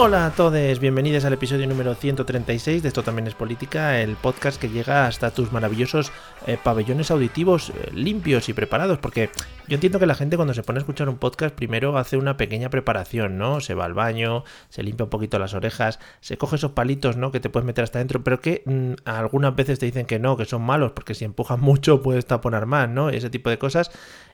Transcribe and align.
Hola 0.00 0.26
a 0.26 0.30
todos, 0.30 0.78
bienvenidos 0.78 1.24
al 1.24 1.32
episodio 1.32 1.66
número 1.66 1.92
136 1.92 2.84
de 2.84 2.88
Esto 2.88 3.02
también 3.02 3.26
es 3.26 3.34
política, 3.34 4.00
el 4.00 4.14
podcast 4.14 4.60
que 4.60 4.68
llega 4.68 5.08
hasta 5.08 5.32
tus 5.32 5.50
maravillosos 5.50 6.12
eh, 6.46 6.56
pabellones 6.62 7.10
auditivos 7.10 7.70
eh, 7.70 7.90
limpios 7.92 8.48
y 8.48 8.52
preparados, 8.52 8.98
porque 8.98 9.28
yo 9.66 9.74
entiendo 9.74 9.98
que 9.98 10.06
la 10.06 10.14
gente 10.14 10.36
cuando 10.36 10.54
se 10.54 10.62
pone 10.62 10.78
a 10.78 10.82
escuchar 10.82 11.08
un 11.08 11.18
podcast 11.18 11.52
primero 11.52 11.98
hace 11.98 12.16
una 12.16 12.36
pequeña 12.36 12.70
preparación, 12.70 13.38
¿no? 13.38 13.60
Se 13.60 13.74
va 13.74 13.86
al 13.86 13.94
baño, 13.94 14.44
se 14.68 14.84
limpia 14.84 15.02
un 15.02 15.10
poquito 15.10 15.40
las 15.40 15.54
orejas, 15.54 15.98
se 16.20 16.38
coge 16.38 16.54
esos 16.54 16.70
palitos, 16.70 17.16
¿no? 17.16 17.32
Que 17.32 17.40
te 17.40 17.50
puedes 17.50 17.66
meter 17.66 17.82
hasta 17.82 17.98
adentro, 17.98 18.22
pero 18.22 18.40
que 18.40 18.62
mm, 18.66 18.92
algunas 19.04 19.56
veces 19.56 19.80
te 19.80 19.86
dicen 19.86 20.06
que 20.06 20.20
no, 20.20 20.36
que 20.36 20.44
son 20.44 20.62
malos, 20.62 20.92
porque 20.92 21.16
si 21.16 21.24
empujas 21.24 21.58
mucho 21.58 22.02
puedes 22.02 22.24
taponar 22.24 22.66
más, 22.66 22.88
¿no? 22.88 23.10
Ese 23.10 23.30
tipo 23.30 23.50
de 23.50 23.58
cosas 23.58 23.90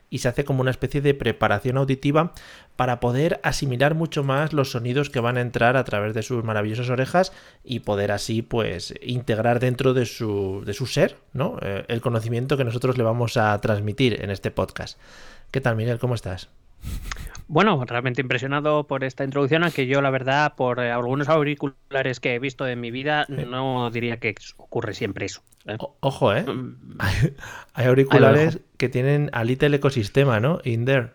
y 0.09 0.19
se 0.19 0.27
hace 0.27 0.45
como 0.45 0.61
una 0.61 0.71
especie 0.71 1.01
de 1.01 1.13
preparación 1.13 1.77
auditiva 1.77 2.33
para 2.75 2.99
poder 2.99 3.39
asimilar 3.43 3.95
mucho 3.95 4.23
más 4.23 4.53
los 4.53 4.71
sonidos 4.71 5.09
que 5.09 5.19
van 5.19 5.37
a 5.37 5.41
entrar 5.41 5.77
a 5.77 5.83
través 5.83 6.13
de 6.13 6.23
sus 6.23 6.43
maravillosas 6.43 6.89
orejas 6.89 7.31
y 7.63 7.79
poder 7.79 8.11
así 8.11 8.41
pues 8.41 8.93
integrar 9.01 9.59
dentro 9.59 9.93
de 9.93 10.05
su, 10.05 10.63
de 10.65 10.73
su 10.73 10.85
ser 10.85 11.17
¿no? 11.33 11.57
Eh, 11.61 11.85
el 11.87 12.01
conocimiento 12.01 12.57
que 12.57 12.63
nosotros 12.65 12.97
le 12.97 13.03
vamos 13.03 13.37
a 13.37 13.59
transmitir 13.61 14.21
en 14.21 14.29
este 14.29 14.51
podcast. 14.51 14.99
¿Qué 15.51 15.61
tal 15.61 15.75
Miguel? 15.75 15.99
¿Cómo 15.99 16.15
estás? 16.15 16.49
Bueno, 17.47 17.83
realmente 17.85 18.21
impresionado 18.21 18.85
por 18.87 19.03
esta 19.03 19.23
introducción, 19.23 19.63
aunque 19.63 19.85
yo 19.87 20.01
la 20.01 20.09
verdad 20.09 20.53
por 20.55 20.79
eh, 20.79 20.91
algunos 20.91 21.29
auriculares 21.29 22.19
que 22.19 22.33
he 22.35 22.39
visto 22.39 22.67
en 22.67 22.79
mi 22.81 22.89
vida 22.91 23.25
no 23.29 23.89
diría 23.91 24.17
que 24.17 24.35
ocurre 24.57 24.93
siempre 24.93 25.27
eso. 25.27 25.41
¿eh? 25.67 25.77
O- 25.79 25.95
ojo, 25.99 26.33
¿eh? 26.33 26.43
Hay 27.73 27.85
auriculares 27.85 28.59
que 28.85 28.89
tienen 28.89 29.29
alita 29.33 29.65
el 29.65 29.73
ecosistema, 29.73 30.39
¿no? 30.39 30.59
In 30.63 30.85
there. 30.85 31.09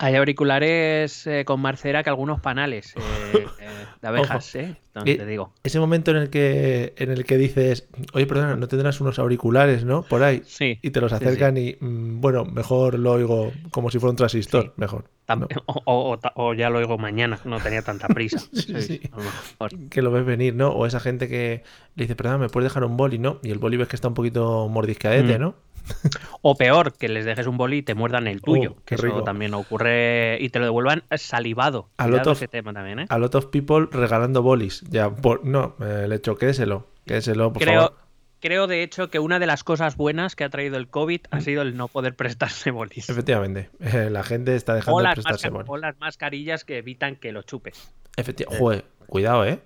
Hay 0.00 0.14
auriculares 0.14 1.26
eh, 1.26 1.44
con 1.44 1.60
más 1.60 1.80
cera 1.80 2.04
que 2.04 2.10
algunos 2.10 2.40
panales 2.40 2.94
eh, 2.96 3.00
eh, 3.60 3.66
de 4.00 4.08
abejas, 4.08 4.54
Ojo. 4.54 4.64
¿eh? 4.64 4.76
Eh, 5.04 5.16
te 5.16 5.26
digo. 5.26 5.52
Ese 5.64 5.80
momento 5.80 6.12
en 6.12 6.18
el 6.18 6.30
que 6.30 6.94
en 6.96 7.10
el 7.10 7.24
que 7.24 7.36
dices, 7.36 7.88
oye, 8.12 8.26
perdona, 8.26 8.54
no 8.56 8.68
tendrás 8.68 9.00
unos 9.00 9.18
auriculares, 9.18 9.84
¿no? 9.84 10.02
Por 10.02 10.22
ahí. 10.22 10.42
Sí. 10.44 10.78
Y 10.82 10.90
te 10.90 11.00
los 11.00 11.10
sí, 11.10 11.16
acercan 11.16 11.56
y, 11.56 11.76
mm, 11.80 12.20
bueno, 12.20 12.44
mejor 12.44 12.98
lo 12.98 13.12
oigo 13.12 13.52
como 13.70 13.90
si 13.90 13.98
fuera 13.98 14.10
un 14.10 14.16
transistor, 14.16 14.64
Sí. 14.64 14.70
mejor. 14.76 15.04
No, 15.36 15.46
o, 15.84 16.54
ya 16.54 16.70
lo 16.70 16.78
oigo 16.78 16.98
mañana, 16.98 17.38
no 17.44 17.58
tenía 17.60 17.82
tanta 17.82 18.08
prisa. 18.08 18.38
Sí, 18.52 18.80
sí. 18.82 19.00
a 19.12 19.16
lo 19.16 19.22
mejor. 19.24 19.88
que 19.90 20.02
lo 20.02 20.10
ves 20.10 20.24
venir, 20.24 20.54
¿no? 20.54 20.70
O 20.70 20.86
esa 20.86 21.00
gente 21.00 21.28
que 21.28 21.62
le 21.94 22.04
dice, 22.04 22.16
perdona, 22.16 22.38
¿me 22.38 22.48
puedes 22.48 22.70
dejar 22.70 22.84
un 22.84 22.96
boli, 22.96 23.18
no? 23.18 23.38
Y 23.42 23.50
el 23.50 23.58
boli 23.58 23.76
ves 23.76 23.88
que 23.88 23.96
está 23.96 24.08
un 24.08 24.14
poquito 24.14 24.68
mordiscadete, 24.68 25.38
Mm. 25.38 25.40
¿no? 25.40 25.54
O 26.42 26.54
peor, 26.54 26.92
que 26.92 27.08
les 27.08 27.24
dejes 27.24 27.46
un 27.46 27.56
boli 27.56 27.78
y 27.78 27.82
te 27.82 27.94
muerdan 27.94 28.26
el 28.26 28.42
tuyo. 28.42 28.72
Oh, 28.76 28.82
qué 28.84 28.96
que 28.96 29.02
rico. 29.02 29.16
eso 29.16 29.24
también 29.24 29.54
ocurre 29.54 30.36
y 30.40 30.50
te 30.50 30.58
lo 30.58 30.66
devuelvan 30.66 31.02
salivado. 31.16 31.88
A 31.96 32.06
lot 32.08 32.26
of- 32.26 32.36
ese 32.36 32.46
tema 32.48 32.72
también, 32.74 33.00
¿eh? 33.00 33.06
A 33.08 33.18
lot 33.18 33.34
of 33.34 33.46
people 33.46 33.86
regalando 33.90 34.42
bolis. 34.42 34.82
Ya, 34.90 35.08
por... 35.10 35.44
no, 35.46 35.76
eh, 35.80 36.06
le 36.08 36.16
hecho, 36.16 36.36
quédeselo. 36.36 36.86
Quédeselo, 37.06 37.52
por 37.54 37.62
Creo, 37.62 37.80
favor. 37.80 37.96
Creo, 38.40 38.66
de 38.66 38.82
hecho, 38.82 39.10
que 39.10 39.18
una 39.18 39.38
de 39.38 39.46
las 39.46 39.64
cosas 39.64 39.96
buenas 39.96 40.36
que 40.36 40.44
ha 40.44 40.48
traído 40.50 40.76
el 40.76 40.88
COVID 40.88 41.20
ha 41.30 41.40
sido 41.40 41.62
el 41.62 41.76
no 41.76 41.88
poder 41.88 42.14
prestarse 42.14 42.70
bolis. 42.72 43.08
Efectivamente, 43.08 43.70
eh, 43.80 44.08
la 44.10 44.22
gente 44.22 44.54
está 44.56 44.74
dejando 44.74 45.00
de 45.00 45.12
prestarse 45.12 45.50
bolis. 45.50 45.68
o 45.68 45.76
las 45.76 45.98
mascarillas 45.98 46.64
que 46.64 46.78
evitan 46.78 47.16
que 47.16 47.32
lo 47.32 47.42
chupes. 47.42 47.92
Efectivamente, 48.16 48.60
joder, 48.62 48.84
cuidado, 49.06 49.46
¿eh? 49.46 49.60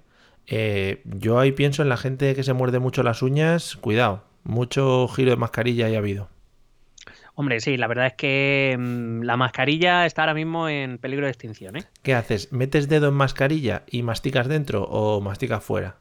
Eh, 0.47 1.03
Yo 1.05 1.39
ahí 1.39 1.53
pienso 1.53 1.83
en 1.83 1.89
la 1.89 1.97
gente 1.97 2.35
que 2.35 2.43
se 2.43 2.53
muerde 2.53 2.79
mucho 2.79 3.03
las 3.03 3.23
uñas, 3.23 3.77
cuidado, 3.77 4.25
mucho 4.45 5.09
giro 5.09 5.31
de 5.31 5.37
mascarilla 5.37 5.89
ya 5.89 5.97
ha 5.97 6.01
habido. 6.01 6.29
Hombre, 7.35 7.61
sí, 7.61 7.79
la 7.79 7.87
verdad 7.87 8.09
es 8.09 8.15
que 8.15 8.77
mm, 8.79 9.23
la 9.23 9.37
mascarilla 9.37 10.05
está 10.05 10.23
ahora 10.23 10.35
mismo 10.35 10.69
en 10.69 10.99
peligro 10.99 11.25
de 11.25 11.31
extinción, 11.31 11.77
¿eh? 11.77 11.85
¿Qué 12.03 12.15
haces? 12.15 12.53
¿Metes 12.53 12.89
dedo 12.89 13.09
en 13.09 13.15
mascarilla 13.15 13.85
y 13.87 14.03
masticas 14.03 14.49
dentro 14.49 14.83
o 14.85 15.21
masticas 15.21 15.65
fuera? 15.65 15.97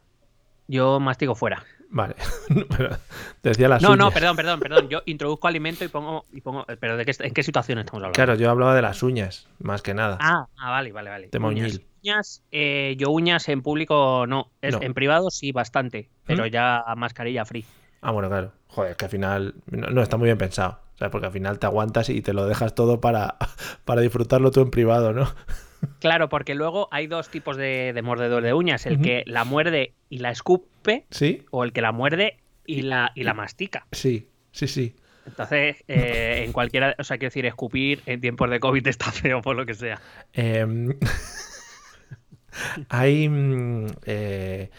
Yo 0.67 0.99
mastigo 0.99 1.35
fuera. 1.35 1.63
Vale, 1.93 2.15
decía 3.43 3.67
las 3.67 3.81
No, 3.81 3.95
no, 3.95 4.05
uñas. 4.05 4.13
perdón, 4.13 4.35
perdón, 4.37 4.59
perdón. 4.61 4.89
Yo 4.89 5.01
introduzco 5.05 5.47
alimento 5.47 5.83
y 5.83 5.89
pongo. 5.89 6.25
Y 6.31 6.41
pongo 6.41 6.65
pero 6.79 6.95
¿de 6.97 7.03
qué, 7.05 7.13
¿en 7.19 7.33
qué 7.33 7.43
situación 7.43 7.79
estamos 7.79 7.99
hablando? 7.99 8.15
Claro, 8.15 8.35
yo 8.35 8.49
hablaba 8.49 8.73
de 8.75 8.81
las 8.81 9.03
uñas, 9.03 9.47
más 9.59 9.81
que 9.81 9.93
nada. 9.93 10.17
Ah, 10.21 10.47
ah, 10.57 10.69
vale, 10.71 10.91
vale, 10.91 11.09
vale. 11.09 11.27
Tema 11.27 11.49
uñas. 11.49 11.81
Uñas, 12.03 12.43
eh, 12.51 12.95
yo 12.97 13.09
uñas 13.11 13.47
en 13.49 13.61
público 13.61 14.25
no. 14.27 14.51
Es- 14.61 14.73
No. 14.75 14.81
En 14.81 14.93
privado 14.93 15.29
sí, 15.31 15.51
bastante. 15.51 16.09
Pero 16.25 16.45
¿Mm? 16.45 16.49
ya 16.49 16.83
mascarilla 16.95 17.43
free. 17.45 17.65
Ah, 18.01 18.11
bueno, 18.11 18.29
claro. 18.29 18.53
Joder, 18.69 18.91
es 18.91 18.97
que 18.97 19.05
al 19.05 19.11
final 19.11 19.55
no, 19.69 19.87
no, 19.89 20.01
está 20.01 20.15
muy 20.17 20.25
bien 20.27 20.37
pensado. 20.37 20.79
¿sabes? 20.95 21.11
Porque 21.11 21.27
al 21.27 21.33
final 21.33 21.59
te 21.59 21.65
aguantas 21.65 22.09
y 22.09 22.21
te 22.21 22.31
lo 22.33 22.45
dejas 22.45 22.73
todo 22.73 23.01
para, 23.01 23.35
para 23.85 24.01
disfrutarlo 24.01 24.51
tú 24.51 24.61
en 24.61 24.71
privado, 24.71 25.11
¿no? 25.13 25.29
Claro, 25.99 26.29
porque 26.29 26.55
luego 26.55 26.87
hay 26.91 27.07
dos 27.07 27.29
tipos 27.29 27.57
de, 27.57 27.91
de 27.93 28.01
mordedor 28.01 28.43
de 28.43 28.53
uñas: 28.53 28.85
el 28.85 29.01
que 29.01 29.23
la 29.27 29.43
muerde 29.45 29.93
y 30.09 30.17
la 30.19 30.31
escupe, 30.31 31.05
Sí, 31.11 31.43
o 31.51 31.63
el 31.63 31.73
que 31.73 31.81
la 31.81 31.91
muerde 31.91 32.37
y 32.65 32.81
la, 32.83 33.11
y 33.15 33.23
la 33.23 33.33
mastica. 33.33 33.85
sí, 33.91 34.27
sí, 34.51 34.67
sí. 34.67 34.95
Entonces, 35.25 35.83
eh, 35.87 36.43
en 36.45 36.51
cualquiera, 36.51 36.95
o 36.97 37.03
sea, 37.03 37.17
quiero 37.17 37.27
decir, 37.29 37.45
escupir 37.45 38.01
en 38.07 38.19
tiempos 38.21 38.49
de 38.49 38.59
COVID 38.59 38.87
está 38.87 39.11
feo 39.11 39.41
por 39.43 39.55
lo 39.55 39.65
que 39.67 39.75
sea. 39.75 40.01
Em, 40.33 40.97
hay 42.89 43.29
mm, 43.29 43.85
eh, 44.05 44.69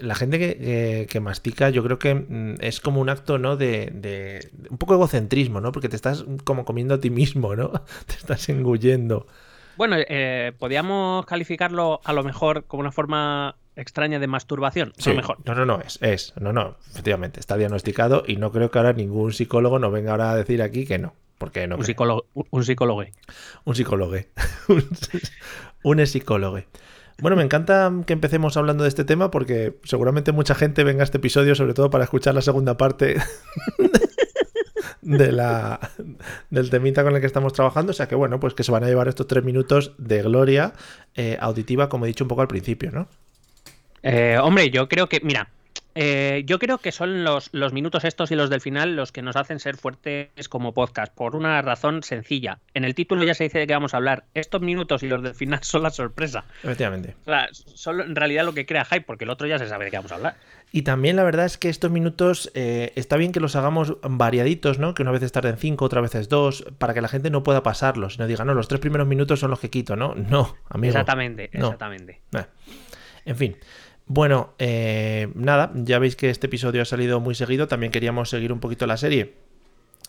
la 0.00 0.14
gente 0.14 0.38
que, 0.38 0.56
que- 0.56 1.06
que 1.08 1.20
mastica, 1.20 1.70
yo 1.70 1.82
creo 1.84 1.98
que 1.98 2.14
mm, 2.14 2.54
es 2.60 2.80
como 2.80 3.00
un 3.00 3.08
acto, 3.10 3.38
¿no? 3.38 3.56
De, 3.56 3.90
de- 3.92 4.48
de 4.52 4.68
un 4.70 4.78
poco 4.78 4.94
egocentrismo, 4.94 5.60
¿no? 5.60 5.72
Porque 5.72 5.88
te 5.88 5.96
estás 5.96 6.24
como 6.44 6.64
comiendo 6.64 6.94
a 6.94 7.00
ti 7.00 7.10
mismo, 7.10 7.54
¿no? 7.54 7.70
Te 8.06 8.14
estás 8.14 8.48
engullendo. 8.48 9.26
Bueno, 9.76 9.96
eh, 9.98 10.52
podríamos 10.58 11.24
calificarlo 11.26 12.00
a 12.04 12.12
lo 12.12 12.22
mejor 12.24 12.64
como 12.64 12.80
una 12.82 12.92
forma 12.92 13.56
extraña 13.76 14.18
de 14.18 14.26
masturbación. 14.26 14.90
A 14.98 15.02
Sí, 15.02 15.10
lo 15.10 15.16
mejor. 15.16 15.38
No, 15.44 15.54
no, 15.54 15.64
no, 15.64 15.80
es, 15.80 15.98
es, 16.02 16.34
no, 16.38 16.52
no, 16.52 16.76
efectivamente, 16.90 17.40
está 17.40 17.56
diagnosticado 17.56 18.22
y 18.26 18.36
no 18.36 18.52
creo 18.52 18.70
que 18.70 18.78
ahora 18.78 18.92
ningún 18.92 19.32
psicólogo 19.32 19.78
nos 19.78 19.92
venga 19.92 20.10
ahora 20.12 20.32
a 20.32 20.36
decir 20.36 20.60
aquí 20.62 20.84
que 20.86 20.98
no, 20.98 21.14
porque 21.38 21.66
no 21.66 21.76
un 21.76 21.80
creo. 21.80 21.86
psicólogo. 21.86 22.26
Un 22.50 22.64
psicólogo. 22.64 23.04
Un 23.64 23.74
psicólogo. 23.74 24.16
un 25.84 26.06
psicólogo. 26.06 26.60
Bueno, 27.20 27.36
me 27.36 27.42
encanta 27.44 27.90
que 28.06 28.12
empecemos 28.14 28.56
hablando 28.56 28.82
de 28.84 28.88
este 28.88 29.04
tema 29.04 29.30
porque 29.30 29.78
seguramente 29.84 30.32
mucha 30.32 30.54
gente 30.54 30.82
venga 30.82 31.02
a 31.02 31.04
este 31.04 31.18
episodio 31.18 31.54
sobre 31.54 31.72
todo 31.74 31.88
para 31.88 32.04
escuchar 32.04 32.34
la 32.34 32.42
segunda 32.42 32.76
parte 32.76 33.16
de 35.02 35.32
la, 35.32 35.78
del 36.50 36.70
temita 36.70 37.02
con 37.02 37.14
el 37.14 37.20
que 37.20 37.26
estamos 37.26 37.52
trabajando. 37.52 37.90
O 37.90 37.94
sea 37.94 38.08
que 38.08 38.14
bueno, 38.14 38.40
pues 38.40 38.54
que 38.54 38.64
se 38.64 38.72
van 38.72 38.84
a 38.84 38.88
llevar 38.88 39.08
estos 39.08 39.26
tres 39.26 39.44
minutos 39.44 39.92
de 39.98 40.22
gloria 40.22 40.72
eh, 41.14 41.36
auditiva, 41.40 41.88
como 41.88 42.04
he 42.04 42.08
dicho 42.08 42.24
un 42.24 42.28
poco 42.28 42.42
al 42.42 42.48
principio, 42.48 42.90
¿no? 42.90 43.08
Eh, 44.02 44.38
hombre, 44.42 44.70
yo 44.70 44.88
creo 44.88 45.08
que, 45.08 45.20
mira, 45.22 45.48
eh, 45.94 46.42
yo 46.46 46.58
creo 46.58 46.78
que 46.78 46.92
son 46.92 47.24
los, 47.24 47.50
los 47.52 47.72
minutos 47.72 48.04
estos 48.04 48.30
y 48.30 48.34
los 48.34 48.50
del 48.50 48.60
final 48.60 48.96
los 48.96 49.12
que 49.12 49.22
nos 49.22 49.36
hacen 49.36 49.58
ser 49.60 49.76
fuertes 49.76 50.48
como 50.48 50.72
podcast, 50.72 51.14
por 51.14 51.36
una 51.36 51.60
razón 51.62 52.02
sencilla. 52.02 52.58
En 52.74 52.84
el 52.84 52.94
título 52.94 53.24
ya 53.24 53.34
se 53.34 53.44
dice 53.44 53.58
de 53.58 53.66
qué 53.66 53.74
vamos 53.74 53.94
a 53.94 53.98
hablar. 53.98 54.24
Estos 54.34 54.60
minutos 54.62 55.02
y 55.02 55.08
los 55.08 55.22
del 55.22 55.34
final 55.34 55.60
son 55.62 55.82
la 55.82 55.90
sorpresa. 55.90 56.44
Efectivamente. 56.62 57.16
O 57.22 57.24
sea, 57.30 57.48
son 57.52 58.00
en 58.00 58.16
realidad 58.16 58.44
lo 58.44 58.54
que 58.54 58.66
crea 58.66 58.84
hype, 58.84 59.02
porque 59.02 59.24
el 59.24 59.30
otro 59.30 59.46
ya 59.46 59.58
se 59.58 59.68
sabe 59.68 59.84
de 59.86 59.90
qué 59.90 59.96
vamos 59.98 60.12
a 60.12 60.16
hablar. 60.16 60.36
Y 60.74 60.82
también 60.82 61.16
la 61.16 61.22
verdad 61.22 61.44
es 61.44 61.58
que 61.58 61.68
estos 61.68 61.90
minutos 61.90 62.50
eh, 62.54 62.92
está 62.96 63.18
bien 63.18 63.32
que 63.32 63.40
los 63.40 63.56
hagamos 63.56 63.98
variaditos, 64.02 64.78
¿no? 64.78 64.94
Que 64.94 65.02
una 65.02 65.10
vez 65.10 65.30
tarden 65.30 65.58
cinco, 65.58 65.84
otra 65.84 66.00
vez 66.00 66.14
es 66.14 66.30
dos, 66.30 66.64
para 66.78 66.94
que 66.94 67.02
la 67.02 67.08
gente 67.08 67.28
no 67.28 67.42
pueda 67.42 67.62
pasarlos. 67.62 68.18
No 68.18 68.26
diga, 68.26 68.46
no, 68.46 68.54
los 68.54 68.68
tres 68.68 68.80
primeros 68.80 69.06
minutos 69.06 69.40
son 69.40 69.50
los 69.50 69.60
que 69.60 69.68
quito, 69.68 69.96
¿no? 69.96 70.14
No, 70.14 70.56
amigo. 70.70 70.92
Exactamente, 70.92 71.50
No. 71.52 71.66
exactamente. 71.66 72.22
Eh. 72.32 72.44
En 73.26 73.36
fin. 73.36 73.56
Bueno, 74.14 74.52
eh, 74.58 75.32
nada, 75.34 75.72
ya 75.74 75.98
veis 75.98 76.16
que 76.16 76.28
este 76.28 76.46
episodio 76.46 76.82
ha 76.82 76.84
salido 76.84 77.18
muy 77.18 77.34
seguido. 77.34 77.66
También 77.66 77.90
queríamos 77.90 78.28
seguir 78.28 78.52
un 78.52 78.60
poquito 78.60 78.86
la 78.86 78.98
serie. 78.98 79.36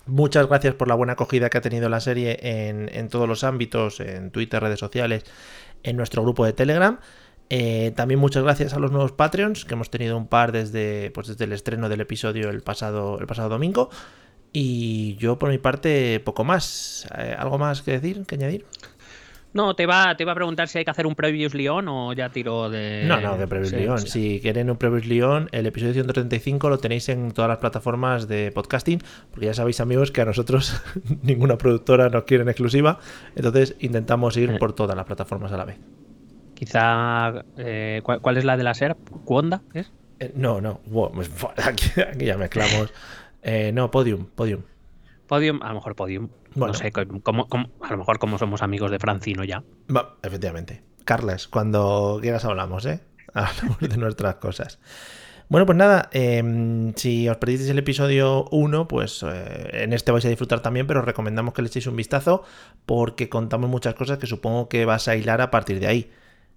Muchas 0.08 0.48
gracias 0.48 0.76
por 0.76 0.90
la 0.90 0.96
buena 0.96 1.14
acogida 1.14 1.50
que 1.50 1.58
ha 1.58 1.62
tenido 1.62 1.88
la 1.88 2.02
serie 2.02 2.38
en, 2.42 3.08
todos 3.08 3.30
los 3.30 3.46
ámbitos, 3.46 4.02
en 4.02 4.30
Twitter, 4.32 4.62
redes 4.62 4.82
sociales, 4.82 5.24
en 5.84 5.96
nuestro 5.96 6.22
grupo 6.22 6.46
de 6.46 6.52
Telegram. 6.52 7.00
Eh, 7.50 7.94
también 7.96 8.20
muchas 8.20 8.44
gracias 8.44 8.74
a 8.74 8.80
los 8.80 8.92
nuevos 8.92 9.14
Patreons, 9.14 9.64
que 9.64 9.74
hemos 9.76 9.90
tenido 9.90 10.18
un 10.18 10.28
par 10.28 10.52
desde, 10.52 11.10
pues 11.12 11.28
desde 11.28 11.46
el 11.46 11.54
estreno 11.54 11.88
del 11.88 12.02
episodio 12.02 12.50
el 12.50 12.62
pasado, 12.62 13.20
el 13.22 13.26
pasado 13.26 13.48
domingo. 13.48 13.90
Y 14.52 15.16
yo 15.16 15.40
por 15.40 15.50
mi 15.50 15.60
parte, 15.60 16.20
poco 16.20 16.44
más. 16.44 17.08
Eh, 17.18 17.38
¿Algo 17.40 17.58
más 17.58 17.84
que 17.84 17.92
decir, 17.92 18.26
que 18.26 18.36
añadir? 18.36 18.66
No, 19.54 19.76
te 19.76 19.84
iba, 19.84 20.18
te 20.18 20.24
iba 20.24 20.32
a 20.32 20.36
preguntar 20.36 20.68
si 20.68 20.80
hay 20.80 20.84
que 20.86 20.90
hacer 20.92 21.06
un 21.06 21.14
Previous 21.14 21.54
Leon 21.54 21.88
o 21.88 22.12
ya 22.14 22.30
tiro 22.30 22.70
de. 22.72 23.04
No, 23.08 23.22
no, 23.22 23.38
que 23.38 23.46
Previous 23.48 23.70
Sí, 23.70 23.76
Leon. 23.76 24.00
sí. 24.00 24.08
Si 24.08 24.40
quieren 24.42 24.70
un 24.72 24.78
Previous 24.78 25.06
Leon, 25.06 25.48
el 25.52 25.68
episodio 25.68 25.94
135 25.94 26.70
lo 26.70 26.80
tenéis 26.80 27.08
en 27.10 27.32
todas 27.32 27.50
las 27.50 27.60
plataformas 27.60 28.28
de 28.28 28.52
podcasting, 28.52 29.00
porque 29.30 29.46
ya 29.46 29.54
sabéis, 29.54 29.80
amigos, 29.80 30.12
que 30.12 30.22
a 30.22 30.26
nosotros 30.26 30.82
ninguna 31.22 31.58
productora 31.58 32.10
nos 32.10 32.24
quiere 32.24 32.42
en 32.44 32.50
exclusiva, 32.50 33.00
entonces 33.36 33.76
intentamos 33.80 34.36
ir 34.38 34.50
Eh. 34.50 34.58
por 34.58 34.74
todas 34.74 34.96
las 34.98 35.06
plataformas 35.06 35.52
a 35.52 35.58
la 35.58 35.66
vez. 35.66 35.78
Quizá. 36.56 37.44
eh, 37.58 38.02
¿cuál, 38.04 38.22
cuál 38.22 38.38
es 38.38 38.46
la 38.46 38.58
de 38.58 38.64
la 38.64 38.74
SER? 38.74 38.96
¿Cuonda? 39.26 39.62
¿Es? 39.74 39.92
Eh, 40.20 40.32
no, 40.36 40.62
no, 40.62 40.82
wow, 40.88 41.12
aquí, 41.64 41.86
aquí 42.02 42.26
ya 42.26 42.38
mezclamos. 42.38 42.92
Eh, 43.46 43.74
no, 43.74 43.92
Podium, 43.92 44.26
Podium. 44.28 44.62
Podium, 45.28 45.62
a 45.64 45.68
lo 45.68 45.74
mejor 45.74 45.98
Podium. 45.98 46.30
Bueno. 46.56 46.74
No 46.74 46.80
sé, 46.80 46.92
como, 46.92 47.48
como- 47.48 47.70
a 47.82 47.92
lo 47.92 47.98
mejor 47.98 48.20
como 48.20 48.38
somos 48.38 48.62
amigos 48.62 48.92
de 48.92 49.00
Francino 49.00 49.44
ya. 49.44 49.64
Va, 49.96 50.16
efectivamente. 50.24 50.84
Carles, 51.06 51.48
cuando 51.48 52.20
quieras 52.22 52.46
hablamos, 52.46 52.86
¿eh? 52.86 53.00
Hablamos 53.34 53.80
de 53.80 53.98
nuestras 53.98 54.36
cosas. 54.36 54.80
Bueno, 55.50 55.66
pues 55.66 55.78
nada, 55.78 56.10
em, 56.14 56.94
si 56.96 57.28
os 57.28 57.38
perdisteis 57.38 57.70
el 57.70 57.78
episodio 57.78 58.46
1, 58.52 58.88
pues 58.88 59.24
eh, 59.28 59.84
en 59.84 59.94
este 59.94 60.12
vais 60.12 60.24
a 60.26 60.30
disfrutar 60.30 60.62
también, 60.62 60.88
pero 60.88 61.02
os 61.02 61.06
recomendamos 61.06 61.54
que 61.54 61.62
le 61.62 61.68
echéis 61.68 61.86
un 61.88 61.96
vistazo 61.96 62.44
porque 62.86 63.28
contamos 63.30 63.70
muchas 63.70 63.94
cosas 63.94 64.18
que 64.18 64.26
supongo 64.26 64.70
que 64.70 64.86
vas 64.86 65.08
a 65.08 65.16
hilar 65.16 65.42
a 65.42 65.52
partir 65.52 65.80
de 65.80 65.88
ahí. 65.88 66.12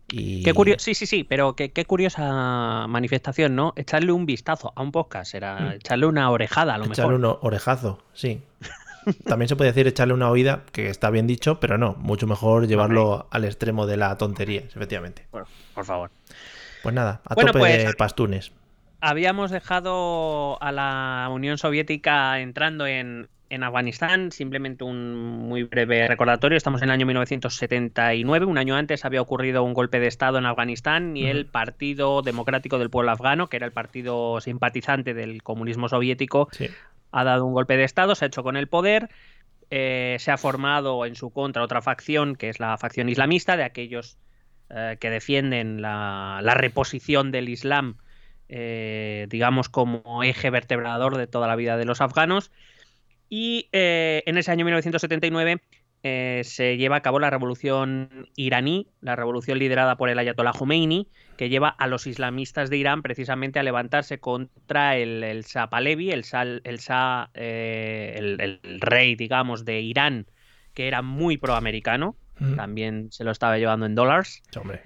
Y... 0.08 0.44
Qué 0.44 0.54
curioso, 0.54 0.78
sí, 0.84 0.94
sí, 0.94 1.04
sí, 1.04 1.25
pero 1.25 1.56
qué, 1.56 1.72
qué 1.72 1.84
curiosa 1.84 2.87
manifestación, 2.87 3.56
¿no? 3.56 3.72
Echarle 3.76 4.12
un 4.12 4.25
vistazo 4.25 4.72
a 4.76 4.81
un 4.82 4.93
podcast, 4.93 5.34
era 5.34 5.75
echarle 5.75 6.06
una 6.06 6.31
orejada 6.31 6.75
a 6.75 6.78
lo 6.78 6.84
Echarle 6.84 7.19
mejor. 7.19 7.38
un 7.40 7.46
orejazo, 7.46 7.98
sí. 8.14 8.40
También 9.25 9.49
se 9.49 9.56
puede 9.56 9.70
decir 9.70 9.87
echarle 9.87 10.14
una 10.14 10.31
oída, 10.31 10.64
que 10.73 10.88
está 10.88 11.11
bien 11.11 11.26
dicho, 11.26 11.61
pero 11.61 11.79
no, 11.79 11.94
mucho 11.99 12.26
mejor 12.26 12.67
llevarlo 12.67 13.29
al 13.31 13.44
extremo 13.44 13.87
de 13.87 13.97
la 13.97 14.17
tontería, 14.19 14.61
efectivamente. 14.61 15.26
Por, 15.31 15.47
por 15.75 15.85
favor. 15.85 16.11
Pues 16.82 16.94
nada, 16.94 17.20
a 17.25 17.35
Bueno, 17.35 17.53
tope 17.53 17.61
pues- 17.61 17.85
de 17.87 17.94
pastunes. 17.94 18.53
Habíamos 19.00 19.50
dejado 19.50 20.61
a 20.62 20.73
la 20.73 21.29
Unión 21.31 21.58
Soviética 21.58 22.41
entrando 22.41 22.87
en, 22.87 23.29
en 23.50 23.62
Afganistán, 23.62 24.32
simplemente 24.32 24.85
un 24.85 25.14
muy 25.14 25.64
breve 25.64 26.08
recordatorio. 26.08 26.56
Estamos 26.56 26.81
en 26.82 26.88
el 26.88 26.93
año 26.94 27.06
1979, 27.06 28.47
un 28.47 28.58
año 28.58 28.75
antes 28.75 29.05
había 29.05 29.20
ocurrido 29.20 29.62
un 29.64 29.75
golpe 29.75 30.00
de 30.00 30.06
Estado 30.06 30.38
en 30.38 30.47
Afganistán 30.47 31.17
y 31.17 31.26
el 31.26 31.47
Partido 31.47 32.23
Democrático 32.23 32.79
del 32.79 32.88
Pueblo 32.91 33.12
Afgano, 33.12 33.49
que 33.49 33.58
era 33.58 33.67
el 33.67 33.73
partido 33.73 34.41
simpatizante 34.41 35.12
del 35.14 35.43
comunismo 35.43 35.88
soviético, 35.88 36.49
Sí. 36.53 36.69
Ha 37.12 37.25
dado 37.25 37.47
un 37.47 37.53
golpe 37.53 37.76
de 37.76 37.85
Estado, 37.85 38.14
se 38.14 38.25
ha 38.25 38.29
hecho 38.29 38.43
con 38.43 38.56
el 38.56 38.69
poder, 38.69 39.08
eh, 39.70 40.17
se 40.19 40.31
ha 40.31 40.37
formado 40.37 41.06
en 41.06 41.14
su 41.14 41.31
contra 41.31 41.62
otra 41.62 41.82
facción, 41.82 42.37
que 42.37 42.49
es 42.49 42.61
la 42.61 42.76
facción 42.79 43.08
islamista, 43.08 43.56
de 43.56 43.64
aquellos 43.64 44.19
eh, 44.70 44.97
que 45.00 45.11
defienden 45.11 45.82
la, 45.82 46.41
reposición 46.56 47.32
del 47.32 47.49
Islam, 47.49 47.99
eh, 48.49 49.26
digamos, 49.29 49.69
como 49.69 50.23
eje 50.23 50.50
vertebrador 50.50 51.17
de 51.17 51.26
toda 51.26 51.47
la 51.47 51.56
vida 51.56 51.76
de 51.76 51.85
los 51.85 52.00
afganos. 52.00 52.50
Y 53.29 53.69
en 53.73 54.38
ese 54.38 54.53
año 54.53 54.64
1979 54.64 55.61
eh, 56.08 56.43
se 56.44 56.76
lleva 56.76 56.97
a 56.97 57.00
cabo 57.00 57.19
la 57.19 57.31
revolución 57.31 58.29
iraní, 58.37 58.87
la 59.00 59.17
revolución 59.17 59.58
liderada 59.58 59.97
por 59.97 60.08
el 60.08 60.19
Ayatollah 60.20 60.53
Khomeini, 60.53 61.08
que 61.36 61.48
lleva 61.48 61.68
a 61.68 61.86
los 61.86 62.06
islamistas 62.06 62.70
de 62.70 62.76
Irán 62.78 63.02
precisamente 63.02 63.58
a 63.58 63.62
levantarse 63.62 64.18
contra 64.18 64.96
el, 64.96 65.22
el 65.22 65.42
Shah 65.44 65.68
Pahlavi, 65.68 66.10
el, 66.10 66.22
Shah- 66.22 66.60
el, 66.64 66.78
Shah, 66.78 67.30
eh, 67.34 68.14
el- 68.16 68.40
el 68.40 68.80
rey, 68.80 69.14
digamos, 69.16 69.64
de 69.64 69.80
Irán, 69.80 70.26
que 70.74 70.88
era 70.88 71.02
muy 71.02 71.36
proamericano, 71.36 72.16
también 72.56 73.10
se 73.12 73.24
lo 73.24 73.30
estaba 73.30 73.56
llevando 73.56 73.86
en 73.86 73.94
dólares 73.94 74.42
Hombre. 74.56 74.82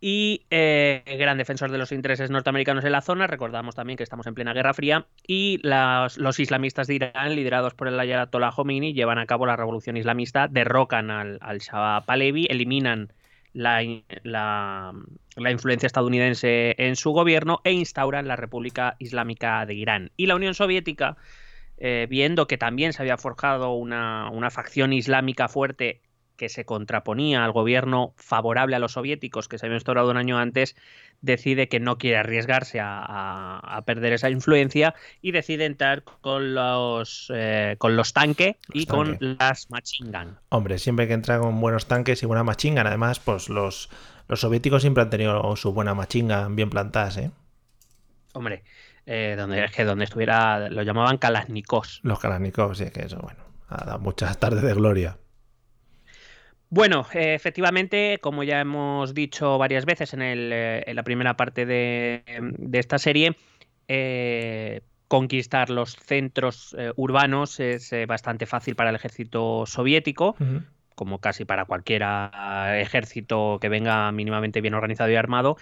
y 0.00 0.44
eh, 0.50 1.02
gran 1.18 1.38
defensor 1.38 1.70
de 1.72 1.78
los 1.78 1.92
intereses 1.92 2.30
norteamericanos 2.30 2.84
en 2.84 2.92
la 2.92 3.00
zona. 3.00 3.26
Recordamos 3.26 3.74
también 3.74 3.96
que 3.96 4.02
estamos 4.02 4.26
en 4.26 4.34
plena 4.34 4.52
Guerra 4.52 4.74
Fría 4.74 5.06
y 5.26 5.58
las- 5.62 6.18
los 6.18 6.38
islamistas 6.38 6.86
de 6.86 6.94
Irán, 6.96 7.34
liderados 7.34 7.74
por 7.74 7.88
el 7.88 7.98
Ayatollah 7.98 8.52
Khomeini, 8.52 8.92
llevan 8.92 9.18
a 9.18 9.26
cabo 9.26 9.46
la 9.46 9.56
revolución 9.56 9.96
islamista, 9.96 10.46
derrocan 10.46 11.10
al, 11.10 11.38
al 11.40 11.58
Shah 11.58 12.02
Pahlavi, 12.06 12.46
eliminan 12.50 13.12
la, 13.52 13.82
la- 14.22 14.92
la 15.36 15.50
influencia 15.50 15.86
estadounidense 15.86 16.74
en 16.78 16.96
su 16.96 17.12
gobierno 17.12 17.60
e 17.64 17.72
instauran 17.72 18.28
la 18.28 18.36
República 18.36 18.96
Islámica 18.98 19.64
de 19.66 19.74
Irán. 19.74 20.10
Y 20.16 20.26
la 20.26 20.36
Unión 20.36 20.54
Soviética, 20.54 21.16
eh, 21.78 22.06
viendo 22.10 22.46
que 22.46 22.58
también 22.58 22.92
se 22.92 23.02
había 23.02 23.16
forjado 23.18 23.72
una, 23.74 24.30
una 24.30 24.50
facción 24.50 24.92
islámica 24.92 25.48
fuerte 25.48 26.02
que 26.38 26.48
se 26.48 26.64
contraponía 26.64 27.44
al 27.44 27.52
gobierno 27.52 28.14
favorable 28.16 28.76
a 28.76 28.78
los 28.78 28.92
soviéticos 28.92 29.48
que 29.48 29.58
se 29.58 29.66
había 29.66 29.76
instaurado 29.76 30.10
un 30.10 30.16
año 30.16 30.38
antes, 30.38 30.76
decide 31.20 31.68
que 31.68 31.80
no 31.80 31.98
quiere 31.98 32.16
arriesgarse 32.16 32.80
a, 32.80 32.98
a- 33.00 33.58
a 33.76 33.82
perder 33.82 34.14
esa 34.14 34.30
influencia 34.30 34.94
y 35.20 35.32
decide 35.32 35.66
entrar 35.66 36.04
con 36.04 36.54
los, 36.54 37.30
eh, 37.34 37.74
con 37.78 37.96
los 37.96 38.12
tanques 38.14 38.56
y 38.72 38.86
con 38.86 39.18
las 39.20 39.68
machine 39.70 40.10
gun. 40.16 40.38
Hombre, 40.48 40.78
siempre 40.78 41.08
que 41.08 41.14
entra 41.14 41.40
con 41.40 41.60
buenos 41.60 41.86
tanques 41.86 42.22
y 42.22 42.26
buena 42.26 42.44
machinga. 42.44 42.82
Además, 42.82 43.20
pues 43.20 43.48
los, 43.48 43.90
los 44.28 44.40
soviéticos 44.40 44.82
siempre 44.82 45.02
han 45.02 45.10
tenido 45.10 45.56
su 45.56 45.72
buena 45.72 45.92
machinga 45.94 46.48
bien 46.48 46.70
plantadas, 46.70 47.18
¿eh? 47.18 47.30
Hombre, 48.34 48.62
eh, 49.06 49.34
donde, 49.36 49.64
es 49.64 49.72
que 49.72 49.84
donde 49.84 50.04
estuviera, 50.04 50.68
lo 50.68 50.82
llamaban 50.82 51.18
Kalashnikovs. 51.18 52.00
Los 52.02 52.20
Kalashnikov, 52.20 52.76
sí, 52.76 52.90
que 52.90 53.02
eso, 53.06 53.18
bueno, 53.18 53.40
ha 53.68 53.84
dado 53.84 53.98
muchas 53.98 54.38
tardes 54.38 54.62
de 54.62 54.74
gloria. 54.74 55.18
Bueno, 56.70 57.06
eh, 57.14 57.34
efectivamente, 57.34 58.18
como 58.20 58.42
ya 58.44 58.60
hemos 58.60 59.14
dicho 59.14 59.56
varias 59.58 59.86
veces 59.86 60.12
en, 60.12 60.22
el, 60.22 60.50
eh, 60.52 60.84
en 60.86 60.96
la 60.96 61.02
primera 61.02 61.36
parte 61.36 61.64
de, 61.64 62.22
de 62.40 62.78
esta 62.78 62.98
serie, 62.98 63.36
eh, 63.88 64.82
conquistar 65.08 65.70
los 65.70 65.96
centros 65.96 66.76
urbanos 66.96 67.60
es 67.60 67.94
bastante 68.06 68.44
fácil 68.44 68.76
para 68.76 68.90
el 68.90 68.96
ejército 68.96 69.64
soviético, 69.64 70.36
como 70.94 71.18
casi 71.18 71.46
para 71.46 71.64
cualquier 71.64 72.04
ejército 72.74 73.58
que 73.58 73.70
venga 73.70 74.12
mínimamente 74.12 74.60
bien 74.60 74.74
organizado 74.74 75.10
y 75.10 75.16
armado. 75.16 75.56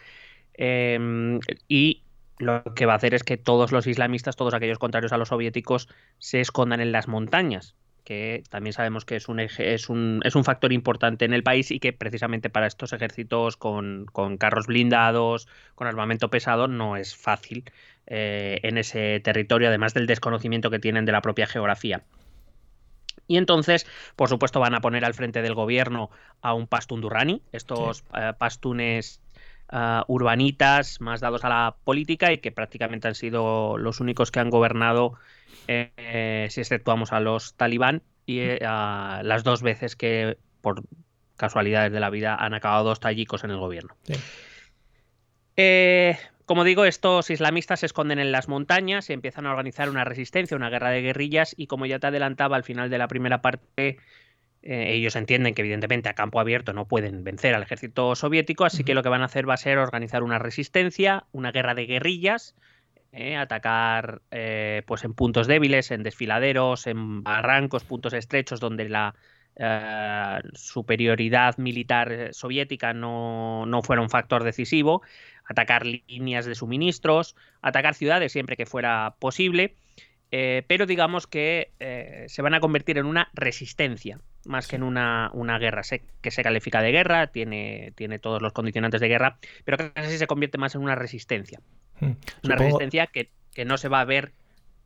Eh, 0.55 1.39
y 1.69 2.03
lo 2.39 2.63
que 2.75 2.87
va 2.87 2.95
a 2.95 2.97
hacer 2.97 3.15
es 3.15 3.23
que 3.23 3.37
todos 3.37 3.73
los 3.73 3.87
islamistas, 3.87 4.37
todos 4.37 4.55
aquellos 4.55 4.79
contrarios 4.79 5.13
a 5.13 5.19
los 5.19 5.29
soviéticos, 5.29 5.89
se 6.19 6.41
escondan 6.41 6.81
en 6.81 6.93
las 6.93 7.09
montañas, 7.09 7.75
que 8.07 8.45
también 8.51 8.73
sabemos 8.73 9.05
que 9.05 9.17
es 9.17 9.29
un, 9.29 9.39
eje- 9.41 9.75
es 9.75 9.91
un, 9.91 10.21
es 10.25 10.37
un 10.37 10.45
factor 10.45 10.73
importante 10.73 11.25
en 11.25 11.35
el 11.35 11.43
país 11.43 11.73
y 11.73 11.81
que 11.81 11.93
precisamente 11.93 12.49
para 12.51 12.69
estos 12.69 12.93
ejércitos 12.93 13.57
con, 13.57 14.07
con 14.13 14.39
carros 14.39 14.69
blindados, 14.69 15.49
con 15.75 15.89
armamento 15.89 16.31
pesado, 16.31 16.69
no 16.69 16.97
es 16.97 17.17
fácil 17.17 17.65
eh, 18.07 18.61
en 18.63 18.79
ese 18.79 19.19
territorio, 19.21 19.69
además 19.69 19.93
del 19.93 20.07
desconocimiento 20.07 20.71
que 20.71 20.79
tienen 20.79 21.05
de 21.05 21.13
la 21.13 21.21
propia 21.21 21.49
geografía. 21.49 22.05
Y 23.27 23.39
entonces, 23.39 23.87
por 24.15 24.29
supuesto, 24.29 24.61
van 24.61 24.75
a 24.75 24.81
poner 24.81 25.05
al 25.05 25.15
frente 25.15 25.43
del 25.43 25.55
gobierno 25.55 26.11
a 26.43 26.55
un 26.55 26.69
Pastún 26.69 27.01
Durrani, 27.01 27.43
estos 27.51 28.05
eh, 28.15 28.35
pastunes 28.39 29.21
ah, 29.69 30.05
urbanitas 30.07 31.01
más 31.01 31.21
dados 31.21 31.45
a 31.45 31.49
la 31.49 31.77
política 31.83 32.33
y 32.33 32.39
que 32.39 32.53
prácticamente 32.53 33.09
han 33.09 33.17
sido 33.17 33.79
los 33.79 33.99
únicos 33.99 34.31
que 34.31 34.39
han 34.39 34.51
gobernado, 34.51 35.15
eh, 35.69 36.47
si 36.51 36.61
exceptuamos 36.61 37.13
a 37.13 37.21
los 37.21 37.55
talibán, 37.55 38.03
y 38.27 38.41
eh, 38.41 38.59
a 38.67 39.21
las 39.25 39.45
dos 39.45 39.63
veces 39.63 39.97
que, 39.97 40.37
por 40.61 40.83
casualidades 41.37 41.93
de 41.93 42.01
la 42.01 42.11
vida, 42.11 42.35
han 42.35 42.55
acabado 42.55 42.85
dos 42.85 43.01
tayikos 43.01 43.45
en 43.45 43.51
el 43.51 43.59
gobierno. 43.59 43.95
Sí. 44.03 44.15
Eh, 45.57 46.19
como 46.45 46.65
digo, 46.65 46.85
estos 46.85 47.31
islamistas 47.31 47.81
se 47.81 47.87
esconden 47.87 48.19
en 48.19 48.33
las 48.33 48.49
montañas 48.49 49.09
y 49.09 49.13
empiezan 49.13 49.47
a 49.47 49.51
organizar 49.51 49.89
una 49.89 50.05
resistencia, 50.05 50.57
una 50.57 50.71
guerra 50.71 50.91
de 50.91 51.03
guerrillas 51.03 51.55
y 51.57 51.67
como 51.67 51.87
ya 51.87 51.99
te 51.99 52.09
adelantaba 52.09 52.57
al 52.57 52.65
final 52.65 52.91
de 52.91 52.99
la 52.99 53.09
primera 53.09 53.43
parte, 53.43 53.99
eh, 54.63 54.93
ellos 54.93 55.17
entienden 55.17 55.55
que 55.55 55.63
evidentemente 55.63 56.09
a 56.09 56.15
campo 56.15 56.41
abierto 56.41 56.73
no 56.73 56.87
pueden 56.87 57.25
vencer 57.25 57.55
al 57.55 57.63
ejército 57.63 58.15
soviético, 58.17 58.65
así 58.65 58.85
que 58.85 58.95
lo 58.95 59.03
que 59.03 59.09
van 59.09 59.23
a 59.23 59.27
hacer 59.27 59.49
va 59.49 59.55
a 59.55 59.59
ser 59.59 59.79
organizar 59.79 60.23
una 60.23 60.39
resistencia, 60.39 61.25
una 61.33 61.53
guerra 61.53 61.75
de 61.75 61.87
guerrillas, 61.87 62.55
eh, 63.17 63.37
atacar 63.37 64.23
eh, 64.31 64.83
pues 64.87 65.05
en 65.05 65.15
puntos 65.15 65.47
débiles, 65.47 65.91
en 65.91 66.03
desfiladeros, 66.03 66.87
en 66.87 67.23
barrancos, 67.23 67.85
puntos 67.85 68.13
estrechos 68.13 68.61
donde 68.61 68.89
la 68.89 69.15
eh, 69.57 70.41
superioridad 70.55 71.57
militar 71.59 72.29
soviética 72.33 72.93
no, 72.93 73.67
no 73.67 73.83
fuera 73.83 74.03
un 74.03 74.11
factor 74.11 74.45
decisivo, 74.45 75.03
atacar 75.45 75.87
líneas 75.87 76.47
de 76.47 76.55
suministros, 76.55 77.37
atacar 77.63 77.95
ciudades 77.95 78.33
siempre 78.33 78.57
que 78.57 78.67
fuera 78.67 79.17
posible 79.19 79.77
eh, 80.33 80.65
pero 80.67 80.87
digamos 80.87 81.27
que 81.27 81.73
eh, 81.79 82.25
se 82.29 82.43
van 82.43 82.55
a 82.55 82.61
convertir 82.61 82.99
en 82.99 83.07
una 83.07 83.31
resistencia, 83.33 84.21
más 84.45 84.67
que 84.67 84.77
en 84.77 84.83
una, 84.83 85.31
una 85.33 85.59
guerra 85.59 85.83
que 86.21 86.31
se 86.31 86.43
califica 86.43 86.83
de 86.83 86.93
guerra, 86.93 87.29
tiene, 87.29 87.93
tiene 87.95 88.19
todos 88.19 88.43
los 88.43 88.53
condicionantes 88.53 89.01
de 89.01 89.09
guerra, 89.09 89.39
pero 89.65 89.93
casi 89.95 90.19
se 90.19 90.27
convierte 90.27 90.59
más 90.59 90.75
en 90.75 90.83
una 90.83 90.97
resistencia. 90.97 91.61
Hmm. 92.01 92.05
Una 92.05 92.17
Supongo- 92.43 92.59
resistencia 92.59 93.07
que, 93.07 93.31
que 93.55 93.65
no 93.65 93.77
se 93.79 93.89
va 93.89 94.01
a 94.01 94.05
ver 94.05 94.33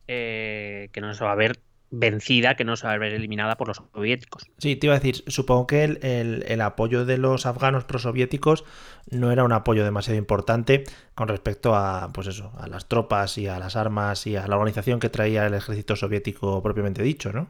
eh, 0.07 0.89
que 0.91 1.01
no 1.01 1.13
se 1.13 1.23
va 1.23 1.31
a 1.31 1.35
ver 1.35 1.59
vencida, 1.93 2.55
que 2.55 2.63
no 2.63 2.75
se 2.77 2.87
va 2.87 2.93
a 2.93 2.97
ver 2.97 3.13
eliminada 3.13 3.55
por 3.57 3.67
los 3.67 3.81
soviéticos. 3.93 4.45
Sí, 4.57 4.75
te 4.77 4.87
iba 4.87 4.95
a 4.95 4.99
decir, 4.99 5.23
supongo 5.27 5.67
que 5.67 5.83
el, 5.83 5.99
el- 6.03 6.43
el 6.47 6.61
apoyo 6.61 7.05
de 7.05 7.17
los 7.17 7.45
afganos 7.45 7.83
prosoviéticos 7.83 8.63
no 9.09 9.31
era 9.31 9.43
un 9.43 9.51
apoyo 9.51 9.83
demasiado 9.83 10.17
importante 10.17 10.85
con 11.15 11.27
respecto 11.27 11.75
a, 11.75 12.11
pues 12.13 12.27
eso, 12.27 12.51
a 12.57 12.67
las 12.67 12.87
tropas 12.87 13.37
y 13.37 13.47
a 13.47 13.59
las 13.59 13.75
armas 13.75 14.25
y 14.25 14.37
a 14.37 14.47
la 14.47 14.55
organización 14.55 14.99
que 15.01 15.09
traía 15.09 15.45
el 15.45 15.53
ejército 15.53 15.95
soviético 15.97 16.63
propiamente 16.63 17.03
dicho, 17.03 17.33
¿no? 17.33 17.49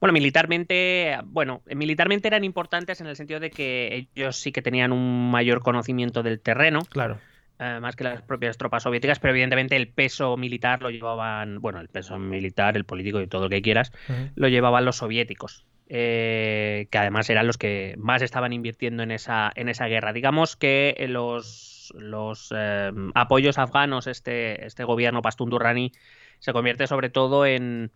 Bueno, 0.00 0.12
militarmente, 0.12 1.18
bueno, 1.24 1.62
militarmente 1.74 2.28
eran 2.28 2.44
importantes 2.44 3.00
en 3.00 3.06
el 3.08 3.16
sentido 3.16 3.40
de 3.40 3.50
que 3.50 4.08
ellos 4.14 4.36
sí 4.36 4.52
que 4.52 4.62
tenían 4.62 4.92
un 4.92 5.30
mayor 5.30 5.62
conocimiento 5.62 6.22
del 6.22 6.40
terreno, 6.40 6.80
Claro. 6.90 7.18
Eh, 7.58 7.78
más 7.80 7.96
que 7.96 8.04
las 8.04 8.22
propias 8.22 8.56
tropas 8.56 8.84
soviéticas, 8.84 9.18
pero 9.18 9.32
evidentemente 9.32 9.76
el 9.76 9.88
peso 9.88 10.36
militar 10.36 10.80
lo 10.82 10.90
llevaban, 10.90 11.60
bueno, 11.60 11.80
el 11.80 11.88
peso 11.88 12.18
militar, 12.18 12.76
el 12.76 12.84
político 12.84 13.20
y 13.20 13.26
todo 13.26 13.42
lo 13.42 13.48
que 13.48 13.62
quieras, 13.62 13.92
lo 14.36 14.48
llevaban 14.48 14.84
los 14.84 14.96
soviéticos, 14.96 15.66
eh, 15.88 16.86
que 16.90 16.98
además 16.98 17.28
eran 17.30 17.46
los 17.46 17.58
que 17.58 17.94
más 17.98 18.22
estaban 18.22 18.52
invirtiendo 18.52 19.02
en 19.02 19.10
esa, 19.10 19.50
en 19.54 19.68
esa 19.68 19.86
guerra. 19.86 20.12
Digamos 20.12 20.56
que 20.56 21.04
los, 21.08 21.92
los 21.98 22.52
eh, 22.56 22.92
apoyos 23.14 23.58
afganos, 23.58 24.06
este, 24.06 24.64
este 24.66 24.84
gobierno 24.84 25.22
Pastún 25.22 25.50
Durrani, 25.50 25.92
se 26.38 26.52
convierte 26.52 26.86
sobre 26.86 27.10
todo 27.10 27.44
en, 27.46 27.90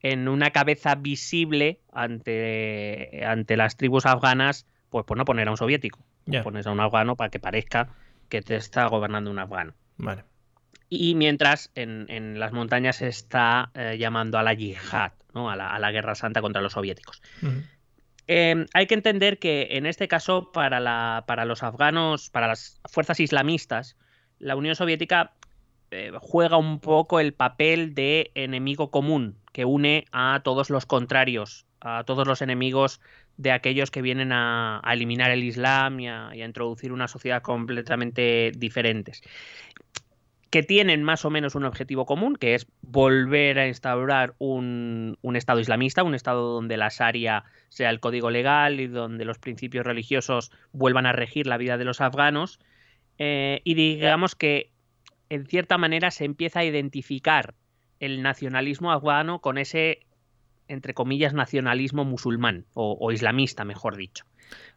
en 0.00 0.28
una 0.28 0.50
cabeza 0.50 0.96
visible 0.96 1.78
ante, 1.92 3.22
ante 3.24 3.56
las 3.56 3.76
tribus 3.76 4.06
afganas, 4.06 4.66
pues 4.88 5.04
por 5.04 5.16
no 5.16 5.24
poner 5.24 5.46
a 5.46 5.52
un 5.52 5.56
soviético, 5.56 6.00
Ya. 6.26 6.42
pones 6.42 6.66
a 6.66 6.72
un 6.72 6.80
afgano 6.80 7.14
para 7.14 7.30
que 7.30 7.38
parezca 7.38 7.90
que 8.30 8.40
te 8.40 8.56
está 8.56 8.86
gobernando 8.86 9.30
un 9.30 9.38
afgano. 9.38 9.74
Vale. 9.98 10.24
Y 10.88 11.14
mientras 11.14 11.70
en, 11.74 12.06
en 12.08 12.40
las 12.40 12.52
montañas 12.52 12.96
se 12.96 13.08
está 13.08 13.70
eh, 13.74 13.96
llamando 13.98 14.38
a 14.38 14.42
la 14.42 14.54
yihad, 14.54 15.12
¿no? 15.34 15.50
a, 15.50 15.56
la, 15.56 15.70
a 15.70 15.78
la 15.78 15.92
guerra 15.92 16.14
santa 16.14 16.40
contra 16.40 16.62
los 16.62 16.72
soviéticos. 16.72 17.20
Eh, 18.26 18.66
hay 18.72 18.86
que 18.86 18.94
entender 18.94 19.38
que 19.38 19.68
en 19.72 19.86
este 19.86 20.08
caso, 20.08 20.50
para, 20.52 20.80
la, 20.80 21.24
para 21.26 21.44
los 21.44 21.62
afganos, 21.62 22.30
para 22.30 22.48
las 22.48 22.80
fuerzas 22.84 23.20
islamistas, 23.20 23.96
la 24.38 24.56
Unión 24.56 24.74
Soviética 24.74 25.34
eh, 25.90 26.12
juega 26.20 26.56
un 26.56 26.80
poco 26.80 27.20
el 27.20 27.34
papel 27.34 27.94
de 27.94 28.30
enemigo 28.34 28.90
común 28.90 29.36
que 29.52 29.64
une 29.64 30.06
a 30.12 30.40
todos 30.42 30.70
los 30.70 30.86
contrarios, 30.86 31.66
a 31.80 32.04
todos 32.04 32.26
los 32.26 32.42
enemigos 32.42 33.00
de 33.40 33.52
aquellos 33.52 33.90
que 33.90 34.02
vienen 34.02 34.32
a, 34.32 34.82
eliminar 34.92 35.30
el 35.30 35.42
Islam 35.42 35.98
y 36.00 36.08
a, 36.08 36.30
y 36.34 36.42
a 36.42 36.44
introducir 36.44 36.92
una 36.92 37.08
sociedad 37.08 37.40
completamente 37.40 38.52
diferentes 38.54 39.22
que 40.50 40.62
tienen 40.64 41.04
más 41.04 41.24
o 41.24 41.30
menos 41.30 41.54
un 41.54 41.64
objetivo 41.64 42.06
común, 42.06 42.34
que 42.34 42.56
es 42.56 42.66
volver 42.82 43.60
a 43.60 43.68
instaurar 43.68 44.34
un, 44.38 45.16
un 45.22 45.36
Estado 45.36 45.60
islamista, 45.60 46.02
un 46.02 46.16
Estado 46.16 46.54
donde 46.54 46.76
la 46.76 46.88
Sharia 46.88 47.44
sea 47.68 47.88
el 47.88 48.00
código 48.00 48.30
legal 48.30 48.80
y 48.80 48.88
donde 48.88 49.24
los 49.24 49.38
principios 49.38 49.86
religiosos 49.86 50.50
vuelvan 50.72 51.06
a 51.06 51.12
regir 51.12 51.46
la 51.46 51.56
vida 51.56 51.78
de 51.78 51.84
los 51.84 52.00
afganos. 52.00 52.58
Eh, 53.18 53.60
y 53.62 53.74
digamos 53.74 54.34
que, 54.34 54.72
en 55.28 55.46
cierta 55.46 55.78
manera, 55.78 56.10
se 56.10 56.24
empieza 56.24 56.60
a 56.60 56.64
identificar 56.64 57.54
el 58.00 58.20
nacionalismo 58.20 58.90
afgano 58.90 59.40
con 59.40 59.56
ese, 59.56 60.00
entre 60.70 60.94
comillas, 60.94 61.34
nacionalismo 61.34 62.04
musulmán 62.04 62.64
o, 62.74 63.12
islamista, 63.12 63.64
mejor 63.64 63.96
dicho. 63.96 64.24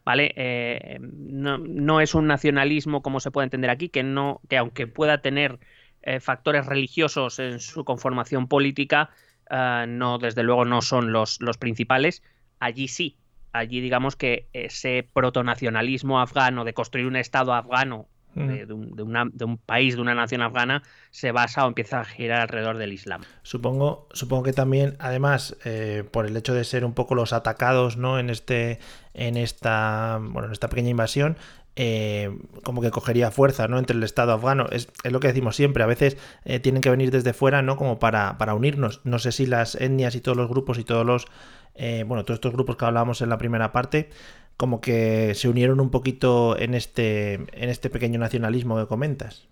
¿Vale? 0.04 0.32
Eh, 0.36 0.98
no, 1.00 1.58
no 1.58 2.00
es 2.00 2.14
un 2.14 2.26
nacionalismo 2.26 3.02
como 3.02 3.20
se 3.20 3.30
puede 3.30 3.44
entender 3.44 3.70
aquí, 3.70 3.88
que 3.88 4.02
no, 4.02 4.40
que 4.48 4.58
aunque 4.58 4.86
pueda 4.86 5.18
tener 5.18 5.58
eh, 6.02 6.20
factores 6.20 6.66
religiosos 6.66 7.38
en 7.38 7.60
su 7.60 7.84
conformación 7.84 8.48
política, 8.48 9.10
eh, 9.50 9.86
no, 9.88 10.18
desde 10.18 10.42
luego 10.42 10.64
no 10.64 10.82
son 10.82 11.12
los, 11.12 11.40
los 11.40 11.58
principales. 11.58 12.22
Allí 12.58 12.88
sí. 12.88 13.16
Allí 13.52 13.80
digamos 13.80 14.16
que 14.16 14.48
ese 14.52 15.08
protonacionalismo 15.12 16.20
afgano 16.20 16.64
de 16.64 16.74
construir 16.74 17.06
un 17.06 17.14
estado 17.16 17.54
afgano 17.54 18.08
de, 18.34 18.66
de 18.66 18.72
un, 18.72 18.94
de 18.96 19.02
una- 19.02 19.28
de 19.32 19.44
un 19.44 19.58
país, 19.58 19.94
de 19.96 20.00
una 20.00 20.14
nación 20.14 20.42
afgana, 20.42 20.82
se 21.10 21.32
basa 21.32 21.64
o 21.64 21.68
empieza 21.68 22.00
a 22.00 22.04
girar 22.04 22.40
alrededor 22.40 22.78
del 22.78 22.92
Islam. 22.92 23.22
Supongo, 23.42 24.08
supongo 24.12 24.42
que 24.42 24.52
también, 24.52 24.96
además, 24.98 25.56
eh, 25.64 26.04
por 26.10 26.26
el 26.26 26.36
hecho 26.36 26.54
de 26.54 26.64
ser 26.64 26.84
un 26.84 26.94
poco 26.94 27.14
los 27.14 27.32
atacados, 27.32 27.96
¿no? 27.96 28.18
En 28.18 28.30
este, 28.30 28.78
en 29.14 29.36
esta, 29.36 30.18
bueno, 30.20 30.46
en 30.46 30.52
esta 30.52 30.68
pequeña 30.68 30.90
invasión, 30.90 31.36
eh, 31.76 32.30
como 32.62 32.80
que 32.80 32.90
cogería 32.92 33.30
fuerza, 33.32 33.66
¿no? 33.66 33.78
Entre 33.78 33.96
el 33.96 34.02
Estado 34.04 34.32
afgano. 34.32 34.66
Es, 34.70 34.88
es 35.02 35.10
lo 35.12 35.18
que 35.20 35.28
decimos 35.28 35.56
siempre. 35.56 35.82
A 35.82 35.86
veces 35.86 36.16
eh, 36.44 36.60
tienen 36.60 36.82
que 36.82 36.90
venir 36.90 37.10
desde 37.10 37.32
fuera, 37.32 37.62
¿no? 37.62 37.76
Como 37.76 37.98
para, 37.98 38.38
para 38.38 38.54
unirnos. 38.54 39.00
No 39.04 39.18
sé 39.18 39.32
si 39.32 39.46
las 39.46 39.74
etnias 39.74 40.14
y 40.14 40.20
todos 40.20 40.36
los 40.36 40.48
grupos 40.48 40.78
y 40.78 40.84
todos 40.84 41.04
los, 41.04 41.26
eh, 41.74 42.04
bueno, 42.06 42.24
todos 42.24 42.36
estos 42.36 42.52
grupos 42.52 42.76
que 42.76 42.84
hablábamos 42.84 43.22
en 43.22 43.28
la 43.28 43.38
primera 43.38 43.72
parte, 43.72 44.10
como 44.56 44.80
que 44.80 45.34
se 45.34 45.48
unieron 45.48 45.80
un 45.80 45.90
poquito 45.90 46.58
en 46.58 46.74
este, 46.74 47.34
en 47.34 47.68
este 47.70 47.90
pequeño 47.90 48.18
nacionalismo 48.18 48.78
que 48.78 48.86
comentas. 48.86 49.48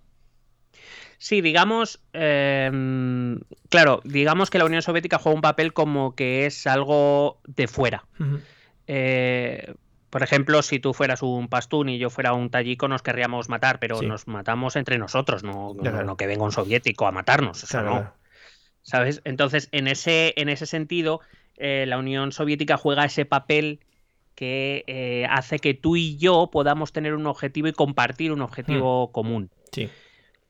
Sí, 1.18 1.40
digamos, 1.40 2.00
eh, 2.12 3.38
claro, 3.68 4.00
digamos 4.04 4.50
que 4.50 4.58
la 4.58 4.64
Unión 4.64 4.82
Soviética 4.82 5.18
juega 5.18 5.36
un 5.36 5.40
papel 5.42 5.72
como 5.72 6.14
que 6.16 6.46
es 6.46 6.66
algo 6.66 7.40
de 7.46 7.68
fuera. 7.68 8.04
Eh, 8.88 9.74
por 10.10 10.22
ejemplo, 10.22 10.62
si 10.62 10.78
tú 10.80 10.92
fueras 10.92 11.22
un 11.22 11.48
pastún 11.48 11.88
y 11.88 11.98
yo 11.98 12.10
fuera 12.10 12.32
un 12.34 12.50
tallico, 12.50 12.88
nos 12.88 13.02
querríamos 13.02 13.48
matar, 13.48 13.78
pero 13.78 13.98
Sí. 13.98 14.06
nos 14.06 14.26
matamos 14.26 14.76
entre 14.76 14.98
nosotros, 14.98 15.42
no, 15.44 15.72
no- 15.74 16.16
que 16.16 16.26
venga 16.26 16.44
un 16.44 16.52
soviético 16.52 17.06
a 17.06 17.12
matarnos, 17.12 17.62
eso 17.62 17.78
Claro, 17.80 17.94
no. 17.94 18.12
¿Sabes? 18.82 19.22
Entonces, 19.24 19.68
en 19.70 19.86
ese, 19.86 20.34
en 20.36 20.48
ese 20.48 20.66
sentido, 20.66 21.20
eh, 21.56 21.84
la 21.86 21.98
Unión 21.98 22.32
Soviética 22.32 22.76
juega 22.76 23.04
ese 23.04 23.24
papel 23.24 23.78
que 24.42 24.82
eh, 24.88 25.24
hace 25.30 25.60
que 25.60 25.72
tú 25.72 25.94
y 25.94 26.16
yo 26.16 26.48
podamos 26.50 26.92
tener 26.92 27.14
un 27.14 27.28
objetivo 27.28 27.68
y 27.68 27.72
compartir 27.72 28.32
un 28.32 28.42
objetivo 28.42 29.12
común 29.12 29.50
Sí. 29.70 29.88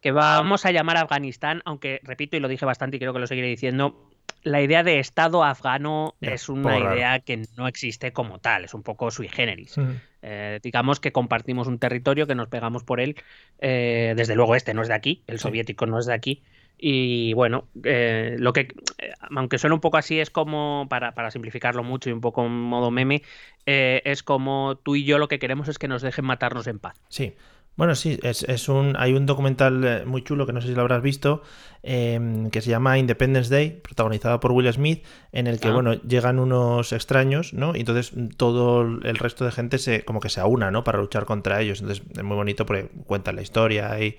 que 0.00 0.12
vamos 0.12 0.64
a 0.64 0.70
llamar 0.70 0.96
Afganistán, 0.96 1.60
aunque 1.66 2.00
repito 2.02 2.34
y 2.34 2.40
lo 2.40 2.48
dije 2.48 2.64
bastante 2.64 2.96
y 2.96 3.00
creo 3.00 3.12
que 3.12 3.18
lo 3.18 3.26
seguiré 3.26 3.48
diciendo, 3.48 4.08
la 4.44 4.62
idea 4.62 4.82
de 4.82 4.98
Estado 4.98 5.44
afgano 5.44 6.14
es 6.22 6.48
un 6.48 6.60
una 6.60 6.78
raro. 6.78 6.94
idea 6.96 7.18
que 7.20 7.42
no 7.58 7.68
existe 7.68 8.12
como 8.14 8.38
tal, 8.38 8.64
es 8.64 8.72
un 8.72 8.82
poco 8.82 9.10
sui 9.10 9.28
generis. 9.28 9.76
Ujú. 9.76 9.92
Eh, 10.22 10.58
digamos 10.62 10.98
que 10.98 11.12
compartimos 11.12 11.66
un 11.68 11.78
territorio, 11.78 12.26
que 12.26 12.34
nos 12.34 12.48
pegamos 12.48 12.84
por 12.84 12.98
él. 12.98 13.16
eh, 13.58 14.14
desde 14.16 14.34
luego 14.36 14.54
este 14.56 14.72
no 14.72 14.80
es 14.80 14.88
de 14.88 14.94
aquí, 14.94 15.22
el 15.26 15.36
Sí. 15.38 15.42
soviético 15.42 15.84
no 15.84 15.98
es 15.98 16.06
de 16.06 16.14
aquí. 16.14 16.42
Y 16.78 17.32
bueno, 17.34 17.68
eh, 17.84 18.36
lo 18.38 18.52
que, 18.52 18.60
eh, 18.98 19.12
aunque 19.36 19.58
suene 19.58 19.74
un 19.74 19.80
poco 19.80 19.98
así, 19.98 20.18
es 20.18 20.30
como, 20.30 20.86
para, 20.90 21.14
para 21.14 21.30
simplificarlo 21.30 21.84
mucho 21.84 22.10
y 22.10 22.12
un 22.12 22.20
poco 22.20 22.44
en 22.44 22.52
modo 22.52 22.90
meme, 22.90 23.22
eh, 23.66 24.02
es 24.04 24.22
como 24.22 24.76
tú 24.82 24.96
y 24.96 25.04
yo 25.04 25.18
lo 25.18 25.28
que 25.28 25.38
queremos 25.38 25.68
es 25.68 25.78
que 25.78 25.88
nos 25.88 26.02
dejen 26.02 26.24
matarnos 26.24 26.66
en 26.66 26.78
paz. 26.80 27.00
Sí. 27.08 27.34
Bueno, 27.74 27.94
sí, 27.94 28.18
es, 28.22 28.42
es 28.42 28.68
un, 28.68 28.96
hay 28.98 29.14
un 29.14 29.24
documental 29.24 29.82
eh, 29.82 30.04
muy 30.04 30.22
chulo 30.22 30.44
que 30.44 30.52
no 30.52 30.60
sé 30.60 30.68
si 30.68 30.74
lo 30.74 30.82
habrás 30.82 31.00
visto, 31.00 31.42
em, 31.82 32.50
que 32.50 32.60
se 32.60 32.68
llama 32.68 32.98
Independence 32.98 33.48
Day, 33.48 33.70
protagonizado 33.70 34.40
por 34.40 34.52
Will 34.52 34.70
Smith, 34.70 35.02
en 35.32 35.46
el 35.46 35.58
que, 35.58 35.68
Ah. 35.68 35.72
bueno, 35.72 35.94
llegan 35.94 36.38
unos 36.38 36.92
extraños, 36.92 37.54
¿no? 37.54 37.74
Y 37.74 37.80
entonces 37.80 38.12
todo 38.36 38.82
el 38.82 39.16
resto 39.16 39.46
de 39.46 39.52
gente 39.52 39.78
se, 39.78 40.04
como 40.04 40.20
que 40.20 40.28
se 40.28 40.40
aúna, 40.40 40.70
¿no? 40.70 40.84
Para 40.84 40.98
luchar 40.98 41.24
contra 41.24 41.62
ellos. 41.62 41.80
Entonces 41.80 42.04
es 42.14 42.22
muy 42.22 42.36
bonito 42.36 42.66
porque 42.66 42.90
cuentan 43.06 43.36
la 43.36 43.42
historia 43.42 43.98
y, 44.02 44.18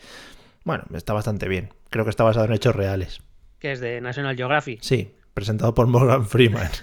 bueno, 0.64 0.86
está 0.94 1.14
bastante 1.14 1.48
bien. 1.48 1.70
Creo 1.90 2.06
que 2.06 2.10
está 2.10 2.24
basado 2.24 2.46
en 2.46 2.54
hechos 2.54 2.76
reales. 2.76 3.22
Que 3.60 3.72
es 3.74 3.80
de 3.80 4.02
National 4.02 4.36
Geographic. 4.36 4.82
Sí, 4.82 5.14
presentado 5.34 5.74
por 5.74 5.88
Morgan 5.88 6.26
Freeman. 6.26 6.70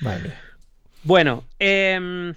Mía. 0.00 0.40
Bueno, 1.02 1.44
em, 1.58 2.34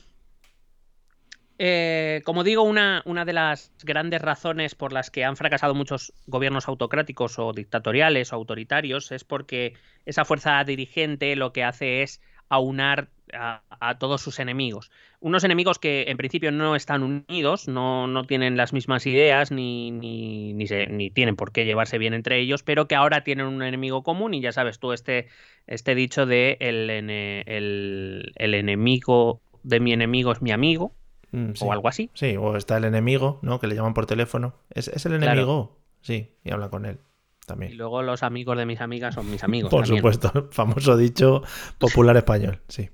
eh, 1.57 2.21
como 2.25 2.43
digo, 2.43 2.63
una, 2.63 3.01
una 3.05 3.25
de 3.25 3.33
las 3.33 3.71
grandes 3.83 4.21
razones 4.21 4.75
por 4.75 4.91
las 4.91 5.09
que 5.09 5.23
han 5.23 5.37
fracasado 5.37 5.73
muchos 5.73 6.13
gobiernos 6.27 6.67
autocráticos 6.67 7.39
o 7.39 7.53
dictatoriales 7.53 8.33
o 8.33 8.35
autoritarios 8.35 9.11
es 9.11 9.23
porque 9.23 9.75
esa 10.05 10.25
fuerza 10.25 10.63
dirigente 10.63 11.35
lo 11.35 11.53
que 11.53 11.63
hace 11.63 12.03
es 12.03 12.21
aunar 12.49 13.09
a, 13.35 13.63
a 13.79 13.97
todos 13.97 14.21
sus 14.21 14.39
enemigos. 14.39 14.91
Unos 15.19 15.43
enemigos 15.43 15.79
que 15.79 16.05
en 16.09 16.17
principio 16.17 16.51
no 16.51 16.75
están 16.75 17.03
unidos, 17.03 17.67
no, 17.67 18.07
no 18.07 18.23
tienen 18.25 18.57
las 18.57 18.73
mismas 18.73 19.05
ideas 19.05 19.51
ni, 19.51 19.91
ni, 19.91 20.53
ni, 20.53 20.67
se- 20.67 20.87
ni 20.87 21.09
tienen 21.09 21.35
por 21.35 21.51
qué 21.51 21.65
llevarse 21.65 21.97
bien 21.97 22.13
entre 22.13 22.39
ellos, 22.39 22.63
pero 22.63 22.87
que 22.87 22.95
ahora 22.95 23.23
tienen 23.23 23.45
un 23.47 23.61
enemigo 23.63 24.03
común 24.03 24.33
y 24.33 24.41
ya 24.41 24.51
sabes 24.51 24.79
tú 24.79 24.93
este, 24.93 25.27
este 25.67 25.95
dicho 25.95 26.25
de 26.25 26.57
el, 26.59 26.89
el, 26.89 28.31
el 28.35 28.53
enemigo 28.53 29.41
de 29.63 29.79
mi 29.79 29.93
enemigo 29.93 30.31
es 30.31 30.41
mi 30.41 30.51
amigo 30.51 30.93
Mm, 31.35 31.53
sí. 31.55 31.65
o 31.65 31.71
algo 31.73 31.87
así. 31.87 32.11
Sí, 32.13 32.35
o 32.37 32.55
está 32.57 32.77
el 32.77 32.83
enemigo, 32.85 33.39
¿no? 33.41 33.59
Que 33.59 33.65
le 33.65 33.73
llaman 33.73 33.95
por 33.95 34.05
teléfono. 34.05 34.53
Es, 34.69 34.87
es 34.87 35.03
el 35.07 35.17
Claro. 35.17 35.31
enemigo. 35.31 35.77
sí, 36.01 36.29
y 36.43 36.51
hablan 36.51 36.69
con 36.69 36.85
él 36.85 36.99
Y 37.41 37.45
también. 37.47 37.75
luego 37.75 38.03
los 38.03 38.21
amigos 38.21 38.55
de 38.55 38.67
mis 38.67 38.81
amigas 38.81 39.15
son 39.15 39.31
mis 39.31 39.43
amigos. 39.43 39.71
Por 39.71 39.81
también. 39.81 39.97
supuesto, 39.97 40.47
famoso 40.51 40.95
dicho 40.95 41.41
popular 41.79 42.15
español, 42.17 42.61
sí. 42.67 42.91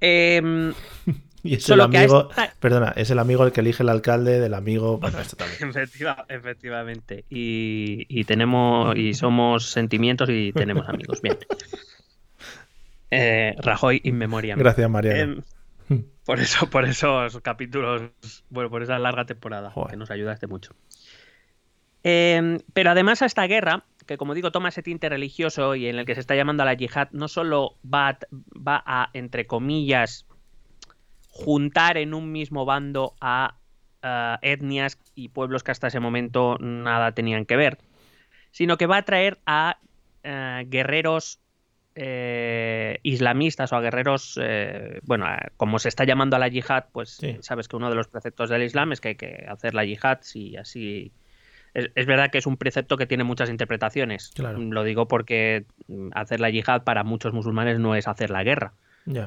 Em, 0.00 0.72
Y 1.42 1.54
es 1.54 1.62
Solo 1.62 1.84
el 1.84 1.94
amigo, 1.96 2.28
esta- 2.30 2.52
perdona, 2.58 2.92
es 2.96 3.08
el 3.10 3.20
amigo 3.20 3.44
el 3.44 3.52
que 3.52 3.60
elige 3.60 3.84
el 3.84 3.88
alcalde 3.88 4.40
del 4.40 4.52
amigo. 4.54 4.98
Bueno, 4.98 5.20
esto 5.20 5.36
también. 5.36 5.60
efectiva- 5.70 6.24
efectivamente. 6.28 7.24
Y, 7.30 8.04
y 8.08 8.24
tenemos 8.24 8.96
y 8.96 9.14
somos 9.14 9.70
sentimientos 9.70 10.28
y 10.28 10.52
tenemos 10.52 10.88
amigos. 10.88 11.22
Bien. 11.22 11.38
Eh, 13.10 13.54
Rajoy 13.58 14.00
in 14.02 14.18
memoriam. 14.18 14.58
Gracias, 14.58 14.90
Mariano. 14.90 15.44
Em, 15.88 16.02
por 16.24 16.40
eso, 16.40 16.68
por 16.68 16.84
esos 16.84 17.40
capítulos, 17.40 18.02
bueno, 18.50 18.68
por 18.68 18.82
esa 18.82 18.98
larga 18.98 19.24
temporada 19.26 19.70
Joder. 19.70 19.92
que 19.92 19.96
nos 19.96 20.10
ayudaste 20.10 20.48
mucho. 20.48 20.74
Em, 22.02 22.58
pero 22.72 22.90
además 22.90 23.22
a 23.22 23.26
esta 23.26 23.46
guerra, 23.46 23.84
que 24.06 24.16
como 24.16 24.34
digo, 24.34 24.52
toma 24.52 24.68
ese 24.68 24.82
tinte 24.82 25.08
religioso 25.08 25.74
y 25.74 25.88
en 25.88 25.98
el 25.98 26.06
que 26.06 26.14
se 26.14 26.20
está 26.20 26.34
llamando 26.34 26.62
a 26.62 26.66
la 26.66 26.74
yihad, 26.74 27.08
no 27.12 27.28
solo 27.28 27.74
va 27.84 28.08
a, 28.10 28.18
va 28.56 28.82
a, 28.86 29.10
entre 29.12 29.46
comillas, 29.46 30.26
juntar 31.30 31.96
en 31.98 32.14
un 32.14 32.32
mismo 32.32 32.64
bando 32.64 33.14
a 33.20 33.56
eh, 34.02 34.36
etnias 34.42 34.98
y 35.14 35.28
pueblos 35.28 35.62
que 35.62 35.72
hasta 35.72 35.88
ese 35.88 36.00
momento 36.00 36.56
nada 36.60 37.12
tenían 37.12 37.44
que 37.44 37.56
ver, 37.56 37.78
sino 38.52 38.76
que 38.76 38.86
va 38.86 38.98
a 38.98 39.02
traer 39.02 39.38
a 39.46 39.78
eh, 40.22 40.64
guerreros 40.68 41.40
eh, 41.98 42.98
islamistas 43.02 43.72
o 43.72 43.76
a 43.76 43.80
guerreros, 43.80 44.38
eh, 44.42 45.00
bueno, 45.04 45.26
como 45.56 45.78
se 45.78 45.88
está 45.88 46.04
llamando 46.04 46.36
a 46.36 46.38
la 46.38 46.48
yihad, 46.48 46.84
pues 46.92 47.16
Sí. 47.16 47.38
sabes 47.40 47.68
que 47.68 47.76
uno 47.76 47.88
de 47.88 47.96
los 47.96 48.08
preceptos 48.08 48.50
del 48.50 48.62
Islam 48.62 48.92
es 48.92 49.00
que 49.00 49.08
hay 49.08 49.14
que 49.16 49.46
hacer 49.48 49.74
la 49.74 49.84
yihad 49.84 50.18
si 50.22 50.56
así... 50.56 51.12
Es, 51.76 51.90
es 51.94 52.06
verdad 52.06 52.30
que 52.30 52.38
es 52.38 52.46
un 52.46 52.56
precepto 52.56 52.96
que 52.96 53.06
tiene 53.06 53.24
muchas 53.24 53.50
interpretaciones. 53.50 54.32
Claro. 54.34 54.58
Lo 54.58 54.82
digo 54.82 55.06
porque 55.08 55.66
mm, 55.88 56.08
hacer 56.14 56.40
la 56.40 56.50
yihad 56.50 56.82
para 56.84 57.04
muchos 57.04 57.32
musulmanes 57.32 57.78
no 57.78 57.94
es 57.94 58.08
hacer 58.08 58.30
la 58.30 58.42
guerra 58.42 58.72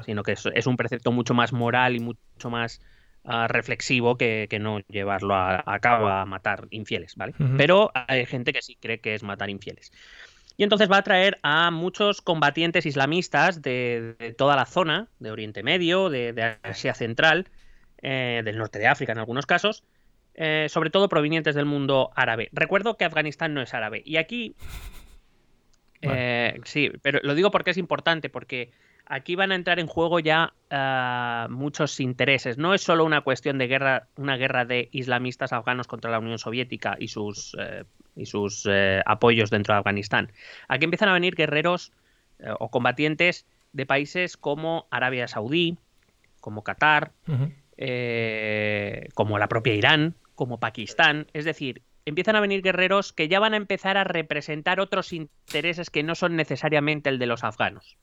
sino 0.04 0.22
que 0.22 0.32
es, 0.32 0.46
es 0.54 0.66
un 0.66 0.76
precepto 0.76 1.12
mucho 1.12 1.34
más 1.34 1.52
moral 1.52 1.96
y 1.96 2.00
mucho 2.00 2.50
más 2.50 2.80
ah, 3.24 3.48
reflexivo 3.48 4.16
que, 4.16 4.46
que 4.50 4.58
no 4.58 4.80
llevarlo 4.80 5.34
a, 5.34 5.62
a 5.64 5.78
cabo 5.80 6.08
a 6.08 6.26
matar 6.26 6.66
infieles, 6.70 7.16
¿vale? 7.16 7.34
Pero 7.56 7.90
hay 7.94 8.26
gente 8.26 8.52
que 8.52 8.62
sí 8.62 8.76
cree 8.80 9.00
que 9.00 9.14
es 9.14 9.22
matar 9.22 9.50
infieles. 9.50 9.92
Y 10.56 10.64
entonces 10.64 10.90
va 10.90 10.98
a 10.98 11.02
traer 11.02 11.38
a 11.42 11.70
muchos 11.70 12.20
combatientes 12.20 12.84
islamistas 12.84 13.62
de, 13.62 14.14
de 14.18 14.34
toda 14.34 14.56
la 14.56 14.66
zona, 14.66 15.08
de 15.18 15.30
Oriente 15.30 15.62
Medio, 15.62 16.10
de, 16.10 16.34
de 16.34 16.58
Asia 16.62 16.92
Central, 16.92 17.46
eh, 18.02 18.42
del 18.44 18.58
norte 18.58 18.78
de 18.78 18.86
África 18.86 19.12
en 19.12 19.18
algunos 19.18 19.46
casos, 19.46 19.84
eh, 20.34 20.66
sobre 20.68 20.90
todo 20.90 21.08
provenientes 21.08 21.54
del 21.54 21.66
mundo 21.66 22.10
árabe. 22.14 22.48
Recuerdo 22.52 22.96
que 22.96 23.04
Afganistán 23.04 23.54
no 23.54 23.62
es 23.62 23.74
árabe. 23.74 24.02
Y 24.04 24.16
aquí 24.16 24.54
eh, 26.02 26.60
sí, 26.64 26.90
pero 27.02 27.20
lo 27.22 27.34
digo 27.34 27.50
porque 27.50 27.70
es 27.70 27.78
importante, 27.78 28.30
porque 28.30 28.70
aquí 29.10 29.34
van 29.34 29.52
a 29.52 29.56
entrar 29.56 29.80
en 29.80 29.88
juego 29.88 30.20
ya 30.20 30.54
ah, 30.70 31.48
muchos 31.50 31.98
intereses. 32.00 32.56
No 32.56 32.72
es 32.74 32.80
solo 32.80 33.04
una 33.04 33.20
cuestión 33.20 33.58
de 33.58 33.66
guerra, 33.66 34.06
una 34.16 34.36
guerra 34.36 34.64
de 34.64 34.88
islamistas 34.92 35.52
afganos 35.52 35.88
contra 35.88 36.10
la 36.10 36.20
Unión 36.20 36.38
Soviética 36.38 36.96
y 36.98 37.08
sus, 37.08 37.56
eh, 37.58 37.84
y 38.16 38.26
sus 38.26 38.66
eh, 38.70 39.02
apoyos 39.04 39.50
dentro 39.50 39.74
de 39.74 39.78
Afganistán. 39.78 40.32
Aquí 40.68 40.84
empiezan 40.84 41.08
a 41.08 41.12
venir 41.12 41.34
guerreros 41.34 41.92
eh, 42.38 42.54
o 42.58 42.70
combatientes 42.70 43.46
de 43.72 43.84
países 43.84 44.36
como 44.36 44.86
Arabia 44.90 45.28
Saudí, 45.28 45.76
como 46.40 46.62
Qatar. 46.62 47.10
Eh, 47.82 49.08
como 49.14 49.38
la 49.38 49.48
propia 49.48 49.74
Irán, 49.74 50.14
como 50.34 50.60
Pakistán. 50.60 51.26
Es 51.32 51.46
decir, 51.46 51.82
empiezan 52.04 52.36
a 52.36 52.40
venir 52.40 52.60
guerreros 52.60 53.14
que 53.14 53.26
ya 53.26 53.40
van 53.40 53.54
a 53.54 53.56
empezar 53.56 53.96
a 53.96 54.04
representar 54.04 54.80
otros 54.80 55.14
intereses 55.14 55.88
que 55.88 56.02
no 56.02 56.14
son 56.14 56.36
necesariamente 56.36 57.08
el 57.08 57.18
de 57.18 57.26
los 57.26 57.42
afganos. 57.42 57.96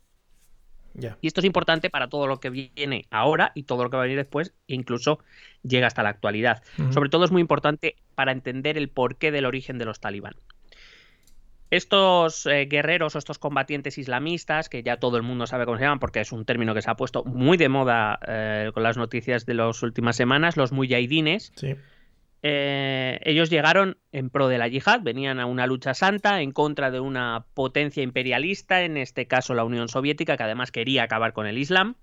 Y 1.22 1.28
esto 1.28 1.42
es 1.42 1.46
importante 1.46 1.92
para 1.92 2.10
todo 2.10 2.26
lo 2.26 2.40
que 2.40 2.50
viene 2.50 3.06
ahora 3.12 3.52
y 3.54 3.64
todo 3.64 3.84
lo 3.84 3.92
que 3.92 3.98
va 3.98 4.02
a 4.02 4.06
venir 4.06 4.18
después, 4.18 4.56
e 4.68 4.74
incluso 4.74 5.20
llega 5.62 5.86
hasta 5.86 6.02
la 6.02 6.10
actualidad. 6.10 6.64
Sobre 6.90 7.10
todo 7.10 7.24
es 7.24 7.30
muy 7.30 7.42
importante 7.42 7.98
para 8.16 8.32
entender 8.32 8.80
el 8.80 8.90
porqué 8.90 9.32
del 9.32 9.46
origen 9.46 9.78
de 9.78 9.86
los 9.86 10.00
talibán. 10.00 10.34
Estos 11.70 12.46
eh, 12.46 12.66
guerreros 12.66 13.16
o 13.16 13.20
estos 13.20 13.40
combatientes 13.40 13.98
islamistas, 13.98 14.70
que 14.70 14.84
ya 14.84 14.98
todo 14.98 15.18
el 15.18 15.24
mundo 15.24 15.48
sabe 15.48 15.66
cómo 15.66 15.78
se 15.78 15.84
llaman, 15.84 16.00
porque 16.00 16.22
es 16.22 16.32
un 16.32 16.46
término 16.46 16.74
que 16.74 16.82
se 16.82 16.90
ha 16.90 16.96
puesto 16.96 17.24
muy 17.26 17.58
de 17.58 17.68
moda 17.68 18.20
eh, 18.26 18.72
con 18.74 18.84
las 18.84 18.96
noticias 18.96 19.46
de 19.46 19.54
las 19.54 19.84
últimas 19.84 20.16
semanas, 20.16 20.56
los 20.56 20.72
muyahidines, 20.72 21.52
Sí. 21.56 21.76
eh, 22.44 23.20
ellos 23.24 23.50
llegaron 23.50 23.98
en 24.14 24.30
pro 24.30 24.48
de 24.48 24.58
la 24.58 24.70
yihad, 24.70 25.02
venían 25.02 25.40
a 25.42 25.46
una 25.46 25.68
lucha 25.68 25.94
santa 25.94 26.42
en 26.42 26.52
contra 26.54 26.90
de 26.92 27.02
una 27.02 27.46
potencia 27.54 28.02
imperialista, 28.02 28.84
en 28.84 28.96
este 28.96 29.28
caso 29.28 29.54
la 29.54 29.66
Unión 29.66 29.90
Soviética, 29.90 30.38
que 30.38 30.44
además 30.44 30.72
quería 30.72 31.04
acabar 31.04 31.34
con 31.34 31.48
el 31.48 31.58
Islam, 31.58 31.96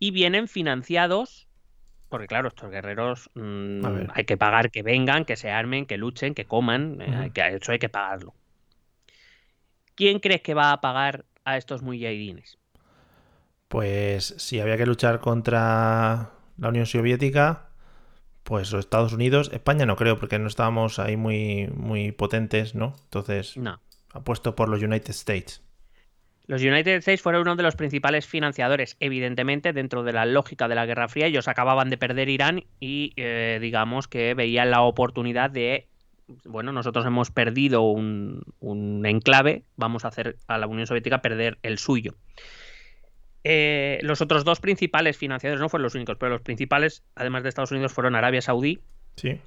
y 0.00 0.10
vienen 0.10 0.48
financiados, 0.48 1.46
porque 2.08 2.26
claro, 2.26 2.48
estos 2.48 2.70
guerreros 2.70 3.30
mm, 3.34 4.10
hay 4.14 4.24
que 4.24 4.36
pagar 4.36 4.70
que 4.72 4.82
vengan, 4.82 5.24
que 5.24 5.36
se 5.36 5.50
armen, 5.50 5.86
que 5.86 5.96
luchen, 5.96 6.34
que 6.34 6.44
coman, 6.44 7.00
hay 7.00 7.30
que, 7.30 7.46
eso 7.46 7.70
hay 7.70 7.78
que 7.78 7.88
pagarlo. 7.88 8.34
¿Quién 9.94 10.18
crees 10.18 10.42
que 10.42 10.54
va 10.54 10.72
a 10.72 10.80
pagar 10.80 11.24
a 11.44 11.56
estos 11.56 11.82
mujahidines? 11.82 12.58
Pues 13.68 14.34
si 14.38 14.60
había 14.60 14.76
que 14.76 14.86
luchar 14.86 15.20
contra 15.20 16.30
la 16.58 16.68
Unión 16.68 16.86
Soviética, 16.86 17.68
pues 18.44 18.72
o 18.72 18.78
Estados 18.78 19.12
Unidos, 19.12 19.50
España 19.52 19.86
no 19.86 19.96
creo, 19.96 20.18
porque 20.18 20.38
no 20.38 20.46
estábamos 20.48 20.98
ahí 20.98 21.16
muy, 21.16 21.68
muy 21.74 22.12
potentes, 22.12 22.74
¿no? 22.74 22.94
Entonces, 23.04 23.56
No. 23.56 23.80
apuesto 24.12 24.54
por 24.54 24.68
los 24.68 24.82
United 24.82 25.10
States. 25.10 25.62
Los 26.46 26.60
United 26.62 26.96
States 26.98 27.22
fueron 27.22 27.42
uno 27.42 27.56
de 27.56 27.62
los 27.62 27.74
principales 27.74 28.26
financiadores, 28.26 28.98
evidentemente, 29.00 29.72
dentro 29.72 30.02
de 30.02 30.12
la 30.12 30.26
lógica 30.26 30.68
de 30.68 30.74
la 30.74 30.84
Guerra 30.84 31.08
Fría. 31.08 31.26
Ellos 31.26 31.48
acababan 31.48 31.88
de 31.88 31.96
perder 31.96 32.28
Irán 32.28 32.64
y, 32.80 33.14
eh, 33.16 33.58
digamos, 33.62 34.08
que 34.08 34.34
veían 34.34 34.70
la 34.70 34.82
oportunidad 34.82 35.50
de, 35.50 35.88
bueno, 36.44 36.72
nosotros 36.72 37.04
hemos 37.06 37.30
perdido 37.30 37.82
un, 37.82 38.42
un 38.60 39.04
enclave, 39.06 39.64
vamos 39.76 40.04
a 40.04 40.08
hacer 40.08 40.36
a 40.46 40.58
la 40.58 40.66
Unión 40.66 40.86
Soviética 40.86 41.22
perder 41.22 41.58
el 41.62 41.78
suyo. 41.78 42.14
Eh, 43.44 43.98
los 44.02 44.22
otros 44.22 44.44
dos 44.44 44.60
principales 44.60 45.18
financiadores, 45.18 45.60
no 45.60 45.68
fueron 45.68 45.84
los 45.84 45.94
únicos, 45.94 46.16
pero 46.18 46.32
los 46.32 46.40
principales, 46.40 47.04
además 47.14 47.42
de 47.42 47.50
Estados 47.50 47.70
Unidos, 47.72 47.92
fueron 47.92 48.14
Arabia 48.14 48.40
Saudí. 48.40 48.80
Sí. 49.16 49.38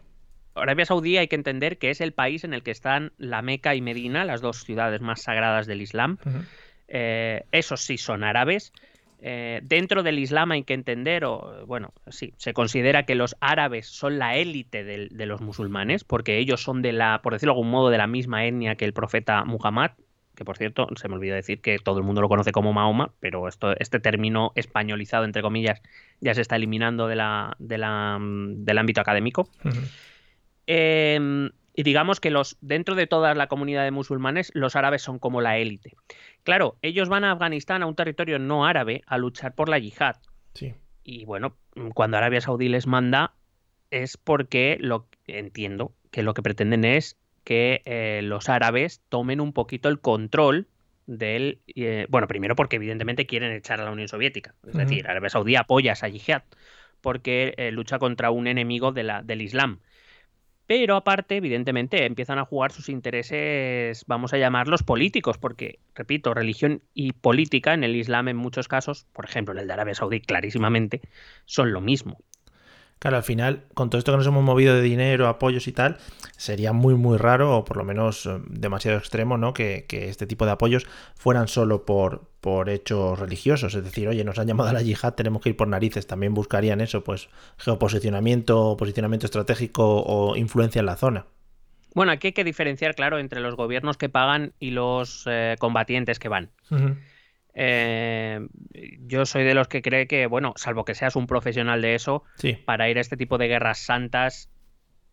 Arabia 0.54 0.86
Saudí 0.86 1.18
hay 1.18 1.28
que 1.28 1.36
entender 1.36 1.80
que 1.80 1.90
es 1.90 2.00
el 2.00 2.14
país 2.14 2.44
en 2.44 2.54
el 2.54 2.62
que 2.62 2.72
están 2.72 3.12
la 3.18 3.42
Meca 3.42 3.76
y 3.76 3.82
Medina, 3.82 4.24
las 4.24 4.42
dos 4.42 4.64
ciudades 4.64 5.02
más 5.02 5.24
sagradas 5.24 5.66
del 5.66 5.82
Islam. 5.82 6.18
Eh, 6.88 7.44
esos 7.52 7.82
sí 7.82 7.98
son 7.98 8.24
árabes. 8.24 8.72
Eh, 9.20 9.62
dentro 9.64 10.04
del 10.04 10.20
Islam 10.20 10.52
hay 10.52 10.64
que 10.64 10.74
entender, 10.74 11.26
o 11.26 11.66
bueno, 11.66 11.94
sí, 12.10 12.34
se 12.38 12.54
considera 12.54 13.04
que 13.04 13.16
los 13.16 13.36
árabes 13.40 13.88
son 13.88 14.20
la 14.20 14.36
élite 14.36 14.84
de, 14.84 15.26
los 15.26 15.42
musulmanes, 15.42 16.04
porque 16.04 16.38
ellos 16.38 16.62
son 16.62 16.82
de 16.82 16.94
la, 16.94 17.22
por 17.24 17.34
decirlo 17.34 17.54
de 17.54 17.58
algún 17.58 17.72
modo, 17.72 17.90
de 17.90 17.98
la 17.98 18.08
misma 18.08 18.46
etnia 18.46 18.76
que 18.76 18.86
el 18.86 18.94
profeta 18.94 19.44
Muhammad, 19.44 19.92
que 20.36 20.46
por 20.46 20.58
cierto, 20.58 20.88
se 20.96 21.08
me 21.08 21.16
olvidó 21.16 21.34
decir 21.34 21.62
que 21.62 21.80
todo 21.80 21.98
el 21.98 22.04
mundo 22.04 22.22
lo 22.22 22.30
conoce 22.30 22.52
como 22.52 22.74
Mahoma, 22.74 23.12
pero 23.20 23.48
esto, 23.48 23.76
este 23.80 24.00
término 24.00 24.52
españolizado, 24.54 25.26
entre 25.26 25.42
comillas, 25.42 25.82
ya 26.22 26.36
se 26.36 26.42
está 26.42 26.56
eliminando 26.56 27.08
de 27.08 27.16
la, 27.16 27.56
de 27.58 27.80
la, 27.80 28.20
mm, 28.20 28.66
del 28.66 28.78
ámbito 28.78 29.02
académico. 29.02 29.50
Eh, 30.68 31.50
y 31.78 31.84
digamos 31.84 32.20
que 32.20 32.32
los 32.32 32.58
dentro 32.60 32.96
de 32.96 33.06
toda 33.06 33.36
la 33.36 33.46
comunidad 33.46 33.84
de 33.84 33.92
musulmanes, 33.92 34.50
los 34.56 34.76
árabes 34.76 35.04
son 35.04 35.20
como 35.20 35.42
la 35.42 35.60
élite. 35.60 35.94
Claro, 36.48 36.78
ellos 36.82 37.10
van 37.10 37.26
a 37.26 37.34
Afganistán, 37.34 37.84
a 37.84 37.88
un 37.88 37.96
territorio 37.96 38.40
no 38.40 38.66
árabe, 38.66 39.02
a 39.06 39.18
luchar 39.18 39.54
por 39.54 39.68
la 39.68 39.80
yihad. 39.80 40.16
Sí. 40.54 40.76
Y 41.04 41.26
bueno, 41.26 41.58
cuando 41.94 42.16
Arabia 42.16 42.40
Saudí 42.40 42.70
les 42.70 42.88
manda 42.88 43.34
es 43.92 44.16
porque 44.16 44.78
lo 44.80 45.10
entiendo 45.26 45.94
que 46.10 46.24
lo 46.24 46.34
que 46.34 46.42
pretenden 46.42 46.86
es 46.86 47.18
que 47.44 47.82
eh, 47.84 48.22
los 48.24 48.48
árabes 48.48 49.02
tomen 49.10 49.42
un 49.42 49.52
poquito 49.52 49.90
el 49.90 50.00
control 50.00 50.70
del 51.06 51.60
eh, 51.76 52.08
bueno 52.08 52.28
primero 52.28 52.56
porque 52.56 52.78
evidentemente 52.78 53.26
quieren 53.26 53.52
echar 53.52 53.82
a 53.82 53.84
la 53.84 53.92
Unión 53.92 54.08
Soviética 54.08 54.56
es 54.66 54.74
decir 54.74 55.06
Arabia 55.10 55.30
Saudí 55.30 55.58
apoya 55.58 55.92
a 55.92 55.94
esa 55.94 56.08
yihad 56.08 56.44
porque 57.02 57.56
eh, 57.58 57.72
lucha 57.72 58.00
contra 58.00 58.32
un 58.32 58.48
enemigo 58.48 58.94
de 58.94 59.04
la, 59.04 59.22
del 59.22 59.42
Islam 59.42 59.82
pero 60.68 60.98
aparte, 60.98 61.38
evidentemente, 61.38 62.06
empiezan 62.06 62.40
a 62.40 62.46
jugar 62.46 62.72
sus 62.74 62.90
intereses, 62.90 64.04
vamos 64.06 64.34
a 64.34 64.38
llamarlos 64.38 64.84
políticos, 64.84 65.38
porque, 65.38 65.80
repito, 65.96 66.34
religión 66.34 66.82
y 66.94 67.14
política 67.14 67.74
en 67.74 67.84
el 67.86 67.96
Islam 67.96 68.28
en 68.28 68.38
muchos 68.38 68.68
casos, 68.68 69.06
por 69.14 69.26
ejemplo, 69.26 69.54
en 69.54 69.62
el 69.62 69.68
de 69.68 69.74
Arabia 69.74 69.96
Saudí 69.96 70.20
clarísimamente, 70.20 71.02
son 71.46 71.72
lo 71.72 71.80
mismo. 71.82 72.20
Claro, 73.00 73.18
al 73.18 73.24
final, 73.24 73.66
con 73.76 73.90
todo 73.90 74.00
esto 74.00 74.12
que 74.12 74.18
nos 74.18 74.28
hemos 74.28 74.44
movido 74.44 74.74
de 74.74 74.82
dinero, 74.82 75.28
apoyos 75.28 75.68
y 75.68 75.72
tal, 75.72 75.98
sería 76.36 76.74
muy, 76.74 76.96
muy 76.96 77.18
raro, 77.18 77.56
o 77.56 77.64
por 77.64 77.78
lo 77.78 77.84
menos 77.84 78.26
eh, 78.26 78.40
demasiado 78.48 78.98
extremo, 78.98 79.38
¿no? 79.38 79.54
Que, 79.54 79.86
que 79.88 80.10
este 80.10 80.26
tipo 80.26 80.46
de 80.46 80.52
apoyos 80.52 80.88
fueran 81.16 81.48
solo 81.48 81.86
por, 81.86 82.28
por 82.42 82.70
hechos 82.70 83.20
religiosos. 83.20 83.76
Es 83.76 83.84
decir, 83.84 84.08
oye, 84.08 84.24
nos 84.24 84.40
han 84.40 84.48
llamado 84.48 84.70
a 84.70 84.74
la 84.74 84.82
yihad, 84.82 85.14
tenemos 85.14 85.42
que 85.42 85.50
ir 85.50 85.58
por 85.58 85.68
narices. 85.68 86.08
También 86.08 86.34
buscarían 86.34 86.82
eso, 86.82 87.04
pues, 87.04 87.30
geoposicionamiento, 87.58 88.76
posicionamiento 88.78 89.28
estratégico 89.28 90.02
o 90.04 90.36
influencia 90.36 90.80
en 90.80 90.88
la 90.88 90.96
zona. 90.96 91.26
Bueno, 91.94 92.12
aquí 92.12 92.28
hay 92.28 92.34
que 92.34 92.44
diferenciar, 92.44 92.96
claro, 92.96 93.18
entre 93.20 93.42
los 93.42 93.56
gobiernos 93.56 93.98
que 93.98 94.10
pagan 94.10 94.54
y 94.60 94.72
los 94.72 95.24
eh, 95.26 95.56
combatientes 95.60 96.20
que 96.20 96.30
van. 96.30 96.52
Eh, 97.60 98.40
yo 99.08 99.26
soy 99.26 99.44
de 99.44 99.56
los 99.56 99.68
que 99.68 99.82
cree 99.82 100.06
que, 100.06 100.28
bueno, 100.28 100.54
salvo 100.58 100.86
que 100.86 100.94
seas 100.94 101.16
un 101.16 101.26
profesional 101.26 101.82
de 101.82 101.96
eso, 101.96 102.24
para 102.66 102.88
ir 102.88 103.00
a 103.00 103.02
este 103.02 103.18
tipo 103.18 103.40
de 103.40 103.48
guerras 103.48 103.80
santas 103.80 104.52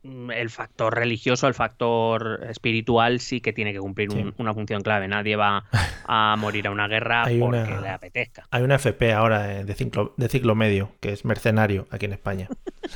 el 0.04 0.50
factor 0.50 0.94
religioso, 0.94 1.48
el 1.48 1.54
factor 1.54 2.46
espiritual 2.48 3.20
sí 3.20 3.40
que 3.40 3.52
tiene 3.52 3.72
que 3.72 3.78
cumplir 3.78 4.10
una 4.36 4.54
función 4.54 4.82
clave. 4.82 5.08
Nadie 5.08 5.36
va 5.36 5.64
a 6.06 6.36
morir 6.38 6.66
a 6.66 6.70
una 6.70 6.88
guerra 6.88 7.24
porque 7.38 7.76
le 7.80 7.88
apetezca. 7.88 8.46
Hay 8.50 8.62
una 8.62 8.76
FP 8.76 9.12
ahora 9.12 9.60
eh, 9.60 9.64
de 9.64 9.74
ciclo, 9.74 10.14
de 10.16 10.28
ciclo 10.28 10.54
medio 10.54 10.92
que 11.00 11.12
es 11.12 11.24
mercenario 11.24 11.86
aquí 11.90 12.04
en 12.04 12.12
España. 12.12 12.48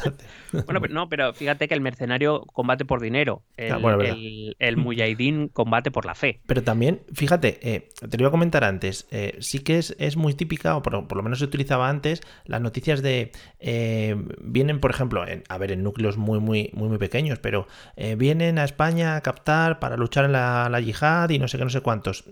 bueno, 0.52 0.80
pero 0.80 0.94
no, 0.94 1.08
pero 1.08 1.32
fíjate 1.32 1.66
que 1.66 1.74
el 1.74 1.80
mercenario 1.80 2.42
combate 2.52 2.84
por 2.84 3.00
dinero. 3.00 3.42
El, 3.56 3.72
ah, 3.72 4.76
mujahidín 4.76 5.48
combate 5.48 5.90
por 5.90 6.04
la 6.04 6.14
fe. 6.14 6.40
Pero 6.46 6.62
también, 6.62 7.00
fíjate, 7.14 7.58
eh, 7.62 7.88
te 8.08 8.16
lo 8.16 8.22
iba 8.22 8.28
a 8.28 8.32
comentar 8.32 8.64
antes, 8.64 9.06
eh, 9.10 9.36
sí 9.40 9.60
que 9.60 9.78
es, 9.78 9.96
es, 9.98 10.16
muy 10.16 10.34
típica, 10.34 10.76
o 10.76 10.82
por, 10.82 11.16
lo 11.16 11.22
menos 11.22 11.38
se 11.38 11.44
utilizaba 11.44 11.88
antes, 11.88 12.20
las 12.44 12.60
noticias 12.60 13.02
de 13.02 13.32
vienen, 14.40 14.80
por 14.80 14.90
ejemplo, 14.90 15.26
en, 15.26 15.42
a 15.48 15.58
ver, 15.58 15.72
en 15.72 15.82
núcleos 15.82 16.16
muy, 16.16 16.38
muy, 16.38 16.70
muy, 16.74 16.97
muy 16.98 17.08
pequeños, 17.08 17.38
pero 17.38 17.66
eh, 17.96 18.16
vienen 18.16 18.58
a 18.58 18.64
España 18.64 19.16
a 19.16 19.20
captar 19.22 19.78
para 19.78 19.96
luchar 19.96 20.24
en 20.24 20.32
la, 20.32 20.80
yihad 20.80 21.30
y 21.30 21.38
no 21.38 21.48
sé 21.48 21.58
qué, 21.58 21.64
no 21.64 21.70
sé 21.70 21.80
cuántos. 21.80 22.24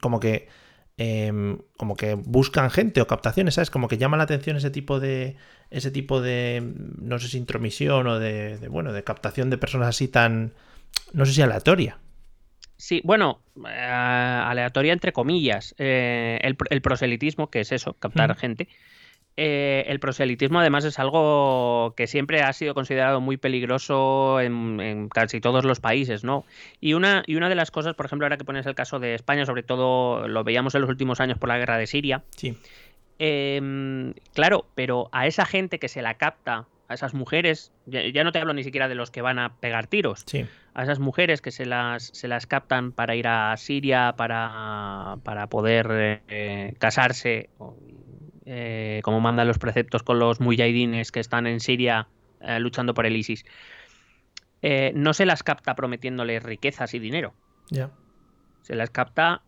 Como 0.00 0.20
que, 0.20 0.48
em, 0.96 1.58
como 1.76 1.96
que 1.96 2.14
buscan 2.14 2.70
gente 2.70 3.00
o 3.00 3.06
captaciones, 3.06 3.54
¿sabes? 3.54 3.70
Como 3.70 3.88
que 3.88 3.98
llama 3.98 4.16
la 4.16 4.24
atención 4.24 4.56
ese 4.56 4.70
tipo 4.70 5.00
de, 5.00 5.36
ese 5.70 5.90
tipo 5.90 6.20
de, 6.20 6.62
no 7.00 7.18
sé 7.18 7.28
si 7.28 7.38
intromisión 7.38 8.06
o 8.06 8.18
de, 8.18 8.58
bueno, 8.68 8.92
de 8.92 9.04
captación 9.04 9.50
de 9.50 9.58
personas 9.58 9.88
así 9.88 10.08
tan, 10.08 10.54
no 11.12 11.24
sé 11.26 11.32
si 11.32 11.42
aleatoria. 11.42 11.98
Sí, 12.76 13.00
bueno, 13.04 13.40
eh, 13.66 13.70
aleatoria 13.70 14.92
entre 14.92 15.12
comillas. 15.12 15.74
Eh, 15.78 16.38
el, 16.42 16.80
proselitismo, 16.80 17.50
que 17.50 17.60
es 17.60 17.72
eso, 17.72 17.94
captar 17.94 18.36
gente, 18.36 18.68
eh, 19.40 19.84
el 19.86 20.00
proselitismo 20.00 20.58
además 20.58 20.84
es 20.84 20.98
algo 20.98 21.94
que 21.96 22.08
siempre 22.08 22.42
ha 22.42 22.52
sido 22.52 22.74
considerado 22.74 23.20
muy 23.20 23.36
peligroso 23.36 24.40
en, 24.40 25.08
casi 25.10 25.40
todos 25.40 25.64
los 25.64 25.78
países, 25.78 26.24
¿no? 26.24 26.44
Y 26.80 26.94
una, 26.94 27.22
y 27.24 27.36
una 27.36 27.48
de 27.48 27.54
las 27.54 27.70
cosas, 27.70 27.94
por 27.94 28.06
ejemplo, 28.06 28.26
ahora 28.26 28.36
que 28.36 28.44
pones 28.44 28.66
el 28.66 28.74
caso 28.74 28.98
de 28.98 29.14
España, 29.14 29.46
sobre 29.46 29.62
todo 29.62 30.26
lo 30.26 30.42
veíamos 30.42 30.74
en 30.74 30.80
los 30.80 30.90
últimos 30.90 31.20
años 31.20 31.38
por 31.38 31.48
la 31.48 31.56
guerra 31.56 31.78
de 31.78 31.86
Siria. 31.86 32.24
Sí. 32.34 32.58
Em, 33.20 34.12
claro, 34.34 34.66
pero 34.74 35.08
a 35.12 35.28
esa 35.28 35.46
gente 35.46 35.78
que 35.78 35.86
se 35.86 36.02
la 36.02 36.14
capta, 36.14 36.66
a 36.88 36.94
esas 36.94 37.14
mujeres, 37.14 37.70
ya, 37.86 38.24
no 38.24 38.32
te 38.32 38.40
hablo 38.40 38.54
ni 38.54 38.64
siquiera 38.64 38.88
de 38.88 38.96
los 38.96 39.12
que 39.12 39.22
van 39.22 39.38
a 39.38 39.54
pegar 39.60 39.86
tiros, 39.86 40.24
a 40.74 40.82
esas 40.82 40.98
mujeres 40.98 41.42
que 41.42 41.52
se 41.52 41.64
las, 41.64 42.06
se 42.06 42.26
las 42.26 42.48
captan 42.48 42.90
para 42.90 43.14
ir 43.14 43.28
a 43.28 43.56
Siria, 43.56 44.14
para, 44.16 45.18
para 45.22 45.46
poder 45.46 46.22
eh, 46.26 46.74
casarse 46.80 47.50
eh, 48.50 49.02
como 49.02 49.20
mandan 49.20 49.46
los 49.46 49.58
preceptos 49.58 50.02
con 50.02 50.18
los 50.18 50.40
mujahidines 50.40 51.12
que 51.12 51.20
están 51.20 51.46
en 51.46 51.60
Siria 51.60 52.08
eh, 52.40 52.58
luchando 52.58 52.94
por 52.94 53.04
el 53.04 53.14
ISIS, 53.14 53.44
eh, 54.62 54.90
no 54.94 55.12
se 55.12 55.26
las 55.26 55.42
capta 55.42 55.74
prometiéndoles 55.74 56.42
riquezas 56.42 56.94
y 56.94 56.98
dinero. 56.98 57.34
Ya. 57.68 57.90
Se 58.62 58.74
las 58.74 58.88
capta 58.88 59.42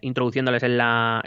introduciéndoles 0.00 0.64
en 0.64 0.76
la. 0.76 1.22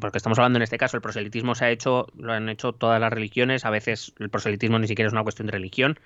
porque 0.00 0.18
estamos 0.18 0.38
hablando 0.38 0.58
en 0.58 0.62
este 0.62 0.78
caso, 0.78 0.96
el 0.96 1.00
proselitismo 1.00 1.56
se 1.56 1.64
ha 1.64 1.70
hecho, 1.70 2.06
lo 2.16 2.32
han 2.32 2.48
hecho 2.48 2.72
todas 2.72 3.00
las 3.00 3.12
religiones. 3.12 3.64
A 3.64 3.70
veces 3.70 4.14
el 4.20 4.30
proselitismo 4.30 4.78
ni 4.78 4.86
siquiera 4.86 5.08
es 5.08 5.12
una 5.12 5.24
cuestión 5.24 5.46
de 5.46 5.52
religión. 5.52 5.98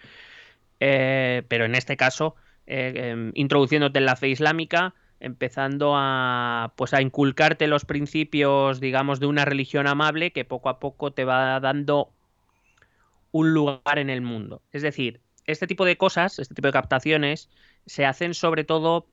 pero 0.79 1.67
en 1.67 1.75
este 1.75 1.99
caso, 1.99 2.37
em, 2.65 3.33
introduciéndote 3.35 3.99
en 3.99 4.07
la 4.07 4.17
fe 4.17 4.29
islámica, 4.29 4.95
empezando 5.23 5.95
a 5.95 6.73
pues 6.77 6.93
a 6.93 7.01
inculcarte 7.01 7.69
los 7.69 7.85
principios, 7.85 8.81
digamos, 8.81 9.21
de 9.21 9.27
una 9.27 9.45
religión 9.45 9.87
amable 9.87 10.33
que 10.33 10.45
poco 10.45 10.69
a 10.69 10.81
poco 10.81 11.13
te 11.13 11.25
va 11.25 11.61
dando 11.61 12.11
un 13.31 13.55
lugar 13.55 13.99
en 13.99 14.11
el 14.11 14.21
mundo. 14.21 14.63
Es 14.73 14.83
decir, 14.83 15.21
este 15.47 15.69
tipo 15.69 15.85
de 15.85 15.97
cosas, 15.97 16.41
este 16.41 16.55
tipo 16.55 16.67
de 16.67 16.73
captaciones, 16.73 17.49
se 17.87 18.05
hacen 18.05 18.35
sobre 18.35 18.65
todo 18.65 19.07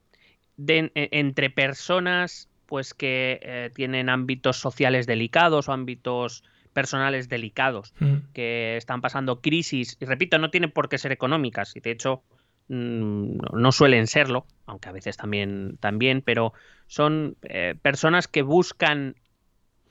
e, 0.67 0.91
entre 0.95 1.52
personas 1.52 2.50
pues 2.65 2.93
que 2.93 3.39
eh, 3.43 3.72
tienen 3.74 4.10
ámbitos 4.10 4.58
sociales 4.58 5.06
delicados 5.06 5.69
o 5.69 5.74
ámbitos 5.74 6.43
personales 6.74 7.30
delicados, 7.30 7.93
mm. 8.00 8.32
que 8.34 8.78
están 8.78 9.02
pasando 9.02 9.41
crisis, 9.41 9.98
y 10.00 10.06
repito, 10.06 10.38
no 10.38 10.52
tienen 10.52 10.72
por 10.72 10.88
qué 10.88 11.00
ser 11.00 11.12
económicas, 11.12 11.76
y 11.76 11.80
de 11.80 11.91
hecho 11.91 12.24
no 12.70 13.72
suelen 13.72 14.08
serlo, 14.08 14.46
aunque 14.68 14.90
a 14.90 14.92
veces 14.92 15.18
también, 15.18 15.78
también 15.80 16.22
pero 16.22 16.54
son 16.88 17.36
eh, 17.44 17.76
personas 17.82 18.28
que 18.28 18.44
buscan 18.44 19.16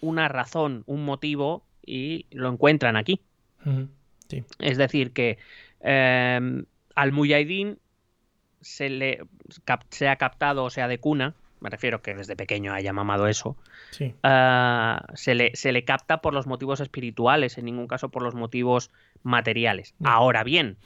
una 0.01 0.29
razón, 0.29 0.85
un 0.87 1.05
motivo 1.05 1.64
y 1.85 2.27
lo 2.31 2.49
encuentran 2.49 2.97
aquí. 2.97 3.21
Es 4.61 4.79
decir, 4.79 5.12
que 5.12 5.38
em, 5.81 6.64
al 6.95 7.12
Mujahideen 7.12 7.79
se 8.61 8.88
le 8.88 9.21
se 9.91 10.09
ha 10.09 10.17
captado, 10.17 10.64
o 10.64 10.71
sea, 10.71 10.87
de 10.87 10.99
cuna, 10.99 11.35
me 11.61 11.71
refiero 11.71 12.03
que 12.03 12.14
desde 12.14 12.37
pequeño 12.37 12.73
haya 12.73 12.93
mamado 12.93 13.27
eso, 13.27 13.57
ah, 14.23 15.05
se, 15.14 15.35
le, 15.35 15.57
se, 15.57 15.73
le, 15.73 15.85
capta 15.85 16.21
por 16.21 16.35
los 16.35 16.47
motivos 16.47 16.81
espirituales, 16.81 17.59
en 17.59 17.64
ningún 17.64 17.88
caso 17.88 18.11
por 18.11 18.23
los 18.23 18.35
motivos 18.35 18.91
materiales. 19.23 19.95
Ahora 20.05 20.45
bien, 20.45 20.77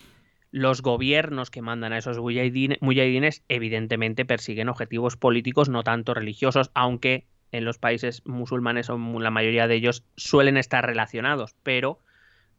los 0.52 0.82
gobiernos 0.82 1.50
que 1.50 1.62
mandan 1.62 1.94
a 1.94 1.98
esos 1.98 2.18
mujahidines 2.18 3.42
evidentemente 3.48 4.26
persiguen 4.26 4.68
objetivos 4.68 5.16
políticos, 5.16 5.70
no 5.70 5.82
tanto 5.82 6.12
religiosos, 6.12 6.70
aunque 6.74 7.24
en 7.52 7.64
los 7.64 7.78
países 7.78 8.22
musulmanes 8.26 8.88
la 8.88 9.30
mayoría 9.30 9.66
de 9.66 9.74
ellos 9.74 10.04
suelen 10.16 10.58
estar 10.58 10.84
relacionados, 10.86 11.56
pero 11.62 11.98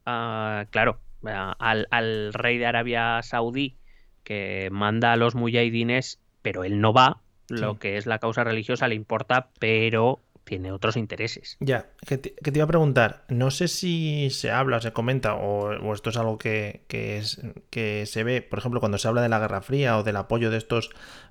ah, 0.06 0.66
claro, 0.70 0.98
al, 1.22 1.86
al, 1.90 2.32
rey 2.34 2.58
de 2.58 2.66
Arabia 2.66 3.22
Saudí 3.22 3.76
que 4.24 4.68
manda 4.72 5.12
a 5.12 5.16
los 5.16 5.36
mujahidines, 5.36 6.20
pero 6.42 6.64
él 6.64 6.80
no 6.80 6.92
va, 6.92 7.20
lo 7.48 7.78
que 7.78 7.96
es 7.96 8.06
la 8.06 8.18
causa 8.18 8.42
religiosa 8.42 8.88
le 8.88 8.96
importa, 8.96 9.50
pero 9.60 10.20
tiene 10.44 10.72
otros 10.72 10.96
intereses. 10.96 11.56
Ya, 11.60 11.90
que 12.06 12.18
te, 12.18 12.34
iba 12.52 12.64
a 12.64 12.68
preguntar, 12.68 13.24
no 13.28 13.50
sé 13.50 13.68
si 13.68 14.28
se 14.30 14.50
habla, 14.50 14.80
se 14.80 14.92
comenta, 14.92 15.34
o, 15.34 15.92
esto 15.92 16.10
es 16.10 16.16
algo 16.16 16.38
que, 16.38 16.84
es, 16.88 17.40
que 17.70 18.06
se 18.06 18.24
ve, 18.24 18.42
por 18.42 18.58
ejemplo, 18.58 18.80
cuando 18.80 18.98
se 18.98 19.08
habla 19.08 19.22
de 19.22 19.28
la 19.28 19.38
Guerra 19.38 19.62
Fría 19.62 19.98
o 19.98 20.02
del 20.02 20.16
apoyo 20.16 20.50
de 20.50 20.58
estos 20.58 20.90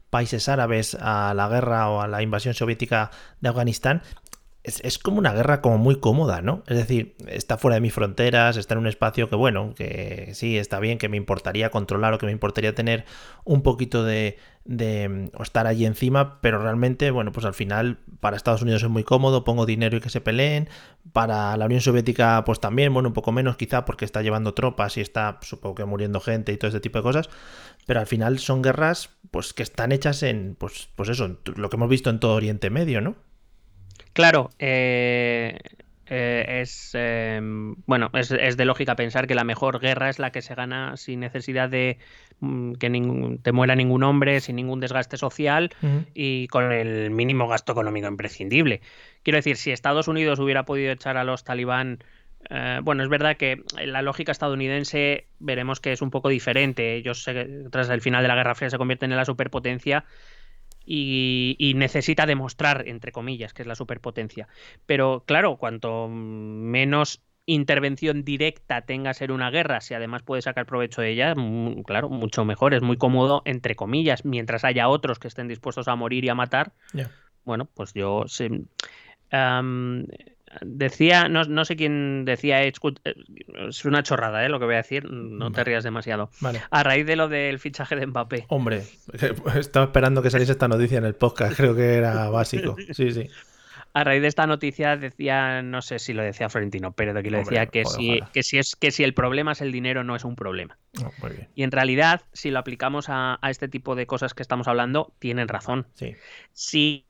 países 0.09 0.47
árabes 0.49 0.95
a 0.99 1.33
la 1.33 1.47
guerra 1.47 1.89
o 1.89 2.01
a 2.01 2.07
la 2.07 2.21
invasión 2.21 2.53
soviética 2.53 3.09
de 3.41 3.49
Afganistán, 3.49 4.03
es, 4.63 4.97
como 4.97 5.19
una 5.19 5.33
guerra 5.33 5.61
como 5.61 5.77
muy 5.77 5.99
cómoda, 5.99 6.41
¿no? 6.41 6.63
Es 6.67 6.77
decir, 6.77 7.15
está 7.27 7.57
fuera 7.57 7.75
de 7.75 7.81
mis 7.81 7.93
fronteras, 7.93 8.55
está 8.55 8.75
en 8.75 8.79
un 8.79 8.87
espacio 8.87 9.29
que, 9.29 9.35
bueno, 9.35 9.73
que 9.75 10.31
sí, 10.35 10.57
está 10.57 10.79
bien, 10.79 10.97
que 10.97 11.09
me 11.09 11.17
importaría 11.17 11.69
controlar 11.69 12.13
o 12.13 12.17
que 12.17 12.25
me 12.25 12.31
importaría 12.31 12.73
tener 12.73 13.03
un 13.43 13.61
poquito 13.61 14.05
de, 14.05 14.37
de 14.63 15.29
o 15.37 15.43
estar 15.43 15.67
allí 15.67 15.85
encima, 15.85 16.39
pero 16.39 16.59
realmente, 16.59 17.11
bueno, 17.11 17.33
pues 17.33 17.45
al 17.45 17.53
final 17.53 17.99
para 18.21 18.37
Estados 18.37 18.61
Unidos 18.61 18.83
es 18.83 18.89
muy 18.89 19.03
cómodo, 19.03 19.43
pongo 19.43 19.65
dinero 19.65 19.97
y 19.97 19.99
que 19.99 20.09
se 20.09 20.21
peleen, 20.21 20.69
para 21.11 21.57
la 21.57 21.65
Unión 21.65 21.81
Soviética 21.81 22.43
pues 22.45 22.61
también, 22.61 22.93
bueno, 22.93 23.09
un 23.09 23.13
poco 23.13 23.33
menos 23.33 23.57
quizá 23.57 23.83
porque 23.83 24.05
está 24.05 24.21
llevando 24.21 24.53
tropas 24.53 24.95
y 24.95 25.01
está, 25.01 25.39
supongo 25.41 25.75
que 25.75 25.85
muriendo 25.85 26.21
gente 26.21 26.53
y 26.53 26.57
todo 26.57 26.69
este 26.69 26.79
tipo 26.79 26.99
de 26.99 27.03
cosas, 27.03 27.29
pero 27.85 27.99
al 27.99 28.07
final 28.07 28.39
son 28.39 28.61
guerras 28.61 29.09
pues 29.29 29.53
que 29.53 29.63
están 29.63 29.91
hechas 29.91 30.23
en, 30.23 30.55
pues, 30.57 30.87
pues 30.95 31.09
eso, 31.09 31.37
lo 31.55 31.69
que 31.69 31.75
hemos 31.75 31.89
visto 31.89 32.09
en 32.09 32.21
todo 32.21 32.35
Oriente 32.35 32.69
Medio, 32.69 33.01
¿no? 33.01 33.15
Claro, 34.13 34.49
eh, 34.59 35.57
eh, 36.07 36.61
es 36.61 36.91
em, 36.93 37.75
bueno, 37.85 38.11
es, 38.13 38.29
de 38.29 38.65
lógica 38.65 38.95
pensar 38.95 39.25
que 39.27 39.35
la 39.35 39.43
mejor 39.43 39.79
guerra 39.79 40.09
es 40.09 40.19
la 40.19 40.31
que 40.31 40.41
se 40.41 40.55
gana 40.55 40.97
sin 40.97 41.21
necesidad 41.21 41.69
de 41.69 41.97
mm, 42.39 42.73
que 42.73 42.89
ningún, 42.89 43.39
te 43.39 43.51
muera 43.51 43.75
ningún 43.75 44.03
hombre, 44.03 44.39
sin 44.39 44.55
ningún 44.55 44.79
desgaste 44.79 45.17
social 45.17 45.71
y 46.13 46.47
con 46.47 46.71
el 46.71 47.09
mínimo 47.09 47.47
gasto 47.47 47.71
económico 47.71 48.07
imprescindible. 48.07 48.81
Quiero 49.23 49.37
decir, 49.37 49.57
si 49.57 49.71
Estados 49.71 50.07
Unidos 50.07 50.39
hubiera 50.39 50.63
podido 50.63 50.91
echar 50.91 51.17
a 51.17 51.23
los 51.23 51.43
talibán 51.43 51.99
eh, 52.49 52.79
bueno, 52.83 53.03
es 53.03 53.09
verdad 53.09 53.37
que 53.37 53.63
la 53.85 54.01
lógica 54.01 54.31
estadounidense 54.31 55.27
veremos 55.39 55.79
que 55.79 55.91
es 55.91 56.01
un 56.01 56.11
poco 56.11 56.29
diferente. 56.29 56.95
Ellos, 56.95 57.25
tras 57.71 57.89
el 57.89 58.01
final 58.01 58.21
de 58.21 58.27
la 58.27 58.35
Guerra 58.35 58.55
Fría, 58.55 58.69
se 58.69 58.77
convierten 58.77 59.11
en 59.11 59.17
la 59.17 59.25
superpotencia 59.25 60.05
y, 60.85 61.73
necesita 61.75 62.25
demostrar, 62.25 62.87
entre 62.87 63.11
comillas, 63.11 63.53
que 63.53 63.61
es 63.61 63.67
la 63.67 63.75
superpotencia. 63.75 64.47
Pero 64.85 65.23
claro, 65.25 65.57
cuanto 65.57 66.07
menos 66.09 67.21
intervención 67.45 68.23
directa 68.23 68.81
tenga 68.81 69.13
ser 69.13 69.31
una 69.31 69.49
guerra, 69.49 69.81
si 69.81 69.93
además 69.93 70.23
puede 70.23 70.41
sacar 70.41 70.65
provecho 70.65 71.01
de 71.01 71.11
ella, 71.11 71.35
claro, 71.85 72.09
mucho 72.09 72.45
mejor, 72.45 72.73
es 72.73 72.81
muy 72.81 72.97
cómodo, 72.97 73.41
entre 73.45 73.75
comillas, 73.75 74.23
mientras 74.23 74.63
haya 74.63 74.87
otros 74.87 75.19
que 75.19 75.27
estén 75.27 75.47
dispuestos 75.47 75.87
a 75.87 75.95
morir 75.95 76.23
y 76.23 76.29
a 76.29 76.35
matar. 76.35 76.71
Bueno, 77.43 77.65
pues 77.65 77.93
yo 77.93 78.25
decía, 80.61 81.29
no, 81.29 81.43
no 81.43 81.65
sé 81.65 81.75
quién 81.75 82.25
decía, 82.25 82.63
eh, 82.63 82.73
eh, 83.03 83.13
es 83.69 83.85
una 83.85 84.03
chorrada, 84.03 84.45
¿eh? 84.45 84.49
Lo 84.49 84.59
que 84.59 84.65
voy 84.65 84.75
a 84.75 84.77
decir, 84.77 85.09
no 85.11 85.51
te 85.51 85.63
rías 85.63 85.83
demasiado. 85.83 86.29
Vale. 86.41 86.61
A 86.69 86.83
raíz 86.83 87.05
de 87.05 87.15
lo 87.15 87.27
del 87.27 87.59
fichaje 87.59 87.95
de 87.95 88.07
Mbappé. 88.07 88.45
Hombre, 88.49 88.83
estaba 89.55 89.85
esperando 89.85 90.21
que 90.21 90.29
saliese 90.29 90.53
esta 90.53 90.67
noticia 90.67 90.97
en 90.97 91.05
el 91.05 91.15
podcast, 91.15 91.55
creo 91.55 91.75
que 91.75 91.95
era 91.95 92.29
básico. 92.29 92.75
Sí, 92.91 93.11
sí. 93.11 93.29
A 93.95 94.03
raíz 94.03 94.23
de 94.23 94.27
esta 94.27 94.47
noticia 94.47 94.97
decía, 94.97 95.61
no 95.61 95.83
sé 95.83 95.99
si 95.99 96.13
lo 96.13 96.23
decía 96.23 96.49
Florentino 96.49 96.93
Pérez, 96.93 97.15
aquí 97.15 97.29
lo 97.29 97.37
Hombre, 97.37 97.59
decía 97.59 97.67
que 97.67 97.83
joder, 97.83 97.99
si, 97.99 98.31
que 98.33 98.41
si 98.41 98.57
es 98.57 98.75
que 98.75 98.89
si 98.89 99.03
el 99.03 99.13
problema 99.13 99.51
es 99.51 99.61
el 99.61 99.71
dinero 99.71 100.03
no 100.03 100.15
es 100.15 100.25
un 100.25 100.35
problema. 100.35 100.79
Oh, 100.99 101.11
muy 101.21 101.31
bien. 101.31 101.49
Y 101.53 101.61
en 101.61 101.71
realidad, 101.71 102.21
si 102.33 102.49
lo 102.49 102.57
aplicamos 102.57 103.09
a, 103.09 103.37
a 103.39 103.51
este 103.51 103.67
tipo 103.67 103.95
de 103.95 104.07
cosas 104.07 104.33
que 104.33 104.41
estamos 104.41 104.67
hablando, 104.67 105.13
tienen 105.19 105.47
razón. 105.47 105.85
Sí. 105.93 106.15
Si 106.53 107.05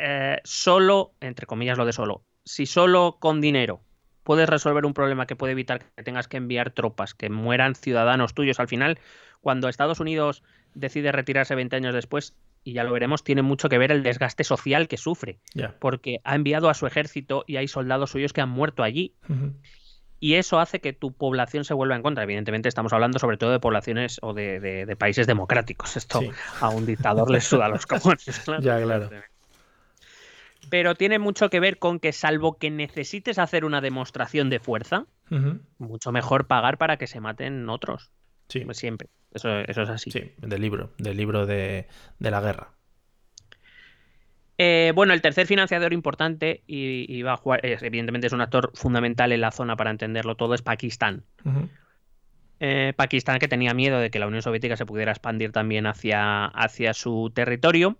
eh, 0.00 0.40
solo, 0.44 1.14
entre 1.20 1.46
comillas 1.46 1.76
lo 1.76 1.84
de 1.84 1.92
solo, 1.92 2.22
si 2.48 2.66
solo 2.66 3.18
con 3.20 3.40
dinero 3.40 3.80
puedes 4.24 4.48
resolver 4.48 4.84
un 4.86 4.94
problema 4.94 5.26
que 5.26 5.36
puede 5.36 5.52
evitar 5.52 5.84
que 5.94 6.02
tengas 6.02 6.28
que 6.28 6.36
enviar 6.38 6.70
tropas, 6.70 7.14
que 7.14 7.28
mueran 7.30 7.74
ciudadanos 7.74 8.34
tuyos, 8.34 8.58
al 8.60 8.68
final, 8.68 8.98
cuando 9.40 9.68
Estados 9.68 10.00
Unidos 10.00 10.42
decide 10.74 11.12
retirarse 11.12 11.54
20 11.54 11.76
años 11.76 11.94
después, 11.94 12.34
y 12.64 12.72
ya 12.72 12.84
lo 12.84 12.92
veremos, 12.92 13.22
tiene 13.24 13.42
mucho 13.42 13.68
que 13.68 13.78
ver 13.78 13.92
el 13.92 14.02
desgaste 14.02 14.44
social 14.44 14.88
que 14.88 14.96
sufre, 14.96 15.38
porque 15.78 16.20
ha 16.24 16.34
enviado 16.34 16.68
a 16.68 16.74
su 16.74 16.86
ejército 16.86 17.44
y 17.46 17.56
hay 17.56 17.68
soldados 17.68 18.10
suyos 18.10 18.32
que 18.32 18.40
han 18.40 18.50
muerto 18.50 18.82
allí. 18.82 19.14
Y 20.20 20.34
eso 20.34 20.58
hace 20.58 20.80
que 20.80 20.92
tu 20.92 21.12
población 21.12 21.64
se 21.64 21.74
vuelva 21.74 21.94
en 21.94 22.02
contra. 22.02 22.24
Evidentemente 22.24 22.68
estamos 22.68 22.92
hablando 22.92 23.18
sobre 23.20 23.36
todo 23.36 23.52
de 23.52 23.60
poblaciones 23.60 24.18
o 24.20 24.34
de, 24.34 24.58
de- 24.58 24.84
de 24.84 24.96
países 24.96 25.26
democráticos. 25.28 25.96
Esto 25.96 26.20
Sí. 26.20 26.30
a 26.60 26.70
un 26.70 26.84
dictador 26.86 27.30
le 27.30 27.40
suda 27.40 27.68
los 27.68 27.86
cojones. 27.86 28.24
Ya, 28.60 28.82
claro. 28.82 29.10
Pero 30.70 30.94
tiene 30.94 31.18
mucho 31.18 31.50
que 31.50 31.60
ver 31.60 31.78
con 31.78 31.98
que 32.00 32.12
salvo 32.12 32.58
que 32.58 32.70
necesites 32.70 33.38
hacer 33.38 33.64
una 33.64 33.80
demostración 33.80 34.50
de 34.50 34.60
fuerza, 34.60 35.06
mucho 35.78 36.12
mejor 36.12 36.46
pagar 36.46 36.78
para 36.78 36.96
que 36.96 37.06
se 37.06 37.20
maten 37.20 37.68
otros. 37.68 38.10
Sí. 38.48 38.64
Siempre. 38.72 39.08
Eso, 39.32 39.58
eso 39.60 39.82
es 39.82 39.90
así. 39.90 40.10
Sí, 40.10 40.32
del 40.38 40.60
libro, 40.62 40.92
del 40.98 41.16
libro 41.16 41.44
de, 41.46 41.86
de 42.18 42.30
la 42.30 42.40
guerra. 42.40 42.70
Eh, 44.60 44.92
bueno, 44.94 45.12
el 45.12 45.20
tercer 45.22 45.46
financiador 45.46 45.92
importante 45.92 46.62
y, 46.66 47.04
y 47.08 47.22
va 47.22 47.34
a 47.34 47.36
jugar, 47.36 47.64
es- 47.64 47.82
evidentemente 47.82 48.26
es 48.26 48.32
un 48.32 48.40
actor 48.40 48.72
fundamental 48.74 49.30
en 49.32 49.40
la 49.40 49.52
zona 49.52 49.76
para 49.76 49.90
entenderlo 49.90 50.34
todo, 50.34 50.54
es 50.54 50.62
Pakistán. 50.62 51.22
Eh, 52.60 52.92
Pakistán 52.96 53.38
que 53.38 53.46
tenía 53.46 53.72
miedo 53.72 54.00
de 54.00 54.10
que 54.10 54.18
la 54.18 54.26
Unión 54.26 54.42
Soviética 54.42 54.76
se 54.76 54.84
pudiera 54.86 55.12
expandir 55.12 55.52
también 55.52 55.86
hacia, 55.86 56.46
hacia 56.46 56.92
su 56.92 57.30
territorio, 57.32 57.96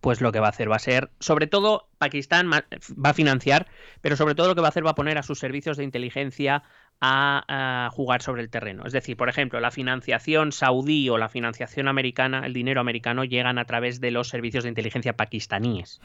pues 0.00 0.20
lo 0.20 0.32
que 0.32 0.40
va 0.40 0.46
a 0.46 0.50
hacer 0.50 0.70
va 0.70 0.76
a 0.76 0.80
ser, 0.80 1.10
sobre 1.20 1.46
todo 1.46 1.88
Pakistán 1.98 2.50
va 2.50 3.10
a 3.10 3.14
financiar, 3.14 3.66
pero 4.00 4.16
sobre 4.16 4.34
todo 4.34 4.48
lo 4.48 4.54
que 4.54 4.60
va 4.60 4.68
a 4.68 4.70
hacer 4.70 4.86
va 4.86 4.90
a 4.90 4.94
poner 4.94 5.18
a 5.18 5.22
sus 5.22 5.38
servicios 5.38 5.76
de 5.76 5.84
inteligencia 5.84 6.62
a, 7.00 7.86
a 7.86 7.90
jugar 7.90 8.22
sobre 8.22 8.42
el 8.42 8.50
terreno. 8.50 8.84
Es 8.86 8.92
decir, 8.92 9.16
por 9.16 9.28
ejemplo, 9.28 9.60
la 9.60 9.70
financiación 9.70 10.52
saudí 10.52 11.08
o 11.08 11.18
la 11.18 11.28
financiación 11.28 11.88
americana, 11.88 12.46
el 12.46 12.52
dinero 12.52 12.80
americano, 12.80 13.24
llegan 13.24 13.58
a 13.58 13.64
través 13.64 14.00
de 14.00 14.10
los 14.10 14.28
servicios 14.28 14.64
de 14.64 14.68
inteligencia 14.68 15.14
pakistaníes, 15.14 16.00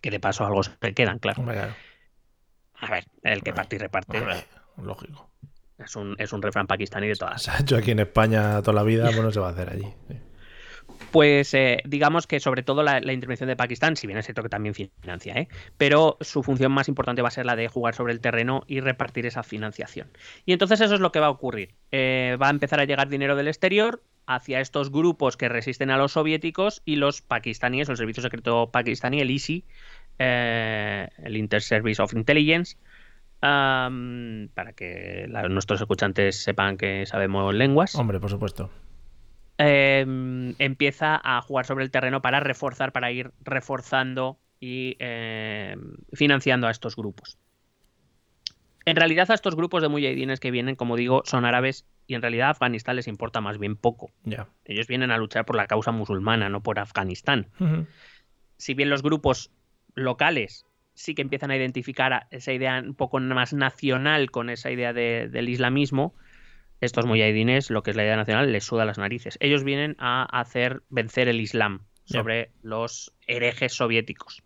que 0.00 0.10
de 0.10 0.20
paso 0.20 0.44
algo 0.44 0.62
se 0.62 0.72
quedan, 0.94 1.18
claro. 1.18 1.44
A 2.74 2.90
ver, 2.90 3.04
el 3.22 3.42
que 3.42 3.52
parte 3.52 3.76
y 3.76 3.78
reparte 3.78 4.20
lógico. 4.76 5.30
es 5.78 5.94
un, 5.94 6.16
es 6.18 6.32
un 6.32 6.42
refrán 6.42 6.66
pakistaní 6.66 7.06
de 7.06 7.14
todas. 7.14 7.42
Se 7.42 7.50
ha 7.50 7.58
hecho 7.60 7.76
aquí 7.76 7.92
en 7.92 8.00
España 8.00 8.60
toda 8.60 8.72
la 8.72 8.82
vida, 8.82 9.04
pues 9.12 9.22
no 9.22 9.30
se 9.30 9.40
va 9.40 9.48
a 9.48 9.52
hacer 9.52 9.70
allí. 9.70 9.86
Sí. 10.08 10.16
Pues 11.10 11.52
eh, 11.54 11.82
digamos 11.84 12.26
que 12.26 12.40
sobre 12.40 12.62
todo 12.62 12.82
la, 12.82 12.98
intervención 13.12 13.48
de 13.48 13.56
Pakistán, 13.56 13.96
si 13.96 14.06
bien 14.06 14.18
es 14.18 14.24
cierto 14.24 14.42
que 14.42 14.48
también 14.48 14.74
financia, 14.74 15.34
¿eh? 15.34 15.48
pero 15.76 16.16
su 16.20 16.42
función 16.42 16.72
más 16.72 16.88
importante 16.88 17.22
va 17.22 17.28
a 17.28 17.32
ser 17.32 17.46
la 17.46 17.56
de 17.56 17.68
jugar 17.68 17.94
sobre 17.94 18.12
el 18.12 18.20
terreno 18.20 18.62
y 18.66 18.80
repartir 18.80 19.26
esa 19.26 19.42
financiación. 19.42 20.08
Y 20.46 20.52
entonces 20.52 20.80
eso 20.80 20.94
es 20.94 21.00
lo 21.00 21.12
que 21.12 21.20
va 21.20 21.26
a 21.26 21.30
ocurrir. 21.30 21.74
Eh, 21.90 22.36
va 22.40 22.48
a 22.48 22.50
empezar 22.50 22.80
a 22.80 22.84
llegar 22.84 23.08
dinero 23.08 23.36
del 23.36 23.48
exterior 23.48 24.02
hacia 24.26 24.60
estos 24.60 24.90
grupos 24.90 25.36
que 25.36 25.48
resisten 25.48 25.90
a 25.90 25.98
los 25.98 26.12
soviéticos 26.12 26.82
y 26.84 26.96
los 26.96 27.22
pakistaníes, 27.22 27.88
el 27.88 27.96
servicio 27.96 28.22
secreto 28.22 28.70
pakistaní, 28.70 29.20
el 29.20 29.30
ISI, 29.30 29.64
eh, 30.18 31.08
el 31.18 31.36
Inter-Service 31.36 32.00
of 32.00 32.14
Intelligence, 32.14 32.76
para 33.40 34.72
que 34.76 35.26
nuestros 35.50 35.80
escuchantes 35.80 36.40
sepan 36.40 36.76
que 36.76 37.06
sabemos 37.06 37.52
lenguas 37.52 37.96
Hombre, 37.96 38.20
por 38.20 38.30
supuesto. 38.30 38.70
Eh, 39.64 40.04
empieza 40.58 41.20
a 41.22 41.40
jugar 41.42 41.66
sobre 41.66 41.84
el 41.84 41.90
terreno 41.90 42.20
para 42.22 42.40
reforzar, 42.40 42.92
para 42.92 43.10
ir 43.12 43.32
reforzando 43.40 44.38
y 44.60 44.96
eh, 44.98 45.76
financiando 46.12 46.66
a 46.66 46.70
estos 46.70 46.96
grupos. 46.96 47.38
En 48.84 48.96
realidad 48.96 49.30
a 49.30 49.34
estos 49.34 49.54
grupos 49.54 49.82
de 49.82 49.88
mujahidines 49.88 50.40
que 50.40 50.50
vienen, 50.50 50.74
como 50.74 50.96
digo, 50.96 51.22
son 51.24 51.44
árabes 51.44 51.86
y 52.06 52.14
en 52.14 52.22
realidad 52.22 52.48
a 52.48 52.50
Afganistán 52.50 52.96
les 52.96 53.06
importa 53.06 53.40
más 53.40 53.58
bien 53.58 53.76
poco. 53.76 54.10
Ellos 54.64 54.88
vienen 54.88 55.10
a 55.12 55.18
luchar 55.18 55.44
por 55.44 55.54
la 55.56 55.66
causa 55.68 55.92
musulmana, 55.92 56.48
no 56.48 56.62
por 56.62 56.78
Afganistán. 56.80 57.48
Si 58.56 58.74
bien 58.74 58.90
los 58.90 59.02
grupos 59.02 59.50
locales 59.94 60.66
sí 60.94 61.14
que 61.14 61.22
empiezan 61.22 61.50
a 61.50 61.56
identificar 61.56 62.12
a- 62.12 62.26
esa 62.30 62.52
idea 62.52 62.80
un 62.84 62.94
poco 62.94 63.18
más 63.20 63.52
nacional 63.52 64.30
con 64.30 64.50
esa 64.50 64.70
idea 64.70 64.92
de- 64.92 65.28
del 65.28 65.48
islamismo, 65.48 66.14
estos 66.82 67.06
mujahidines, 67.06 67.70
lo 67.70 67.82
que 67.82 67.90
es 67.90 67.96
la 67.96 68.02
idea 68.02 68.16
nacional, 68.16 68.50
les 68.50 68.64
suda 68.64 68.84
las 68.84 68.98
narices. 68.98 69.38
Ellos 69.40 69.62
vienen 69.62 69.94
a 69.98 70.24
hacer 70.24 70.82
vencer 70.90 71.28
el 71.28 71.40
Islam 71.40 71.86
sobre 72.04 72.50
los 72.62 73.14
herejes 73.26 73.72
soviéticos. 73.72 74.42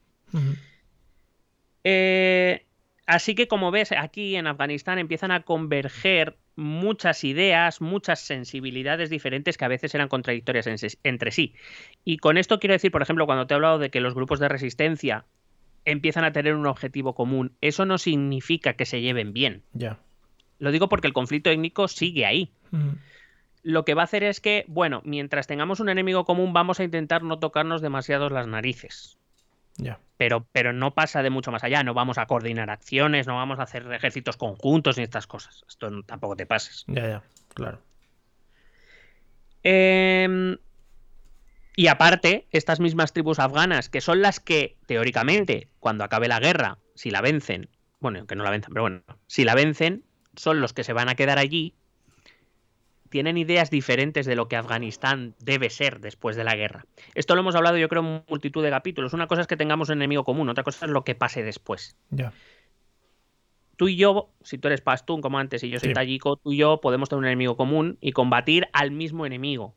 Eh, 1.82 2.66
así 3.06 3.34
que 3.34 3.48
como 3.48 3.70
ves, 3.70 3.90
aquí 3.92 4.36
en 4.36 4.46
Afganistán 4.46 4.98
empiezan 4.98 5.30
a 5.30 5.42
converger 5.42 6.36
muchas 6.56 7.24
ideas, 7.24 7.80
muchas 7.80 8.20
sensibilidades 8.20 9.08
diferentes 9.08 9.56
que 9.56 9.64
a 9.64 9.68
veces 9.68 9.94
eran 9.94 10.08
contradictorias 10.08 10.66
en 10.66 10.76
entre 11.04 11.30
sí. 11.30 11.54
Y 12.04 12.18
con 12.18 12.36
esto 12.36 12.58
quiero 12.58 12.74
decir, 12.74 12.90
por 12.90 13.02
ejemplo, 13.02 13.24
cuando 13.24 13.46
te 13.46 13.54
he 13.54 13.56
hablado 13.56 13.78
de 13.78 13.90
que 13.90 14.00
los 14.00 14.14
grupos 14.14 14.40
de 14.40 14.48
resistencia 14.48 15.24
empiezan 15.86 16.24
a 16.24 16.32
tener 16.32 16.54
un 16.54 16.66
objetivo 16.66 17.14
común, 17.14 17.52
eso 17.62 17.86
no 17.86 17.96
significa 17.96 18.74
que 18.74 18.84
se 18.84 19.00
lleven 19.00 19.32
bien. 19.32 19.62
Ya. 19.72 20.00
Lo 20.58 20.70
digo 20.72 20.88
porque 20.88 21.06
el 21.06 21.12
conflicto 21.12 21.50
étnico 21.50 21.88
sigue 21.88 22.24
ahí. 22.26 22.50
Ujú. 22.72 22.96
Lo 23.62 23.84
que 23.84 23.94
va 23.94 24.02
a 24.02 24.04
hacer 24.04 24.22
es 24.22 24.40
que, 24.40 24.64
bueno, 24.68 25.02
mientras 25.04 25.46
tengamos 25.46 25.80
un 25.80 25.88
enemigo 25.88 26.24
común, 26.24 26.52
vamos 26.52 26.78
a 26.80 26.84
intentar 26.84 27.22
no 27.22 27.38
tocarnos 27.38 27.82
demasiados 27.82 28.30
las 28.30 28.46
narices 28.46 29.18
Ya. 29.76 29.98
pero, 30.16 30.46
pero 30.52 30.72
no 30.72 30.94
pasa 30.94 31.22
de 31.22 31.30
mucho 31.30 31.50
más 31.50 31.64
allá. 31.64 31.82
No 31.82 31.92
vamos 31.92 32.16
a 32.18 32.26
coordinar 32.26 32.70
acciones, 32.70 33.26
no 33.26 33.34
vamos 33.34 33.58
a 33.58 33.64
hacer 33.64 33.92
ejércitos 33.92 34.36
conjuntos 34.36 34.96
ni 34.96 35.02
estas 35.02 35.26
cosas. 35.26 35.64
Esto 35.68 35.90
no- 35.90 36.02
tampoco 36.04 36.36
te 36.36 36.46
pases. 36.46 36.84
Ya, 36.86 37.08
ya. 37.08 37.22
Claro. 37.54 37.80
Em, 39.62 40.56
y 41.74 41.88
aparte, 41.88 42.46
estas 42.52 42.80
mismas 42.80 43.12
tribus 43.12 43.38
afganas, 43.38 43.88
que 43.88 44.00
son 44.00 44.22
las 44.22 44.40
que, 44.40 44.76
teóricamente, 44.86 45.68
cuando 45.80 46.04
acabe 46.04 46.28
la 46.28 46.38
guerra, 46.40 46.78
si 46.94 47.10
la 47.10 47.20
vencen, 47.20 47.68
bueno, 48.00 48.18
aunque 48.20 48.36
no 48.36 48.44
la 48.44 48.50
vencen, 48.50 48.72
pero 48.72 48.82
bueno, 48.82 49.02
si 49.26 49.44
la 49.44 49.54
vencen, 49.54 50.04
son 50.36 50.60
los 50.60 50.72
que 50.72 50.84
se 50.84 50.92
van 50.92 51.08
a 51.08 51.14
quedar 51.14 51.38
allí, 51.38 51.74
tienen 53.08 53.36
ideas 53.38 53.70
diferentes 53.70 54.26
de 54.26 54.34
lo 54.36 54.48
que 54.48 54.56
Afganistán 54.56 55.34
debe 55.38 55.70
ser 55.70 56.00
después 56.00 56.36
de 56.36 56.44
la 56.44 56.56
guerra. 56.56 56.84
Esto 57.14 57.34
lo 57.34 57.40
hemos 57.40 57.54
hablado 57.54 57.76
yo 57.78 57.88
creo 57.88 58.02
en 58.02 58.24
multitud 58.28 58.62
de 58.64 58.70
capítulos. 58.70 59.12
Una 59.12 59.26
cosa 59.28 59.42
es 59.42 59.46
que 59.46 59.56
tengamos 59.56 59.88
un 59.88 59.98
enemigo 59.98 60.24
común, 60.24 60.48
otra 60.48 60.64
cosa 60.64 60.86
es 60.86 60.92
lo 60.92 61.04
que 61.04 61.14
pase 61.14 61.42
después. 61.42 61.96
Ya. 62.10 62.32
tú 63.76 63.88
y 63.88 63.96
yo, 63.96 64.30
si 64.42 64.56
tú 64.56 64.68
eres 64.68 64.80
pastún 64.80 65.20
como 65.20 65.38
antes 65.38 65.62
y 65.62 65.68
yo 65.68 65.78
soy 65.78 65.90
Sí. 65.90 65.94
tallico, 65.94 66.36
tú 66.36 66.52
y 66.52 66.56
yo 66.56 66.80
podemos 66.80 67.10
tener 67.10 67.18
un 67.18 67.26
enemigo 67.26 67.58
común 67.58 67.98
y 68.00 68.12
combatir 68.12 68.68
al 68.72 68.90
mismo 68.90 69.26
enemigo. 69.26 69.74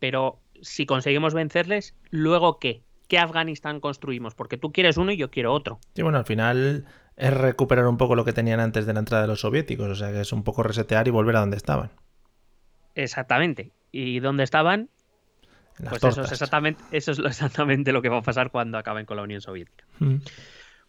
Pero 0.00 0.40
si 0.60 0.86
conseguimos 0.86 1.32
vencerles, 1.32 1.94
¿luego 2.10 2.58
qué? 2.58 2.82
¿Qué 3.06 3.18
Afganistán 3.18 3.78
construimos? 3.80 4.34
Porque 4.34 4.56
tú 4.56 4.72
quieres 4.72 4.96
uno 4.96 5.12
y 5.12 5.16
yo 5.16 5.30
quiero 5.30 5.52
otro. 5.54 5.78
Sí, 5.94 6.02
bueno, 6.02 6.18
al 6.18 6.24
final 6.24 6.84
es 7.20 7.34
recuperar 7.34 7.86
un 7.86 7.96
poco 7.98 8.14
lo 8.16 8.24
que 8.24 8.32
tenían 8.32 8.60
antes 8.60 8.86
de 8.86 8.92
la 8.94 9.00
entrada 9.00 9.22
de 9.22 9.28
los 9.28 9.40
soviéticos. 9.40 9.88
O 9.88 9.94
sea, 9.94 10.10
que 10.12 10.20
es 10.20 10.32
un 10.32 10.42
poco 10.42 10.62
resetear 10.62 11.06
y 11.06 11.10
volver 11.10 11.36
a 11.36 11.40
donde 11.40 11.56
estaban. 11.56 11.90
Exactamente. 12.94 13.72
¿Y 13.92 14.20
dónde 14.20 14.44
estaban? 14.44 14.88
Las 15.78 15.90
Pues 15.98 16.04
eso 16.04 16.22
es, 16.22 16.32
exactamente, 16.32 16.82
eso 16.92 17.12
es 17.12 17.18
lo- 17.18 17.28
exactamente 17.28 17.92
lo 17.92 18.02
que 18.02 18.08
va 18.08 18.18
a 18.18 18.22
pasar 18.22 18.50
cuando 18.50 18.78
acaben 18.78 19.06
con 19.06 19.16
la 19.16 19.22
Unión 19.22 19.40
Soviética. 19.40 19.84
Mm. 19.98 20.16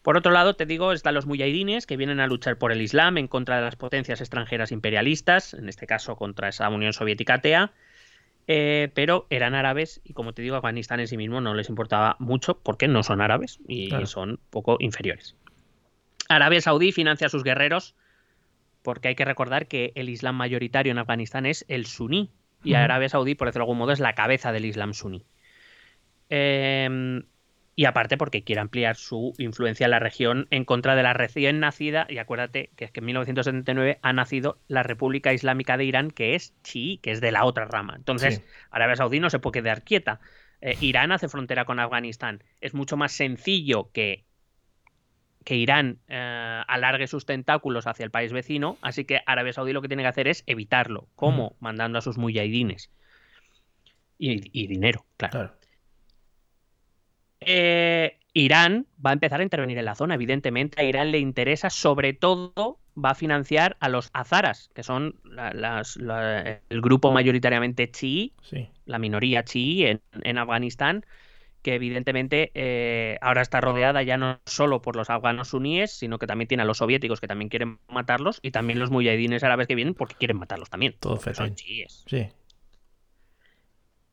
Por 0.01 0.17
otro 0.17 0.31
lado, 0.31 0.55
te 0.55 0.65
digo, 0.65 0.93
están 0.93 1.13
los 1.13 1.27
mujahidines 1.27 1.85
que 1.85 1.95
vienen 1.95 2.19
a 2.19 2.27
luchar 2.27 2.57
por 2.57 2.71
el 2.71 2.81
Islam 2.81 3.17
en 3.19 3.27
contra 3.27 3.57
de 3.57 3.61
las 3.61 3.75
potencias 3.75 4.19
extranjeras 4.19 4.71
imperialistas, 4.71 5.53
en 5.53 5.69
este 5.69 5.85
caso 5.85 6.15
contra 6.15 6.49
esa 6.49 6.67
Unión 6.69 6.91
Soviética 6.91 7.35
atea, 7.35 7.71
eh, 8.47 8.89
pero 8.95 9.27
eran 9.29 9.53
árabes 9.53 10.01
y 10.03 10.13
como 10.13 10.33
te 10.33 10.41
digo, 10.41 10.55
Afganistán 10.55 10.99
en 10.99 11.07
sí 11.07 11.17
mismo 11.17 11.39
no 11.39 11.53
les 11.53 11.69
importaba 11.69 12.15
mucho 12.17 12.57
porque 12.57 12.87
no 12.87 13.03
son 13.03 13.21
árabes 13.21 13.59
y 13.67 13.89
Claro. 13.89 14.07
son 14.07 14.39
poco 14.49 14.77
inferiores. 14.79 15.35
Arabia 16.35 16.61
Saudí 16.61 16.91
financia 16.91 17.27
a 17.27 17.29
sus 17.29 17.43
guerreros 17.43 17.95
porque 18.83 19.09
hay 19.09 19.15
que 19.15 19.25
recordar 19.25 19.67
que 19.67 19.91
el 19.95 20.09
Islam 20.09 20.35
mayoritario 20.35 20.91
en 20.91 20.97
Afganistán 20.97 21.45
es 21.45 21.65
el 21.67 21.85
suní 21.85 22.31
y. 22.63 22.73
Arabia 22.73 23.09
Saudí, 23.09 23.35
por 23.35 23.47
decirlo 23.47 23.65
de 23.65 23.69
algún 23.69 23.77
modo, 23.77 23.91
es 23.91 23.99
la 23.99 24.13
cabeza 24.13 24.51
del 24.51 24.65
Islam 24.65 24.93
suní. 24.93 25.23
Eh, 26.29 27.21
y 27.75 27.85
aparte 27.85 28.17
porque 28.17 28.43
quiere 28.43 28.61
ampliar 28.61 28.95
su 28.95 29.33
influencia 29.37 29.85
en 29.85 29.91
la 29.91 29.99
región 29.99 30.47
en 30.51 30.65
contra 30.65 30.95
de 30.95 31.03
la 31.03 31.13
recién 31.13 31.59
nacida, 31.59 32.05
y 32.09 32.17
acuérdate 32.17 32.69
que 32.75 32.85
es 32.85 32.91
que 32.91 32.99
en 32.99 33.05
1979 33.07 33.99
ha 34.01 34.13
nacido 34.13 34.59
la 34.67 34.83
República 34.83 35.33
Islámica 35.33 35.77
de 35.77 35.85
Irán, 35.85 36.11
que 36.11 36.35
es 36.35 36.53
chií, 36.63 36.97
que 36.97 37.11
es 37.11 37.21
de 37.21 37.31
la 37.31 37.45
otra 37.45 37.65
rama. 37.65 37.95
Entonces, 37.95 38.35
Sí. 38.35 38.43
Arabia 38.71 38.97
Saudí 38.97 39.19
no 39.19 39.29
se 39.29 39.39
puede 39.39 39.61
quedar 39.61 39.83
quieta. 39.83 40.19
Eh, 40.61 40.75
Irán 40.81 41.11
hace 41.11 41.29
frontera 41.29 41.65
con 41.65 41.79
Afganistán. 41.79 42.43
Es 42.59 42.73
mucho 42.73 42.97
más 42.97 43.13
sencillo 43.13 43.89
que, 43.91 44.25
que 45.43 45.55
Irán 45.55 45.99
eh, 46.07 46.61
alargue 46.67 47.07
sus 47.07 47.25
tentáculos 47.25 47.87
hacia 47.87 48.03
el 48.03 48.11
país 48.11 48.31
vecino, 48.31 48.77
así 48.81 49.05
que 49.05 49.21
Arabia 49.25 49.53
Saudí 49.53 49.73
lo 49.73 49.81
que 49.81 49.87
tiene 49.87 50.03
que 50.03 50.07
hacer 50.09 50.27
es 50.27 50.43
evitarlo. 50.47 51.07
¿Cómo? 51.15 51.55
Mandando 51.59 51.97
a 51.97 52.01
sus 52.01 52.17
muyahidines. 52.17 52.91
Y, 54.17 54.49
y 54.53 54.67
dinero, 54.67 55.05
claro. 55.17 55.31
Claro. 55.31 55.53
Eh, 57.39 58.19
Irán 58.33 58.85
va 59.03 59.09
a 59.09 59.13
empezar 59.13 59.39
a 59.39 59.43
intervenir 59.43 59.77
en 59.77 59.85
la 59.85 59.95
zona, 59.95 60.15
evidentemente. 60.15 60.79
A 60.81 60.85
Irán 60.85 61.11
le 61.11 61.19
interesa, 61.19 61.69
sobre 61.69 62.13
todo, 62.13 62.79
va 62.95 63.11
a 63.11 63.15
financiar 63.15 63.77
a 63.79 63.89
los 63.89 64.09
azaras, 64.13 64.69
que 64.75 64.83
son 64.83 65.15
la- 65.23 65.51
las- 65.53 65.97
la- 65.97 66.61
el 66.69 66.81
grupo 66.81 67.11
mayoritariamente 67.11 67.89
chií, 67.89 68.33
Sí. 68.43 68.69
la 68.85 68.99
minoría 68.99 69.43
chií 69.43 69.85
en, 69.85 70.01
en 70.23 70.37
Afganistán, 70.37 71.05
que 71.61 71.75
evidentemente 71.75 72.51
eh, 72.53 73.17
ahora 73.21 73.41
está 73.41 73.61
rodeada 73.61 74.03
ya 74.03 74.17
no 74.17 74.39
solo 74.45 74.81
por 74.81 74.95
los 74.95 75.09
afganos 75.09 75.49
suníes, 75.49 75.91
sino 75.91 76.19
que 76.19 76.27
también 76.27 76.47
tiene 76.47 76.63
a 76.63 76.65
los 76.65 76.77
soviéticos 76.77 77.21
que 77.21 77.27
también 77.27 77.49
quieren 77.49 77.79
matarlos 77.87 78.39
y 78.41 78.51
también 78.51 78.79
los 78.79 78.91
muyahidines 78.91 79.43
árabes 79.43 79.67
que 79.67 79.75
vienen 79.75 79.93
porque 79.93 80.15
quieren 80.15 80.37
matarlos 80.37 80.69
también. 80.69 80.95
Todo 80.99 81.19
son 81.33 81.55
chiíes. 81.55 82.03
Sí. 82.07 82.27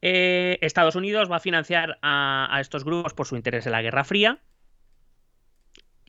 Eh, 0.01 0.59
Estados 0.61 0.95
Unidos 0.95 1.31
va 1.31 1.37
a 1.37 1.41
financiar 1.41 1.99
a, 2.03 2.49
a 2.55 2.61
estos 2.61 2.85
grupos 2.85 3.15
por 3.15 3.27
su 3.27 3.37
interés 3.37 3.67
en 3.67 3.73
la 3.73 3.83
Guerra 3.83 4.05
Fría. 4.05 4.39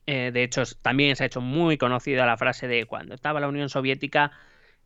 Eh, 0.06 0.30
de 0.32 0.42
hecho, 0.42 0.62
también 0.82 1.14
se 1.16 1.22
ha 1.22 1.26
hecho 1.26 1.40
muy 1.40 1.78
conocida 1.78 2.26
la 2.26 2.36
frase 2.36 2.66
de 2.66 2.84
cuando 2.86 3.14
estaba 3.14 3.40
la 3.40 3.48
Unión 3.48 3.68
Soviética, 3.68 4.32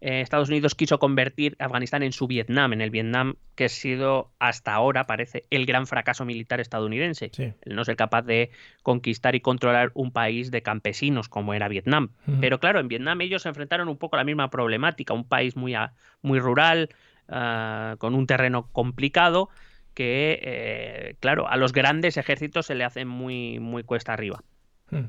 eh, 0.06 0.20
Estados 0.20 0.50
Unidos 0.50 0.74
quiso 0.74 0.98
convertir 0.98 1.56
Afganistán 1.58 2.02
en 2.02 2.12
su 2.12 2.26
Vietnam, 2.26 2.74
en 2.74 2.82
el 2.82 2.90
Vietnam 2.90 3.36
que 3.54 3.64
ha 3.64 3.68
sido 3.70 4.30
hasta 4.38 4.74
ahora, 4.74 5.06
parece, 5.06 5.44
el 5.48 5.64
gran 5.64 5.86
fracaso 5.86 6.26
militar 6.26 6.60
estadounidense. 6.60 7.30
Sí. 7.32 7.54
El 7.62 7.74
no 7.74 7.84
ser 7.84 7.96
capaz 7.96 8.20
de 8.22 8.50
conquistar 8.82 9.34
y 9.34 9.40
controlar 9.40 9.92
un 9.94 10.10
país 10.12 10.50
de 10.50 10.60
campesinos 10.62 11.30
como 11.30 11.54
era 11.54 11.68
Vietnam. 11.68 12.10
Pero 12.40 12.60
claro, 12.60 12.80
en 12.80 12.88
Vietnam 12.88 13.22
ellos 13.22 13.42
se 13.42 13.48
enfrentaron 13.48 13.88
un 13.88 13.96
poco 13.96 14.16
a 14.16 14.18
la 14.18 14.24
misma 14.24 14.50
problemática, 14.50 15.14
un 15.14 15.26
país 15.26 15.56
muy, 15.56 15.74
a- 15.74 15.94
muy 16.20 16.38
rural, 16.38 16.90
ah, 17.28 17.96
con 17.98 18.14
un 18.14 18.26
terreno 18.26 18.68
complicado, 18.72 19.48
que, 19.94 20.38
eh, 20.42 21.16
claro, 21.20 21.48
a 21.48 21.56
los 21.56 21.72
grandes 21.72 22.18
ejércitos 22.18 22.66
se 22.66 22.74
le 22.74 22.84
hace 22.84 23.06
muy, 23.06 23.58
muy 23.58 23.84
cuesta 23.84 24.12
arriba. 24.12 24.42
Mm. 24.90 25.04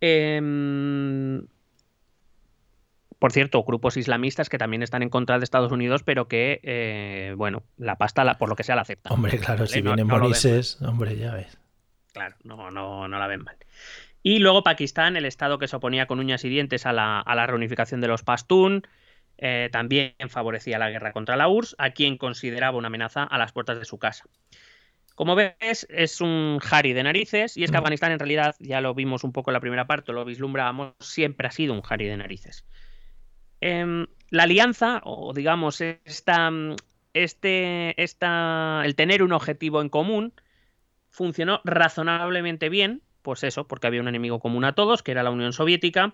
Em, 0.00 1.46
por 3.24 3.32
cierto, 3.32 3.64
grupos 3.64 3.96
islamistas 3.96 4.50
que 4.50 4.58
también 4.58 4.82
están 4.82 5.02
en 5.02 5.08
contra 5.08 5.38
de 5.38 5.44
Estados 5.44 5.72
Unidos, 5.72 6.02
pero 6.02 6.28
que, 6.28 6.60
eh, 6.62 7.32
bueno, 7.38 7.62
la 7.78 7.96
pasta, 7.96 8.22
la- 8.22 8.36
por 8.36 8.50
lo 8.50 8.54
que 8.54 8.64
sea, 8.64 8.76
la 8.76 8.82
aceptan. 8.82 9.14
Hombre, 9.14 9.38
claro, 9.38 9.60
¿vale? 9.60 9.66
si 9.68 9.80
No- 9.80 9.92
vienen 9.92 10.06
no 10.08 10.14
hombre, 10.86 11.16
ya 11.16 11.32
ves. 11.32 11.58
Claro, 12.12 12.36
no, 12.44 12.70
no, 12.70 13.08
no 13.08 13.18
la 13.18 13.26
ven 13.26 13.42
mal. 13.42 13.56
Y 14.22 14.40
luego 14.40 14.62
Pakistán, 14.62 15.16
el 15.16 15.24
estado 15.24 15.58
que 15.58 15.68
se 15.68 15.76
oponía 15.76 16.04
con 16.06 16.18
uñas 16.18 16.44
y 16.44 16.50
dientes 16.50 16.84
a 16.84 16.92
la, 16.92 17.18
a 17.18 17.34
la 17.34 17.46
reunificación 17.46 18.02
de 18.02 18.08
los 18.08 18.24
Pashtun, 18.24 18.82
eh, 19.38 19.70
también 19.72 20.12
favorecía 20.28 20.78
la 20.78 20.90
guerra 20.90 21.12
contra 21.14 21.36
la 21.36 21.48
URSS, 21.48 21.76
a 21.78 21.92
quien 21.92 22.18
consideraba 22.18 22.76
una 22.76 22.88
amenaza 22.88 23.22
a 23.22 23.38
las 23.38 23.52
puertas 23.52 23.78
de 23.78 23.86
su 23.86 23.98
casa. 23.98 24.24
Como 25.14 25.34
ves, 25.34 25.86
es 25.88 26.20
un 26.20 26.58
Harry 26.70 26.92
de 26.92 27.04
narices, 27.04 27.56
y 27.56 27.64
es 27.64 27.70
que 27.70 27.76
Mm. 27.78 27.80
Afganistán 27.80 28.12
en 28.12 28.18
realidad, 28.18 28.54
ya 28.58 28.82
lo 28.82 28.92
vimos 28.92 29.24
un 29.24 29.32
poco 29.32 29.50
en 29.50 29.54
la 29.54 29.60
primera 29.60 29.86
parte, 29.86 30.12
lo 30.12 30.26
vislumbrábamos, 30.26 30.92
siempre 31.00 31.48
ha 31.48 31.52
sido 31.52 31.72
un 31.72 31.80
Harry 31.88 32.04
de 32.06 32.18
narices. 32.18 32.66
Em, 33.66 34.08
la 34.28 34.42
alianza, 34.42 35.00
o 35.04 35.32
digamos, 35.32 35.80
esta, 35.80 36.50
este, 37.14 38.02
esta, 38.02 38.82
el 38.84 38.94
tener 38.94 39.22
un 39.22 39.32
objetivo 39.32 39.80
en 39.80 39.88
común, 39.88 40.34
funcionó 41.08 41.62
razonablemente 41.64 42.68
bien, 42.68 43.00
pues 43.22 43.42
eso, 43.42 43.66
porque 43.66 43.86
había 43.86 44.02
un 44.02 44.08
enemigo 44.08 44.38
común 44.38 44.66
a 44.66 44.74
todos, 44.74 45.02
que 45.02 45.12
era 45.12 45.22
la 45.22 45.30
Unión 45.30 45.54
Soviética, 45.54 46.12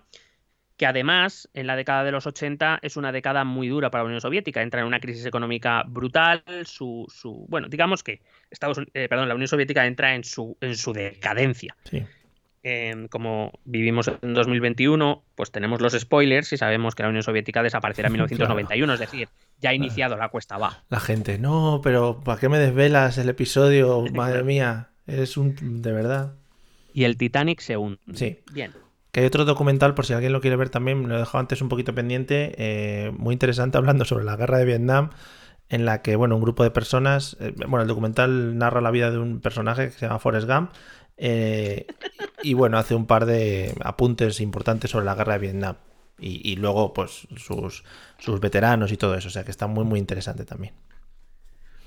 que 0.77 0.85
además 0.85 1.49
en 1.53 1.67
la 1.67 1.75
década 1.75 2.05
de 2.05 2.13
los 2.13 2.25
80 2.25 2.79
es 2.83 2.95
una 2.95 3.11
década 3.11 3.43
muy 3.43 3.67
dura 3.67 3.91
para 3.91 4.03
la 4.03 4.07
Unión 4.07 4.21
Soviética, 4.21 4.61
entra 4.61 4.79
en 4.79 4.87
una 4.87 5.01
crisis 5.01 5.25
económica 5.25 5.83
brutal, 5.85 6.41
su, 6.63 7.05
su 7.13 7.45
bueno, 7.49 7.67
digamos 7.67 8.01
que 8.01 8.21
Estados, 8.49 8.77
eh, 8.93 9.09
perdón, 9.09 9.27
la 9.27 9.35
Unión 9.35 9.49
Soviética 9.49 9.85
entra 9.85 10.15
en 10.15 10.23
su, 10.23 10.55
en 10.61 10.77
su 10.77 10.93
decadencia. 10.93 11.75
Sí. 11.83 12.01
Eh, 12.63 13.07
como 13.09 13.51
vivimos 13.65 14.07
en 14.07 14.33
2021, 14.33 15.23
pues 15.33 15.51
tenemos 15.51 15.81
los 15.81 15.93
spoilers 15.93 16.53
y 16.53 16.57
sabemos 16.57 16.93
que 16.93 17.03
la 17.03 17.09
Unión 17.09 17.23
Soviética 17.23 17.63
desaparecerá 17.63 18.07
en 18.07 18.13
1991, 18.13 18.93
es 18.93 18.99
decir, 18.99 19.29
ya 19.59 19.71
ha 19.71 19.73
iniciado 19.73 20.15
la 20.15 20.29
cuesta 20.29 20.55
abajo. 20.55 20.81
La 20.89 20.99
gente, 20.99 21.39
no, 21.39 21.81
pero 21.83 22.21
¿para 22.23 22.39
qué 22.39 22.49
me 22.49 22.59
desvelas 22.59 23.17
el 23.17 23.29
episodio? 23.29 24.03
Madre 24.13 24.43
mía, 24.43 24.89
es 25.07 25.37
un. 25.37 25.81
de 25.81 25.91
verdad. 25.91 26.33
Y 26.93 27.05
el 27.05 27.17
Titanic 27.17 27.61
se 27.61 27.77
hunde. 27.77 27.99
Sí. 28.13 28.39
Bien. 28.53 28.71
Que 29.11 29.21
hay 29.21 29.25
otro 29.25 29.43
documental, 29.43 29.93
por 29.93 30.05
si 30.05 30.13
alguien 30.13 30.31
lo 30.31 30.39
quiere 30.39 30.55
ver 30.55 30.69
también, 30.69 31.01
me 31.01 31.07
lo 31.07 31.15
he 31.15 31.19
dejado 31.19 31.39
antes 31.39 31.61
un 31.61 31.67
poquito 31.67 31.93
pendiente, 31.93 32.53
eh, 32.57 33.11
muy 33.17 33.33
interesante, 33.33 33.77
hablando 33.77 34.05
sobre 34.05 34.23
la 34.23 34.37
guerra 34.37 34.57
de 34.57 34.65
Vietnam, 34.65 35.09
en 35.67 35.83
la 35.85 36.01
que, 36.01 36.15
bueno, 36.15 36.35
un 36.35 36.41
grupo 36.41 36.63
de 36.63 36.71
personas, 36.71 37.35
eh, 37.41 37.53
bueno, 37.67 37.81
el 37.81 37.87
documental 37.87 38.57
narra 38.57 38.79
la 38.79 38.91
vida 38.91 39.11
de 39.11 39.17
un 39.17 39.41
personaje 39.41 39.87
que 39.87 39.91
se 39.91 40.05
llama 40.05 40.19
Forrest 40.19 40.47
Gump, 40.47 40.71
eh, 41.23 41.85
y 42.43 42.53
bueno, 42.55 42.77
hace 42.79 42.95
un 42.95 43.05
par 43.05 43.25
de 43.27 43.73
apuntes 43.83 44.41
importantes 44.41 44.89
sobre 44.91 45.05
la 45.05 45.15
guerra 45.15 45.33
de 45.33 45.39
Vietnam. 45.39 45.75
Y, 46.19 46.41
y 46.51 46.55
luego, 46.55 46.93
pues, 46.93 47.27
sus, 47.37 47.83
sus 48.19 48.39
veteranos 48.39 48.91
y 48.91 48.97
todo 48.97 49.15
eso, 49.15 49.27
o 49.27 49.31
sea 49.31 49.43
que 49.43 49.51
está 49.51 49.67
muy, 49.67 49.85
muy 49.85 49.99
interesante 49.99 50.45
también. 50.45 50.73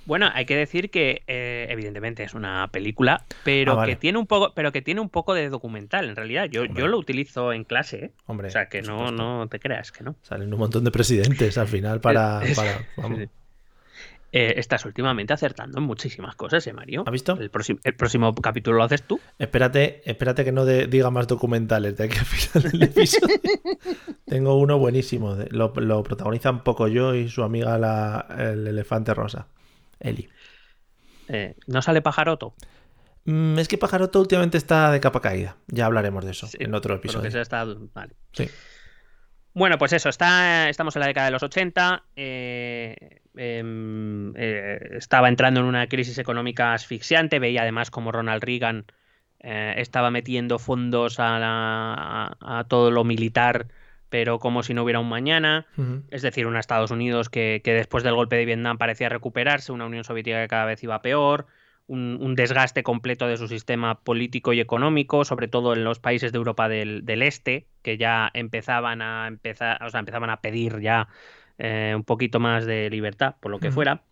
Bueno, 0.06 0.28
hay 0.34 0.44
que 0.44 0.54
decir 0.56 0.90
que 0.90 1.22
eh, 1.26 1.66
evidentemente 1.70 2.24
es 2.24 2.34
una 2.34 2.68
película, 2.70 3.24
pero 3.42 3.72
Ah, 3.72 3.76
vale. 3.76 3.92
que 3.92 3.96
tiene 3.96 4.18
un 4.18 4.26
poco, 4.26 4.52
pero 4.54 4.70
que 4.70 4.82
tiene 4.82 5.00
un 5.00 5.08
poco 5.08 5.32
de 5.34 5.48
documental. 5.48 6.08
En 6.10 6.14
realidad, 6.16 6.44
yo, 6.50 6.62
Hombre. 6.62 6.78
yo 6.82 6.88
lo 6.88 6.98
utilizo 6.98 7.52
en 7.54 7.64
clase, 7.64 7.96
¿eh? 8.06 8.12
Hombre, 8.26 8.48
o 8.48 8.50
sea 8.50 8.68
que 8.68 8.82
no, 8.82 9.10
no 9.10 9.48
te 9.48 9.58
creas 9.60 9.92
que 9.92 10.04
no. 10.04 10.16
Salen 10.22 10.52
un 10.52 10.58
montón 10.58 10.84
de 10.84 10.90
presidentes 10.90 11.56
al 11.56 11.68
final 11.68 12.00
para... 12.02 12.42
Para- 12.54 12.86
vamos. 12.98 13.20
Eh, 14.36 14.54
estás 14.58 14.84
últimamente 14.84 15.32
acertando 15.32 15.78
en 15.78 15.84
muchísimas 15.84 16.34
cosas, 16.34 16.66
¿eh, 16.66 16.72
Mario? 16.72 17.04
¿Has 17.06 17.12
visto? 17.12 17.38
El 17.40 17.50
próximo, 17.50 17.78
el 17.84 17.94
próximo 17.94 18.34
capítulo 18.34 18.78
lo 18.78 18.82
haces 18.82 19.04
tú. 19.04 19.20
Espérate, 19.38 20.02
espérate 20.10 20.44
que 20.44 20.50
no 20.50 20.64
de- 20.64 20.88
diga 20.88 21.10
más 21.10 21.28
documentales 21.28 21.96
de 21.96 22.04
aquí 22.04 22.18
al 22.18 22.24
final 22.24 22.72
del 22.72 22.82
episodio. 22.82 23.36
Tengo 24.26 24.56
uno 24.58 24.76
buenísimo. 24.78 25.36
lo, 25.50 25.72
lo 25.76 26.02
protagonizan 26.02 26.64
poco 26.64 26.88
yo 26.88 27.14
y 27.14 27.28
su 27.28 27.44
amiga 27.44 27.78
la, 27.78 28.26
el 28.36 28.66
elefante 28.66 29.14
rosa. 29.14 29.46
Eli. 30.00 30.28
Eh, 31.28 31.54
¿No 31.68 31.80
sale 31.80 32.02
pajaroto? 32.02 32.54
Mm, 33.26 33.58
es 33.60 33.68
que 33.68 33.78
Pajaroto 33.78 34.20
últimamente 34.20 34.58
está 34.58 34.90
de 34.90 35.00
capa 35.00 35.20
caída. 35.20 35.56
Ya 35.68 35.86
hablaremos 35.86 36.24
de 36.24 36.32
eso 36.32 36.46
Sí, 36.48 36.58
en 36.60 36.74
otro 36.74 36.94
que 36.94 37.06
episodio. 37.06 37.30
sea, 37.30 37.40
está- 37.40 37.64
vale. 37.64 38.14
Sí. 38.32 38.50
Bueno, 39.54 39.78
pues 39.78 39.92
eso, 39.92 40.08
está, 40.08 40.68
estamos 40.68 40.96
en 40.96 41.00
la 41.00 41.06
década 41.06 41.26
de 41.26 41.30
los 41.32 41.42
80. 41.44 42.02
eh, 42.16 43.20
eh, 43.36 44.78
estaba 44.96 45.28
entrando 45.28 45.60
en 45.60 45.66
una 45.66 45.88
crisis 45.88 46.18
económica 46.18 46.72
asfixiante. 46.74 47.38
Veía 47.38 47.62
además 47.62 47.90
como 47.90 48.12
Ronald 48.12 48.42
Reagan 48.44 48.86
eh, 49.40 49.74
estaba 49.78 50.10
metiendo 50.10 50.58
fondos 50.58 51.20
a, 51.20 51.38
la- 51.38 51.94
a- 52.40 52.58
a 52.60 52.64
todo 52.68 52.90
lo 52.90 53.04
militar, 53.04 53.68
pero 54.08 54.38
como 54.38 54.62
si 54.62 54.74
no 54.74 54.82
hubiera 54.84 55.00
un 55.00 55.08
mañana. 55.08 55.66
Es 56.08 56.22
decir, 56.22 56.46
una 56.46 56.60
Estados 56.60 56.90
Unidos 56.90 57.28
que, 57.28 57.60
que 57.64 57.72
después 57.74 58.04
del 58.04 58.14
golpe 58.14 58.36
de 58.36 58.44
Vietnam 58.44 58.78
parecía 58.78 59.08
recuperarse, 59.08 59.72
una 59.72 59.86
Unión 59.86 60.04
Soviética 60.04 60.40
que 60.42 60.48
cada 60.48 60.64
vez 60.66 60.82
iba 60.84 61.02
peor, 61.02 61.46
un, 61.86 62.18
un 62.20 62.34
desgaste 62.34 62.82
completo 62.82 63.26
de 63.26 63.36
su 63.36 63.48
sistema 63.48 64.00
político 64.02 64.52
y 64.52 64.60
económico, 64.60 65.24
sobre 65.24 65.48
todo 65.48 65.72
en 65.74 65.84
los 65.84 65.98
países 65.98 66.32
de 66.32 66.38
Europa 66.38 66.68
del, 66.68 67.04
del 67.04 67.22
Este, 67.22 67.68
que 67.82 67.98
ya 67.98 68.30
empezaban 68.34 69.02
a 69.02 69.26
empezar, 69.28 69.82
o 69.82 69.90
sea, 69.90 70.00
empezaban 70.00 70.30
a 70.30 70.40
pedir 70.40 70.80
ya 70.80 71.08
eh, 71.58 71.92
un 71.94 72.04
poquito 72.04 72.40
más 72.40 72.66
de 72.66 72.90
libertad, 72.90 73.36
por 73.40 73.50
lo 73.50 73.58
que 73.58 73.70
fuera. 73.70 74.02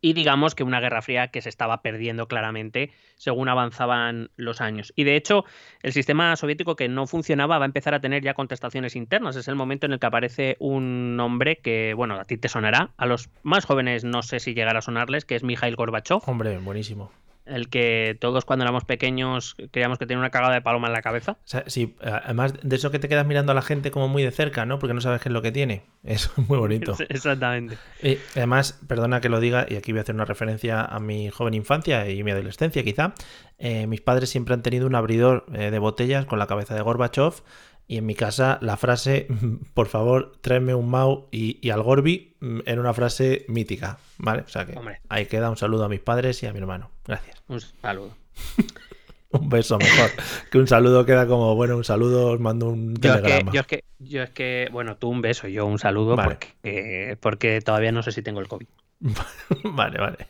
Y 0.00 0.12
digamos 0.12 0.54
que 0.54 0.62
una 0.62 0.80
guerra 0.80 1.02
fría 1.02 1.28
que 1.28 1.42
se 1.42 1.48
estaba 1.48 1.82
perdiendo 1.82 2.28
claramente 2.28 2.92
según 3.16 3.48
avanzaban 3.48 4.30
los 4.36 4.60
años. 4.60 4.92
Y 4.94 5.02
de 5.02 5.16
hecho, 5.16 5.44
el 5.82 5.92
sistema 5.92 6.36
soviético 6.36 6.76
que 6.76 6.88
no 6.88 7.08
funcionaba 7.08 7.58
va 7.58 7.64
a 7.64 7.66
empezar 7.66 7.94
a 7.94 8.00
tener 8.00 8.22
ya 8.22 8.34
contestaciones 8.34 8.94
internas. 8.94 9.34
Es 9.34 9.48
el 9.48 9.56
momento 9.56 9.86
en 9.86 9.92
el 9.92 9.98
que 9.98 10.06
aparece 10.06 10.56
un 10.60 11.18
hombre 11.20 11.56
que, 11.56 11.94
bueno, 11.94 12.14
a 12.14 12.24
ti 12.24 12.36
te 12.36 12.48
sonará, 12.48 12.92
a 12.96 13.06
los 13.06 13.28
más 13.42 13.64
jóvenes 13.64 14.04
no 14.04 14.22
sé 14.22 14.38
si 14.38 14.54
llegará 14.54 14.78
a 14.78 14.82
sonarles, 14.82 15.24
que 15.24 15.34
es 15.34 15.42
Mikhail 15.42 15.74
Gorbachev. 15.74 16.20
Hombre, 16.26 16.58
buenísimo. 16.58 17.10
El 17.48 17.68
que 17.68 18.16
todos 18.20 18.44
cuando 18.44 18.64
éramos 18.64 18.84
pequeños 18.84 19.56
creíamos 19.70 19.98
que 19.98 20.06
tenía 20.06 20.18
una 20.18 20.30
cagada 20.30 20.54
de 20.54 20.62
paloma 20.62 20.88
en 20.88 20.92
la 20.92 21.02
cabeza. 21.02 21.32
O 21.32 21.36
sea, 21.44 21.64
sí, 21.66 21.96
además 22.02 22.54
de 22.62 22.76
eso 22.76 22.90
que 22.90 22.98
te 22.98 23.08
quedas 23.08 23.26
mirando 23.26 23.52
a 23.52 23.54
la 23.54 23.62
gente 23.62 23.90
como 23.90 24.08
muy 24.08 24.22
de 24.22 24.30
cerca, 24.30 24.66
¿no? 24.66 24.78
Porque 24.78 24.94
no 24.94 25.00
sabes 25.00 25.20
qué 25.20 25.28
es 25.28 25.32
lo 25.32 25.42
que 25.42 25.52
tiene. 25.52 25.82
Eso 26.04 26.30
es 26.36 26.48
muy 26.48 26.58
bonito. 26.58 26.96
Exactamente. 27.08 27.76
Y 28.02 28.18
además, 28.34 28.80
perdona 28.86 29.20
que 29.20 29.28
lo 29.28 29.40
diga, 29.40 29.66
y 29.68 29.76
aquí 29.76 29.92
voy 29.92 29.98
a 29.98 30.02
hacer 30.02 30.14
una 30.14 30.24
referencia 30.24 30.82
a 30.82 31.00
mi 31.00 31.30
joven 31.30 31.54
infancia 31.54 32.08
y 32.08 32.22
mi 32.22 32.30
adolescencia 32.30 32.82
quizá. 32.84 33.14
Eh, 33.58 33.86
mis 33.86 34.00
padres 34.00 34.30
siempre 34.30 34.54
han 34.54 34.62
tenido 34.62 34.86
un 34.86 34.94
abridor 34.94 35.46
eh, 35.52 35.70
de 35.70 35.78
botellas 35.78 36.26
con 36.26 36.38
la 36.38 36.46
cabeza 36.46 36.74
de 36.74 36.82
Gorbachev 36.82 37.42
y 37.88 37.96
en 37.96 38.06
mi 38.06 38.14
casa 38.14 38.58
la 38.60 38.76
frase, 38.76 39.26
por 39.74 39.88
favor, 39.88 40.36
tráeme 40.42 40.74
un 40.74 40.90
Mau 40.90 41.26
y, 41.32 41.70
al 41.70 41.82
Gorbi, 41.82 42.36
mm, 42.38 42.60
en 42.66 42.78
una 42.78 42.92
frase 42.92 43.46
mítica, 43.48 43.98
¿vale? 44.18 44.42
O 44.42 44.48
sea 44.48 44.66
que 44.66 44.78
ahí 45.08 45.26
queda 45.26 45.50
un 45.50 45.56
saludo 45.56 45.84
a 45.84 45.88
mis 45.88 46.00
padres 46.00 46.42
y 46.42 46.46
a 46.46 46.52
mi 46.52 46.58
hermano. 46.58 46.90
Gracias. 47.06 47.42
Un 47.48 47.60
saludo. 47.60 48.14
un 49.30 49.48
beso 49.48 49.78
mejor. 49.78 50.10
que 50.50 50.58
un 50.58 50.68
saludo 50.68 51.06
queda 51.06 51.26
como, 51.26 51.54
bueno, 51.54 51.78
un 51.78 51.84
saludo, 51.84 52.32
os 52.32 52.40
mando 52.40 52.68
un 52.68 52.94
telegrama. 52.94 53.52
Yo 53.52 53.62
es 53.62 53.66
que, 53.66 53.84
yo 53.98 54.22
es 54.22 54.30
que, 54.30 54.68
bueno, 54.70 54.98
tú 54.98 55.08
un 55.08 55.22
beso, 55.22 55.48
yo 55.48 55.64
un 55.64 55.78
saludo 55.78 56.14
porque, 56.14 57.16
porque 57.20 57.62
todavía 57.62 57.90
no 57.90 58.02
sé 58.02 58.12
si 58.12 58.20
tengo 58.20 58.40
el 58.40 58.48
COVID. 58.48 58.66
vale, 59.64 59.98
vale. 59.98 60.28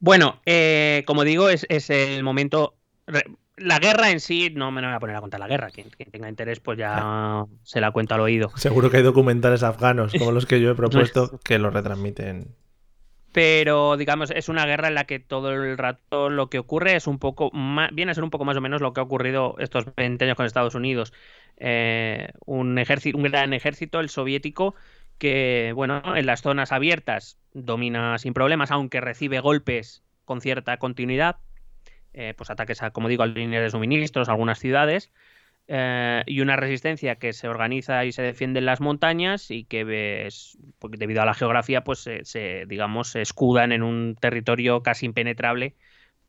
bueno, 0.00 0.40
eh, 0.46 1.04
como 1.06 1.24
digo, 1.24 1.50
es, 1.50 1.66
es 1.68 1.90
el 1.90 2.22
momento 2.22 2.76
la 3.56 3.78
guerra 3.78 4.10
en 4.10 4.20
sí, 4.20 4.50
no 4.54 4.70
me 4.70 4.82
voy 4.82 4.92
a 4.92 5.00
poner 5.00 5.16
a 5.16 5.20
contar 5.20 5.40
la 5.40 5.48
guerra. 5.48 5.70
Quien, 5.70 5.88
tenga 5.90 6.28
interés, 6.28 6.60
pues 6.60 6.78
ya 6.78 7.44
se 7.62 7.80
la 7.80 7.90
cuenta 7.90 8.14
al 8.14 8.20
oído. 8.20 8.50
Seguro 8.56 8.90
que 8.90 8.98
hay 8.98 9.02
documentales 9.02 9.62
afganos, 9.62 10.12
como 10.18 10.32
los 10.32 10.46
que 10.46 10.60
yo 10.60 10.70
he 10.70 10.74
propuesto, 10.76 11.40
que 11.42 11.58
lo 11.58 11.70
retransmiten. 11.70 12.54
Pero, 13.32 13.96
digamos, 13.98 14.30
es 14.30 14.48
una 14.48 14.64
guerra 14.64 14.88
en 14.88 14.94
la 14.94 15.04
que 15.04 15.18
todo 15.18 15.52
el 15.52 15.76
rato 15.76 16.30
lo 16.30 16.48
que 16.48 16.58
ocurre 16.58 16.96
es 16.96 17.06
un 17.06 17.18
poco, 17.18 17.50
viene 17.92 18.12
a 18.12 18.14
ser 18.14 18.24
un 18.24 18.30
poco 18.30 18.46
más 18.46 18.56
o 18.56 18.62
menos 18.62 18.80
lo 18.80 18.94
que 18.94 19.00
ha 19.00 19.04
ocurrido 19.04 19.56
estos 19.58 19.84
20 19.94 20.24
años 20.24 20.36
con 20.36 20.46
Estados 20.46 20.74
Unidos. 20.74 21.12
Eh, 21.58 22.28
un, 22.46 22.78
ejército, 22.78 23.18
un 23.18 23.24
gran 23.24 23.52
ejército, 23.52 24.00
el 24.00 24.08
soviético, 24.08 24.74
que, 25.18 25.72
bueno, 25.74 26.02
en 26.16 26.24
las 26.24 26.40
zonas 26.40 26.72
abiertas 26.72 27.38
domina 27.52 28.16
sin 28.18 28.32
problemas, 28.32 28.70
aunque 28.70 29.02
recibe 29.02 29.40
golpes 29.40 30.02
con 30.24 30.40
cierta 30.40 30.78
continuidad 30.78 31.36
eh, 32.16 32.34
pues 32.36 32.50
ataques 32.50 32.82
a, 32.82 32.90
como 32.90 33.08
digo, 33.08 33.22
a 33.22 33.26
líneas 33.26 33.62
de 33.62 33.70
suministros, 33.70 34.28
a 34.28 34.32
algunas 34.32 34.58
ciudades, 34.58 35.12
eh, 35.68 36.22
y 36.26 36.40
una 36.40 36.56
resistencia 36.56 37.16
que 37.16 37.32
se 37.32 37.48
organiza 37.48 38.04
y 38.04 38.12
se 38.12 38.22
defiende 38.22 38.60
en 38.60 38.66
las 38.66 38.80
montañas 38.80 39.50
y 39.50 39.64
que 39.64 39.84
ves, 39.84 40.58
porque 40.78 40.96
debido 40.96 41.22
a 41.22 41.26
la 41.26 41.34
geografía, 41.34 41.84
pues 41.84 42.08
se, 42.22 42.64
digamos, 42.66 43.08
se 43.10 43.22
escudan 43.22 43.72
en 43.72 43.82
un 43.82 44.16
territorio 44.16 44.82
casi 44.82 45.06
impenetrable 45.06 45.76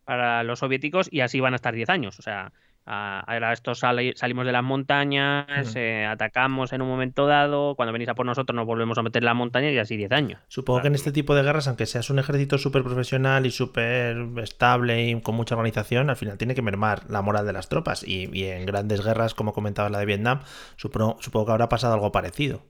para 0.04 0.44
los 0.44 0.60
soviéticos 0.60 1.08
y 1.12 1.22
así 1.22 1.40
van 1.40 1.54
a 1.54 1.58
estar 1.58 1.74
10 1.74 1.90
años. 1.90 2.20
O 2.20 2.22
sea, 2.22 2.54
ahora 2.88 3.54
esto 3.54 3.76
salimos 3.76 4.46
de 4.46 4.52
las 4.52 4.64
montañas, 4.64 5.76
eh, 5.76 6.06
atacamos 6.06 6.74
en 6.74 6.82
un 6.82 6.88
momento 6.88 7.28
dado, 7.28 7.76
cuando 7.76 7.94
venís 7.94 8.10
a 8.10 8.16
por 8.16 8.26
nosotros 8.26 8.56
nos 8.56 8.66
volvemos 8.66 8.98
a 8.98 9.04
meter 9.04 9.22
en 9.24 9.26
la 9.26 9.34
montaña 9.34 9.72
y 9.72 9.78
así 9.78 9.98
10 9.98 10.12
años. 10.12 10.40
Supongo 10.48 10.82
que 10.82 10.88
en 10.88 10.96
este 10.96 11.12
tipo 11.12 11.36
de 11.36 11.44
guerras, 11.44 11.68
aunque 11.68 11.86
seas 11.86 12.10
un 12.10 12.20
ejército 12.20 12.58
súper 12.58 12.84
profesional 12.84 13.46
y 13.46 13.52
súper 13.52 14.18
estable 14.42 15.10
y 15.10 15.22
con 15.22 15.36
mucha 15.36 15.56
organización, 15.56 16.10
al 16.10 16.16
final 16.16 16.38
tiene 16.38 16.56
que 16.56 16.62
mermar 16.62 17.10
la 17.10 17.22
moral 17.22 17.46
de 17.46 17.54
las 17.54 17.70
tropas. 17.70 18.04
Y, 18.08 18.28
en 18.48 18.66
grandes 18.66 19.04
guerras, 19.04 19.34
como 19.34 19.54
comentaba 19.54 19.90
la 19.90 20.00
de 20.00 20.06
Vietnam, 20.06 20.42
supongo 20.78 21.46
que 21.46 21.52
habrá 21.52 21.70
pasado 21.70 21.94
algo 21.94 22.12
parecido. 22.12 22.62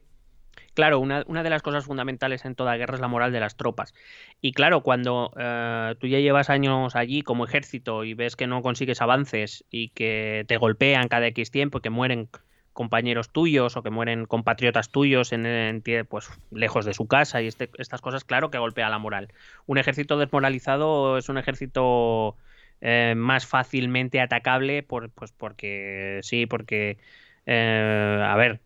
Claro, 0.77 0.99
una, 0.99 1.23
de 1.23 1.49
las 1.49 1.63
cosas 1.63 1.85
fundamentales 1.85 2.45
en 2.45 2.53
toda 2.53 2.77
guerra 2.77 2.93
es 2.93 3.01
la 3.01 3.07
moral 3.07 3.31
de 3.31 3.39
las 3.39 3.57
tropas. 3.57 3.95
Y 4.41 4.51
claro, 4.51 4.81
cuando 4.83 5.33
eh, 5.35 5.95
tú 5.99 6.05
ya 6.05 6.19
llevas 6.19 6.51
años 6.51 6.95
allí 6.95 7.23
como 7.23 7.45
ejército 7.45 8.03
y 8.03 8.13
ves 8.13 8.35
que 8.35 8.45
no 8.45 8.61
consigues 8.61 9.01
avances 9.01 9.65
y 9.71 9.89
que 9.89 10.45
te 10.47 10.57
golpean 10.57 11.07
cada 11.07 11.25
X 11.25 11.49
tiempo, 11.49 11.79
que 11.79 11.89
mueren 11.89 12.29
compañeros 12.73 13.31
tuyos 13.31 13.75
o 13.75 13.81
que 13.81 13.89
mueren 13.89 14.25
compatriotas 14.27 14.91
tuyos 14.91 15.33
en, 15.33 15.81
pues 16.07 16.29
lejos 16.51 16.85
de 16.85 16.93
su 16.93 17.07
casa 17.07 17.41
y 17.41 17.47
este, 17.47 17.71
estas 17.79 18.01
cosas, 18.01 18.23
claro 18.23 18.51
que 18.51 18.59
golpea 18.59 18.87
la 18.91 18.99
moral. 18.99 19.29
Un 19.65 19.79
ejército 19.79 20.19
desmoralizado 20.19 21.17
es 21.17 21.27
un 21.27 21.39
ejército 21.39 22.37
eh, 22.81 23.15
más 23.17 23.47
fácilmente 23.47 24.21
atacable 24.21 24.83
pues 24.83 25.09
porque 25.35 26.19
sí, 26.21 26.45
porque 26.45 26.99
eh, 27.47 28.21
a 28.23 28.35
ver, 28.35 28.61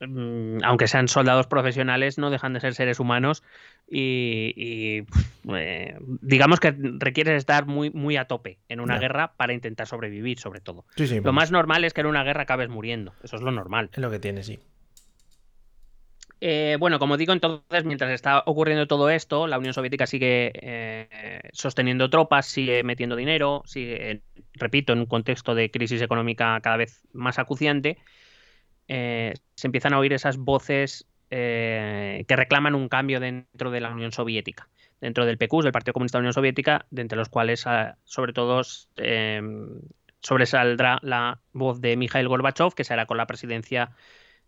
aunque 0.00 0.86
sean 0.86 1.08
soldados 1.08 1.46
profesionales, 1.46 2.18
no 2.18 2.30
dejan 2.30 2.52
de 2.52 2.60
ser 2.60 2.74
seres 2.74 3.00
humanos 3.00 3.42
y, 3.90 5.04
eh, 5.54 5.96
digamos 6.22 6.60
que 6.60 6.74
requieres 6.98 7.36
estar 7.36 7.66
muy, 7.66 7.90
muy 7.90 8.16
a 8.16 8.26
tope 8.26 8.58
en 8.68 8.80
una 8.80 8.98
guerra 8.98 9.32
para 9.36 9.52
intentar 9.52 9.86
sobrevivir, 9.86 10.38
sobre 10.38 10.60
todo. 10.60 10.84
lo 10.96 11.32
más 11.32 11.50
normal 11.50 11.84
es 11.84 11.94
que 11.94 12.02
en 12.02 12.06
una 12.06 12.22
guerra 12.22 12.42
acabes 12.42 12.68
muriendo, 12.68 13.12
eso 13.22 13.36
es 13.36 13.42
lo 13.42 13.50
normal. 13.50 13.90
Es 13.92 13.98
lo 13.98 14.10
que 14.10 14.18
tiene, 14.18 14.42
sí. 14.42 14.58
Eh, 16.40 16.76
bueno, 16.78 17.00
como 17.00 17.16
digo, 17.16 17.32
entonces, 17.32 17.84
mientras 17.84 18.12
está 18.12 18.44
ocurriendo 18.46 18.86
todo 18.86 19.10
esto, 19.10 19.48
la 19.48 19.58
Unión 19.58 19.74
Soviética 19.74 20.06
sigue 20.06 20.52
eh, 20.54 21.40
sosteniendo 21.52 22.08
tropas, 22.10 22.46
sigue 22.46 22.84
metiendo 22.84 23.16
dinero, 23.16 23.62
sigue, 23.66 24.22
repito, 24.54 24.92
en 24.92 25.00
un 25.00 25.06
contexto 25.06 25.56
de 25.56 25.72
crisis 25.72 26.00
económica 26.00 26.60
cada 26.62 26.76
vez 26.76 27.02
más 27.12 27.40
acuciante 27.40 27.98
eh, 28.88 29.34
se 29.54 29.66
empiezan 29.66 29.92
a 29.92 29.98
oír 29.98 30.12
esas 30.12 30.38
voces 30.38 31.06
eh, 31.30 32.24
que 32.26 32.36
reclaman 32.36 32.74
un 32.74 32.88
cambio 32.88 33.20
dentro 33.20 33.70
de 33.70 33.80
la 33.80 33.90
Unión 33.90 34.12
Soviética, 34.12 34.68
dentro 35.00 35.26
del 35.26 35.36
PQS, 35.36 35.64
del 35.64 35.72
Partido 35.72 35.92
Comunista 35.92 36.18
de 36.18 36.20
la 36.20 36.24
Unión 36.24 36.32
Soviética, 36.32 36.86
de 36.90 37.02
entre 37.02 37.18
los 37.18 37.28
cuales, 37.28 37.66
ah, 37.66 37.96
sobre 38.04 38.32
todo, 38.32 38.62
eh, 38.96 39.42
sobresaldrá 40.20 40.98
la 41.02 41.40
voz 41.52 41.80
de 41.80 41.96
Mikhail 41.96 42.28
Gorbachev, 42.28 42.74
que 42.74 42.84
será 42.84 43.06
con 43.06 43.18
la 43.18 43.26
presidencia 43.26 43.90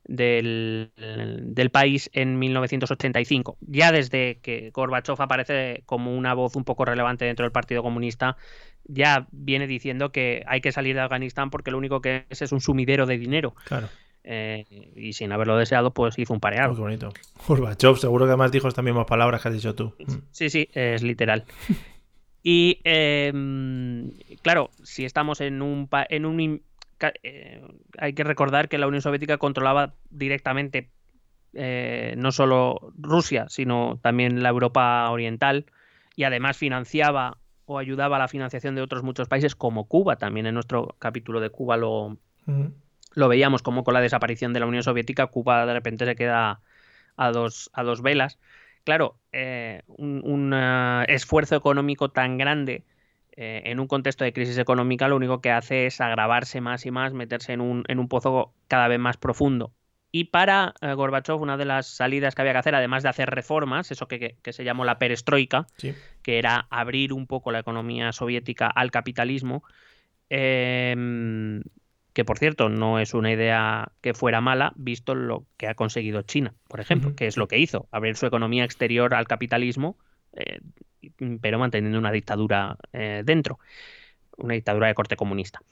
del, 0.04 0.90
del, 0.96 1.70
país 1.70 2.08
en 2.14 2.38
1985. 2.38 3.58
Ya 3.60 3.92
desde 3.92 4.38
que 4.40 4.70
Gorbachev 4.70 5.20
aparece 5.20 5.82
como 5.84 6.16
una 6.16 6.32
voz 6.32 6.56
un 6.56 6.64
poco 6.64 6.86
relevante 6.86 7.26
dentro 7.26 7.44
del 7.44 7.52
Partido 7.52 7.82
Comunista, 7.82 8.36
ya 8.84 9.26
viene 9.30 9.66
diciendo 9.66 10.10
que 10.10 10.42
hay 10.46 10.60
que 10.60 10.72
salir 10.72 10.94
de 10.96 11.02
Afganistán 11.02 11.50
porque 11.50 11.70
lo 11.70 11.78
único 11.78 12.00
que 12.00 12.24
es 12.30 12.42
es 12.42 12.52
un 12.52 12.60
sumidero 12.60 13.06
de 13.06 13.18
dinero. 13.18 13.54
Claro. 13.66 13.88
Eh, 14.22 14.66
y 14.96 15.12
sin 15.14 15.32
haberlo 15.32 15.56
deseado, 15.56 15.92
pues 15.92 16.18
hizo 16.18 16.34
un 16.34 16.40
pareado. 16.40 16.74
Qué 16.74 16.80
bonito. 16.80 17.12
Gorbachev, 17.48 17.96
seguro 17.96 18.26
que 18.26 18.30
además 18.30 18.52
dijo 18.52 18.68
estas 18.68 18.84
mismas 18.84 19.06
palabras 19.06 19.40
que 19.40 19.48
has 19.48 19.54
dicho 19.54 19.74
tú. 19.74 19.94
Sí, 20.30 20.50
sí, 20.50 20.68
es 20.72 21.02
literal. 21.02 21.44
Y 22.42 22.80
em, 22.84 24.12
claro, 24.42 24.70
si 24.82 25.04
estamos 25.04 25.40
en 25.40 25.60
un, 25.60 25.88
en 26.08 26.24
un 26.24 26.62
eh, 27.22 27.62
hay 27.98 28.12
que 28.12 28.24
recordar 28.24 28.68
que 28.68 28.78
la 28.78 28.86
Unión 28.86 29.02
Soviética 29.02 29.38
controlaba 29.38 29.94
directamente 30.10 30.90
eh, 31.52 32.14
no 32.16 32.32
solo 32.32 32.92
Rusia, 32.96 33.46
sino 33.48 33.98
también 34.02 34.42
la 34.42 34.50
Europa 34.50 35.08
Oriental 35.10 35.66
y 36.16 36.24
además 36.24 36.56
financiaba 36.56 37.38
o 37.66 37.78
ayudaba 37.78 38.16
a 38.16 38.20
la 38.20 38.28
financiación 38.28 38.74
de 38.74 38.82
otros 38.82 39.02
muchos 39.02 39.28
países 39.28 39.54
como 39.54 39.86
Cuba. 39.86 40.16
También 40.16 40.46
en 40.46 40.54
nuestro 40.54 40.96
capítulo 40.98 41.40
de 41.40 41.50
Cuba 41.50 41.76
lo, 41.76 42.16
lo 43.14 43.28
veíamos 43.28 43.62
como 43.62 43.84
con 43.84 43.94
la 43.94 44.00
desaparición 44.00 44.52
de 44.52 44.60
la 44.60 44.66
Unión 44.66 44.82
Soviética, 44.82 45.26
Cuba 45.26 45.66
de 45.66 45.72
repente 45.72 46.04
se 46.04 46.16
queda 46.16 46.60
a 47.16 47.30
dos, 47.32 47.70
a 47.72 47.82
dos 47.82 48.02
velas. 48.02 48.38
Claro, 48.84 49.18
eh, 49.32 49.82
un, 49.86 50.52
eh, 50.54 51.04
esfuerzo 51.08 51.56
económico 51.56 52.10
tan 52.10 52.38
grande 52.38 52.84
eh, 53.32 53.62
en 53.66 53.78
un 53.78 53.86
contexto 53.86 54.24
de 54.24 54.32
crisis 54.32 54.58
económica 54.58 55.08
lo 55.08 55.16
único 55.16 55.40
que 55.40 55.50
hace 55.50 55.86
es 55.86 56.00
agravarse 56.00 56.60
más 56.60 56.86
y 56.86 56.90
más, 56.90 57.12
meterse 57.12 57.52
en 57.52 57.60
un, 57.60 57.84
en 57.88 57.98
un 57.98 58.08
pozo 58.08 58.54
cada 58.68 58.88
vez 58.88 58.98
más 58.98 59.16
profundo. 59.16 59.72
Y 60.12 60.24
para 60.24 60.74
Gorbachev, 60.82 61.40
una 61.40 61.56
de 61.56 61.64
las 61.64 61.86
salidas 61.86 62.34
que 62.34 62.42
había 62.42 62.52
que 62.52 62.58
hacer, 62.58 62.74
además 62.74 63.04
de 63.04 63.10
hacer 63.10 63.30
reformas, 63.30 63.92
eso 63.92 64.08
que, 64.08 64.36
que, 64.42 64.52
se 64.52 64.64
llamó 64.64 64.84
la 64.84 64.98
perestroika, 64.98 65.68
que 65.76 66.38
era 66.38 66.66
abrir 66.68 67.12
un 67.12 67.28
poco 67.28 67.52
la 67.52 67.60
economía 67.60 68.10
soviética 68.10 68.66
al 68.66 68.90
capitalismo, 68.90 69.62
eh, 70.28 71.62
que 72.20 72.24
por 72.26 72.38
cierto 72.38 72.68
no 72.68 72.98
es 72.98 73.14
una 73.14 73.32
idea 73.32 73.92
que 74.02 74.12
fuera 74.12 74.42
mala, 74.42 74.74
visto 74.76 75.14
lo 75.14 75.46
que 75.56 75.68
ha 75.68 75.74
conseguido 75.74 76.20
China, 76.20 76.52
por 76.68 76.78
ejemplo, 76.78 77.16
que 77.16 77.26
es 77.26 77.38
lo 77.38 77.48
que 77.48 77.58
hizo, 77.58 77.88
abrir 77.92 78.14
su 78.14 78.26
economía 78.26 78.62
exterior 78.62 79.14
al 79.14 79.26
capitalismo, 79.26 79.96
eh, 80.34 80.60
pero 81.40 81.58
manteniendo 81.58 81.98
una 81.98 82.12
dictadura 82.12 82.76
eh, 82.92 83.22
dentro, 83.24 83.58
una 84.36 84.52
dictadura 84.52 84.88
de 84.88 84.94
corte 84.94 85.16
comunista. 85.16 85.62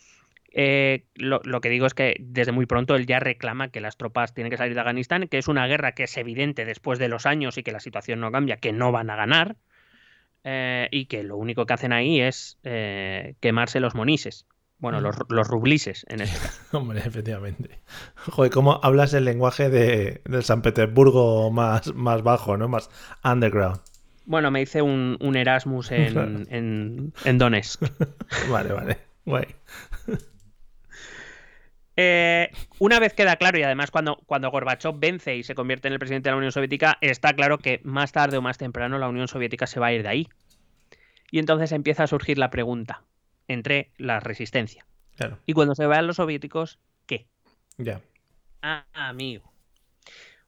Eh, 0.51 1.05
lo, 1.17 1.43
que 1.61 1.69
digo 1.69 1.85
es 1.85 1.93
que 1.93 2.17
desde 2.19 2.53
muy 2.53 2.65
pronto 2.65 2.97
él 2.97 3.05
ya 3.05 3.21
reclama 3.21 3.69
que 3.69 3.83
las 3.83 3.99
tropas 3.99 4.33
tienen 4.33 4.51
que 4.51 4.57
salir 4.57 4.73
de 4.73 4.81
Afganistán, 4.81 5.29
que 5.29 5.37
es 5.37 5.49
una 5.49 5.67
guerra 5.67 5.93
que 5.93 6.05
es 6.05 6.17
evidente 6.17 6.65
después 6.65 6.99
de 6.99 7.09
los 7.09 7.27
años 7.27 7.59
y 7.59 7.63
que 7.63 7.73
la 7.73 7.81
situación 7.81 8.21
no 8.21 8.33
cambia, 8.33 8.57
que 8.57 8.73
no 8.73 8.91
van 8.91 9.11
a 9.11 9.17
ganar, 9.17 9.57
y 10.91 11.05
que 11.11 11.25
lo 11.25 11.37
único 11.37 11.67
que 11.67 11.75
hacen 11.75 11.93
ahí 11.93 12.23
es 12.23 12.59
quemarse 12.63 13.81
los 13.81 13.95
monises. 13.95 14.47
Bueno, 14.79 15.01
los, 15.01 15.17
los 15.29 15.49
rublises 15.49 16.07
en 16.09 16.21
este 16.21 16.39
caso. 16.39 16.63
Hombre, 16.79 17.01
efectivamente. 17.01 17.81
Joder, 18.31 18.51
¿cómo 18.53 18.79
hablas 18.83 19.13
el 19.13 19.25
lenguaje 19.25 19.69
de, 19.71 20.23
San 20.43 20.63
Petersburgo 20.63 21.51
más, 21.51 21.93
más 21.95 22.23
bajo, 22.23 22.57
¿no? 22.57 22.69
Más 22.69 22.89
underground. 23.25 23.81
Bueno, 24.25 24.51
me 24.51 24.63
hice 24.63 24.83
un, 24.83 25.17
un 25.21 25.37
Erasmus 25.37 25.91
en, 25.93 26.47
en, 26.51 27.13
en 27.25 27.39
Donetsk. 27.39 27.83
Vale, 28.51 28.73
vale. 28.73 28.99
Guay. 29.25 29.47
Eh, 32.01 32.53
una 32.79 33.01
vez 33.01 33.13
queda 33.13 33.35
claro, 33.35 33.59
y 33.59 33.65
además 33.65 33.91
cuando, 33.91 34.21
cuando 34.27 34.53
Gorbachev 34.53 34.95
vence 35.01 35.35
y 35.35 35.43
se 35.43 35.57
convierte 35.57 35.89
en 35.89 35.95
el 35.95 35.99
presidente 35.99 36.29
de 36.29 36.33
la 36.33 36.37
Unión 36.37 36.53
Soviética, 36.53 36.97
está 37.01 37.33
claro 37.33 37.59
que 37.59 37.81
más 37.83 38.13
tarde 38.13 38.37
o 38.37 38.43
más 38.43 38.57
temprano 38.57 38.99
la 38.99 39.09
Unión 39.09 39.27
Soviética 39.27 39.67
se 39.67 39.81
va 39.81 39.89
a 39.89 39.93
ir 39.93 40.05
de 40.05 40.09
ahí. 40.09 40.29
Y 41.33 41.41
entonces 41.41 41.73
empieza 41.73 42.05
a 42.05 42.07
surgir 42.07 42.39
la 42.39 42.51
pregunta 42.51 43.03
entre 43.49 43.91
la 43.97 44.21
resistencia. 44.21 44.87
Claro. 45.17 45.39
Y 45.47 45.53
cuando 45.53 45.75
se 45.75 45.87
vayan 45.87 46.07
los 46.07 46.17
soviéticos, 46.17 46.79
¿qué? 47.07 47.27
Ya. 47.77 48.01
Ah, 48.63 48.87
amigo. 48.93 49.53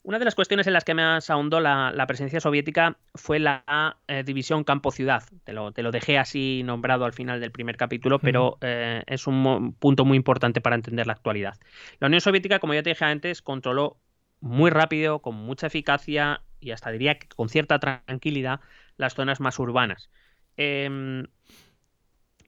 Una 0.03 0.19
de 0.19 0.25
las 0.25 0.35
cuestiones 0.35 0.67
en 0.67 0.73
las 0.73 0.85
que 0.85 0.95
me 0.95 1.03
ahondó 1.03 1.61
la, 1.61 1.93
la 1.95 2.07
presencia 2.07 2.41
soviética 2.41 2.97
fue 3.15 3.39
la 3.39 3.99
eh, 4.09 4.23
división 4.25 4.65
campo-ciudad. 4.65 5.25
Te 5.45 5.53
lo, 5.53 5.73
te 5.73 5.83
lo 5.83 5.91
dejé 5.91 6.19
así 6.19 6.63
nombrado 6.65 7.05
al 7.05 7.13
final 7.13 7.39
del 7.39 7.53
primer 7.53 7.77
capítulo, 7.77 8.19
pero 8.19 8.57
eh, 8.63 9.03
es 9.07 9.27
un 9.27 9.43
mo- 9.43 9.75
punto 9.79 10.07
muy 10.07 10.17
importante 10.17 10.63
para 10.63 10.77
entender 10.77 11.07
la 11.07 11.13
actualidad. 11.13 11.59
La 11.99 12.07
Unión 12.07 12.23
Soviética, 12.23 12.61
como 12.61 12.73
ya 12.73 12.83
te 12.83 12.91
dije 12.91 13.05
antes, 13.05 13.43
controló 13.43 13.99
muy 14.41 14.71
rápido, 14.71 15.19
con 15.21 15.35
mucha 15.35 15.67
eficacia 15.67 16.43
y 16.61 16.71
hasta 16.71 16.91
diría 16.91 17.19
que 17.19 17.29
con 17.29 17.51
cierta 17.51 17.79
tranquilidad 17.79 18.61
las 18.97 19.15
zonas 19.15 19.39
más 19.39 19.59
urbanas. 19.59 20.09
Em, 20.57 21.27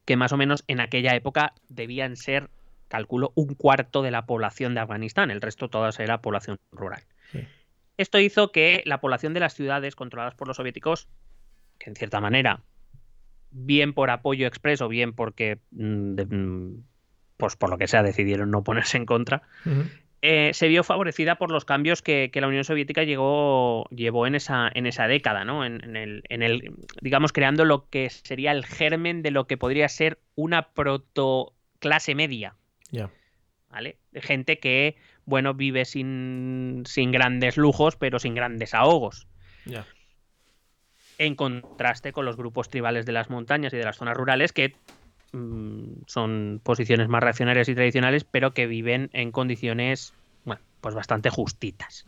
que 0.04 0.16
más 0.16 0.32
o 0.32 0.36
menos 0.36 0.64
en 0.68 0.80
aquella 0.80 1.14
época 1.14 1.54
debían 1.68 2.16
ser, 2.16 2.50
calculo, 2.88 3.32
un 3.34 3.54
cuarto 3.54 4.02
de 4.02 4.10
la 4.10 4.26
población 4.26 4.74
de 4.74 4.80
Afganistán. 4.80 5.30
El 5.30 5.40
resto 5.40 5.68
todas 5.68 5.98
era 6.00 6.20
población 6.20 6.58
rural. 6.70 7.02
Sí. 7.30 7.40
Esto 7.96 8.18
hizo 8.18 8.52
que 8.52 8.82
la 8.84 9.00
población 9.00 9.34
de 9.34 9.40
las 9.40 9.54
ciudades 9.54 9.96
controladas 9.96 10.34
por 10.34 10.48
los 10.48 10.56
soviéticos, 10.56 11.08
que 11.78 11.90
en 11.90 11.96
cierta 11.96 12.20
manera, 12.20 12.62
bien 13.50 13.92
por 13.92 14.10
apoyo 14.10 14.46
expreso, 14.46 14.88
bien 14.88 15.12
porque, 15.12 15.60
mm, 15.70 16.20
mm, 16.20 16.84
pues 17.36 17.56
por 17.56 17.70
lo 17.70 17.78
que 17.78 17.88
sea, 17.88 18.02
decidieron 18.02 18.50
no 18.50 18.64
ponerse 18.64 18.96
en 18.96 19.06
contra. 19.06 19.42
Eh, 20.24 20.52
se 20.54 20.68
vio 20.68 20.84
favorecida 20.84 21.34
por 21.34 21.50
los 21.50 21.64
cambios 21.64 22.00
que, 22.00 22.30
que 22.32 22.40
la 22.40 22.46
Unión 22.46 22.62
Soviética 22.62 23.02
llegó, 23.02 23.88
llevó 23.90 24.26
en 24.28 24.36
esa, 24.36 24.70
en 24.72 24.86
esa 24.86 25.08
década, 25.08 25.44
¿no? 25.44 25.64
En, 25.64 25.82
en 25.82 25.96
el, 25.96 26.22
en 26.28 26.42
el, 26.44 26.74
digamos, 27.00 27.32
creando 27.32 27.64
lo 27.64 27.88
que 27.88 28.08
sería 28.08 28.52
el 28.52 28.64
germen 28.64 29.22
de 29.22 29.32
lo 29.32 29.48
que 29.48 29.56
podría 29.56 29.88
ser 29.88 30.20
una 30.36 30.70
proto 30.70 31.54
clase 31.80 32.14
media, 32.14 32.54
Ya. 32.92 33.10
¿vale? 33.68 33.96
Gente 34.14 34.60
que, 34.60 34.94
bueno, 35.24 35.54
vive 35.54 35.84
sin, 35.84 36.84
sin 36.86 37.10
grandes 37.10 37.56
lujos, 37.56 37.96
pero 37.96 38.20
sin 38.20 38.36
grandes 38.36 38.74
ahogos. 38.74 39.26
Ya. 39.64 39.84
En 41.18 41.34
contraste 41.34 42.12
con 42.12 42.24
los 42.24 42.36
grupos 42.36 42.68
tribales 42.68 43.06
de 43.06 43.12
las 43.12 43.28
montañas 43.28 43.72
y 43.72 43.76
de 43.76 43.84
las 43.84 43.96
zonas 43.96 44.16
rurales 44.16 44.52
que 44.52 44.76
mm, 45.32 46.02
son 46.06 46.60
posiciones 46.62 47.08
más 47.08 47.22
reaccionarias 47.22 47.68
y 47.68 47.74
tradicionales, 47.74 48.24
pero 48.24 48.52
que 48.54 48.66
viven 48.66 49.10
en 49.12 49.32
condiciones, 49.32 50.14
bueno, 50.44 50.62
pues 50.80 50.94
bastante 50.94 51.30
justitas. 51.30 52.06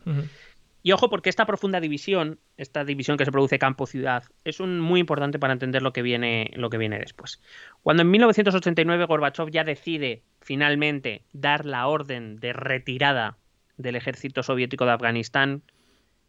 Y 0.83 0.91
ojo, 0.91 1.09
porque 1.09 1.29
esta 1.29 1.47
profunda 1.47 1.79
división, 1.79 2.37
esta 2.57 2.85
división 2.85 3.17
que 3.17 3.25
se 3.25 3.31
produce 3.31 3.57
campo-ciudad, 3.57 4.23
es 4.43 4.59
un, 4.59 4.79
muy 4.79 4.99
importante 4.99 5.39
para 5.39 5.53
entender 5.53 5.81
lo 5.81 5.93
que, 5.93 6.03
viene, 6.03 6.51
lo 6.55 6.69
que 6.69 6.77
viene 6.77 6.99
después. 6.99 7.41
Cuando 7.81 8.03
en 8.03 8.11
1989 8.11 9.05
Gorbachev 9.05 9.49
ya 9.49 9.63
decide 9.63 10.21
finalmente 10.41 11.23
dar 11.33 11.65
la 11.65 11.87
orden 11.87 12.39
de 12.39 12.53
retirada 12.53 13.37
del 13.77 13.95
ejército 13.95 14.43
soviético 14.43 14.85
de 14.85 14.91
Afganistán 14.91 15.63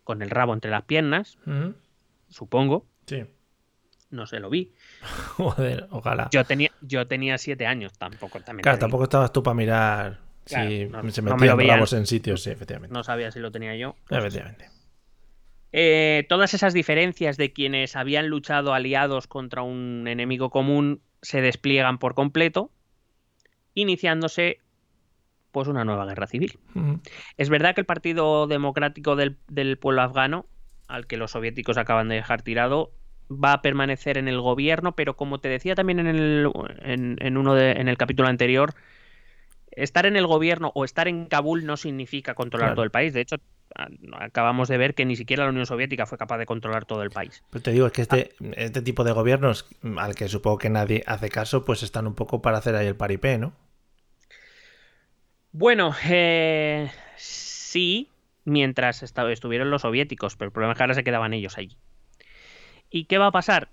con 0.05 0.23
el 0.23 0.31
rabo 0.31 0.55
entre 0.55 0.71
las 0.71 0.85
piernas, 0.85 1.37
supongo, 2.29 2.87
Sí. 3.07 3.25
No 4.11 4.27
se 4.27 4.41
lo 4.41 4.51
vi. 4.51 4.73
Joder, 5.37 5.87
ojalá. 5.91 6.29
Yo 6.33 6.45
tenía, 6.45 6.71
yo 6.81 7.07
tenía 7.07 7.39
siete 7.39 7.67
años, 7.67 7.93
tampoco 7.99 8.41
también. 8.41 8.63
Claro, 8.63 8.79
tampoco 8.79 9.05
estabas 9.05 9.33
tú 9.33 9.43
para 9.43 9.55
mirar 9.55 10.21
Claro, 10.45 10.69
si 10.71 10.85
no- 10.87 11.11
se 11.11 11.23
no 11.23 11.31
me 11.31 11.35
metían 11.37 11.49
lo 11.51 11.57
veían. 11.57 11.77
rabos 11.77 11.93
en 11.93 12.07
sitios, 12.07 12.43
sí, 12.43 12.51
efectivamente. 12.51 12.93
No 12.95 13.03
sabía 13.03 13.31
si 13.33 13.41
lo 13.41 13.51
tenía 13.51 13.75
yo. 13.77 13.97
Efectivamente. 14.11 14.71
Eh, 15.73 16.25
todas 16.29 16.55
esas 16.55 16.73
diferencias 16.73 17.37
de 17.37 17.53
quienes 17.53 17.97
habían 17.97 18.29
luchado 18.29 18.73
aliados 18.73 19.27
contra 19.27 19.63
un 19.63 20.07
enemigo 20.09 20.49
común 20.51 21.03
se 21.21 21.41
despliegan 21.43 21.99
por 21.99 22.15
completo, 22.15 22.71
iniciándose 23.75 24.61
pues 25.51 25.69
una 25.69 25.85
nueva 25.85 26.05
guerra 26.07 26.27
civil. 26.27 26.59
Es 27.39 27.49
verdad 27.49 27.75
que 27.75 27.81
el 27.81 27.87
Partido 27.87 28.47
Democrático 28.47 29.17
del, 29.17 29.39
del 29.49 29.79
Pueblo 29.79 30.03
Afgano, 30.03 30.47
al 30.87 31.07
que 31.07 31.17
los 31.17 31.31
soviéticos 31.31 31.79
acaban 31.79 32.09
de 32.09 32.17
dejar 32.17 32.43
tirado, 32.43 32.93
va 33.31 33.55
a 33.55 33.63
permanecer 33.63 34.19
en 34.19 34.29
el 34.29 34.41
gobierno, 34.41 34.95
pero 34.95 35.17
como 35.17 35.39
te 35.41 35.49
decía 35.49 35.75
también 35.75 35.99
en 36.01 36.07
el, 36.07 36.51
en, 36.83 37.17
en 37.21 37.37
uno 37.37 37.55
de- 37.55 37.73
en 37.73 37.89
el 37.89 37.97
capítulo 37.97 38.29
anterior, 38.29 38.75
estar 39.73 40.07
en 40.07 40.17
el 40.17 40.27
gobierno 40.27 40.73
o 40.75 40.85
estar 40.85 41.09
en 41.09 41.27
Kabul 41.27 41.67
no 41.67 41.77
significa 41.77 42.35
controlar 42.35 42.69
Claro. 42.69 42.75
todo 42.77 42.85
el 42.85 42.91
país. 42.91 43.13
De 43.13 43.21
hecho, 43.21 43.37
acabamos 44.19 44.69
de 44.69 44.79
ver 44.79 44.95
que 44.95 45.05
ni 45.05 45.17
siquiera 45.17 45.45
la 45.45 45.51
Unión 45.51 45.67
Soviética 45.67 46.07
fue 46.07 46.19
capaz 46.19 46.39
de 46.39 46.47
controlar 46.47 46.85
todo 46.85 47.03
el 47.03 47.11
país. 47.11 47.43
Pero 47.51 47.63
te 47.63 47.73
digo, 47.73 47.87
es 47.87 47.93
que 47.93 48.03
este, 48.03 48.31
este 48.57 48.83
tipo 48.83 49.05
de 49.05 49.13
gobiernos, 49.13 49.67
al 49.99 50.15
que 50.15 50.29
supongo 50.29 50.59
que 50.59 50.71
nadie 50.71 51.03
hace 51.07 51.29
caso, 51.29 51.65
pues 51.65 51.83
están 51.83 52.07
un 52.07 52.15
poco 52.15 52.41
para 52.41 52.59
hacer 52.59 52.75
ahí 52.77 52.87
el 52.87 52.97
paripé, 52.97 53.39
¿no? 53.39 53.53
Bueno, 55.53 55.95
eh, 56.05 56.91
sí, 57.17 58.11
mientras 58.45 59.03
estuvieron 59.03 59.71
los 59.71 59.83
soviéticos, 59.83 60.37
pero 60.37 60.49
el 60.49 60.53
problema 60.53 60.73
es 60.73 60.77
que 60.77 60.83
ahora 60.83 60.95
se 60.95 61.05
quedaban 61.05 61.33
ellos 61.33 61.57
allí. 61.57 61.77
¿Y 62.91 63.05
qué 63.05 63.19
va 63.19 63.27
a 63.27 63.33
pasar? 63.33 63.69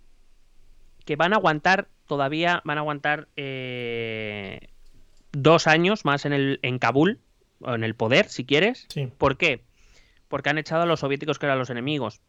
Que 1.05 1.15
van 1.15 1.33
a 1.33 1.37
aguantar, 1.37 1.87
todavía 2.07 2.61
van 2.65 2.77
a 2.77 2.81
aguantar 2.81 3.27
eh, 3.35 4.69
dos 5.31 5.67
años 5.67 6.05
más 6.05 6.25
en, 6.25 6.33
el, 6.33 6.59
en 6.61 6.79
Kabul, 6.79 7.19
o 7.59 7.73
en 7.75 7.83
el 7.83 7.95
poder, 7.95 8.27
si 8.29 8.45
quieres. 8.45 8.85
Sí. 8.89 9.07
¿Por 9.17 9.37
qué? 9.37 9.61
Porque 10.27 10.49
han 10.49 10.57
echado 10.57 10.83
a 10.83 10.85
los 10.85 10.99
soviéticos 11.01 11.39
que 11.39 11.45
eran 11.45 11.59
los 11.59 11.69
enemigos. 11.69 12.21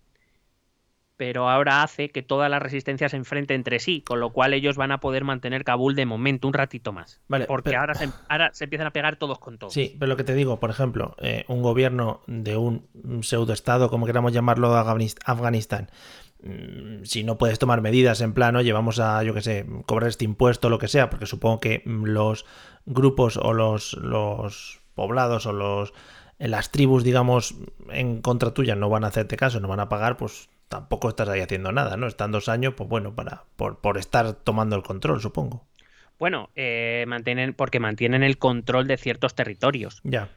Pero 1.16 1.48
ahora 1.48 1.84
hace 1.84 2.10
que 2.10 2.22
toda 2.22 2.48
la 2.48 2.58
resistencia 2.58 3.08
se 3.08 3.16
enfrente 3.16 3.54
entre 3.54 3.78
sí, 3.78 4.00
con 4.02 4.18
lo 4.18 4.30
cual 4.30 4.52
ellos 4.52 4.76
van 4.76 4.90
a 4.90 4.98
poder 4.98 5.22
mantener 5.22 5.62
Kabul 5.62 5.94
de 5.94 6.06
momento 6.06 6.48
un 6.48 6.54
ratito 6.54 6.92
más. 6.92 7.20
Vale, 7.28 7.46
porque 7.46 7.70
pero- 7.70 7.80
ahora, 7.82 7.94
se, 7.94 8.08
ahora 8.28 8.50
se 8.52 8.64
empiezan 8.64 8.88
a 8.88 8.90
pegar 8.90 9.14
todos 9.16 9.38
con 9.38 9.56
todos. 9.56 9.72
Sí, 9.72 9.94
pero 9.96 10.08
lo 10.08 10.16
que 10.16 10.24
te 10.24 10.34
digo, 10.34 10.58
por 10.58 10.70
ejemplo, 10.70 11.14
eh, 11.20 11.44
un 11.46 11.62
gobierno 11.62 12.20
de 12.26 12.56
un 12.56 12.88
pseudoestado, 13.22 13.90
como 13.90 14.06
queramos 14.06 14.32
llamarlo, 14.32 14.74
Afganist- 14.74 15.20
Afganistán, 15.24 15.88
si 17.04 17.24
no 17.24 17.38
puedes 17.38 17.58
tomar 17.58 17.80
medidas 17.80 18.20
en 18.20 18.34
plano, 18.34 18.60
llevamos 18.60 19.00
a, 19.00 19.22
yo 19.22 19.34
que 19.34 19.42
sé, 19.42 19.66
cobrar 19.86 20.08
este 20.08 20.24
impuesto 20.24 20.68
o 20.68 20.70
lo 20.70 20.78
que 20.78 20.88
sea, 20.88 21.10
porque 21.10 21.26
supongo 21.26 21.60
que 21.60 21.82
mm, 21.84 22.04
los 22.04 22.44
grupos 22.86 23.36
o 23.36 23.52
los, 23.52 23.94
los 23.94 24.80
poblados 24.94 25.46
o 25.46 25.52
los 25.52 25.92
en 26.38 26.50
las 26.50 26.70
tribus, 26.70 27.04
digamos, 27.04 27.54
en 27.90 28.20
contra 28.20 28.52
tuya 28.52 28.74
no 28.74 28.90
van 28.90 29.04
a 29.04 29.08
hacerte 29.08 29.36
caso, 29.36 29.60
no 29.60 29.68
van 29.68 29.80
a 29.80 29.88
pagar, 29.88 30.16
pues 30.16 30.48
tampoco 30.68 31.08
estás 31.08 31.28
ahí 31.28 31.40
haciendo 31.40 31.70
nada, 31.72 31.96
¿no? 31.96 32.06
Están 32.06 32.32
dos 32.32 32.48
años, 32.48 32.74
pues 32.76 32.88
bueno, 32.88 33.14
para, 33.14 33.44
por, 33.56 33.80
por 33.80 33.98
estar 33.98 34.32
tomando 34.32 34.74
el 34.74 34.82
control, 34.82 35.20
supongo. 35.20 35.64
Bueno, 36.18 36.50
eh, 36.54 37.04
mantienen, 37.06 37.54
porque 37.54 37.80
mantienen 37.80 38.22
el 38.22 38.38
control 38.38 38.86
de 38.86 38.96
ciertos 38.96 39.34
territorios. 39.34 40.00
Ya. 40.04 40.28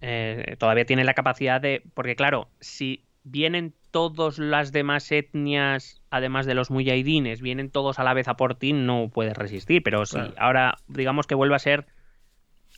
Eh, 0.00 0.56
todavía 0.58 0.84
tienen 0.84 1.06
la 1.06 1.14
capacidad 1.14 1.60
de. 1.60 1.82
Porque, 1.94 2.14
claro, 2.14 2.48
si 2.60 3.04
vienen 3.24 3.74
todas 3.90 4.38
las 4.38 4.70
demás 4.72 5.10
etnias, 5.12 6.00
además 6.10 6.46
de 6.46 6.54
los 6.54 6.70
muyahidines, 6.70 7.40
vienen 7.40 7.70
todos 7.70 7.98
a 7.98 8.04
la 8.04 8.14
vez 8.14 8.28
a 8.28 8.36
por 8.36 8.54
ti, 8.54 8.72
no 8.72 9.10
puedes 9.12 9.36
resistir. 9.36 9.82
Pero 9.82 10.04
sí, 10.06 10.16
Claro. 10.16 10.34
ahora, 10.38 10.76
digamos 10.88 11.26
que 11.26 11.34
vuelve 11.34 11.56
a 11.56 11.58
ser. 11.58 11.86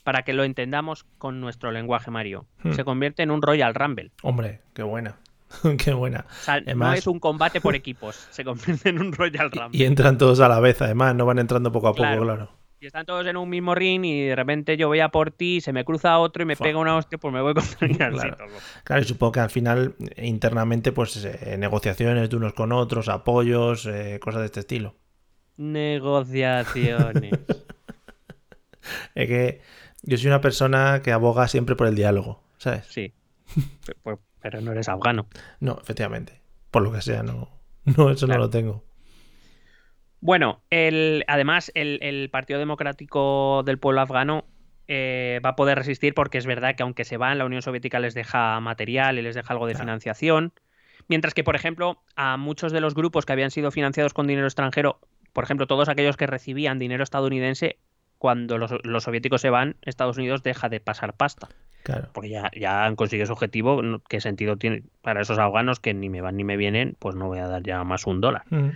Para 0.05 0.23
que 0.23 0.33
lo 0.33 0.45
entendamos 0.45 1.03
con 1.19 1.41
nuestro 1.41 1.73
lenguaje, 1.73 2.13
Mario. 2.13 2.47
Hmm. 2.63 2.73
Se 2.75 2.85
convierte 2.85 3.25
en 3.25 3.33
un 3.33 3.43
Royal 3.43 3.75
Rumble. 3.75 4.13
Hombre, 4.23 4.61
qué 4.73 4.85
buena. 4.85 5.17
qué 5.85 5.95
buena. 5.95 6.27
O 6.31 6.35
sea, 6.45 6.57
no 6.61 6.65
Además- 6.67 6.99
es 6.99 7.07
un 7.09 7.19
combate 7.19 7.61
por 7.61 7.75
equipos, 7.75 8.15
se 8.31 8.45
convierte 8.45 8.91
en 8.91 9.01
un 9.01 9.13
Royal 9.13 9.51
Rumble. 9.53 9.77
Y 9.77 9.85
entran 9.85 10.17
todos 10.17 10.39
a 10.41 10.49
la 10.49 10.61
vez, 10.61 10.81
además, 10.81 11.15
no 11.17 11.27
van 11.27 11.41
entrando 11.41 11.73
poco 11.73 11.89
a 11.89 11.91
poco, 11.91 12.03
Claro. 12.03 12.23
claro. 12.23 12.51
Y 12.79 12.87
están 12.87 13.07
todos 13.07 13.27
en 13.27 13.37
un 13.39 13.49
mismo 13.49 13.75
ring 13.75 14.05
y 14.05 14.27
de 14.27 14.37
repente 14.37 14.77
yo 14.77 14.89
voy 14.89 15.01
a 15.01 15.09
por 15.09 15.31
ti, 15.31 15.61
se 15.63 15.73
me 15.73 15.85
cruza 15.85 16.19
otro 16.19 16.43
y 16.43 16.47
me 16.47 16.57
Fua. 16.57 16.67
pega 16.67 16.79
una 16.79 16.97
hostia, 16.97 17.17
pues 17.19 17.33
me 17.33 17.41
voy 17.41 17.55
contra 17.55 17.79
el 17.87 17.97
Claro. 17.97 18.37
Claro, 18.85 19.03
y 19.03 19.05
supongo 19.07 19.33
que 19.33 19.41
al 19.41 19.51
final, 19.51 19.95
eh, 20.15 20.27
internamente, 20.27 20.93
pues 20.93 21.25
eh, 21.25 21.57
negociaciones 21.59 22.29
de 22.29 22.37
unos 22.37 22.53
con 22.53 22.73
otros, 22.73 23.09
apoyos, 23.09 23.87
eh, 23.87 24.19
cosas 24.21 24.41
de 24.41 24.47
este 24.47 24.61
estilo. 24.61 24.95
Negociaciones. 25.57 27.33
Es 29.17 29.27
que 29.27 29.61
yo 30.03 30.17
soy 30.17 30.29
una 30.29 30.41
persona 30.41 31.01
que 31.03 31.11
aboga 31.11 31.49
siempre 31.49 31.75
por 31.75 31.89
el 31.89 31.97
diálogo, 31.97 32.45
¿sabes? 32.59 32.87
Sí. 32.89 33.13
Pues- 34.05 34.19
Pero 34.41 34.61
no 34.61 34.71
eres 34.71 34.89
afgano. 34.89 35.27
No, 35.59 35.77
efectivamente. 35.83 36.41
Por 36.71 36.83
lo 36.83 36.93
que 36.93 37.01
sea, 37.03 37.25
no. 37.25 37.49
No, 37.85 38.11
eso 38.11 38.27
Claro. 38.27 38.41
no 38.43 38.47
lo 38.47 38.51
tengo. 38.51 38.85
Bueno, 40.27 40.61
el, 40.71 41.25
además, 41.29 41.71
el, 41.77 42.01
el 42.03 42.31
Partido 42.31 42.59
Democrático 42.59 43.63
del 43.65 43.79
Pueblo 43.79 44.01
Afgano 44.01 44.45
eh, 44.89 45.41
va 45.45 45.51
a 45.51 45.55
poder 45.55 45.79
resistir 45.79 46.15
porque 46.15 46.37
es 46.37 46.47
verdad 46.47 46.75
que 46.75 46.83
aunque 46.83 47.05
se 47.05 47.17
van, 47.17 47.39
la 47.39 47.45
Unión 47.45 47.63
Soviética 47.63 48.01
les 48.01 48.13
deja 48.13 48.59
material 48.59 49.21
y 49.21 49.23
les 49.23 49.37
deja 49.37 49.53
algo 49.53 49.69
de 49.69 49.75
Claro. 49.75 49.85
financiación. 49.85 50.53
Mientras 51.07 51.33
que, 51.33 51.45
por 51.45 51.55
ejemplo, 51.55 52.03
a 52.17 52.39
muchos 52.39 52.73
de 52.73 52.81
los 52.81 52.97
grupos 52.97 53.25
que 53.25 53.35
habían 53.35 53.53
sido 53.53 53.71
financiados 53.71 54.15
con 54.15 54.27
dinero 54.27 54.49
extranjero, 54.49 54.99
por 55.33 55.45
ejemplo, 55.45 55.69
todos 55.69 55.89
aquellos 55.89 56.17
que 56.17 56.27
recibían 56.27 56.81
dinero 56.81 57.05
estadounidense, 57.05 57.79
cuando 58.19 58.59
los, 58.59 58.73
los 58.83 59.05
soviéticos 59.05 59.41
se 59.43 59.51
van, 59.51 59.77
Estados 59.83 60.19
Unidos 60.19 60.43
deja 60.43 60.69
de 60.69 60.81
pasar 60.81 61.15
pasta. 61.15 61.51
Claro. 61.85 62.09
Porque 62.13 62.31
ya, 62.31 62.51
ya 62.53 62.85
han 62.85 62.97
conseguido 62.97 63.27
su 63.27 63.33
objetivo. 63.35 63.81
¿Qué 64.09 64.21
sentido 64.21 64.57
tiene 64.57 64.83
para 65.03 65.21
esos 65.21 65.39
afganos 65.39 65.79
que 65.79 65.95
ni 65.95 66.09
me 66.09 66.21
van 66.21 66.37
ni 66.37 66.43
me 66.43 66.57
vienen? 66.57 66.97
Pues 66.99 67.15
no 67.15 67.29
voy 67.29 67.39
a 67.39 67.47
dar 67.47 67.63
ya 67.63 67.85
más 67.85 68.09
un 68.09 68.21
dólar. 68.21 68.43
Ujú. 68.51 68.73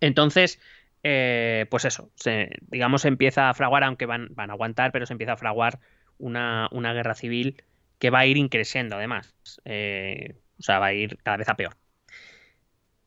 Entonces, 0.00 0.60
eh, 1.02 1.66
pues 1.70 1.84
eso, 1.84 2.10
se, 2.14 2.50
digamos, 2.62 3.02
se 3.02 3.08
empieza 3.08 3.48
a 3.50 3.54
fraguar, 3.54 3.84
aunque 3.84 4.06
van, 4.06 4.28
van 4.32 4.50
a 4.50 4.54
aguantar, 4.54 4.92
pero 4.92 5.06
se 5.06 5.14
empieza 5.14 5.34
a 5.34 5.36
fraguar 5.36 5.80
una, 6.18 6.68
una 6.72 6.92
guerra 6.92 7.14
civil 7.14 7.62
que 7.98 8.10
va 8.10 8.20
a 8.20 8.26
ir 8.26 8.36
increciendo, 8.36 8.96
además. 8.96 9.34
Eh, 9.64 10.36
o 10.58 10.62
sea, 10.62 10.78
va 10.78 10.86
a 10.86 10.92
ir 10.92 11.18
cada 11.22 11.36
vez 11.36 11.48
a 11.48 11.56
peor. 11.56 11.76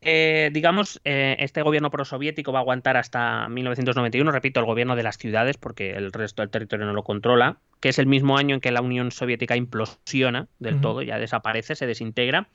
Eh, 0.06 0.50
digamos, 0.52 1.00
eh, 1.06 1.38
este 1.40 1.62
gobierno 1.62 1.90
prosoviético 1.90 2.52
va 2.52 2.60
a 2.60 2.62
aguantar 2.62 2.98
hasta 2.98 3.48
1991, 3.48 4.32
repito, 4.32 4.60
el 4.60 4.66
gobierno 4.66 4.98
de 4.98 5.04
las 5.04 5.18
ciudades, 5.18 5.58
porque 5.58 5.92
el 5.92 6.12
resto 6.12 6.42
del 6.42 6.50
territorio 6.50 6.86
no 6.86 6.94
lo 6.94 7.04
controla, 7.04 7.60
que 7.80 7.90
es 7.90 8.00
el 8.00 8.06
mismo 8.06 8.38
año 8.38 8.56
en 8.56 8.62
que 8.62 8.72
la 8.72 8.82
Unión 8.82 9.12
Soviética 9.12 9.56
implosiona 9.56 10.50
del 10.60 10.82
todo, 10.82 11.02
ya 11.04 11.20
desaparece, 11.20 11.76
se 11.76 11.88
desintegra. 11.88 12.50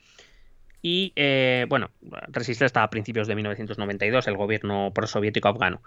Y 0.83 1.13
eh, 1.17 1.67
bueno, 1.69 1.91
resiste 2.29 2.65
hasta 2.65 2.89
principios 2.91 3.27
de 3.27 3.35
1992 3.35 4.29
el 4.29 4.37
gobierno 4.37 4.93
prosoviético 4.95 5.49
afgano. 5.49 5.83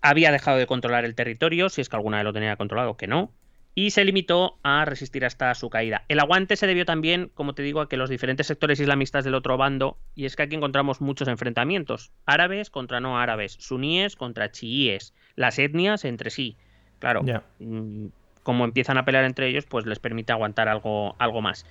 Había 0.00 0.32
dejado 0.32 0.58
de 0.58 0.66
controlar 0.66 1.04
el 1.04 1.14
territorio, 1.14 1.68
si 1.68 1.80
es 1.80 1.88
que 1.88 1.96
alguna 1.96 2.18
vez 2.18 2.24
lo 2.24 2.32
tenía 2.32 2.56
controlado, 2.56 2.96
que 2.96 3.06
no, 3.06 3.32
y 3.74 3.90
se 3.90 4.04
limitó 4.04 4.58
a 4.62 4.84
resistir 4.84 5.24
hasta 5.24 5.54
su 5.54 5.70
caída. 5.70 6.04
El 6.08 6.20
aguante 6.20 6.56
se 6.56 6.66
debió 6.66 6.84
también, 6.84 7.30
como 7.34 7.54
te 7.54 7.62
digo, 7.62 7.80
a 7.80 7.88
que 7.88 7.96
los 7.96 8.10
diferentes 8.10 8.46
sectores 8.46 8.80
islamistas 8.80 9.24
del 9.24 9.34
otro 9.34 9.56
bando, 9.56 9.98
y 10.14 10.26
es 10.26 10.36
que 10.36 10.42
aquí 10.42 10.56
encontramos 10.56 11.00
muchos 11.00 11.28
enfrentamientos, 11.28 12.12
árabes 12.26 12.70
contra 12.70 13.00
no 13.00 13.18
árabes, 13.18 13.56
suníes 13.60 14.16
contra 14.16 14.50
chiíes, 14.50 15.14
las 15.36 15.58
etnias 15.58 16.04
entre 16.04 16.30
sí. 16.30 16.56
Claro, 16.98 17.22
mm, 17.58 18.06
como 18.42 18.64
empiezan 18.64 18.98
a 18.98 19.04
pelear 19.04 19.24
entre 19.24 19.48
ellos, 19.48 19.64
pues 19.66 19.86
les 19.86 19.98
permite 19.98 20.32
aguantar 20.32 20.68
algo, 20.68 21.16
algo 21.18 21.40
más. 21.40 21.64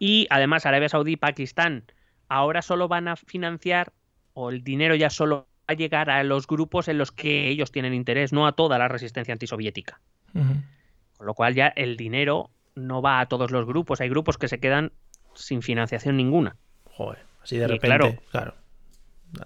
Y 0.00 0.26
además 0.30 0.64
Arabia 0.66 0.88
Saudí 0.88 1.12
y 1.12 1.16
Pakistán 1.16 1.84
ahora 2.28 2.62
solo 2.62 2.88
van 2.88 3.06
a 3.06 3.16
financiar, 3.16 3.92
o 4.32 4.50
el 4.50 4.64
dinero 4.64 4.94
ya 4.94 5.10
solo 5.10 5.40
va 5.40 5.46
a 5.68 5.74
llegar 5.74 6.08
a 6.10 6.24
los 6.24 6.46
grupos 6.46 6.88
en 6.88 6.96
los 6.98 7.12
que 7.12 7.48
ellos 7.48 7.70
tienen 7.70 7.92
interés, 7.92 8.32
no 8.32 8.46
a 8.46 8.52
toda 8.52 8.78
la 8.78 8.88
resistencia 8.88 9.32
antisoviética. 9.32 10.00
Con 10.32 11.26
lo 11.26 11.34
cual 11.34 11.54
ya 11.54 11.68
el 11.68 11.96
dinero 11.98 12.50
no 12.74 13.02
va 13.02 13.20
a 13.20 13.26
todos 13.26 13.50
los 13.50 13.66
grupos. 13.66 14.00
Hay 14.00 14.08
grupos 14.08 14.38
que 14.38 14.48
se 14.48 14.58
quedan 14.58 14.92
sin 15.34 15.60
financiación 15.60 16.16
ninguna. 16.16 16.56
Joder, 16.84 17.18
así 17.42 17.56
de 17.58 17.64
Y 17.64 17.68
repente, 17.68 17.86
claro. 17.86 18.22
claro. 18.30 18.54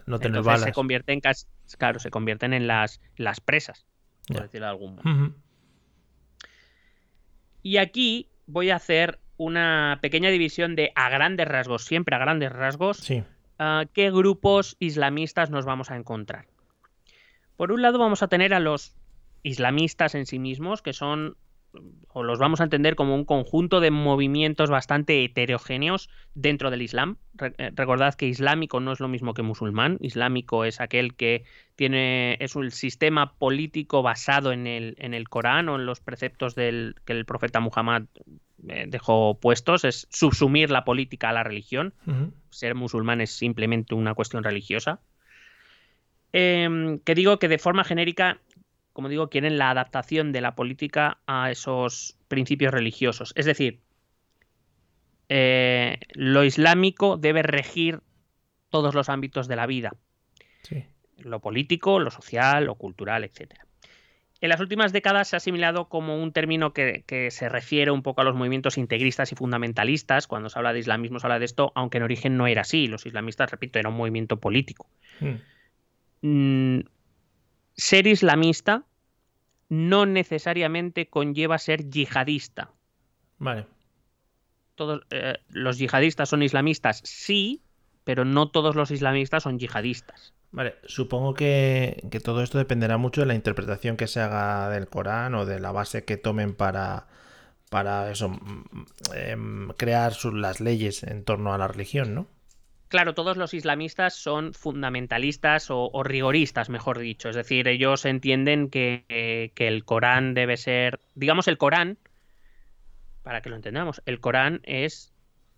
No 0.06 0.18
tener 0.18 0.38
Entonces 0.38 0.44
balas. 0.46 0.62
se 0.64 0.72
convierten 0.72 1.20
claro, 1.78 1.98
se 1.98 2.10
convierten 2.10 2.52
en 2.52 2.66
las, 2.68 3.00
las 3.16 3.40
presas, 3.40 3.86
por 4.28 4.42
decirlo 4.42 4.66
de 4.66 4.70
algún 4.70 4.96
modo. 4.96 5.34
Y 7.62 7.78
aquí 7.78 8.28
voy 8.46 8.70
a 8.70 8.76
hacer 8.76 9.18
una 9.36 9.98
pequeña 10.00 10.30
división 10.30 10.76
de 10.76 10.92
a 10.94 11.08
grandes 11.08 11.48
rasgos, 11.48 11.84
siempre 11.84 12.14
a 12.16 12.18
grandes 12.18 12.52
rasgos, 12.52 12.98
Sí. 12.98 13.22
ah, 13.58 13.84
qué 13.92 14.10
grupos 14.10 14.76
islamistas 14.78 15.50
nos 15.50 15.64
vamos 15.64 15.90
a 15.90 15.96
encontrar. 15.96 16.46
Por 17.56 17.72
un 17.72 17.82
lado 17.82 17.98
vamos 17.98 18.22
a 18.22 18.28
tener 18.28 18.54
a 18.54 18.60
los 18.60 18.94
islamistas 19.42 20.14
en 20.14 20.26
sí 20.26 20.38
mismos, 20.38 20.82
que 20.82 20.92
son, 20.92 21.36
o 22.08 22.22
los 22.22 22.38
vamos 22.38 22.60
a 22.60 22.64
entender 22.64 22.94
como 22.94 23.14
un 23.14 23.24
conjunto 23.24 23.80
de 23.80 23.90
movimientos 23.90 24.70
bastante 24.70 25.24
heterogéneos 25.24 26.08
dentro 26.34 26.70
del 26.70 26.82
Islam. 26.82 27.16
Re- 27.34 27.54
eh, 27.58 27.70
recordad 27.74 28.14
que 28.14 28.26
islámico 28.28 28.78
no 28.80 28.92
es 28.92 29.00
lo 29.00 29.08
mismo 29.08 29.34
que 29.34 29.42
musulmán. 29.42 29.98
Islámico 30.00 30.64
es 30.64 30.80
aquel 30.80 31.14
que 31.14 31.44
tiene, 31.76 32.36
es 32.40 32.54
un 32.54 32.70
sistema 32.70 33.34
político 33.34 34.02
basado 34.02 34.52
en 34.52 34.66
el, 34.66 34.94
en 34.98 35.14
el 35.14 35.28
Corán 35.28 35.68
o 35.68 35.76
en 35.76 35.86
los 35.86 36.00
preceptos 36.00 36.54
del, 36.54 36.94
que 37.04 37.12
el 37.14 37.24
profeta 37.24 37.58
Muhammad 37.60 38.04
eh, 38.68 38.86
dejó 38.88 39.38
puestos, 39.40 39.84
es 39.84 40.06
subsumir 40.10 40.70
la 40.70 40.84
política 40.84 41.30
a 41.30 41.32
la 41.32 41.42
religión 41.42 41.92
ser 42.50 42.76
musulmán 42.76 43.20
es 43.20 43.32
simplemente 43.32 43.94
una 43.96 44.14
cuestión 44.14 44.44
religiosa. 44.44 45.00
Em, 46.32 46.98
que 46.98 47.14
digo 47.14 47.38
que 47.38 47.48
de 47.48 47.58
forma 47.58 47.84
genérica, 47.84 48.38
como 48.94 49.10
digo, 49.10 49.28
quieren 49.28 49.58
la 49.58 49.68
adaptación 49.68 50.32
de 50.32 50.40
la 50.40 50.54
política 50.54 51.18
a 51.26 51.50
esos 51.50 52.16
principios 52.28 52.72
religiosos. 52.72 53.32
Es 53.36 53.44
decir, 53.44 53.80
eh, 55.28 55.98
lo 56.12 56.44
islámico 56.44 57.16
debe 57.16 57.42
regir 57.42 58.00
todos 58.70 58.94
los 58.94 59.08
ámbitos 59.08 59.48
de 59.48 59.56
la 59.56 59.66
vida, 59.66 59.94
Sí. 60.62 60.84
lo 61.18 61.40
político, 61.40 61.98
lo 61.98 62.10
social, 62.10 62.64
lo 62.64 62.76
cultural, 62.76 63.24
etc. 63.24 63.54
En 64.40 64.48
las 64.48 64.60
últimas 64.60 64.92
décadas 64.92 65.28
se 65.28 65.36
ha 65.36 65.38
asimilado 65.38 65.88
como 65.88 66.22
un 66.22 66.32
término 66.32 66.72
que, 66.72 67.02
que 67.06 67.30
se 67.30 67.48
refiere 67.48 67.90
un 67.90 68.02
poco 68.02 68.20
a 68.20 68.24
los 68.24 68.34
movimientos 68.34 68.78
integristas 68.78 69.32
y 69.32 69.34
fundamentalistas. 69.36 70.26
Cuando 70.26 70.50
se 70.50 70.58
habla 70.58 70.72
de 70.72 70.80
islamismo 70.80 71.18
se 71.18 71.26
habla 71.26 71.38
de 71.38 71.46
esto, 71.46 71.72
aunque 71.74 71.98
en 71.98 72.04
origen 72.04 72.36
no 72.36 72.46
era 72.46 72.60
así. 72.62 72.86
Los 72.86 73.06
islamistas, 73.06 73.50
repito, 73.50 73.78
era 73.78 73.88
un 73.88 73.96
movimiento 73.96 74.38
político. 74.38 74.86
Mm. 75.20 75.34
Mm, 76.26 76.80
ser 77.76 78.06
islamista 78.06 78.84
no 79.68 80.06
necesariamente 80.06 81.08
conlleva 81.08 81.58
ser 81.58 81.88
yihadista. 81.90 82.70
Vale. 83.38 83.66
Todos 84.74 85.02
eh, 85.10 85.38
los 85.50 85.78
yihadistas 85.78 86.28
son 86.28 86.42
islamistas, 86.42 87.00
sí, 87.04 87.62
pero 88.04 88.24
no 88.24 88.50
todos 88.50 88.74
los 88.76 88.90
islamistas 88.90 89.44
son 89.44 89.58
yihadistas. 89.58 90.32
Vale, 90.50 90.76
supongo 90.84 91.34
que, 91.34 92.06
que 92.10 92.20
todo 92.20 92.42
esto 92.42 92.58
dependerá 92.58 92.96
mucho 92.96 93.20
de 93.22 93.26
la 93.26 93.34
interpretación 93.34 93.96
que 93.96 94.06
se 94.06 94.20
haga 94.20 94.68
del 94.68 94.86
Corán 94.88 95.34
o 95.34 95.46
de 95.46 95.58
la 95.58 95.72
base 95.72 96.04
que 96.04 96.16
tomen 96.16 96.54
para, 96.54 97.08
para 97.70 98.10
eso, 98.12 98.28
mm, 98.28 98.64
em, 99.14 99.68
crear 99.76 100.14
sus- 100.14 100.34
las 100.34 100.60
leyes 100.60 101.02
en 101.02 101.24
torno 101.24 101.52
a 101.54 101.58
la 101.58 101.66
religión, 101.66 102.14
¿no? 102.14 102.28
Claro, 102.94 103.12
todos 103.12 103.36
los 103.36 103.54
islamistas 103.54 104.14
son 104.14 104.52
fundamentalistas 104.54 105.68
o, 105.68 105.90
o 105.92 106.04
rigoristas, 106.04 106.68
mejor 106.70 107.00
dicho. 107.00 107.28
Es 107.28 107.34
decir, 107.34 107.66
ellos 107.66 108.04
entienden 108.04 108.70
que, 108.70 109.04
eh, 109.08 109.50
que 109.56 109.66
el 109.66 109.84
Corán 109.84 110.32
debe 110.32 110.56
ser, 110.56 111.00
digamos, 111.16 111.48
el 111.48 111.58
Corán, 111.58 111.98
para 113.24 113.40
que 113.40 113.50
lo 113.50 113.56
entendamos, 113.56 114.00
el 114.06 114.20
Corán 114.20 114.60
es 114.62 115.12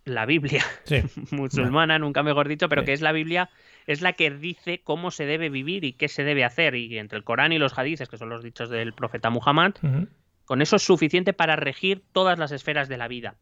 la 0.06 0.24
Biblia 0.24 0.64
Sí. 0.84 1.02
musulmana, 1.30 1.98
nunca 1.98 2.22
mejor 2.22 2.48
dicho, 2.48 2.70
pero 2.70 2.80
Sí. 2.80 2.86
que 2.86 2.92
es 2.94 3.02
la 3.02 3.12
Biblia, 3.12 3.50
es 3.86 4.00
la 4.00 4.14
que 4.14 4.30
dice 4.30 4.80
cómo 4.82 5.10
se 5.10 5.26
debe 5.26 5.50
vivir 5.50 5.84
y 5.84 5.92
qué 5.92 6.08
se 6.08 6.24
debe 6.24 6.42
hacer. 6.42 6.74
Y 6.74 6.96
entre 6.96 7.18
el 7.18 7.24
Corán 7.24 7.52
y 7.52 7.58
los 7.58 7.76
hadices, 7.78 8.08
que 8.08 8.16
son 8.16 8.30
los 8.30 8.42
dichos 8.42 8.70
del 8.70 8.94
profeta 8.94 9.28
Muhammad, 9.28 9.74
con 10.46 10.62
eso 10.62 10.76
es 10.76 10.82
suficiente 10.82 11.34
para 11.34 11.54
regir 11.56 12.02
todas 12.12 12.38
las 12.38 12.50
esferas 12.50 12.88
de 12.88 12.96
la 12.96 13.08
vida. 13.08 13.34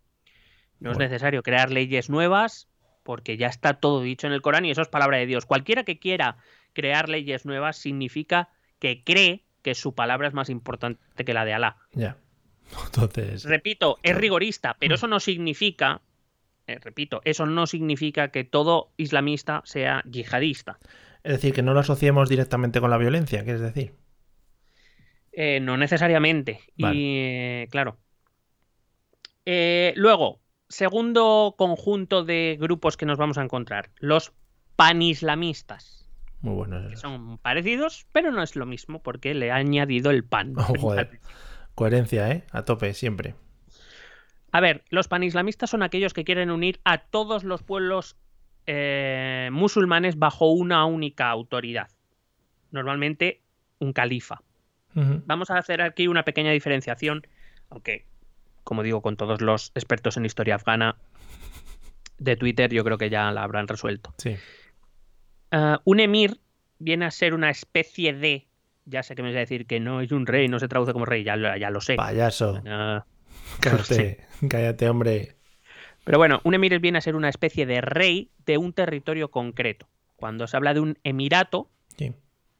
No 0.80 0.90
es 0.90 0.98
necesario 0.98 1.44
crear 1.44 1.70
leyes 1.70 2.10
nuevas 2.10 2.66
porque 3.04 3.36
ya 3.36 3.46
está 3.46 3.74
todo 3.74 4.02
dicho 4.02 4.26
en 4.26 4.32
el 4.32 4.42
Corán 4.42 4.64
y 4.64 4.72
eso 4.72 4.82
es 4.82 4.88
palabra 4.88 5.18
de 5.18 5.26
Dios. 5.26 5.46
Cualquiera 5.46 5.84
que 5.84 6.00
quiera 6.00 6.38
crear 6.72 7.08
leyes 7.08 7.46
nuevas 7.46 7.76
significa 7.76 8.48
que 8.80 9.04
cree 9.04 9.44
que 9.62 9.74
su 9.74 9.94
palabra 9.94 10.26
es 10.26 10.34
más 10.34 10.50
importante 10.50 11.24
que 11.24 11.34
la 11.34 11.44
de 11.44 11.54
Alá. 11.54 11.76
Ya. 11.92 12.16
Entonces, 12.86 13.44
Repito, 13.44 13.98
es 14.02 14.16
rigorista, 14.16 14.76
pero 14.80 14.96
eso 14.96 15.06
no 15.06 15.20
significa, 15.20 16.00
eh, 16.66 16.78
repito, 16.82 17.20
eso 17.24 17.46
no 17.46 17.66
significa 17.66 18.28
que 18.28 18.44
todo 18.44 18.92
islamista 18.96 19.62
sea 19.64 20.02
yihadista. 20.10 20.78
es 21.22 21.32
decir, 21.32 21.54
que 21.54 21.62
no 21.62 21.74
lo 21.74 21.80
asociemos 21.80 22.28
directamente 22.28 22.80
con 22.80 22.90
la 22.90 22.98
violencia, 22.98 23.44
¿quieres 23.44 23.60
decir? 23.60 23.92
Eh, 25.32 25.60
no 25.60 25.76
necesariamente. 25.76 26.60
Vale. 26.78 26.96
Y 26.96 27.18
eh, 27.18 27.68
claro. 27.70 27.98
Luego, 29.44 30.40
segundo 30.74 31.54
conjunto 31.56 32.24
de 32.24 32.56
grupos 32.60 32.96
que 32.96 33.06
nos 33.06 33.18
vamos 33.18 33.38
a 33.38 33.42
encontrar. 33.42 33.90
Los 33.98 34.32
panislamistas. 34.76 36.08
Muy 36.40 36.54
bueno 36.54 36.88
que 36.88 36.94
eso. 36.94 37.02
son 37.02 37.38
parecidos, 37.38 38.06
pero 38.12 38.30
no 38.32 38.42
es 38.42 38.56
lo 38.56 38.66
mismo 38.66 39.02
porque 39.02 39.34
le 39.34 39.50
ha 39.50 39.56
añadido 39.56 40.10
el 40.10 40.24
pan. 40.24 40.52
Oh, 40.56 40.74
joder. 40.78 41.20
Coherencia, 41.74 42.30
¿eh? 42.30 42.44
A 42.50 42.64
tope, 42.64 42.92
siempre. 42.92 43.34
A 44.52 44.60
ver, 44.60 44.84
los 44.90 45.08
panislamistas 45.08 45.70
son 45.70 45.82
aquellos 45.82 46.12
que 46.12 46.24
quieren 46.24 46.50
unir 46.50 46.80
a 46.84 46.98
todos 46.98 47.44
los 47.44 47.62
pueblos 47.62 48.16
eh, 48.66 49.48
musulmanes 49.52 50.18
bajo 50.18 50.50
una 50.52 50.84
única 50.86 51.30
autoridad. 51.30 51.88
Normalmente 52.70 53.42
un 53.78 53.92
califa. 53.92 54.42
Vamos 54.96 55.50
a 55.50 55.58
hacer 55.58 55.82
aquí 55.82 56.06
una 56.06 56.24
pequeña 56.24 56.52
diferenciación, 56.52 57.26
aunque, 57.68 58.06
como 58.64 58.82
digo, 58.82 59.00
con 59.02 59.16
todos 59.16 59.40
los 59.40 59.70
expertos 59.74 60.16
en 60.16 60.24
historia 60.24 60.56
afgana 60.56 60.96
de 62.18 62.36
Twitter, 62.36 62.72
yo 62.72 62.84
creo 62.84 62.98
que 62.98 63.10
ya 63.10 63.30
la 63.32 63.42
habrán 63.42 63.68
resuelto. 63.68 64.14
Sí. 64.18 64.36
Ah, 65.50 65.80
un 65.84 66.00
emir 66.00 66.40
viene 66.78 67.04
a 67.04 67.10
ser 67.10 67.34
una 67.34 67.50
especie 67.50 68.12
de. 68.12 68.46
Ya 68.86 69.02
sé 69.02 69.14
que 69.14 69.22
me 69.22 69.28
vas 69.30 69.36
a 69.36 69.40
decir 69.40 69.66
que 69.66 69.80
no 69.80 70.00
es 70.00 70.12
un 70.12 70.26
rey, 70.26 70.48
no 70.48 70.58
se 70.58 70.68
traduce 70.68 70.92
como 70.92 71.06
rey, 71.06 71.24
ya, 71.24 71.36
lo- 71.36 71.56
ya 71.56 71.70
lo 71.70 71.80
sé. 71.80 71.94
Payaso. 71.96 72.60
Ah, 72.66 73.04
Cállate, 73.60 74.18
cállate, 74.50 74.88
hombre. 74.88 75.36
Pero 76.04 76.18
bueno, 76.18 76.40
un 76.44 76.52
emir 76.54 76.78
viene 76.80 76.98
a 76.98 77.00
ser 77.00 77.16
una 77.16 77.30
especie 77.30 77.64
de 77.64 77.80
rey 77.80 78.30
de 78.44 78.58
un 78.58 78.72
territorio 78.74 79.30
concreto. 79.30 79.88
Cuando 80.16 80.46
se 80.46 80.56
habla 80.56 80.74
de 80.74 80.80
un 80.80 80.98
emirato, 81.02 81.70
Sí. 81.96 82.12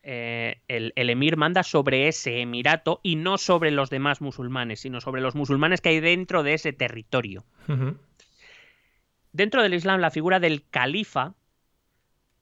Eh, 0.07 0.61
el, 0.69 0.93
el 0.97 1.09
emir 1.09 1.39
manda 1.39 1.63
sobre 1.63 2.09
ese 2.09 2.41
emirato 2.41 3.01
y 3.03 3.17
no 3.17 3.39
sobre 3.39 3.71
los 3.71 3.89
demás 3.89 4.21
musulmanes, 4.21 4.81
sino 4.81 5.01
sobre 5.01 5.23
los 5.23 5.35
musulmanes 5.35 5.81
que 5.81 5.89
hay 5.89 6.01
dentro 6.01 6.43
de 6.43 6.55
ese 6.55 6.75
territorio. 6.75 7.45
Dentro 9.33 9.63
del 9.63 9.73
Islam, 9.73 10.01
la 10.01 10.11
figura 10.11 10.41
del 10.41 10.69
califa 10.69 11.35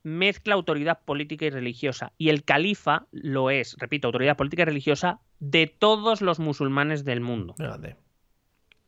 mezcla 0.02 0.54
autoridad 0.54 1.00
política 1.04 1.44
y 1.44 1.50
religiosa. 1.50 2.12
Y 2.18 2.30
el 2.30 2.42
califa 2.42 3.06
lo 3.12 3.50
es, 3.50 3.76
repito, 3.78 4.08
autoridad 4.08 4.36
política 4.36 4.62
y 4.62 4.66
religiosa 4.66 5.20
de 5.38 5.68
todos 5.68 6.20
los 6.20 6.40
musulmanes 6.40 7.04
del 7.04 7.20
mundo. 7.20 7.54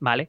¿Vale? 0.01 0.29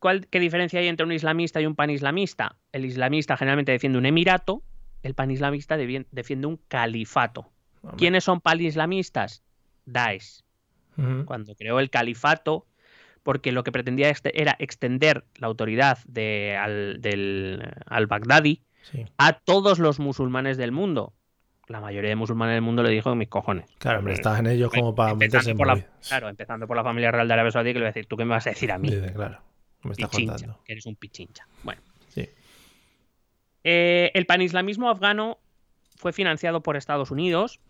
¿Cuál, 0.00 0.26
¿Qué 0.26 0.40
diferencia 0.40 0.80
hay 0.80 0.88
entre 0.88 1.06
un 1.06 1.12
islamista 1.12 1.60
y 1.60 1.66
un 1.66 1.76
panislamista? 1.76 2.56
El 2.72 2.84
islamista 2.84 3.36
generalmente 3.36 3.72
defiende 3.72 3.98
un 3.98 4.06
emirato, 4.06 4.62
el 5.04 5.14
panislamista 5.14 5.76
devi- 5.78 6.06
defiende 6.10 6.46
un 6.48 6.56
califato. 6.68 7.50
Hombre. 7.82 7.96
¿Quiénes 7.98 8.24
son 8.24 8.40
panislamistas? 8.40 9.44
Daesh. 9.86 10.40
Cuando 11.24 11.54
creó 11.56 11.80
el 11.80 11.90
califato, 11.90 12.66
porque 13.24 13.50
lo 13.52 13.64
que 13.64 13.72
pretendía 13.72 14.10
este- 14.10 14.40
era 14.40 14.54
extender 14.58 15.24
la 15.36 15.46
autoridad 15.48 15.98
de, 16.06 16.56
al, 16.56 17.00
del 17.00 17.62
al-Baghdadi 17.86 18.62
Sí. 18.90 19.04
a 19.18 19.32
todos 19.40 19.78
los 19.78 19.98
musulmanes 19.98 20.56
del 20.56 20.70
mundo. 20.72 21.14
La 21.68 21.80
mayoría 21.80 22.10
de 22.10 22.16
musulmanes 22.16 22.54
del 22.54 22.62
mundo 22.62 22.82
le 22.82 22.90
dijo 22.90 23.14
mis 23.14 23.28
cojones. 23.28 23.64
Claro, 23.78 24.00
hombre, 24.00 24.12
estaban 24.14 24.46
ellos 24.46 24.70
como 24.70 24.94
para 24.94 25.12
Empezando 25.12 25.36
meterse 25.38 25.50
en 25.52 25.56
por 25.56 25.66
la. 25.66 25.86
Claro, 26.06 26.28
empezando 26.28 26.66
por 26.66 26.76
la 26.76 26.84
familia 26.84 27.10
real 27.10 27.26
de 27.26 27.32
Arabia 27.34 27.50
Saudí, 27.52 27.70
que 27.70 27.78
le 27.78 27.84
voy 27.84 27.86
a 27.86 27.92
decir, 27.92 28.06
¿tú 28.06 28.16
qué 28.18 28.24
me 28.26 28.32
vas 28.32 28.46
a 28.46 28.50
decir 28.50 28.70
a 28.70 28.76
mí? 28.78 28.90
Dice, 28.90 29.12
claro. 29.14 29.40
Me 29.82 29.92
estás 29.92 30.10
Pichincha, 30.10 30.32
contando. 30.34 30.60
que 30.64 30.72
eres 30.72 30.86
un 30.86 30.96
pichincha. 30.96 31.46
Bueno. 31.62 31.80
Eh, 33.64 34.10
el 34.14 34.26
panislamismo 34.26 34.88
afgano 34.90 35.38
fue 35.96 36.12
financiado 36.12 36.62
por 36.62 36.76
Estados 36.76 37.10
Unidos. 37.10 37.60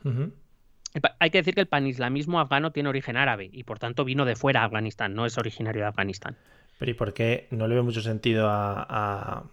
Hay 1.19 1.31
que 1.31 1.39
decir 1.39 1.55
que 1.55 1.61
el 1.61 1.67
panislamismo 1.69 2.39
afgano 2.41 2.71
tiene 2.73 2.89
origen 2.89 3.17
árabe 3.17 3.49
y 3.53 3.65
por 3.65 3.79
tanto 3.79 4.05
vino 4.05 4.25
de 4.25 4.37
fuera 4.37 4.63
a 4.63 4.65
Afganistán, 4.65 5.15
no 5.15 5.27
es 5.27 5.39
originario 5.39 5.83
de 5.83 5.89
Afganistán. 5.89 6.37
Pero 6.79 6.91
¿y 6.91 6.95
por 6.95 7.15
qué 7.15 7.49
no 7.51 7.67
le 7.69 7.75
ve 7.77 7.83
mucho 7.83 8.01
sentido 8.01 8.49
a, 8.49 8.83
a- 8.89 9.45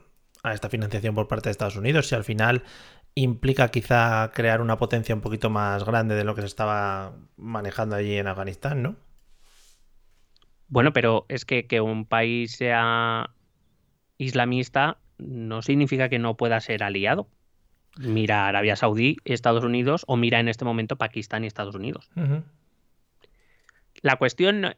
a 0.44 0.54
esta 0.54 0.70
financiación 0.70 1.14
por 1.16 1.28
parte 1.28 1.50
de 1.50 1.52
Estados 1.52 1.76
Unidos 1.76 2.08
si 2.08 2.16
al 2.16 2.24
final 2.24 2.64
implica 3.14 3.70
quizá 3.70 4.32
crear 4.34 4.62
una 4.62 4.78
potencia 4.78 5.14
un 5.14 5.22
poquito 5.22 5.50
más 5.50 5.84
grande 5.84 6.16
de 6.16 6.24
lo 6.24 6.34
que 6.34 6.42
se 6.42 6.48
estaba 6.48 7.14
manejando 7.38 7.96
allí 7.96 8.16
en 8.18 8.28
Afganistán, 8.28 8.82
¿no? 8.82 8.96
Bueno, 10.68 10.94
pero 10.94 11.26
es 11.28 11.44
que 11.46 11.68
que 11.68 11.82
un 11.82 12.06
país 12.06 12.54
sea 12.54 13.30
islamista 14.18 14.98
no 15.22 15.62
significa 15.62 16.10
que 16.10 16.20
no 16.20 16.36
pueda 16.36 16.60
ser 16.60 16.84
aliado. 16.84 17.28
Mira 17.98 18.48
Arabia 18.48 18.76
Saudí, 18.76 19.18
Estados 19.26 19.64
Unidos, 19.64 20.04
o 20.08 20.16
mira 20.18 20.40
en 20.40 20.48
este 20.48 20.66
momento 20.66 20.96
Pakistán 20.98 21.44
y 21.44 21.48
Estados 21.48 21.76
Unidos. 21.76 22.10
La 24.02 24.16
cuestión, 24.16 24.74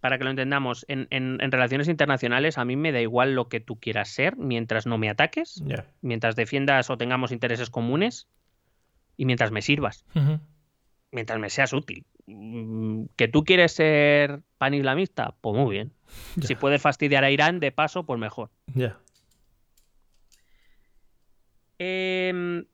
para 0.00 0.18
que 0.18 0.24
lo 0.24 0.30
entendamos, 0.30 0.84
en, 0.88 1.06
en- 1.10 1.38
en 1.40 1.50
relaciones 1.52 1.88
internacionales 1.88 2.58
a 2.58 2.64
mí 2.64 2.76
me 2.76 2.92
da 2.92 3.00
igual 3.00 3.34
lo 3.34 3.48
que 3.48 3.60
tú 3.60 3.76
quieras 3.76 4.08
ser 4.10 4.36
mientras 4.36 4.86
no 4.86 4.98
me 4.98 5.08
ataques, 5.10 5.62
mientras 6.02 6.36
defiendas 6.36 6.90
o 6.90 6.96
tengamos 6.98 7.32
intereses 7.32 7.70
comunes 7.70 8.28
y 9.16 9.24
mientras 9.24 9.50
me 9.50 9.62
sirvas, 9.62 10.04
mientras 11.10 11.38
me 11.38 11.48
seas 11.50 11.72
útil. 11.72 12.04
Mm, 12.26 13.04
¿Que 13.16 13.28
tú 13.28 13.44
quieres 13.44 13.72
ser 13.72 14.40
panislamista? 14.58 15.34
Pues 15.40 15.56
muy 15.56 15.70
bien. 15.72 15.92
Si 16.42 16.54
puedes 16.54 16.80
fastidiar 16.82 17.24
a 17.24 17.30
Irán 17.30 17.58
de 17.60 17.72
paso, 17.72 18.04
pues 18.04 18.20
mejor. 18.20 18.50
Ya. 18.74 18.98
Em, 21.86 22.64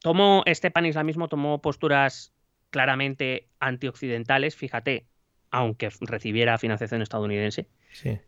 tomó, 0.00 0.42
este 0.46 0.70
panislamismo 0.70 1.28
tomó 1.28 1.60
posturas 1.60 2.32
claramente 2.70 3.48
antioccidentales, 3.60 4.56
fíjate, 4.56 5.06
aunque 5.50 5.90
recibiera 6.00 6.56
financiación 6.56 7.02
estadounidense. 7.02 7.68
Sí. 7.92 8.18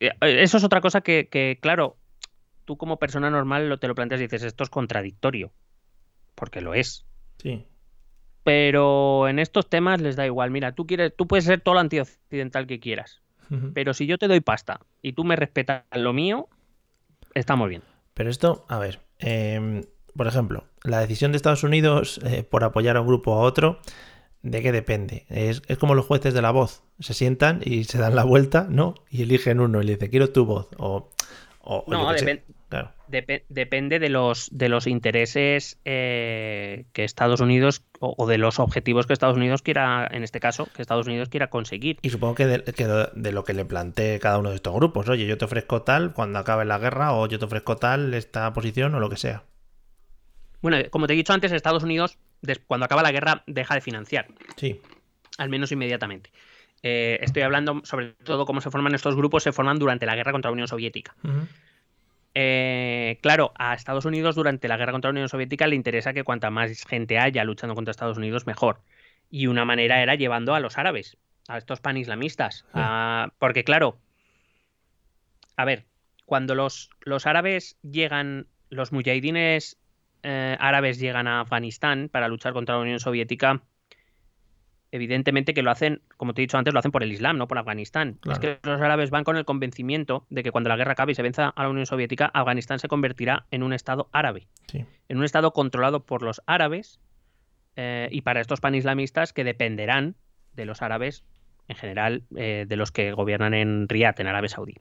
Eh, 0.00 0.12
Eso 0.20 0.58
es 0.58 0.64
otra 0.64 0.82
cosa 0.82 1.00
que, 1.00 1.28
que, 1.28 1.58
claro, 1.62 1.96
tú 2.66 2.76
como 2.76 2.98
persona 2.98 3.30
normal 3.30 3.70
lo, 3.70 3.78
te 3.78 3.88
lo 3.88 3.94
planteas 3.94 4.20
y 4.20 4.24
dices, 4.24 4.42
esto 4.42 4.64
es 4.64 4.70
contradictorio, 4.70 5.52
porque 6.34 6.60
lo 6.60 6.74
es. 6.74 7.06
Sí. 7.38 7.64
Pero 8.44 9.28
en 9.28 9.38
estos 9.38 9.70
temas 9.70 10.00
les 10.02 10.16
da 10.16 10.26
igual. 10.26 10.50
Mira, 10.50 10.72
tú 10.72 10.86
quieres, 10.86 11.14
tú 11.16 11.26
puedes 11.26 11.44
ser 11.44 11.60
todo 11.60 11.74
lo 11.74 11.80
antioccidental 11.80 12.66
que 12.66 12.80
quieras, 12.80 13.22
pero 13.74 13.94
si 13.94 14.06
yo 14.06 14.18
te 14.18 14.28
doy 14.28 14.40
pasta 14.40 14.80
y 15.00 15.12
tú 15.12 15.24
me 15.24 15.36
respetas 15.36 15.84
lo 15.92 16.12
mío, 16.12 16.48
estamos 17.34 17.68
bien. 17.68 17.82
Pero 18.14 18.30
esto, 18.30 18.64
a 18.68 18.78
ver, 18.78 19.00
em, 19.22 19.82
por 20.16 20.26
ejemplo, 20.26 20.64
la 20.84 21.00
decisión 21.00 21.32
de 21.32 21.36
Estados 21.36 21.62
Unidos 21.64 22.20
eh, 22.24 22.42
por 22.42 22.64
apoyar 22.64 22.96
a 22.96 23.00
un 23.00 23.06
grupo 23.06 23.32
o 23.32 23.34
a 23.38 23.40
otro, 23.42 23.78
¿de 24.42 24.60
qué 24.62 24.72
depende? 24.72 25.24
Es, 25.30 25.62
es 25.68 25.78
como 25.78 25.94
los 25.94 26.04
jueces 26.06 26.34
de 26.34 26.42
la 26.42 26.50
voz. 26.50 26.82
Se 27.00 27.14
sientan 27.14 27.60
y 27.64 27.84
se 27.84 27.98
dan 27.98 28.14
la 28.16 28.24
vuelta, 28.24 28.66
¿no? 28.68 28.94
Y 29.10 29.22
eligen 29.22 29.60
uno 29.60 29.80
y 29.80 29.86
le 29.86 29.94
dice, 29.94 30.10
quiero 30.10 30.30
tu 30.30 30.44
voz. 30.44 30.68
O, 30.78 31.10
No, 31.86 32.02
yo 32.08 32.12
qué 32.12 32.18
sé. 32.18 32.26
depen- 32.26 32.42
Claro. 32.72 32.90
Depe- 33.06 33.44
depende 33.50 33.98
de 33.98 34.08
los, 34.08 34.48
de 34.50 34.70
los 34.70 34.86
intereses 34.86 35.78
eh, 35.84 36.86
que 36.94 37.04
Estados 37.04 37.40
Unidos 37.42 37.82
o, 38.00 38.14
o 38.16 38.26
de 38.26 38.38
los 38.38 38.58
objetivos 38.58 39.06
que 39.06 39.12
Estados 39.12 39.36
Unidos 39.36 39.60
quiera, 39.60 40.08
en 40.10 40.24
este 40.24 40.40
caso, 40.40 40.66
que 40.74 40.80
Estados 40.80 41.06
Unidos 41.06 41.28
quiera 41.28 41.50
conseguir. 41.50 41.98
Y 42.00 42.08
supongo 42.08 42.34
que 42.34 42.46
de, 42.46 42.64
que 42.72 42.86
de- 42.86 43.10
de 43.14 43.32
lo 43.32 43.44
que 43.44 43.52
le 43.52 43.66
plantee 43.66 44.18
cada 44.20 44.38
uno 44.38 44.48
de 44.48 44.56
estos 44.56 44.74
grupos. 44.74 45.06
Oye, 45.10 45.26
yo 45.26 45.36
te 45.36 45.44
ofrezco 45.44 45.82
tal 45.82 46.14
cuando 46.14 46.38
acabe 46.38 46.64
la 46.64 46.78
guerra 46.78 47.12
o 47.12 47.26
yo 47.26 47.38
te 47.38 47.44
ofrezco 47.44 47.76
tal 47.76 48.14
esta 48.14 48.50
posición 48.54 48.94
o 48.94 49.00
lo 49.00 49.10
que 49.10 49.16
sea. 49.18 49.42
Bueno, 50.62 50.78
como 50.90 51.06
te 51.06 51.12
he 51.12 51.16
dicho 51.16 51.34
antes, 51.34 51.52
Estados 51.52 51.82
Unidos, 51.82 52.16
cuando 52.66 52.86
acaba 52.86 53.02
la 53.02 53.12
guerra, 53.12 53.42
deja 53.46 53.74
de 53.74 53.82
financiar, 53.82 54.28
Sí. 54.56 54.80
al 55.36 55.50
menos 55.50 55.72
inmediatamente. 55.72 56.30
Eh, 56.82 57.18
estoy 57.20 57.42
hablando 57.42 57.82
sobre 57.84 58.14
todo 58.24 58.46
cómo 58.46 58.60
se 58.62 58.70
forman 58.70 58.94
estos 58.94 59.14
grupos, 59.14 59.42
se 59.42 59.52
forman 59.52 59.78
durante 59.78 60.06
la 60.06 60.14
guerra 60.16 60.32
contra 60.32 60.50
la 60.50 60.54
Unión 60.54 60.68
Soviética. 60.68 61.14
Ujú. 61.22 61.46
Eh, 62.34 63.18
claro, 63.22 63.52
a 63.56 63.74
Estados 63.74 64.04
Unidos 64.04 64.34
durante 64.34 64.68
la 64.68 64.76
guerra 64.76 64.92
contra 64.92 65.08
la 65.10 65.12
Unión 65.12 65.28
Soviética 65.28 65.66
le 65.66 65.76
interesa 65.76 66.12
que 66.14 66.24
cuanta 66.24 66.50
más 66.50 66.84
gente 66.84 67.18
haya 67.18 67.44
luchando 67.44 67.74
contra 67.74 67.90
Estados 67.90 68.16
Unidos, 68.18 68.46
mejor. 68.46 68.80
Y 69.30 69.46
una 69.46 69.64
manera 69.64 70.02
era 70.02 70.14
llevando 70.14 70.54
a 70.54 70.60
los 70.60 70.78
árabes, 70.78 71.16
a 71.48 71.58
estos 71.58 71.80
panislamistas. 71.80 72.64
a- 72.74 73.32
porque 73.38 73.64
claro, 73.64 73.98
a 75.56 75.64
ver, 75.64 75.84
cuando 76.24 76.54
los, 76.54 76.90
los 77.00 77.26
árabes 77.26 77.76
llegan, 77.82 78.46
los 78.70 78.92
mujahidines 78.92 79.78
eh, 80.22 80.56
árabes 80.60 80.98
llegan 80.98 81.26
a 81.26 81.40
Afganistán 81.40 82.08
para 82.10 82.28
luchar 82.28 82.52
contra 82.52 82.76
la 82.76 82.80
Unión 82.82 83.00
Soviética, 83.00 83.62
evidentemente 84.92 85.54
que 85.54 85.62
lo 85.62 85.70
hacen, 85.70 86.02
como 86.16 86.34
te 86.34 86.42
he 86.42 86.44
dicho 86.44 86.58
antes, 86.58 86.72
lo 86.72 86.78
hacen 86.78 86.92
por 86.92 87.02
el 87.02 87.10
Islam, 87.10 87.38
no 87.38 87.48
por 87.48 87.58
Afganistán. 87.58 88.18
Claro. 88.20 88.34
Es 88.34 88.38
que 88.38 88.68
los 88.68 88.80
árabes 88.80 89.10
van 89.10 89.24
con 89.24 89.36
el 89.36 89.44
convencimiento 89.44 90.26
de 90.30 90.42
que 90.42 90.52
cuando 90.52 90.68
la 90.68 90.76
guerra 90.76 90.92
acabe 90.92 91.12
y 91.12 91.14
se 91.14 91.22
venza 91.22 91.48
a 91.48 91.62
la 91.62 91.70
Unión 91.70 91.86
Soviética, 91.86 92.30
Afganistán 92.34 92.78
se 92.78 92.88
convertirá 92.88 93.46
en 93.50 93.62
un 93.62 93.72
estado 93.72 94.08
árabe, 94.12 94.46
Sí. 94.68 94.84
en 95.08 95.18
un 95.18 95.24
estado 95.24 95.52
controlado 95.52 96.04
por 96.04 96.22
los 96.22 96.42
árabes 96.46 97.00
eh, 97.76 98.08
y 98.12 98.20
para 98.20 98.40
estos 98.42 98.60
panislamistas 98.60 99.32
que 99.32 99.44
dependerán 99.44 100.14
de 100.54 100.66
los 100.66 100.82
árabes, 100.82 101.24
en 101.68 101.76
general, 101.76 102.24
eh, 102.36 102.66
de 102.68 102.76
los 102.76 102.92
que 102.92 103.12
gobiernan 103.12 103.54
en 103.54 103.88
Riyadh, 103.88 104.20
en 104.20 104.26
Arabia 104.26 104.50
Saudí. 104.50 104.74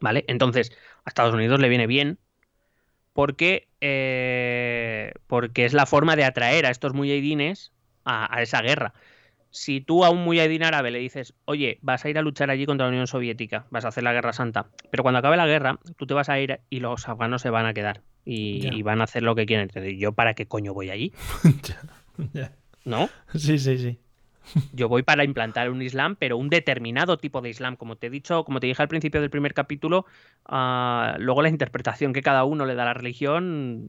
¿Vale? 0.00 0.24
Entonces, 0.28 0.76
a 1.04 1.08
Estados 1.08 1.32
Unidos 1.34 1.58
le 1.60 1.68
viene 1.70 1.86
bien 1.86 2.18
porque, 3.14 3.68
eh, 3.80 5.12
porque 5.26 5.64
es 5.64 5.72
la 5.72 5.86
forma 5.86 6.16
de 6.16 6.24
atraer 6.24 6.66
a 6.66 6.70
estos 6.70 6.92
mujahidines 6.92 7.72
a, 8.04 8.34
a 8.34 8.42
esa 8.42 8.62
guerra. 8.62 8.94
Si 9.50 9.80
tú 9.80 10.04
a 10.04 10.10
un 10.10 10.24
mujahidín 10.24 10.64
árabe 10.64 10.90
le 10.90 10.98
dices, 10.98 11.34
oye, 11.44 11.78
vas 11.80 12.04
a 12.04 12.10
ir 12.10 12.18
a 12.18 12.22
luchar 12.22 12.50
allí 12.50 12.66
contra 12.66 12.86
la 12.86 12.90
Unión 12.90 13.06
Soviética, 13.06 13.66
vas 13.70 13.84
a 13.84 13.88
hacer 13.88 14.02
la 14.02 14.12
guerra 14.12 14.32
santa, 14.32 14.66
pero 14.90 15.04
cuando 15.04 15.20
acabe 15.20 15.36
la 15.36 15.46
guerra, 15.46 15.78
tú 15.96 16.06
te 16.06 16.14
vas 16.14 16.28
a 16.28 16.40
ir 16.40 16.60
y 16.70 16.80
los 16.80 17.08
afganos 17.08 17.42
se 17.42 17.50
van 17.50 17.66
a 17.66 17.74
quedar 17.74 18.02
y, 18.24 18.82
van 18.82 19.00
a 19.00 19.04
hacer 19.04 19.22
lo 19.22 19.34
que 19.34 19.46
quieren. 19.46 19.68
Entonces, 19.68 19.94
¿yo 19.98 20.12
para 20.12 20.34
qué 20.34 20.46
coño 20.46 20.74
voy 20.74 20.90
allí? 20.90 21.12
¿No? 22.84 23.08
Sí, 23.34 23.58
sí, 23.58 23.78
sí. 23.78 23.98
Yo 24.74 24.88
voy 24.88 25.02
para 25.02 25.24
implantar 25.24 25.70
un 25.70 25.80
Islam, 25.80 26.16
pero 26.18 26.36
un 26.36 26.50
determinado 26.50 27.16
tipo 27.16 27.40
de 27.40 27.48
Islam. 27.48 27.76
Como 27.76 27.96
te 27.96 28.08
he 28.08 28.10
dicho, 28.10 28.44
como 28.44 28.60
te 28.60 28.66
dije 28.66 28.82
al 28.82 28.88
principio 28.88 29.22
del 29.22 29.30
primer 29.30 29.54
capítulo, 29.54 30.04
ah, 30.44 31.16
luego 31.18 31.40
la 31.40 31.48
interpretación 31.48 32.12
que 32.12 32.20
cada 32.20 32.44
uno 32.44 32.66
le 32.66 32.74
da 32.74 32.82
a 32.82 32.86
la 32.86 32.94
religión 32.94 33.88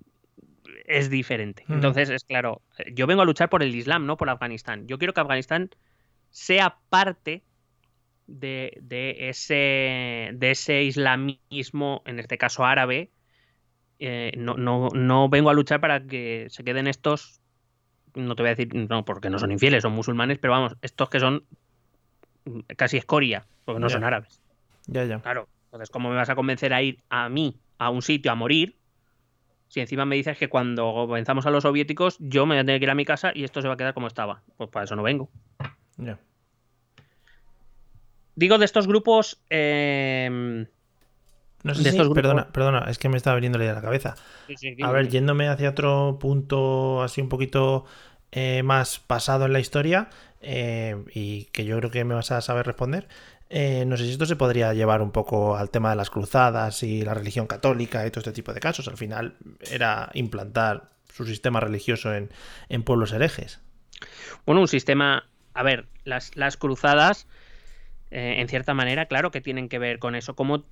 es 0.86 1.10
diferente. 1.10 1.64
Ujú. 1.66 1.76
Entonces, 1.76 2.10
es 2.10 2.24
claro, 2.24 2.62
yo 2.94 3.08
vengo 3.08 3.22
a 3.22 3.26
luchar 3.26 3.50
por 3.50 3.64
el 3.64 3.74
Islam, 3.74 4.06
no 4.06 4.18
por 4.18 4.30
Afganistán. 4.30 4.88
Yo 4.88 4.98
quiero 4.98 5.14
que 5.14 5.22
Afganistán 5.22 5.70
sea 6.30 6.78
parte 6.90 7.44
de, 8.28 8.78
de 8.82 9.30
ese, 9.30 10.32
de 10.34 10.52
ese 10.52 10.84
islamismo, 10.84 12.04
en 12.06 12.20
este 12.20 12.38
caso 12.38 12.66
árabe. 12.66 13.12
Eh, 14.00 14.34
no, 14.38 14.56
no, 14.56 14.90
no 14.94 15.30
vengo 15.30 15.50
a 15.50 15.54
luchar 15.54 15.80
para 15.80 16.06
que 16.06 16.48
se 16.50 16.64
queden 16.64 16.88
estos 16.88 17.42
no 18.16 18.36
te 18.36 18.44
voy 18.44 18.52
a 18.52 18.56
decir, 18.56 18.74
no, 18.74 19.06
porque 19.06 19.30
no 19.30 19.40
son 19.40 19.52
infieles, 19.52 19.84
son 19.84 19.94
musulmanes, 19.94 20.40
pero 20.40 20.54
vamos, 20.54 20.76
estos 20.82 21.10
que 21.10 21.20
son 21.20 21.46
casi 22.78 22.98
escoria, 22.98 23.46
porque 23.66 23.80
no 23.80 23.88
Ya. 23.88 23.94
son 23.94 24.04
árabes. 24.04 24.42
Ya, 24.88 25.04
ya. 25.06 25.20
Claro, 25.20 25.48
Entonces, 25.66 25.90
¿cómo 25.90 26.10
me 26.10 26.16
vas 26.16 26.30
a 26.30 26.36
convencer 26.36 26.74
a 26.74 26.82
ir 26.82 27.04
a 27.10 27.28
mí, 27.28 27.60
a 27.78 27.90
un 27.90 28.02
sitio, 28.02 28.32
a 28.32 28.36
morir? 28.36 28.78
Si 29.68 29.80
encima 29.82 30.06
me 30.06 30.16
dices 30.16 30.38
que 30.38 30.48
cuando 30.48 31.08
venzamos 31.08 31.46
a 31.46 31.50
los 31.52 31.64
soviéticos, 31.64 32.18
yo 32.20 32.46
me 32.46 32.56
voy 32.56 32.60
a 32.62 32.66
tener 32.66 32.80
que 32.80 32.86
ir 32.86 32.90
a 32.92 32.96
mi 32.96 33.06
casa 33.06 33.32
y 33.34 33.44
esto 33.44 33.62
se 33.62 33.68
va 33.68 33.74
a 33.74 33.78
quedar 33.78 33.94
como 33.94 34.08
estaba. 34.08 34.42
Pues 34.58 34.70
para 34.70 34.86
eso 34.86 34.96
no 34.96 35.04
vengo. 35.04 35.30
Ya. 35.98 36.20
Digo 38.36 38.58
de 38.58 38.66
estos 38.66 38.88
grupos. 38.88 39.42
eh, 39.50 40.66
No 41.64 41.74
sé 41.74 41.82
De 41.82 41.90
si- 41.90 41.96
estos 41.98 42.10
grupos- 42.10 42.22
perdona, 42.22 42.48
perdona, 42.52 42.80
es 42.90 43.00
que 43.00 43.10
me 43.10 43.18
estaba 43.18 43.36
viniendo 43.38 43.58
la 43.58 43.64
idea 43.66 43.74
a 43.74 43.78
la 43.78 43.82
cabeza. 43.82 44.16
A 44.84 44.92
ver, 44.92 45.10
yéndome 45.10 45.48
hacia 45.50 45.70
otro 45.72 46.18
punto 46.20 47.02
así 47.02 47.22
un 47.22 47.30
poquito 47.30 47.86
eh, 48.32 48.62
más 48.64 49.00
pasado 49.00 49.46
en 49.46 49.54
la 49.54 49.60
historia 49.60 50.10
eh, 50.42 50.96
y 51.14 51.46
que 51.46 51.66
yo 51.66 51.78
creo 51.80 51.90
que 51.90 52.04
me 52.04 52.14
vas 52.14 52.32
a 52.32 52.42
saber 52.42 52.66
responder. 52.68 53.08
Eh, 53.50 53.84
no 53.86 53.96
sé 53.98 54.06
si 54.06 54.12
esto 54.12 54.26
se 54.26 54.36
podría 54.36 54.74
llevar 54.74 55.02
un 55.02 55.12
poco 55.12 55.56
al 55.56 55.70
tema 55.70 55.90
de 55.92 55.96
las 55.96 56.10
cruzadas 56.10 56.82
y 56.84 57.04
la 57.04 57.14
religión 57.14 57.48
católica 57.48 58.06
y 58.06 58.12
todo 58.12 58.20
este 58.22 58.32
tipo 58.32 58.54
de 58.54 58.60
casos. 58.60 58.88
Al 58.88 58.98
final 58.98 59.36
era 59.72 60.10
implantar 60.14 60.90
su 61.14 61.26
sistema 61.26 61.60
religioso 61.60 62.14
en, 62.14 62.30
en 62.70 62.84
pueblos 62.84 63.12
herejes. 63.14 63.62
Bueno, 64.46 64.62
un 64.62 64.68
sistema. 64.68 65.28
A 65.54 65.64
ver, 65.64 65.88
las, 66.04 66.36
las 66.36 66.58
cruzadas, 66.58 67.28
eh, 68.12 68.36
en 68.40 68.50
cierta 68.50 68.74
manera, 68.74 69.06
claro 69.06 69.32
que 69.32 69.40
tienen 69.42 69.70
que 69.70 69.80
ver 69.80 70.00
con 70.00 70.16
eso. 70.16 70.36
¿Cómo, 70.36 70.66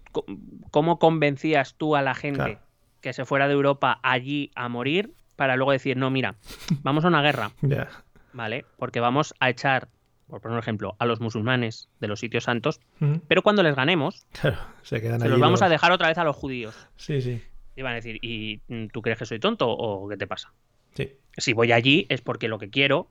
cómo 0.72 1.00
convencías 1.00 1.76
tú 1.76 1.96
a 1.96 2.02
la 2.02 2.16
gente 2.16 2.38
Claro. 2.44 2.60
que 3.02 3.14
se 3.14 3.24
fuera 3.26 3.48
de 3.48 3.54
Europa 3.54 4.00
allí 4.04 4.52
a 4.56 4.68
morir 4.68 5.14
para 5.38 5.56
luego 5.56 5.72
decir, 5.72 5.96
no, 5.96 6.10
mira, 6.10 6.36
vamos 6.82 7.06
a 7.06 7.08
una 7.08 7.22
guerra. 7.22 7.52
¿vale? 8.34 8.66
Porque 8.78 9.00
vamos 9.00 9.34
a 9.40 9.50
echar, 9.50 9.88
por 10.34 10.42
poner 10.42 10.56
un 10.56 10.60
ejemplo, 10.60 10.96
a 10.98 11.06
los 11.06 11.20
musulmanes 11.22 11.90
de 12.00 12.08
los 12.08 12.20
sitios 12.20 12.46
santos, 12.46 12.80
pero 13.28 13.44
cuando 13.44 13.62
les 13.62 13.76
ganemos, 13.76 14.26
Claro, 14.42 14.58
se 14.82 15.00
quedan 15.00 15.20
se 15.22 15.30
los 15.30 15.40
vamos 15.40 15.62
a 15.62 15.70
dejar 15.70 15.92
otra 15.92 16.08
vez 16.08 16.18
a 16.18 16.24
los 16.24 16.36
judíos. 16.36 16.76
Sí, 16.96 17.22
sí. 17.22 17.40
Y 17.76 17.84
van 17.84 17.92
a 17.92 17.96
decir, 17.98 18.18
¿y 18.24 18.58
tú 18.92 19.04
crees 19.04 19.20
que 19.20 19.28
soy 19.28 19.38
tonto 19.40 19.70
o 19.70 20.10
qué 20.10 20.18
te 20.18 20.26
pasa? 20.26 20.52
Sí. 20.96 21.12
si 21.38 21.54
voy 21.54 21.72
allí 21.72 22.08
es 22.10 22.22
porque 22.22 22.48
lo 22.48 22.58
que 22.58 22.72
quiero. 22.72 23.02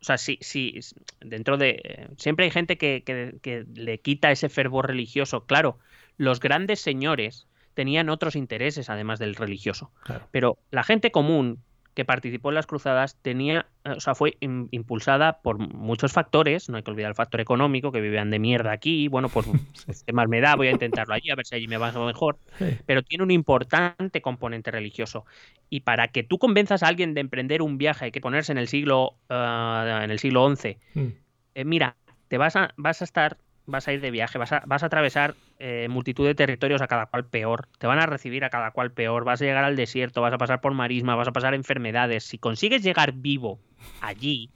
O 0.00 0.04
sea, 0.04 0.18
sí, 0.18 0.38
sí, 0.40 0.80
dentro 1.20 1.56
de. 1.56 1.80
eh, 1.84 2.08
Siempre 2.16 2.46
hay 2.46 2.50
gente 2.50 2.76
que, 2.78 3.04
que- 3.06 3.36
que 3.42 3.64
le 3.76 3.98
quita 3.98 4.32
ese 4.32 4.48
fervor 4.48 4.88
religioso. 4.88 5.44
Claro, 5.46 5.78
los 6.16 6.40
grandes 6.40 6.80
señores 6.80 7.46
tenían 7.74 8.08
otros 8.10 8.34
intereses 8.34 8.90
además 8.90 9.20
del 9.20 9.36
religioso. 9.36 9.92
Claro. 10.02 10.26
Pero 10.32 10.58
la 10.72 10.82
gente 10.82 11.12
común 11.12 11.60
que 11.94 12.04
participó 12.04 12.48
en 12.48 12.54
las 12.54 12.66
cruzadas 12.66 13.16
tenía, 13.20 13.66
eh, 13.84 13.90
o 13.90 14.00
sea, 14.00 14.14
fue 14.14 14.36
im- 14.40 14.68
impulsada 14.70 15.40
por 15.42 15.58
muchos 15.58 16.12
factores, 16.12 16.68
no 16.68 16.76
hay 16.78 16.82
que 16.82 16.90
olvidar 16.90 17.10
el 17.10 17.14
factor 17.14 17.40
económico, 17.40 17.92
que 17.92 18.00
vivían 18.00 18.30
de 18.30 18.38
mierda 18.38 18.72
aquí, 18.72 19.08
bueno, 19.08 19.28
pues, 19.28 19.46
pues, 19.86 20.02
¿qué 20.04 20.12
más 20.12 20.28
me 20.28 20.40
da? 20.40 20.56
Voy 20.56 20.68
a 20.68 20.72
intentarlo 20.72 21.14
allí, 21.14 21.30
a 21.30 21.34
ver 21.34 21.46
si 21.46 21.54
allí 21.54 21.68
me 21.68 21.76
va 21.76 21.92
mejor 21.92 22.38
Sí. 22.58 22.78
pero 22.86 23.02
tiene 23.02 23.24
un 23.24 23.30
importante 23.30 24.22
componente 24.22 24.70
religioso. 24.70 25.24
Y 25.68 25.80
para 25.80 26.08
que 26.08 26.22
tú 26.22 26.38
convenzas 26.38 26.82
a 26.82 26.88
alguien 26.88 27.14
de 27.14 27.20
emprender 27.20 27.62
un 27.62 27.78
viaje, 27.78 28.06
hay 28.06 28.12
que 28.12 28.20
ponerse 28.20 28.52
en 28.52 28.58
el 28.58 28.68
siglo, 28.68 29.16
eh, 29.28 30.00
en 30.04 30.10
el 30.10 30.18
siglo 30.18 30.48
XI. 30.54 30.78
Mm. 30.94 31.06
Eh, 31.54 31.64
mira, 31.64 31.96
te 32.28 32.38
vas 32.38 32.56
a, 32.56 32.72
vas 32.76 33.02
a 33.02 33.04
estar, 33.04 33.36
vas 33.66 33.88
a 33.88 33.92
ir 33.92 34.00
de 34.00 34.10
viaje, 34.10 34.38
vas 34.38 34.52
a, 34.52 34.62
vas 34.66 34.82
a 34.82 34.86
atravesar 34.86 35.34
eh, 35.58 35.86
multitud 35.88 36.26
de 36.26 36.34
territorios 36.34 36.82
a 36.82 36.88
cada 36.88 37.06
cual 37.06 37.24
peor, 37.24 37.68
te 37.78 37.86
van 37.86 37.98
a 37.98 38.06
recibir 38.06 38.44
a 38.44 38.50
cada 38.50 38.70
cual 38.72 38.92
peor, 38.92 39.24
vas 39.24 39.40
a 39.40 39.44
llegar 39.44 39.64
al 39.64 39.76
desierto, 39.76 40.20
vas 40.20 40.32
a 40.32 40.38
pasar 40.38 40.60
por 40.60 40.74
marisma, 40.74 41.14
vas 41.14 41.28
a 41.28 41.32
pasar 41.32 41.54
enfermedades. 41.54 42.24
Si 42.24 42.38
consigues 42.38 42.82
llegar 42.82 43.12
vivo 43.12 43.60
allí, 44.00 44.50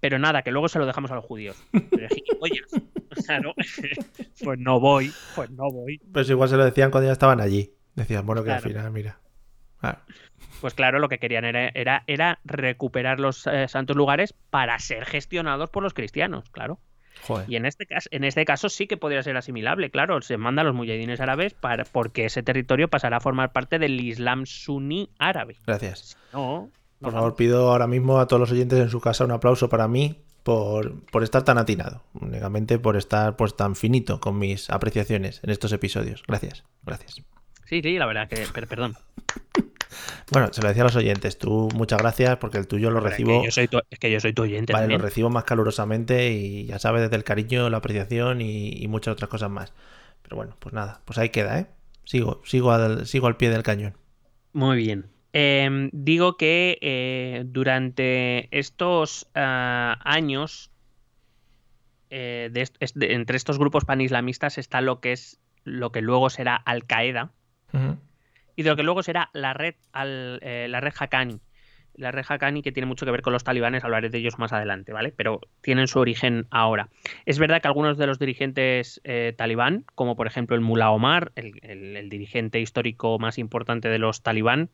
pero 0.00 0.18
nada, 0.18 0.42
que 0.42 0.50
luego 0.50 0.68
se 0.68 0.78
lo 0.78 0.86
dejamos 0.86 1.10
a 1.10 1.14
los 1.14 1.24
judíos. 1.24 1.62
Pero, 1.90 2.08
pues 4.44 4.58
no 4.58 4.80
voy, 4.80 5.12
pues 5.34 5.50
no 5.50 5.70
voy. 5.70 5.98
Pues 6.12 6.28
igual 6.30 6.48
se 6.48 6.56
lo 6.56 6.64
decían 6.64 6.90
cuando 6.90 7.08
ya 7.08 7.12
estaban 7.12 7.40
allí. 7.40 7.74
Decían, 7.94 8.24
bueno, 8.24 8.42
que 8.42 8.50
al 8.50 8.62
final, 8.62 8.90
mira. 8.90 9.20
Claro. 9.78 9.98
Pues 10.60 10.74
claro, 10.74 10.98
lo 10.98 11.08
que 11.08 11.18
querían 11.18 11.44
era, 11.44 11.68
era, 11.68 12.04
era 12.06 12.38
recuperar 12.44 13.20
los 13.20 13.46
eh, 13.46 13.68
santos 13.68 13.96
lugares 13.96 14.34
para 14.50 14.78
ser 14.78 15.04
gestionados 15.06 15.70
por 15.70 15.82
los 15.82 15.94
cristianos, 15.94 16.48
claro. 16.50 16.80
Joder. 17.26 17.50
Y 17.50 17.56
en 17.56 17.66
este 17.66 17.86
caso, 17.86 18.08
en 18.12 18.24
este 18.24 18.44
caso 18.44 18.68
sí 18.68 18.86
que 18.86 18.96
podría 18.96 19.22
ser 19.22 19.36
asimilable, 19.36 19.90
claro. 19.90 20.20
Se 20.22 20.36
manda 20.36 20.62
a 20.62 20.64
los 20.64 20.74
muyahidines 20.74 21.20
árabes 21.20 21.54
para, 21.54 21.84
porque 21.84 22.24
ese 22.24 22.42
territorio 22.42 22.88
pasará 22.88 23.18
a 23.18 23.20
formar 23.20 23.52
parte 23.52 23.78
del 23.78 24.00
Islam 24.00 24.46
suní 24.46 25.10
árabe. 25.18 25.56
Gracias. 25.66 26.16
No, 26.32 26.70
Por 27.00 27.12
no, 27.12 27.18
favor, 27.18 27.36
pido 27.36 27.70
ahora 27.70 27.86
mismo 27.86 28.18
a 28.18 28.26
todos 28.26 28.40
los 28.40 28.52
oyentes 28.52 28.78
en 28.78 28.88
su 28.88 29.00
casa 29.00 29.24
un 29.24 29.32
aplauso 29.32 29.68
para 29.68 29.88
mí 29.88 30.22
por, 30.42 31.04
por 31.06 31.22
estar 31.22 31.42
tan 31.42 31.58
atinado. 31.58 32.02
Únicamente 32.14 32.78
por 32.78 32.96
estar 32.96 33.36
pues 33.36 33.56
tan 33.56 33.76
finito 33.76 34.20
con 34.20 34.38
mis 34.38 34.70
apreciaciones 34.70 35.40
en 35.42 35.50
estos 35.50 35.72
episodios. 35.72 36.22
Gracias, 36.26 36.64
gracias. 36.84 37.22
Sí, 37.70 37.80
sí, 37.82 37.98
la 37.98 38.06
verdad 38.06 38.28
que, 38.28 38.44
per- 38.52 38.66
perdón. 38.66 38.94
Bueno, 40.32 40.52
se 40.52 40.60
lo 40.60 40.68
decía 40.68 40.82
a 40.82 40.86
los 40.86 40.96
oyentes. 40.96 41.38
Tú, 41.38 41.68
muchas 41.74 42.00
gracias 42.00 42.36
porque 42.38 42.58
el 42.58 42.66
tuyo 42.66 42.90
lo 42.90 42.98
Es 42.98 43.04
que 43.04 43.10
recibo. 43.10 43.44
yo 43.44 43.50
soy 43.52 43.68
tu, 43.68 43.78
es 43.90 43.98
que 44.00 44.10
yo 44.10 44.18
soy 44.20 44.32
tu 44.32 44.42
oyente 44.42 44.72
Vale, 44.72 44.86
lo 44.86 44.90
también. 44.94 45.02
recibo 45.08 45.30
más 45.30 45.44
calurosamente 45.44 46.30
y 46.32 46.66
ya 46.66 46.78
sabes, 46.80 47.02
desde 47.02 47.14
el 47.16 47.22
cariño, 47.24 47.70
la 47.70 47.76
apreciación 47.78 48.40
y, 48.40 48.70
y 48.72 48.88
muchas 48.88 49.12
otras 49.12 49.30
cosas 49.30 49.50
más. 49.50 49.72
Pero 50.22 50.34
bueno, 50.36 50.56
pues 50.58 50.72
nada, 50.72 51.00
pues 51.04 51.16
ahí 51.18 51.28
queda, 51.30 51.60
¿eh? 51.60 51.66
Sigo, 52.04 52.42
sigo 52.44 52.72
al, 52.72 53.06
sigo 53.06 53.28
al 53.28 53.36
pie 53.36 53.50
del 53.50 53.62
cañón. 53.62 53.94
Muy 54.52 54.76
bien. 54.76 55.06
Em, 55.32 55.90
digo 55.92 56.36
que 56.36 56.76
eh, 56.80 57.44
durante 57.46 58.48
estos 58.56 59.28
ah, 59.36 59.96
años, 60.04 60.70
eh, 62.10 62.50
de 62.52 62.62
est- 62.62 62.76
es- 62.80 62.94
de- 62.94 63.14
entre 63.14 63.36
estos 63.36 63.58
grupos 63.58 63.84
panislamistas 63.84 64.58
está 64.58 64.80
lo 64.80 65.00
que 65.00 65.12
es 65.12 65.38
lo 65.62 65.92
que 65.92 66.00
luego 66.00 66.30
será 66.30 66.56
Al 66.56 66.84
Qaeda 66.84 67.30
Y 68.56 68.62
de 68.62 68.70
lo 68.70 68.76
que 68.76 68.82
luego 68.82 69.02
será 69.02 69.30
la 69.32 69.54
red 69.54 69.74
al, 69.92 70.38
eh, 70.42 70.66
la 70.68 70.80
red 70.80 70.92
Haqqani. 70.98 71.40
La 71.94 72.10
red 72.12 72.24
Haqqani 72.28 72.62
que 72.62 72.72
tiene 72.72 72.86
mucho 72.86 73.04
que 73.04 73.12
ver 73.12 73.22
con 73.22 73.32
los 73.32 73.44
talibanes, 73.44 73.84
hablaré 73.84 74.10
de 74.10 74.18
ellos 74.18 74.38
más 74.38 74.52
adelante, 74.52 74.92
¿vale? 74.92 75.12
Pero 75.16 75.40
tienen 75.60 75.88
su 75.88 75.98
origen 75.98 76.46
ahora. 76.50 76.88
Es 77.26 77.38
verdad 77.38 77.60
que 77.60 77.68
algunos 77.68 77.98
de 77.98 78.06
los 78.06 78.18
dirigentes 78.18 79.00
eh, 79.04 79.34
talibán, 79.36 79.84
como 79.94 80.16
por 80.16 80.26
ejemplo 80.26 80.56
el 80.56 80.62
Mullah 80.62 80.90
Omar, 80.90 81.32
el, 81.36 82.08
dirigente 82.10 82.60
histórico 82.60 83.18
más 83.18 83.38
importante 83.38 83.88
de 83.88 83.98
los 83.98 84.22
talibán, 84.22 84.70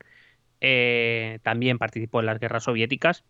eh, 0.61 1.39
también 1.43 1.77
participó 1.77 2.19
en 2.19 2.25
las 2.27 2.39
guerras 2.39 2.63
soviéticas. 2.63 3.23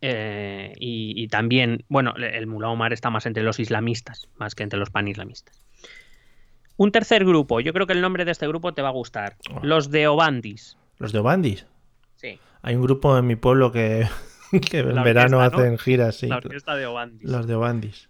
Y, 0.00 1.14
y 1.16 1.28
también, 1.28 1.84
bueno, 1.88 2.14
el 2.16 2.46
Mullah 2.46 2.68
Omar 2.68 2.92
está 2.92 3.10
más 3.10 3.26
entre 3.26 3.42
los 3.42 3.58
islamistas, 3.58 4.28
más 4.36 4.54
que 4.54 4.62
entre 4.62 4.78
los 4.78 4.90
panislamistas. 4.90 5.65
Un 6.76 6.92
tercer 6.92 7.24
grupo, 7.24 7.60
yo 7.60 7.72
creo 7.72 7.86
que 7.86 7.92
el 7.92 8.00
nombre 8.00 8.24
de 8.24 8.32
este 8.32 8.46
grupo 8.46 8.74
te 8.74 8.82
va 8.82 8.88
a 8.88 8.92
gustar. 8.92 9.36
Oh. 9.50 9.60
Los 9.62 9.90
de 9.90 10.08
Obandis. 10.08 10.76
Los 10.98 11.12
de 11.12 11.18
Obandis. 11.20 11.66
Sí, 12.16 12.38
Hay 12.62 12.74
un 12.74 12.82
grupo 12.82 13.16
en 13.16 13.26
mi 13.26 13.36
pueblo 13.36 13.72
que, 13.72 14.06
que 14.70 14.78
en 14.78 15.02
verano 15.02 15.40
hacen 15.40 15.78
giras, 15.78 16.16
sí. 16.16 16.26
la 16.26 16.36
orquesta 16.36 16.74
de 16.74 16.86
Obandis. 16.86 17.30
Los 17.30 17.46
de 17.46 17.54
Obandis. 17.54 18.08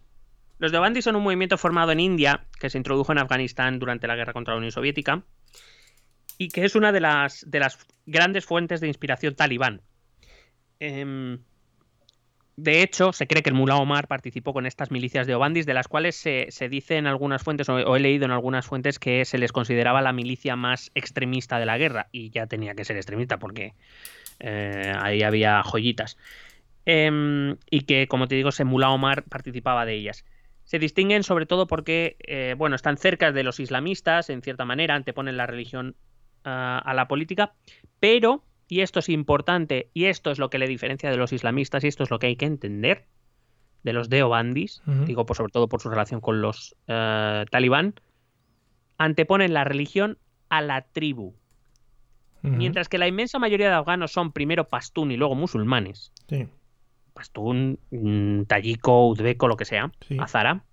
Los 0.59 0.73
de 0.73 0.79
Obandis 0.79 1.05
son 1.05 1.17
un 1.17 1.23
movimiento 1.23 1.59
formado 1.59 1.93
en 1.93 2.01
India 2.01 2.47
que 2.59 2.71
se 2.71 2.79
introdujo 2.79 3.13
en 3.13 3.19
Afganistán 3.19 3.79
durante 3.79 4.07
la 4.07 4.17
guerra 4.17 4.33
contra 4.33 4.55
la 4.55 4.59
Unión 4.59 4.73
Soviética 4.73 5.23
y 6.39 6.49
que 6.49 6.65
es 6.65 6.75
una 6.75 6.93
de 6.93 7.01
las, 7.01 7.45
de 7.49 7.61
las 7.61 7.79
grandes 8.07 8.45
fuentes 8.45 8.81
de 8.81 8.89
inspiración 8.89 9.35
talibán. 9.35 9.83
Em, 10.81 11.39
de 12.57 12.83
hecho, 12.83 13.13
se 13.13 13.27
cree 13.27 13.43
que 13.43 13.51
el 13.51 13.55
Mullah 13.55 13.77
Omar 13.77 14.09
participó 14.09 14.55
con 14.55 14.65
estas 14.65 14.91
milicias 14.91 15.27
de 15.27 15.35
Obandis, 15.35 15.67
de 15.67 15.75
las 15.75 15.89
cuales 15.89 16.17
se, 16.17 16.69
dice 16.71 16.97
en 16.97 17.07
algunas 17.07 17.43
fuentes, 17.43 17.69
o, 17.69 17.75
o 17.75 17.97
he 17.97 18.01
leído 18.01 18.25
en 18.25 18.31
algunas 18.31 18.67
fuentes, 18.67 18.99
que 18.99 19.25
se 19.27 19.37
les 19.37 19.53
consideraba 19.53 20.01
la 20.01 20.13
milicia 20.13 20.57
más 20.57 20.91
extremista 20.95 21.59
de 21.59 21.67
la 21.67 21.77
guerra. 21.77 22.09
Y 22.13 22.31
ya 22.31 22.47
tenía 22.47 22.75
que 22.75 22.85
ser 22.85 22.97
extremista 22.97 23.39
porque 23.39 23.75
eh, 24.41 24.93
ahí 24.99 25.23
había 25.23 25.63
joyitas. 25.63 26.17
Em, 26.85 27.57
y 27.71 27.83
que, 27.83 28.07
como 28.09 28.29
te 28.29 28.37
digo, 28.37 28.51
ese 28.51 28.65
Mullah 28.65 28.91
Omar 28.91 29.25
participaba 29.25 29.85
de 29.85 29.95
ellas. 29.95 30.25
Se 30.65 30.79
distinguen 30.79 31.23
sobre 31.25 31.47
todo 31.47 31.67
porque, 31.67 32.17
eh, 32.21 32.55
bueno, 32.57 32.77
están 32.77 32.97
cerca 32.97 33.33
de 33.33 33.43
los 33.43 33.61
islamistas, 33.61 34.31
en 34.31 34.43
cierta 34.43 34.65
manera, 34.65 34.95
anteponen 34.95 35.37
la 35.37 35.47
religión 35.47 35.95
ah, 36.45 36.81
a 36.85 36.95
la 36.95 37.09
política, 37.09 37.55
pero, 38.01 38.45
y 38.69 38.81
esto 38.81 38.99
es 38.99 39.09
importante, 39.09 39.91
y 39.95 40.07
esto 40.07 40.31
es 40.31 40.39
lo 40.39 40.51
que 40.51 40.59
le 40.59 40.67
diferencia 40.69 41.11
de 41.11 41.17
los 41.17 41.33
islamistas, 41.33 41.85
y 41.85 41.89
esto 41.89 42.03
es 42.03 42.11
lo 42.11 42.19
que 42.19 42.27
hay 42.29 42.37
que 42.37 42.47
entender 42.47 43.07
de 43.83 43.93
los 43.93 44.09
deobandis, 44.09 44.83
digo 45.07 45.27
por, 45.27 45.37
sobre 45.37 45.53
todo 45.53 45.69
por 45.69 45.81
su 45.81 45.89
relación 45.89 46.21
con 46.21 46.41
los 46.41 46.75
eh, 46.89 47.45
talibán, 47.51 47.95
anteponen 48.99 49.55
la 49.55 49.63
religión 49.65 50.19
a 50.49 50.61
la 50.63 50.83
tribu. 50.83 51.35
Mientras 52.43 52.89
que 52.89 52.99
la 52.99 53.09
inmensa 53.09 53.41
mayoría 53.41 53.69
de 53.69 53.75
afganos 53.75 54.13
son 54.13 54.31
primero 54.31 54.69
pastún 54.69 55.11
y 55.11 55.17
luego 55.17 55.35
musulmanes, 55.35 56.13
Sí. 56.29 56.47
pastún, 57.13 57.81
mm, 57.91 58.43
tayiko, 58.43 59.07
uzbeko, 59.09 59.49
lo 59.49 59.57
que 59.57 59.65
sea, 59.65 59.91
Sí. 60.07 60.17
azara. 60.21 60.65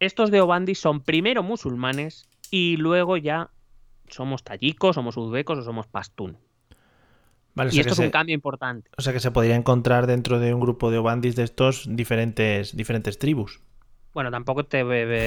Estos 0.00 0.30
de 0.30 0.40
Obandi 0.40 0.74
son 0.74 1.00
primero 1.00 1.42
musulmanes 1.42 2.28
y 2.50 2.76
luego 2.76 3.16
ya 3.16 3.50
somos 4.10 4.42
tayikos, 4.44 4.94
somos 4.94 5.16
uzbecos 5.16 5.58
o 5.58 5.62
somos 5.62 5.86
pastún. 5.86 6.36
Vale, 7.54 7.68
o 7.68 7.72
Y 7.72 7.74
sea, 7.74 7.80
esto 7.82 7.92
es 7.94 7.98
un 7.98 8.04
se, 8.06 8.10
cambio 8.10 8.34
importante. 8.34 8.90
o 8.96 9.02
sea 9.02 9.12
que 9.12 9.20
se 9.20 9.30
podría 9.30 9.56
encontrar 9.56 10.06
dentro 10.06 10.38
de 10.38 10.54
un 10.54 10.60
grupo 10.60 10.90
de 10.90 10.98
Obandis 10.98 11.34
de 11.36 11.42
estos 11.44 11.86
diferentes, 11.96 12.76
diferentes 12.76 13.18
tribus. 13.18 13.60
Bueno, 14.14 14.30
tampoco 14.30 14.64
te. 14.64 14.80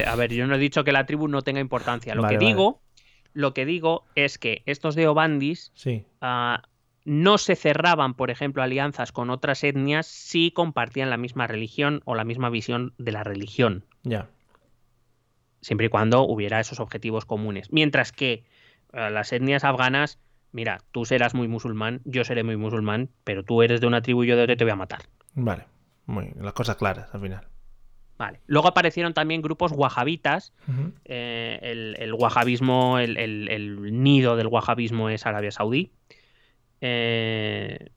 A 0.05 0.15
ver, 0.15 0.33
yo 0.33 0.47
no 0.47 0.55
he 0.55 0.59
dicho 0.59 0.83
que 0.83 0.91
la 0.91 1.05
tribu 1.05 1.27
no 1.27 1.41
tenga 1.41 1.59
importancia. 1.59 2.15
Lo 2.15 2.21
Vale, 2.23 2.33
que 2.37 2.37
vale. 2.43 2.47
digo. 2.47 2.81
Lo 3.33 3.53
que 3.53 3.65
digo 3.65 4.05
es 4.15 4.37
que 4.37 4.61
estos 4.65 4.95
de 4.95 5.07
Obandis 5.07 5.71
Sí. 5.73 6.05
ah, 6.19 6.63
no 7.05 7.37
se 7.37 7.55
cerraban, 7.55 8.13
por 8.13 8.29
ejemplo, 8.29 8.61
alianzas 8.61 9.11
con 9.13 9.29
otras 9.29 9.63
etnias 9.63 10.05
si 10.05 10.51
compartían 10.51 11.09
la 11.09 11.15
misma 11.17 11.47
religión 11.47 12.01
o 12.05 12.13
la 12.15 12.25
misma 12.25 12.49
visión 12.49 12.93
de 12.97 13.11
la 13.13 13.23
religión, 13.23 13.85
Ya. 14.03 14.27
siempre 15.61 15.85
y 15.87 15.89
cuando 15.89 16.23
hubiera 16.23 16.59
esos 16.59 16.79
objetivos 16.81 17.25
comunes. 17.25 17.71
Mientras 17.71 18.11
que 18.11 18.43
las 18.93 19.31
etnias 19.33 19.63
afganas, 19.63 20.19
mira, 20.51 20.79
tú 20.91 21.05
serás 21.05 21.33
muy 21.33 21.47
musulmán, 21.47 22.01
yo 22.05 22.23
seré 22.23 22.43
muy 22.43 22.57
musulmán, 22.57 23.09
pero 23.23 23.43
tú 23.43 23.61
eres 23.61 23.81
de 23.81 23.87
una 23.87 24.01
tribu 24.01 24.23
y 24.23 24.27
yo 24.27 24.35
de 24.35 24.43
otra 24.43 24.53
y 24.53 24.57
te 24.57 24.63
voy 24.63 24.71
a 24.71 24.75
matar. 24.75 25.01
Vale. 25.33 25.65
Muy, 26.07 26.31
las 26.39 26.53
cosas 26.53 26.75
claras 26.75 27.13
al 27.13 27.21
final. 27.21 27.47
Vale. 28.17 28.39
Luego 28.47 28.67
aparecieron 28.67 29.13
también 29.13 29.41
grupos 29.41 29.71
wahabitas. 29.71 30.53
Eh, 31.05 31.59
el, 31.61 31.95
el 31.97 32.13
wahabismo, 32.13 32.99
el, 32.99 33.17
el- 33.17 33.47
el 33.49 34.03
nido 34.03 34.35
del 34.35 34.47
wahabismo 34.47 35.09
es 35.09 35.25
Arabia 35.25 35.51
Saudí. 35.51 35.91
Eh, 36.81 37.89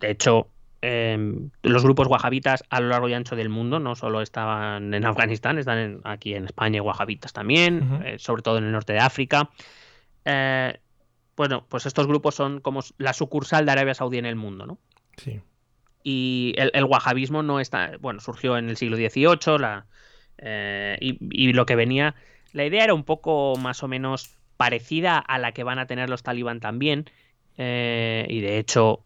de 0.00 0.10
hecho, 0.10 0.48
eh, 0.82 1.18
los 1.62 1.82
grupos 1.82 2.06
wahabitas 2.08 2.64
a 2.70 2.80
lo 2.80 2.88
largo 2.88 3.08
y 3.08 3.14
ancho 3.14 3.36
del 3.36 3.48
mundo 3.48 3.80
no 3.80 3.94
solo 3.96 4.22
estaban 4.22 4.94
en 4.94 5.04
Afganistán, 5.04 5.58
están 5.58 5.78
en- 5.78 6.00
aquí 6.04 6.34
en 6.34 6.44
España 6.46 6.82
wahabitas 6.82 7.32
también, 7.32 8.00
eh, 8.04 8.18
sobre 8.18 8.42
todo 8.42 8.58
en 8.58 8.64
el 8.64 8.72
norte 8.72 8.92
de 8.92 9.00
África. 9.00 9.50
Eh, 10.30 10.78
bueno, 11.36 11.64
pues 11.68 11.86
estos 11.86 12.06
grupos 12.06 12.34
son 12.34 12.60
como 12.60 12.80
la 12.98 13.12
sucursal 13.12 13.64
de 13.66 13.72
Arabia 13.72 13.94
Saudí 13.94 14.18
en 14.18 14.26
el 14.26 14.36
mundo, 14.36 14.66
¿no? 14.66 14.78
Sí. 15.16 15.40
y 16.02 16.54
el, 16.56 16.70
el 16.72 16.84
wahabismo 16.84 17.42
no 17.42 17.60
está, 17.60 17.92
bueno, 18.00 18.20
surgió 18.20 18.56
en 18.56 18.68
el 18.70 18.76
siglo 18.76 18.96
XVIII, 18.96 19.58
la, 19.58 19.86
eh, 20.38 20.96
y, 21.00 21.18
y 21.30 21.52
lo 21.52 21.66
que 21.66 21.76
venía, 21.76 22.14
la 22.52 22.64
idea 22.64 22.84
era 22.84 22.94
un 22.94 23.04
poco 23.04 23.54
más 23.60 23.82
o 23.82 23.88
menos 23.88 24.38
parecida 24.56 25.18
a 25.18 25.38
la 25.38 25.52
que 25.52 25.64
van 25.64 25.78
a 25.78 25.86
tener 25.86 26.08
los 26.08 26.22
talibán 26.22 26.60
también, 26.60 27.04
eh, 27.58 28.26
y 28.28 28.40
de 28.40 28.58
hecho 28.58 29.04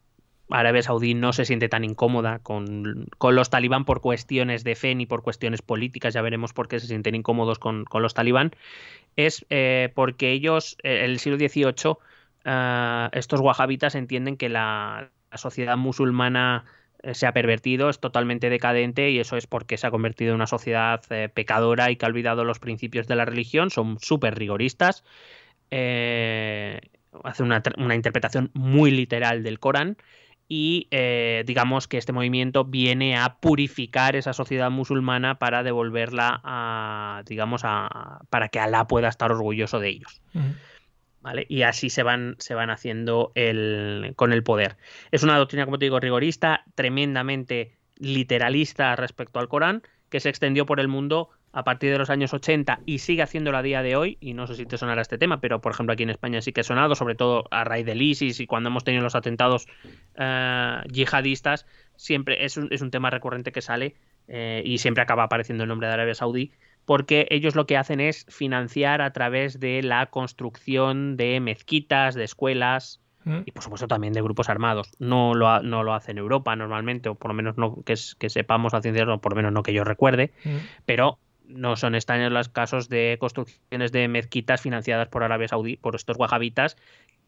Arabia 0.51 0.82
Saudí 0.82 1.14
no 1.14 1.32
se 1.32 1.45
siente 1.45 1.68
tan 1.68 1.84
incómoda 1.84 2.38
con, 2.40 3.07
con 3.18 3.34
los 3.34 3.51
talibán 3.51 3.84
por 3.84 4.01
cuestiones 4.01 4.62
de 4.62 4.74
fe 4.74 4.95
ni 4.95 5.07
por 5.07 5.22
cuestiones 5.22 5.62
políticas, 5.62 6.14
ya 6.14 6.22
veremos 6.22 6.53
por 6.53 6.68
qué 6.68 6.80
se 6.80 6.86
sienten 6.86 7.14
incómodos 7.14 7.59
con, 7.59 7.84
con 7.84 8.03
los 8.03 8.14
talibán, 8.14 8.53
es 9.16 9.47
eh, 9.49 9.90
porque 9.95 10.32
ellos, 10.32 10.76
eh, 10.82 11.05
el 11.05 11.18
siglo 11.18 11.38
XVIII, 11.38 11.97
eh, 12.45 13.09
estos 13.12 13.40
wahabitas 13.40 13.95
entienden 13.95 14.36
que 14.36 14.51
la, 14.51 15.11
la 15.30 15.38
sociedad 15.38 15.78
musulmana 15.78 16.64
eh, 17.03 17.14
se 17.14 17.26
ha 17.26 17.32
pervertido, 17.32 17.88
es 17.88 17.99
totalmente 17.99 18.51
decadente 18.51 19.11
y 19.11 19.20
eso 19.20 19.38
es 19.38 19.47
porque 19.47 19.78
se 19.78 19.86
ha 19.86 19.90
convertido 19.90 20.30
en 20.30 20.36
una 20.36 20.47
sociedad 20.47 21.03
pecadora 21.32 21.90
y 21.90 21.97
que 21.97 22.05
ha 22.05 22.09
olvidado 22.09 22.45
los 22.45 22.59
principios 22.59 23.07
de 23.07 23.16
la 23.16 23.24
religión, 23.24 23.70
son 23.70 23.99
súper 23.99 24.34
rigoristas, 24.38 25.05
hacen 25.70 27.47
una, 27.47 27.62
una 27.78 27.95
interpretación 27.95 28.51
muy 28.53 28.90
literal 28.90 29.42
del 29.42 29.59
Corán 29.59 29.97
y 30.49 30.88
eh, 30.90 31.42
digamos 31.47 31.88
que 31.88 31.99
este 31.99 32.12
movimiento 32.12 32.64
viene 32.64 33.16
a 33.16 33.36
purificar 33.36 34.16
esa 34.16 34.32
sociedad 34.32 34.70
musulmana 34.70 35.38
para 35.38 35.62
devolverla 35.62 36.40
a, 36.45 37.22
digamos, 37.26 37.62
a, 37.64 38.20
para 38.30 38.49
que 38.49 38.61
Alá 38.61 38.86
pueda 38.86 39.09
estar 39.09 39.32
orgulloso 39.32 39.80
de 39.80 39.88
ellos. 39.88 40.20
¿vale? 41.24 41.47
Y 41.49 41.62
así 41.62 41.88
se 41.88 42.03
van, 42.03 42.36
se 42.38 42.55
van 42.55 42.68
haciendo 42.68 43.32
el, 43.34 44.12
con 44.16 44.32
el 44.32 44.42
poder. 44.42 44.76
Es 45.11 45.22
una 45.22 45.38
doctrina, 45.38 45.64
como 45.64 45.78
te 45.78 45.86
digo, 45.86 45.99
rigorista, 45.99 46.64
tremendamente 46.74 47.72
literalista 47.97 48.95
respecto 48.97 49.40
al 49.40 49.49
Corán, 49.49 49.82
que 50.11 50.20
se 50.20 50.28
extendió 50.28 50.66
por 50.66 50.80
el 50.80 50.88
mundo 50.88 51.30
a 51.55 51.62
partir 51.64 51.90
de 51.92 51.98
los 51.98 52.11
años 52.11 52.34
80 52.34 52.80
y 52.84 52.98
sigue 52.98 53.22
haciéndolo 53.22 53.57
a 53.59 53.62
día 53.62 53.82
de 53.82 53.96
hoy, 53.96 54.18
y 54.20 54.34
no 54.34 54.46
sé 54.46 54.57
si 54.57 54.66
te 54.66 54.76
sonará 54.76 55.00
este 55.02 55.18
tema, 55.18 55.40
pero 55.40 55.61
por 55.61 55.72
ejemplo 55.72 55.92
aquí 55.92 56.02
en 56.02 56.11
España 56.11 56.40
sí 56.42 56.52
que 56.52 56.62
ha 56.62 56.64
sonado, 56.64 56.94
sobre 56.96 57.14
todo 57.14 57.44
a 57.50 57.64
raíz 57.64 57.86
del 57.86 58.02
ISIS 58.02 58.40
y 58.40 58.46
cuando 58.46 58.68
hemos 58.70 58.84
tenido 58.84 59.02
los 59.05 59.14
atentados 59.14 59.66
eh, 60.16 60.80
yihadistas, 60.90 61.66
siempre 61.96 62.44
es 62.44 62.57
un, 62.57 62.68
es 62.70 62.82
un 62.82 62.90
tema 62.90 63.11
recurrente 63.11 63.52
que 63.52 63.62
sale 63.62 63.94
eh, 64.28 64.62
y 64.64 64.78
siempre 64.78 65.02
acaba 65.02 65.24
apareciendo 65.24 65.64
el 65.64 65.68
nombre 65.68 65.88
de 65.88 65.94
Arabia 65.94 66.14
Saudí, 66.14 66.52
porque 66.84 67.26
ellos 67.30 67.55
lo 67.55 67.66
que 67.66 67.76
hacen 67.76 68.00
es 68.00 68.26
financiar 68.28 69.00
a 69.00 69.12
través 69.12 69.61
de 69.61 69.82
la 69.82 70.07
construcción 70.07 71.16
de 71.16 71.40
mezquitas, 71.40 72.14
de 72.14 72.24
escuelas 72.24 73.00
Ujú. 73.26 73.42
y 73.46 73.52
por 73.52 73.62
supuesto 73.62 73.88
también 73.88 74.12
de 74.12 74.20
grupos 74.22 74.48
armados. 74.50 74.90
No 74.98 75.34
lo, 75.34 75.48
ha- 75.48 75.62
no 75.62 75.82
lo 75.82 75.94
hace 75.94 76.11
en 76.11 76.18
Europa 76.18 76.55
normalmente, 76.57 77.09
o 77.09 77.14
por 77.14 77.30
lo 77.30 77.34
menos 77.34 77.57
no 77.57 77.82
que, 77.84 77.94
es- 77.94 78.14
que 78.16 78.28
sepamos 78.28 78.74
a 78.74 78.82
ciencia 78.82 79.05
o 79.11 79.20
por 79.20 79.32
lo 79.32 79.36
menos 79.36 79.52
no 79.52 79.62
que 79.62 79.72
yo 79.72 79.84
recuerde, 79.84 80.32
Ujú. 80.44 80.59
pero 80.84 81.18
no 81.47 81.76
son 81.76 81.95
extraños 81.95 82.32
los 82.32 82.49
casos 82.49 82.88
de 82.88 83.16
construcciones 83.20 83.92
de 83.92 84.09
mezquitas 84.09 84.61
financiadas 84.61 85.09
por 85.09 85.22
Arabia 85.22 85.49
Saudí, 85.49 85.76
por 85.76 85.95
estos 85.95 86.16
wahabitas, 86.16 86.76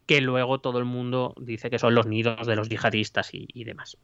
que 0.06 0.20
luego 0.20 0.60
todo 0.60 0.78
el 0.78 0.84
mundo 0.84 1.34
dice 1.38 1.68
que 1.70 1.78
son 1.78 1.94
los 1.94 2.06
nidos 2.06 2.46
de 2.46 2.56
los 2.56 2.68
yihadistas 2.68 3.34
y- 3.34 3.48
y 3.52 3.64
demás. 3.64 3.96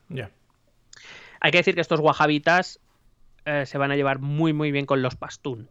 Hay 1.41 1.51
que 1.51 1.59
decir 1.59 1.75
que 1.75 1.81
estos 1.81 2.01
wahabitas 2.01 2.81
eh, 3.45 3.67
se 3.67 3.79
van 3.79 3.91
a 3.91 3.97
llevar 3.97 4.21
muy 4.21 4.53
muy 4.53 4.71
bien 4.71 4.87
con 4.87 5.03
los 5.03 5.17
pastún. 5.17 5.69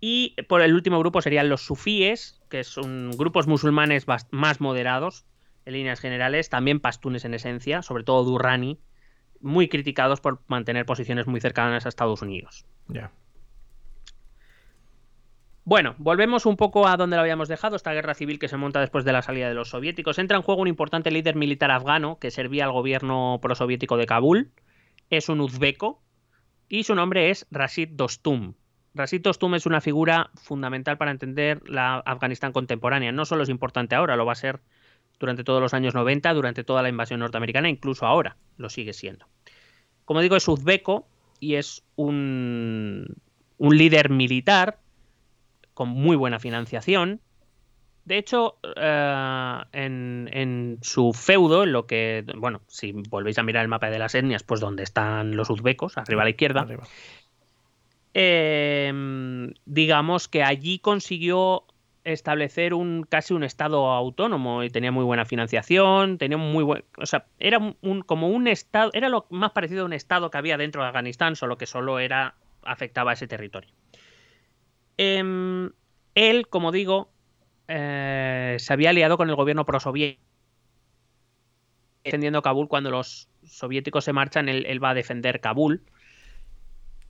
Y 0.00 0.36
por 0.48 0.60
el 0.60 0.74
último 0.74 0.98
grupo 0.98 1.22
serían 1.22 1.48
los 1.48 1.62
sufíes, 1.62 2.40
que 2.50 2.64
son 2.64 3.10
grupos 3.12 3.46
musulmanes 3.46 4.06
más 4.30 4.60
moderados 4.60 5.24
en 5.64 5.72
líneas 5.72 6.00
generales, 6.00 6.48
también 6.50 6.80
pastunes 6.80 7.24
en 7.24 7.34
esencia, 7.34 7.82
sobre 7.82 8.04
todo 8.04 8.24
Durrani, 8.24 8.78
muy 9.40 9.68
criticados 9.68 10.20
por 10.20 10.40
mantener 10.48 10.86
posiciones 10.86 11.26
muy 11.26 11.40
cercanas 11.40 11.86
a 11.86 11.88
Estados 11.88 12.22
Unidos. 12.22 12.66
Ya. 12.88 13.10
Bueno, 15.64 15.96
volvemos 15.98 16.46
un 16.46 16.56
poco 16.56 16.86
a 16.86 16.96
donde 16.96 17.16
lo 17.16 17.22
habíamos 17.22 17.48
dejado, 17.48 17.74
esta 17.74 17.92
guerra 17.92 18.14
civil 18.14 18.38
que 18.38 18.46
se 18.46 18.56
monta 18.56 18.78
después 18.78 19.04
de 19.04 19.12
la 19.12 19.22
salida 19.22 19.48
de 19.48 19.54
los 19.54 19.70
soviéticos. 19.70 20.18
Entra 20.20 20.36
en 20.36 20.44
juego 20.44 20.62
un 20.62 20.68
importante 20.68 21.10
líder 21.10 21.34
militar 21.34 21.72
afgano 21.72 22.18
que 22.20 22.30
servía 22.30 22.66
al 22.66 22.70
gobierno 22.70 23.40
prosoviético 23.42 23.96
de 23.96 24.06
Kabul. 24.06 24.52
Es 25.10 25.28
un 25.28 25.40
uzbeco 25.40 26.00
y 26.68 26.84
su 26.84 26.94
nombre 26.94 27.30
es 27.30 27.48
Rashid 27.50 27.88
Dostum. 27.94 28.54
Rashid 28.94 29.22
Dostum 29.22 29.56
es 29.56 29.66
una 29.66 29.80
figura 29.80 30.30
fundamental 30.34 30.98
para 30.98 31.10
entender 31.10 31.68
la 31.68 31.96
Afganistán 31.98 32.52
contemporánea. 32.52 33.10
No 33.10 33.24
solo 33.24 33.42
es 33.42 33.48
importante 33.48 33.96
ahora, 33.96 34.14
lo 34.14 34.24
va 34.24 34.32
a 34.32 34.36
ser 34.36 34.60
durante 35.18 35.44
todos 35.44 35.60
los 35.60 35.74
años 35.74 35.94
90, 35.94 36.32
durante 36.34 36.64
toda 36.64 36.82
la 36.82 36.88
invasión 36.88 37.20
norteamericana, 37.20 37.68
incluso 37.68 38.06
ahora 38.06 38.36
lo 38.56 38.68
sigue 38.70 38.92
siendo. 38.92 39.26
Como 40.04 40.20
digo, 40.20 40.36
es 40.36 40.46
uzbeco 40.48 41.06
y 41.40 41.54
es 41.54 41.82
un, 41.96 43.16
un 43.58 43.76
líder 43.76 44.10
militar 44.10 44.78
con 45.74 45.88
muy 45.88 46.16
buena 46.16 46.38
financiación. 46.38 47.20
De 48.04 48.18
hecho, 48.18 48.58
eh, 48.76 49.58
en, 49.72 50.28
en 50.32 50.78
su 50.82 51.12
feudo, 51.12 51.64
en 51.64 51.72
lo 51.72 51.86
que, 51.86 52.24
bueno, 52.36 52.60
si 52.68 52.92
volvéis 52.92 53.38
a 53.38 53.42
mirar 53.42 53.62
el 53.62 53.68
mapa 53.68 53.90
de 53.90 53.98
las 53.98 54.14
etnias, 54.14 54.44
pues 54.44 54.60
donde 54.60 54.84
están 54.84 55.34
los 55.34 55.50
uzbecos, 55.50 55.98
arriba 55.98 56.22
a 56.22 56.24
la 56.24 56.30
izquierda, 56.30 56.60
Arriba. 56.60 56.84
eh, 58.14 59.52
digamos 59.64 60.28
que 60.28 60.42
allí 60.44 60.78
consiguió 60.78 61.64
establecer 62.06 62.72
un 62.72 63.02
casi 63.02 63.34
un 63.34 63.42
estado 63.42 63.90
autónomo 63.90 64.62
y 64.62 64.70
tenía 64.70 64.92
muy 64.92 65.04
buena 65.04 65.24
financiación, 65.24 66.18
tenía 66.18 66.38
muy 66.38 66.62
buen, 66.62 66.84
o 66.98 67.06
sea, 67.06 67.26
era 67.38 67.58
como 68.06 68.28
un 68.28 68.46
estado, 68.46 68.90
era 68.94 69.08
lo 69.08 69.26
más 69.30 69.50
parecido 69.50 69.82
a 69.82 69.86
un 69.86 69.92
estado 69.92 70.30
que 70.30 70.38
había 70.38 70.56
dentro 70.56 70.82
de 70.82 70.88
Afganistán, 70.88 71.34
solo 71.34 71.58
que 71.58 71.66
solo 71.66 71.98
era 71.98 72.34
afectaba 72.62 73.10
a 73.10 73.14
ese 73.14 73.26
territorio. 73.26 73.70
Em, 74.96 75.70
él, 76.14 76.48
como 76.48 76.70
digo, 76.70 77.10
eh, 77.68 78.56
se 78.58 78.72
había 78.72 78.90
aliado 78.90 79.16
con 79.16 79.28
el 79.28 79.34
gobierno 79.34 79.64
prosoviético 79.64 80.24
defendiendo 82.04 82.40
Kabul 82.40 82.68
cuando 82.68 82.90
los 82.92 83.28
soviéticos 83.44 84.04
se 84.04 84.12
marchan, 84.12 84.48
él, 84.48 84.64
él 84.66 84.82
va 84.82 84.90
a 84.90 84.94
defender 84.94 85.40
Kabul 85.40 85.82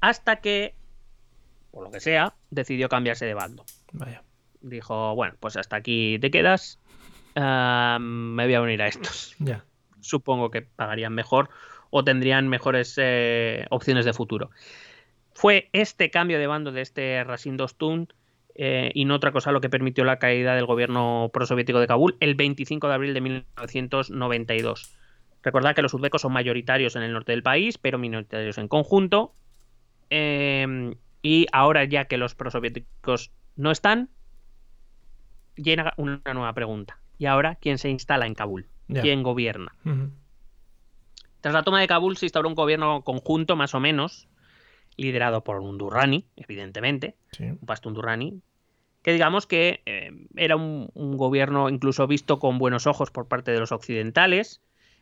hasta 0.00 0.36
que, 0.36 0.74
por 1.70 1.84
lo 1.84 1.90
que 1.90 2.00
sea, 2.00 2.34
decidió 2.50 2.88
cambiarse 2.88 3.26
de 3.26 3.34
bando. 3.34 3.66
Vaya. 3.92 4.22
Dijo, 4.66 5.14
bueno, 5.14 5.34
pues 5.38 5.56
hasta 5.56 5.76
aquí 5.76 6.18
te 6.18 6.32
quedas, 6.32 6.80
me 7.36 8.44
voy 8.44 8.54
a 8.54 8.60
unir 8.60 8.82
a 8.82 8.88
estos. 8.88 9.36
Supongo 10.00 10.50
que 10.50 10.62
pagarían 10.62 11.14
mejor 11.14 11.50
o 11.90 12.02
tendrían 12.02 12.48
mejores 12.48 12.94
eh, 13.00 13.66
opciones 13.70 14.04
de 14.04 14.12
futuro. 14.12 14.50
Fue 15.34 15.68
este 15.72 16.10
cambio 16.10 16.40
de 16.40 16.48
bando 16.48 16.72
de 16.72 16.80
este 16.80 17.22
Rasim 17.22 17.56
Dostum 17.56 18.06
eh, 18.56 18.90
y 18.92 19.04
no 19.04 19.14
otra 19.14 19.30
cosa 19.30 19.52
lo 19.52 19.60
que 19.60 19.70
permitió 19.70 20.04
la 20.04 20.18
caída 20.18 20.56
del 20.56 20.66
gobierno 20.66 21.30
prosoviético 21.32 21.78
de 21.78 21.86
Kabul 21.86 22.16
el 22.18 22.34
25 22.34 22.88
de 22.88 22.94
abril 22.94 23.14
de 23.14 23.20
1992. 23.20 24.96
Recordad 25.44 25.76
que 25.76 25.82
los 25.82 25.94
uzbecos 25.94 26.22
son 26.22 26.32
mayoritarios 26.32 26.96
en 26.96 27.02
el 27.02 27.12
norte 27.12 27.30
del 27.30 27.44
país, 27.44 27.78
pero 27.78 27.98
minoritarios 27.98 28.58
en 28.58 28.66
conjunto. 28.66 29.32
Eh, 30.10 30.92
y 31.22 31.46
ahora 31.52 31.84
ya 31.84 32.06
que 32.06 32.16
los 32.16 32.34
prosoviéticos 32.34 33.30
no 33.54 33.70
están, 33.70 34.10
llega 35.56 35.94
una 35.96 36.20
nueva 36.32 36.52
pregunta. 36.52 36.98
¿Y 37.18 37.26
ahora 37.26 37.56
quién 37.56 37.78
se 37.78 37.88
instala 37.90 38.26
en 38.26 38.34
Kabul? 38.34 38.68
¿Quién 39.02 39.22
gobierna? 39.22 39.74
Tras 41.40 41.54
la 41.54 41.62
toma 41.62 41.80
de 41.80 41.86
Kabul 41.86 42.16
se 42.16 42.26
instauró 42.26 42.48
un 42.48 42.54
gobierno 42.54 43.02
conjunto, 43.02 43.56
más 43.56 43.74
o 43.74 43.80
menos, 43.80 44.28
liderado 44.96 45.44
por 45.44 45.60
un 45.60 45.78
Durrani, 45.78 46.24
evidentemente, 46.36 47.16
Sí. 47.32 47.44
un 47.44 47.58
Pastún 47.66 47.94
Durrani, 47.94 48.40
que 49.02 49.12
digamos 49.12 49.46
que 49.46 49.82
eh, 49.86 50.10
era 50.34 50.56
un, 50.56 50.90
un 50.94 51.16
gobierno 51.16 51.68
incluso 51.68 52.06
visto 52.06 52.38
con 52.38 52.58
buenos 52.58 52.86
ojos 52.86 53.10
por 53.10 53.28
parte 53.28 53.52
de 53.52 53.60
los 53.60 53.70
occidentales, 53.72 54.60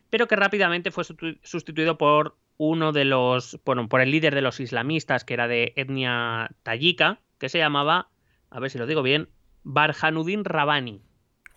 pero 0.09 0.27
que 0.27 0.35
rápidamente 0.35 0.91
fue 0.91 1.03
sustituido 1.43 1.97
por 1.97 2.37
uno 2.57 2.91
de 2.91 3.05
los, 3.05 3.59
bueno, 3.65 3.89
por 3.89 4.01
el 4.01 4.11
líder 4.11 4.35
de 4.35 4.41
los 4.41 4.59
islamistas, 4.59 5.25
que 5.25 5.33
era 5.33 5.47
de 5.47 5.73
etnia 5.75 6.51
tayika, 6.63 7.19
que 7.39 7.49
se 7.49 7.57
llamaba, 7.57 8.09
a 8.49 8.59
ver 8.59 8.69
si 8.69 8.77
lo 8.77 8.85
digo 8.85 9.01
bien, 9.01 9.27
Barjanuddin 9.65 10.45
Rabani. 10.45 11.01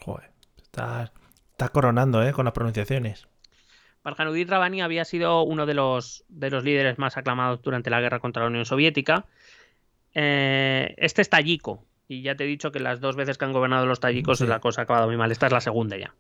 Joder, 0.01 0.31
está, 0.61 1.13
está 1.53 1.69
coronando, 1.69 2.27
¿eh? 2.27 2.33
Con 2.33 2.45
las 2.47 2.55
pronunciaciones. 2.55 3.29
Barjanuddin 4.03 4.49
Rabani 4.49 4.81
había 4.83 5.05
sido 5.05 5.43
uno 5.43 5.67
de 5.67 5.75
los, 5.75 6.25
de 6.29 6.51
los 6.51 6.65
líderes 6.65 6.99
más 6.99 7.17
aclamados 7.17 7.63
durante 7.63 7.91
la 7.91 8.01
guerra 8.01 8.19
contra 8.19 8.43
la 8.43 8.49
Unión 8.49 8.65
Soviética. 8.65 9.27
Eh, 10.15 10.95
este 10.97 11.23
es 11.23 11.29
tayiko. 11.29 11.85
Y 12.11 12.23
ya 12.23 12.35
te 12.35 12.45
he 12.45 12.47
dicho 12.47 12.73
que 12.73 12.81
las 12.81 13.01
dos 13.01 13.17
veces 13.17 13.37
que 13.37 13.45
han 13.45 13.53
gobernado 13.53 13.85
los 13.85 14.01
tayikos 14.01 14.39
Sí. 14.39 14.47
la 14.47 14.61
cosa 14.61 14.81
ha 14.81 14.85
acabado 14.85 15.09
muy 15.09 15.19
mal. 15.19 15.31
Esta 15.31 15.47
es 15.47 15.53
la 15.53 15.61
segunda 15.61 15.99
ya. 15.99 16.15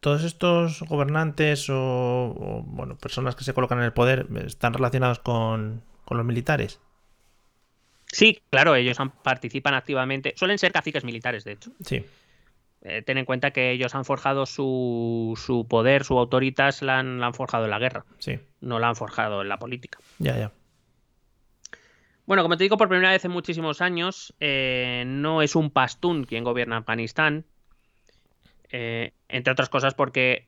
Todos 0.00 0.24
estos 0.24 0.82
gobernantes 0.82 1.70
o, 1.70 1.76
o, 1.76 2.62
bueno, 2.66 2.96
personas 2.96 3.36
que 3.36 3.44
se 3.44 3.54
colocan 3.54 3.78
en 3.78 3.84
el 3.84 3.92
poder 3.92 4.26
están 4.44 4.74
relacionados 4.74 5.20
con, 5.20 5.82
con 6.04 6.16
los 6.16 6.26
militares. 6.26 6.80
Sí, 8.16 8.40
claro, 8.50 8.74
ellos 8.74 8.98
han- 8.98 9.10
participan 9.10 9.74
activamente. 9.74 10.32
Suelen 10.36 10.56
ser 10.58 10.72
caciques 10.72 11.04
militares, 11.04 11.44
de 11.44 11.52
hecho. 11.52 11.70
Sí, 11.84 12.02
Eh, 12.82 13.02
ten 13.02 13.18
en 13.18 13.24
cuenta 13.24 13.50
que 13.50 13.72
ellos 13.72 13.94
han 13.94 14.04
forjado 14.04 14.46
su, 14.46 15.34
su 15.44 15.66
poder, 15.68 16.04
su 16.04 16.16
autoritas, 16.18 16.80
la 16.82 16.98
han, 17.00 17.18
la 17.20 17.26
han 17.26 17.34
forjado 17.34 17.64
en 17.64 17.70
la 17.70 17.78
guerra. 17.78 18.04
sí, 18.18 18.38
No 18.60 18.78
la 18.78 18.88
han 18.88 18.96
forjado 18.96 19.42
en 19.42 19.48
la 19.48 19.58
política. 19.58 19.98
ya, 20.18 20.38
ya. 20.38 20.52
Bueno, 22.26 22.42
como 22.42 22.56
te 22.56 22.64
digo, 22.64 22.76
por 22.76 22.88
primera 22.88 23.10
vez 23.10 23.24
en 23.24 23.30
muchísimos 23.32 23.80
años, 23.80 24.34
eh, 24.40 25.04
no 25.06 25.42
es 25.42 25.54
un 25.56 25.70
pastún 25.70 26.24
quien 26.24 26.42
gobierna 26.44 26.78
Afganistán. 26.78 27.44
Eh, 28.70 29.12
entre 29.28 29.52
otras 29.52 29.68
cosas 29.68 29.94
porque 29.94 30.46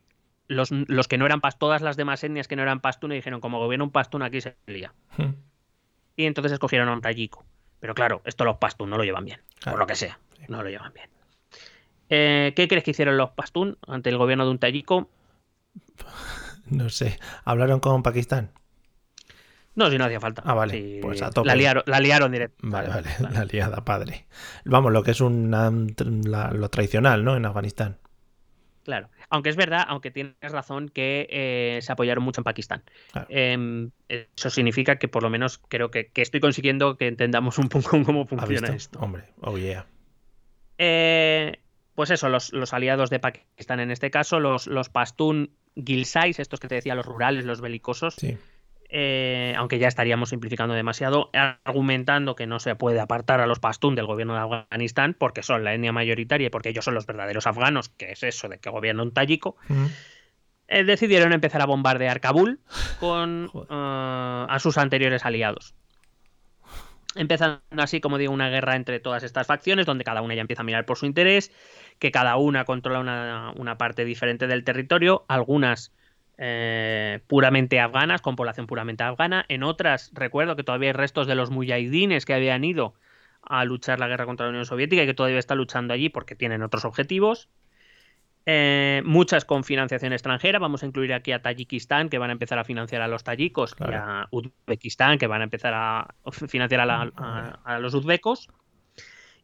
los, 0.49 0.71
los 0.71 1.07
que 1.09 1.19
no 1.19 1.27
eran 1.27 1.41
todas 1.59 1.83
las 1.83 1.97
demás 1.97 2.23
etnias 2.25 2.49
que 2.49 2.57
no 2.57 2.63
eran 2.63 2.81
pastunes 2.81 3.17
dijeron, 3.17 3.41
como 3.41 3.59
gobierna 3.59 3.85
un 3.85 3.91
pastún 3.93 4.23
aquí 4.23 4.41
se 4.41 4.57
lía. 4.67 4.93
Hmm, 5.17 5.33
Y 6.17 6.25
entonces 6.27 6.53
escogieron 6.53 6.89
a 6.89 6.93
un 6.95 7.01
tayiko. 7.01 7.45
Pero 7.81 7.95
claro, 7.95 8.23
esto 8.25 8.45
los 8.45 8.57
pastún 8.57 8.91
no 8.91 8.97
lo 8.97 9.05
llevan 9.05 9.25
bien. 9.25 9.41
Claro. 9.61 9.75
Por 9.77 9.81
lo 9.81 9.87
que 9.87 9.95
sea, 9.95 10.19
no 10.49 10.63
lo 10.63 10.69
llevan 10.71 10.93
bien. 10.93 11.09
Eh, 12.11 12.53
¿Qué 12.57 12.69
crees 12.69 12.85
que 12.85 12.91
hicieron 12.93 13.17
los 13.17 13.31
pastún 13.31 13.79
ante 13.87 14.11
el 14.11 14.17
gobierno 14.19 14.45
de 14.45 14.51
un 14.51 14.59
tayiko? 14.59 15.09
No 16.71 16.91
sé. 16.91 17.19
¿Hablaron 17.45 17.81
con 17.81 18.03
Pakistán? 18.03 18.51
No, 19.75 19.91
si 19.91 19.97
no 19.97 20.05
hacía 20.05 20.21
falta. 20.21 20.43
Ah, 20.45 20.55
vale, 20.55 20.73
Sí, 20.75 20.99
pues 21.01 21.23
a 21.23 21.31
tope. 21.31 21.47
La 21.47 21.55
liaron, 21.55 21.83
la 21.87 22.01
liaron 22.01 22.31
directo. 22.33 22.57
Vale, 22.63 22.89
vale, 22.89 23.09
la 23.31 23.45
liada 23.45 23.85
padre. 23.85 24.27
Vamos, 24.65 24.93
lo 24.93 25.03
que 25.03 25.13
es 25.13 25.21
una, 25.21 25.71
la- 26.25 26.51
lo 26.51 26.69
tradicional, 26.69 27.25
¿no? 27.25 27.37
En 27.37 27.47
Afganistán. 27.47 27.99
Claro. 28.85 29.09
Aunque 29.31 29.51
es 29.51 29.57
verdad, 29.57 29.85
aunque 29.89 30.11
tienes 30.11 30.37
razón, 30.41 30.89
que 30.89 31.27
eh, 31.31 31.81
se 31.83 31.93
apoyaron 31.93 32.25
mucho 32.25 32.41
en 32.41 32.45
Pakistán. 32.45 32.83
Claro. 33.13 33.27
Em, 33.31 33.91
eso 34.09 34.51
significa 34.51 34.97
que 34.97 35.09
por 35.09 35.23
lo 35.23 35.31
menos 35.31 35.59
creo 35.59 35.91
que, 35.91 36.09
que 36.09 36.23
estoy 36.23 36.41
consiguiendo 36.41 36.97
que 36.97 37.09
entendamos 37.09 37.59
un 37.59 37.69
poco 37.69 37.91
cómo 38.05 38.23
¿Ha 38.23 38.27
funciona 38.27 38.69
esto. 38.69 38.99
Hombre, 39.01 39.25
oh 39.41 39.59
yeah. 39.59 39.87
Eh, 40.79 41.61
pues 41.95 42.11
eso, 42.11 42.29
los, 42.29 42.53
los 42.53 42.73
aliados 42.73 43.11
de 43.11 43.19
Pakistán 43.19 43.81
en 43.81 43.91
este 43.91 44.11
caso, 44.11 44.41
los, 44.41 44.67
los 44.67 44.89
Pashtun 44.89 45.51
Gilsais, 45.75 46.39
estos 46.39 46.61
que 46.61 46.69
te 46.69 46.77
decía, 46.77 46.95
los 46.95 47.05
rurales, 47.05 47.45
los 47.45 47.61
belicosos, 47.61 48.15
Sí, 48.15 48.39
eh, 48.91 49.55
aunque 49.57 49.79
ya 49.79 49.89
estaríamos 49.89 50.31
simplificando 50.31 50.75
demasiado, 50.75 51.31
argumentando 51.33 52.35
que 52.35 52.47
no 52.47 52.59
se 52.59 52.75
puede 52.75 53.01
apartar 53.01 53.41
a 53.41 53.47
los 53.47 53.59
Pashtun 53.59 53.95
del 53.95 54.07
gobierno 54.07 54.35
de 54.35 54.41
Afganistán 54.41 55.15
porque 55.19 55.43
son 55.43 55.65
la 55.65 55.75
etnia 55.75 55.93
mayoritaria 55.93 56.47
y 56.47 56.51
porque 56.51 56.71
ellos 56.71 56.85
son 56.85 56.95
los 56.95 57.07
verdaderos 57.07 57.47
afganos, 57.47 57.91
que 57.91 58.13
es 58.13 58.23
eso 58.23 58.49
de 58.49 58.59
que 58.59 58.71
gobierna 58.71 59.03
un 59.03 59.13
tayiko, 59.13 59.57
Mm, 59.69 59.87
eh, 60.69 60.85
decidieron 60.85 61.33
empezar 61.33 61.63
a 61.63 61.67
bombardear 61.67 62.21
Kabul 62.21 62.61
con 63.01 63.51
eh, 63.55 64.47
a 64.49 64.59
sus 64.61 64.79
anteriores 64.79 65.25
aliados. 65.25 65.75
Empiezan 67.15 67.63
así, 67.77 68.01
como 68.01 68.19
digo, 68.19 68.33
una 68.33 68.51
guerra 68.51 68.77
entre 68.77 69.01
todas 69.01 69.23
estas 69.23 69.47
facciones, 69.47 69.87
donde 69.87 70.05
cada 70.05 70.23
una 70.23 70.35
ya 70.35 70.43
empieza 70.43 70.63
a 70.63 70.65
mirar 70.65 70.85
por 70.85 70.99
su 70.99 71.07
interés, 71.07 71.51
que 71.99 72.13
cada 72.13 72.37
una 72.37 72.65
controla 72.65 73.01
una, 73.01 73.53
una 73.57 73.79
parte 73.79 74.05
diferente 74.05 74.47
del 74.47 74.63
territorio, 74.63 75.25
algunas 75.27 75.93
eh, 76.39 77.21
puramente 77.27 77.81
afganas, 77.81 78.23
con 78.23 78.37
población 78.37 78.67
puramente 78.67 79.03
afgana, 79.05 79.45
en 79.49 79.63
otras 79.65 80.11
recuerdo 80.15 80.57
que 80.57 80.63
todavía 80.65 80.91
hay 80.91 80.93
restos 80.95 81.27
de 81.27 81.35
los 81.35 81.51
muyahidines 81.51 82.25
que 82.25 82.35
habían 82.35 82.65
ido 82.65 82.95
a 83.43 83.65
luchar 83.65 83.99
la 83.99 84.09
guerra 84.09 84.25
contra 84.27 84.47
la 84.47 84.51
Unión 84.51 84.65
Soviética 84.67 85.03
y 85.03 85.07
que 85.07 85.15
todavía 85.15 85.39
están 85.39 85.59
luchando 85.59 85.95
allí 85.95 86.09
porque 86.09 86.35
tienen 86.35 86.63
otros 86.63 86.85
objetivos. 86.85 87.49
Eh, 88.51 89.03
muchas 89.05 89.45
con 89.45 89.63
financiación 89.63 90.13
extranjera. 90.15 90.59
Vamos 90.59 90.83
a 90.83 90.87
incluir 90.87 91.13
aquí 91.13 91.33
a 91.33 91.43
Tayikistán, 91.43 92.09
que 92.09 92.17
van 92.19 92.31
a 92.31 92.33
empezar 92.33 92.59
a 92.59 92.65
financiar 92.65 93.03
a 93.03 93.09
los 93.09 93.23
tayikos, 93.23 93.75
Claro. 93.75 93.93
y 93.93 93.97
a 93.97 94.29
Uzbekistán, 94.31 95.19
que 95.19 95.27
van 95.27 95.43
a 95.43 95.45
empezar 95.45 95.75
a 95.75 96.15
financiar 96.49 96.81
a, 96.81 96.87
la- 96.87 97.13
a- 97.17 97.59
a 97.65 97.79
los 97.79 97.93
uzbecos. 97.95 98.49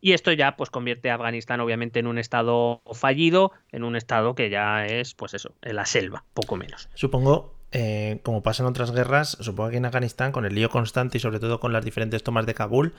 Y 0.04 0.12
esto 0.12 0.30
ya 0.32 0.54
pues 0.54 0.68
convierte 0.68 1.10
a 1.10 1.14
Afganistán 1.14 1.60
obviamente 1.60 1.98
en 1.98 2.06
un 2.06 2.18
estado 2.18 2.82
fallido, 2.92 3.52
en 3.72 3.84
un 3.84 3.96
estado 3.96 4.34
que 4.34 4.50
ya 4.50 4.84
es 4.84 5.14
pues 5.14 5.32
eso, 5.32 5.54
en 5.62 5.76
la 5.76 5.86
selva, 5.86 6.24
poco 6.34 6.56
menos. 6.56 6.90
Supongo, 6.92 7.54
eh, 7.72 8.20
como 8.22 8.42
pasa 8.42 8.62
en 8.62 8.68
otras 8.68 8.92
guerras, 8.92 9.38
supongo 9.40 9.70
que 9.70 9.78
en 9.78 9.86
Afganistán, 9.86 10.30
con 10.30 10.44
el 10.44 10.54
lío 10.54 10.68
constante 10.68 11.16
y 11.16 11.20
sobre 11.22 11.40
todo 11.40 11.58
con 11.58 11.72
las 11.72 11.86
diferentes 11.86 12.22
tomas 12.22 12.44
de 12.44 12.52
Kabul, 12.52 12.92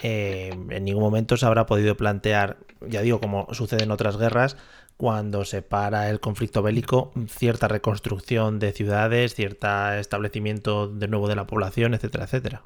eh, 0.00 0.50
en 0.70 0.84
ningún 0.84 1.04
momento 1.04 1.36
se 1.36 1.46
habrá 1.46 1.64
podido 1.64 1.96
plantear, 1.96 2.56
ya 2.80 3.02
digo, 3.02 3.20
como 3.20 3.46
sucede 3.54 3.84
en 3.84 3.92
otras 3.92 4.16
guerras, 4.16 4.56
cuando 4.96 5.44
se 5.44 5.62
para 5.62 6.10
el 6.10 6.18
conflicto 6.18 6.60
bélico, 6.60 7.12
cierta 7.28 7.68
reconstrucción 7.68 8.58
de 8.58 8.72
ciudades, 8.72 9.36
cierto 9.36 9.92
establecimiento 9.92 10.88
de 10.88 11.06
nuevo 11.06 11.28
de 11.28 11.36
la 11.36 11.46
población, 11.46 11.94
etcétera, 11.94 12.24
etcétera. 12.24 12.62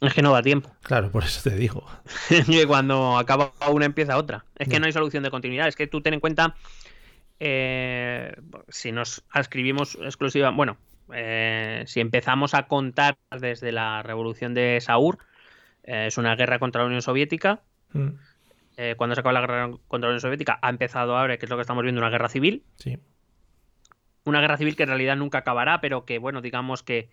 Es 0.00 0.12
que 0.12 0.22
no 0.22 0.32
da 0.32 0.42
tiempo. 0.42 0.70
Claro, 0.82 1.10
por 1.10 1.24
eso 1.24 1.48
te 1.48 1.56
digo. 1.56 1.86
que 2.28 2.66
cuando 2.66 3.16
acaba 3.18 3.52
una 3.70 3.86
empieza 3.86 4.16
otra. 4.18 4.44
Es 4.56 4.68
que 4.68 4.78
no 4.80 4.86
hay 4.86 4.92
solución 4.92 5.22
de 5.22 5.30
continuidad. 5.30 5.68
Es 5.68 5.76
que 5.76 5.86
tú 5.86 6.00
ten 6.02 6.14
en 6.14 6.20
cuenta, 6.20 6.54
eh, 7.40 8.34
si 8.68 8.92
nos 8.92 9.24
adscribimos 9.30 9.96
exclusiva, 10.02 10.50
bueno, 10.50 10.76
eh, 11.12 11.84
si 11.86 12.00
empezamos 12.00 12.54
a 12.54 12.66
contar 12.66 13.16
desde 13.30 13.72
la 13.72 14.02
revolución 14.02 14.54
de 14.54 14.78
Saur, 14.80 15.18
eh, 15.84 16.06
es 16.08 16.18
una 16.18 16.34
guerra 16.36 16.58
contra 16.58 16.82
la 16.82 16.86
Unión 16.86 17.02
Soviética. 17.02 17.60
Mm, 17.92 18.08
Eh, 18.76 18.94
cuando 18.96 19.14
se 19.14 19.20
acaba 19.20 19.32
la 19.34 19.40
guerra 19.40 19.70
contra 19.86 20.08
la 20.08 20.14
Unión 20.14 20.20
Soviética, 20.20 20.58
ha 20.60 20.68
empezado 20.68 21.16
ahora, 21.16 21.36
que 21.36 21.46
es 21.46 21.50
lo 21.50 21.54
que 21.56 21.60
estamos 21.62 21.84
viendo, 21.84 22.00
una 22.00 22.10
guerra 22.10 22.28
civil. 22.28 22.64
Sí, 22.76 22.98
Una 24.24 24.40
guerra 24.40 24.56
civil 24.56 24.74
que 24.74 24.82
en 24.82 24.88
realidad 24.88 25.16
nunca 25.16 25.38
acabará, 25.38 25.80
pero 25.80 26.04
que, 26.04 26.18
bueno, 26.18 26.40
digamos 26.40 26.82
que 26.82 27.08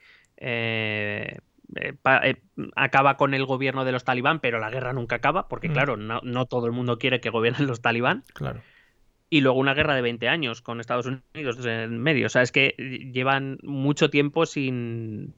eh, 1.76 1.94
pa- 2.02 2.22
eh, 2.28 2.42
acaba 2.76 3.18
con 3.18 3.34
el 3.34 3.46
gobierno 3.46 3.86
de 3.86 3.92
los 3.92 4.04
talibán, 4.04 4.40
pero 4.40 4.60
la 4.60 4.70
guerra 4.70 4.94
nunca 4.94 5.16
acaba, 5.18 5.48
porque, 5.48 5.70
Mm. 5.70 5.74
claro, 5.74 5.98
no, 5.98 6.20
no 6.24 6.46
todo 6.46 6.66
el 6.66 6.72
mundo 6.72 6.98
quiere 7.00 7.20
que 7.22 7.30
gobiernen 7.30 7.68
los 7.68 7.82
talibán. 7.82 8.24
claro. 8.34 8.62
Y 9.34 9.40
luego 9.40 9.60
una 9.60 9.74
guerra 9.74 9.96
de 9.96 10.02
20 10.02 10.28
años 10.28 10.62
con 10.62 10.82
Estados 10.82 11.06
Unidos 11.06 11.66
en 11.66 12.00
medio. 12.02 12.26
O 12.26 12.30
sea, 12.30 12.42
es 12.42 12.52
que 12.52 12.76
llevan 13.14 13.60
mucho 13.64 14.10
tiempo 14.10 14.46
sin. 14.46 15.34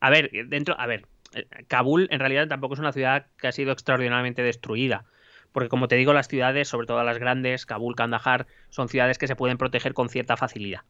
A 0.00 0.10
ver, 0.10 0.30
dentro. 0.48 0.78
A 0.78 0.86
ver, 0.86 1.06
eh, 1.32 1.46
Kabul 1.66 2.08
en 2.10 2.20
realidad 2.20 2.46
tampoco 2.48 2.74
es 2.74 2.80
una 2.80 2.92
ciudad 2.92 3.28
que 3.38 3.48
ha 3.48 3.52
sido 3.52 3.72
extraordinariamente 3.72 4.42
destruida. 4.42 5.06
Porque, 5.52 5.68
como 5.68 5.86
te 5.86 5.96
digo, 5.96 6.12
las 6.14 6.28
ciudades, 6.28 6.66
sobre 6.68 6.86
todo 6.86 7.02
las 7.04 7.18
grandes, 7.18 7.66
Kabul, 7.66 7.94
Kandahar, 7.94 8.46
son 8.70 8.88
ciudades 8.88 9.18
que 9.18 9.26
se 9.26 9.36
pueden 9.36 9.58
proteger 9.58 9.92
con 9.92 10.08
cierta 10.08 10.36
facilidad. 10.38 10.80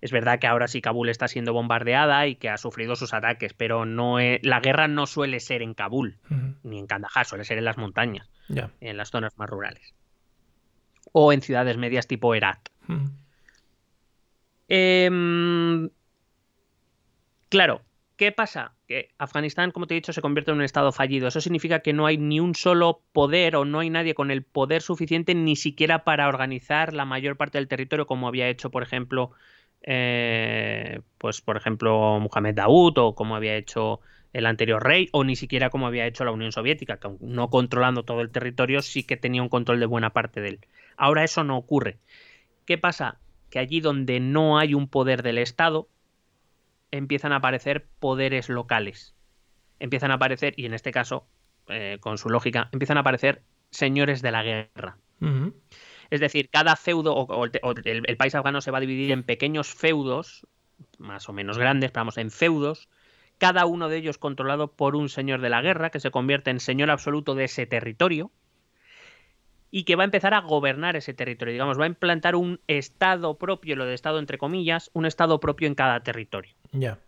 Es 0.00 0.10
verdad 0.10 0.40
que 0.40 0.48
ahora 0.48 0.66
sí 0.66 0.80
Kabul 0.80 1.08
está 1.08 1.28
siendo 1.28 1.52
bombardeada 1.52 2.26
y 2.26 2.34
que 2.34 2.48
ha 2.48 2.56
sufrido 2.56 2.96
sus 2.96 3.14
ataques, 3.14 3.54
pero 3.54 3.84
no 3.84 4.18
e- 4.18 4.40
la 4.42 4.58
guerra 4.60 4.88
no 4.88 5.06
suele 5.06 5.38
ser 5.38 5.62
en 5.62 5.74
Kabul 5.74 6.18
ni 6.64 6.78
en 6.80 6.86
Kandahar, 6.88 7.26
suele 7.26 7.44
ser 7.44 7.58
en 7.58 7.64
las 7.64 7.78
montañas, 7.78 8.28
en 8.80 8.96
las 8.96 9.10
zonas 9.10 9.38
más 9.38 9.48
rurales. 9.48 9.94
O 11.12 11.32
en 11.32 11.40
ciudades 11.40 11.76
medias 11.76 12.06
tipo 12.06 12.34
Herat. 12.34 12.58
Em, 14.68 15.88
claro, 17.48 17.82
¿qué 18.18 18.32
pasa? 18.32 18.74
Que 18.86 19.10
Afganistán, 19.16 19.70
como 19.70 19.86
te 19.86 19.94
he 19.94 20.00
dicho, 20.00 20.12
se 20.12 20.20
convierte 20.20 20.50
en 20.50 20.58
un 20.58 20.64
estado 20.64 20.92
fallido. 20.92 21.28
Eso 21.28 21.40
significa 21.40 21.80
que 21.80 21.94
no 21.94 22.04
hay 22.04 22.18
ni 22.18 22.40
un 22.40 22.54
solo 22.54 23.00
poder 23.12 23.56
o 23.56 23.64
no 23.64 23.78
hay 23.78 23.90
nadie 23.90 24.14
con 24.14 24.30
el 24.30 24.42
poder 24.42 24.82
suficiente 24.82 25.34
ni 25.34 25.56
siquiera 25.56 26.04
para 26.04 26.28
organizar 26.28 26.92
la 26.92 27.06
mayor 27.06 27.36
parte 27.36 27.58
del 27.58 27.68
territorio, 27.68 28.06
como 28.06 28.28
había 28.28 28.48
hecho, 28.48 28.70
por 28.70 28.82
ejemplo, 28.82 29.30
eh, 29.82 31.00
pues 31.16 31.40
por 31.40 31.56
ejemplo, 31.56 32.18
Mohamed 32.20 32.56
Daoud 32.56 32.98
o 32.98 33.14
como 33.14 33.36
había 33.36 33.54
hecho 33.56 34.00
el 34.32 34.46
anterior 34.46 34.82
rey, 34.82 35.08
o 35.12 35.24
ni 35.24 35.36
siquiera 35.36 35.70
como 35.70 35.86
había 35.86 36.06
hecho 36.06 36.24
la 36.24 36.32
Unión 36.32 36.52
Soviética, 36.52 36.98
que 36.98 37.08
no 37.20 37.48
controlando 37.50 38.02
todo 38.02 38.20
el 38.20 38.30
territorio, 38.30 38.82
sí 38.82 39.04
que 39.04 39.16
tenía 39.16 39.42
un 39.42 39.48
control 39.48 39.78
de 39.80 39.86
buena 39.86 40.12
parte 40.12 40.40
de 40.40 40.48
él. 40.48 40.60
Ahora 40.96 41.24
eso 41.24 41.44
no 41.44 41.56
ocurre. 41.56 41.98
¿Qué 42.66 42.78
pasa? 42.78 43.20
Que 43.48 43.60
allí 43.60 43.80
donde 43.80 44.18
no 44.18 44.58
hay 44.58 44.74
un 44.74 44.88
poder 44.88 45.22
del 45.22 45.38
Estado, 45.38 45.88
empiezan 46.90 47.32
a 47.32 47.36
aparecer 47.36 47.86
poderes 48.00 48.48
locales. 48.48 49.14
empiezan 49.80 50.10
a 50.10 50.14
aparecer, 50.14 50.54
y 50.56 50.66
en 50.66 50.74
este 50.74 50.90
caso, 50.90 51.28
eh, 51.68 51.98
con 52.00 52.18
su 52.18 52.30
lógica, 52.30 52.68
empiezan 52.72 52.96
a 52.96 53.00
aparecer 53.00 53.42
señores 53.70 54.22
de 54.22 54.32
la 54.32 54.42
guerra. 54.42 54.98
Es 56.10 56.20
decir, 56.20 56.48
cada 56.50 56.74
feudo 56.74 57.14
o, 57.14 57.22
o 57.26 57.44
el, 57.44 57.52
o 57.62 57.72
el- 57.84 58.02
el 58.06 58.16
país 58.16 58.34
afgano 58.34 58.60
se 58.60 58.70
va 58.72 58.78
a 58.78 58.80
dividir 58.80 59.12
en 59.12 59.22
pequeños 59.22 59.72
feudos, 59.72 60.46
más 60.98 61.28
o 61.28 61.32
menos 61.32 61.58
grandes, 61.58 61.90
pero 61.92 62.00
vamos, 62.00 62.18
en 62.18 62.30
feudos, 62.32 62.88
cada 63.38 63.66
uno 63.66 63.88
de 63.88 63.98
ellos 63.98 64.18
controlado 64.18 64.72
por 64.72 64.96
un 64.96 65.08
señor 65.08 65.40
de 65.42 65.50
la 65.50 65.62
guerra, 65.62 65.90
que 65.90 66.00
se 66.00 66.10
convierte 66.10 66.50
en 66.50 66.58
señor 66.58 66.90
absoluto 66.90 67.36
de 67.36 67.44
ese 67.44 67.66
territorio 67.66 68.32
y 69.70 69.84
que 69.84 69.96
va 69.96 70.04
a 70.04 70.06
empezar 70.06 70.34
a 70.34 70.40
gobernar 70.40 70.96
ese 70.96 71.14
territorio. 71.14 71.52
Digamos, 71.52 71.78
va 71.78 71.84
a 71.84 71.88
implantar 71.88 72.36
un 72.36 72.60
estado 72.66 73.38
propio, 73.38 73.76
lo 73.76 73.84
de 73.84 73.94
estado 73.94 74.18
entre 74.18 74.38
comillas, 74.38 74.90
un 74.94 75.06
estado 75.06 75.40
propio 75.40 75.66
en 75.66 75.74
cada 75.74 76.02
territorio. 76.02 76.54
Ya. 76.72 76.98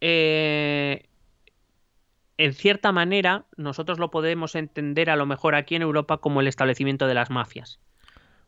Eh, 0.00 1.08
en 2.36 2.52
cierta 2.52 2.92
manera, 2.92 3.46
nosotros 3.56 3.98
lo 3.98 4.10
podemos 4.10 4.54
entender 4.54 5.10
a 5.10 5.16
lo 5.16 5.26
mejor 5.26 5.54
aquí 5.54 5.74
en 5.74 5.82
Europa 5.82 6.18
como 6.18 6.40
el 6.40 6.46
establecimiento 6.46 7.06
de 7.06 7.14
las 7.14 7.30
mafias. 7.30 7.80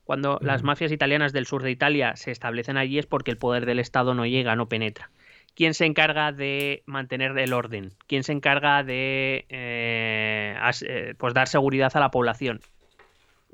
Cuando 0.05 0.39
las 0.43 0.63
mafias 0.63 0.93
italianas 0.93 1.33
del 1.33 1.47
sur 1.47 1.63
de 1.63 1.71
Italia 1.71 2.17
se 2.17 2.31
establecen 2.31 2.77
allí 2.77 2.99
es 2.99 3.07
porque 3.07 3.31
el 3.31 3.39
poder 3.39 3.65
del 3.65 3.79
Estado 3.79 4.15
no 4.15 4.27
llega, 4.27 4.57
no 4.57 4.69
penetra. 4.69 5.11
¿Quién 5.55 5.75
se 5.75 5.85
encarga 5.85 6.33
de 6.33 6.83
mantener 6.87 7.37
el 7.39 7.53
orden? 7.53 7.93
¿Quién 8.07 8.25
se 8.25 8.33
encarga 8.33 8.83
de 8.83 9.47
eh, 9.49 10.57
eh, 10.83 11.15
pues 11.19 11.35
dar 11.35 11.49
seguridad 11.49 11.93
a 11.95 12.01
la 12.01 12.11
población? 12.11 12.61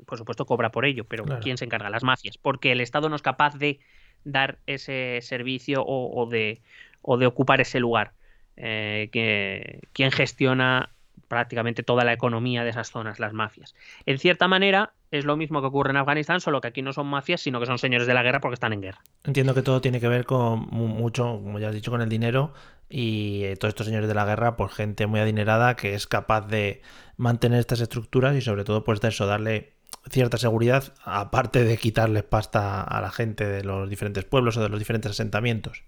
Por 0.05 0.17
supuesto 0.17 0.45
cobra 0.45 0.71
por 0.71 0.85
ello, 0.85 1.03
pero 1.05 1.25
Claro. 1.25 1.41
¿quién 1.41 1.57
se 1.57 1.65
encarga? 1.65 1.89
Las 1.89 2.03
mafias. 2.03 2.37
Porque 2.37 2.71
el 2.71 2.81
Estado 2.81 3.09
no 3.09 3.15
es 3.15 3.21
capaz 3.21 3.57
de 3.57 3.79
dar 4.23 4.59
ese 4.67 5.19
servicio 5.21 5.81
o, 5.81 6.21
o 6.21 6.27
de, 6.27 6.61
o 7.01 7.17
de 7.17 7.25
ocupar 7.25 7.61
ese 7.61 7.79
lugar. 7.79 8.13
Eh, 8.55 9.09
que, 9.11 9.81
¿Quién 9.93 10.11
gestiona 10.11 10.91
prácticamente 11.27 11.83
toda 11.83 12.03
la 12.03 12.13
economía 12.13 12.63
de 12.63 12.69
esas 12.69 12.89
zonas? 12.89 13.19
Las 13.19 13.33
mafias. 13.33 13.75
En 14.05 14.17
cierta 14.19 14.47
manera, 14.47 14.93
es 15.11 15.25
lo 15.25 15.37
mismo 15.37 15.61
que 15.61 15.67
ocurre 15.67 15.91
en 15.91 15.97
Afganistán, 15.97 16.41
solo 16.41 16.61
que 16.61 16.67
aquí 16.67 16.81
no 16.81 16.93
son 16.93 17.07
mafias, 17.07 17.41
sino 17.41 17.59
que 17.59 17.65
son 17.65 17.77
señores 17.77 18.07
de 18.07 18.13
la 18.13 18.23
guerra 18.23 18.39
porque 18.39 18.55
están 18.55 18.73
en 18.73 18.81
guerra. 18.81 19.01
Entiendo 19.23 19.53
que 19.53 19.61
todo 19.61 19.81
tiene 19.81 19.99
que 19.99 20.07
ver 20.07 20.25
con 20.25 20.67
mu- 20.69 20.87
mucho, 20.87 21.23
como 21.43 21.59
ya 21.59 21.69
has 21.69 21.73
dicho, 21.75 21.91
con 21.91 22.01
el 22.01 22.09
dinero 22.09 22.53
y 22.89 23.43
eh, 23.43 23.55
todos 23.57 23.69
estos 23.71 23.85
señores 23.85 24.07
de 24.07 24.15
la 24.15 24.25
guerra, 24.25 24.55
pues 24.55 24.73
gente 24.73 25.07
muy 25.07 25.19
adinerada 25.19 25.75
que 25.75 25.93
es 25.93 26.07
capaz 26.07 26.47
de 26.47 26.81
mantener 27.17 27.59
estas 27.59 27.81
estructuras 27.81 28.35
y 28.35 28.41
sobre 28.41 28.63
todo 28.63 28.83
pues 28.83 29.01
de 29.01 29.09
eso, 29.09 29.25
darle 29.25 29.73
cierta 30.09 30.37
seguridad, 30.37 30.93
aparte 31.03 31.63
de 31.65 31.77
quitarles 31.77 32.23
pasta 32.23 32.81
a 32.81 33.01
la 33.01 33.11
gente 33.11 33.45
de 33.45 33.63
los 33.63 33.89
diferentes 33.89 34.23
pueblos 34.23 34.55
o 34.55 34.61
de 34.61 34.69
los 34.69 34.79
diferentes 34.79 35.11
asentamientos. 35.11 35.83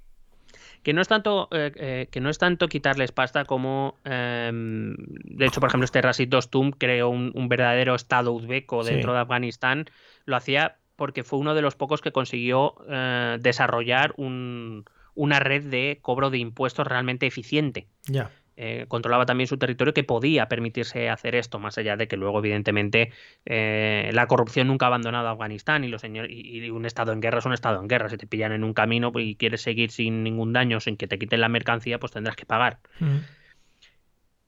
Que 0.84 0.94
no 0.94 1.02
es 1.02 1.08
tanto 1.08 1.48
eh, 1.52 1.72
eh, 1.76 2.08
que 2.12 2.22
no 2.22 2.30
es 2.30 2.38
tanto 2.38 2.68
quitarles 2.68 3.12
pasta 3.12 3.46
como 3.46 3.98
em, 4.06 4.96
de 5.24 5.46
hecho 5.46 5.60
por 5.60 5.70
ejemplo 5.70 5.86
este 5.86 6.02
Rasid 6.02 6.30
Dostum 6.30 6.72
creó 6.72 7.10
un, 7.10 7.32
un 7.36 7.50
verdadero 7.50 7.96
estado 7.96 8.32
uzbeco 8.32 8.84
Sí. 8.84 8.92
dentro 8.94 9.14
de 9.14 9.20
Afganistán 9.20 9.86
lo 10.26 10.36
hacía 10.36 10.78
porque 10.96 11.24
fue 11.24 11.40
uno 11.40 11.56
de 11.56 11.62
los 11.62 11.76
pocos 11.76 12.02
que 12.02 12.12
consiguió 12.12 12.76
eh, 12.90 13.38
desarrollar 13.40 14.14
un- 14.18 14.86
una 15.16 15.40
red 15.40 15.64
de 15.66 16.00
cobro 16.02 16.30
de 16.30 16.38
impuestos 16.38 16.88
realmente 16.88 17.26
eficiente 17.28 17.88
Ya. 18.06 18.30
Eh, 18.62 18.86
controlaba 18.90 19.26
también 19.26 19.48
su 19.48 19.58
territorio 19.58 19.94
que 19.94 20.04
podía 20.04 20.50
permitirse 20.50 21.10
hacer 21.10 21.34
esto, 21.36 21.60
más 21.60 21.78
allá 21.78 21.96
de 21.96 22.10
que 22.10 22.18
luego, 22.18 22.40
evidentemente, 22.40 23.12
eh, 23.46 24.10
la 24.12 24.28
corrupción 24.28 24.68
nunca 24.68 24.86
ha 24.86 24.88
abandonado 24.88 25.30
a 25.30 25.32
Afganistán 25.32 25.86
y, 25.86 25.88
los 25.88 26.04
señor- 26.04 26.30
y, 26.30 26.60
y 26.66 26.70
un 26.70 26.86
Estado 26.86 27.14
en 27.14 27.22
guerra 27.22 27.40
es 27.40 27.46
un 27.46 27.54
Estado 27.54 27.80
en 27.80 27.88
guerra. 27.88 28.10
Si 28.10 28.18
te 28.18 28.28
pillan 28.28 28.52
en 28.52 28.66
un 28.66 28.74
camino 28.74 29.14
y 29.16 29.36
quieres 29.36 29.62
seguir 29.62 29.92
sin 29.92 30.24
ningún 30.24 30.52
daño, 30.52 30.82
sin 30.82 30.98
que 30.98 31.08
te 31.08 31.18
quiten 31.18 31.40
la 31.40 31.48
mercancía, 31.48 32.00
pues 32.00 32.12
tendrás 32.12 32.36
que 32.36 32.46
pagar. 32.46 32.80
Mm. 33.00 33.20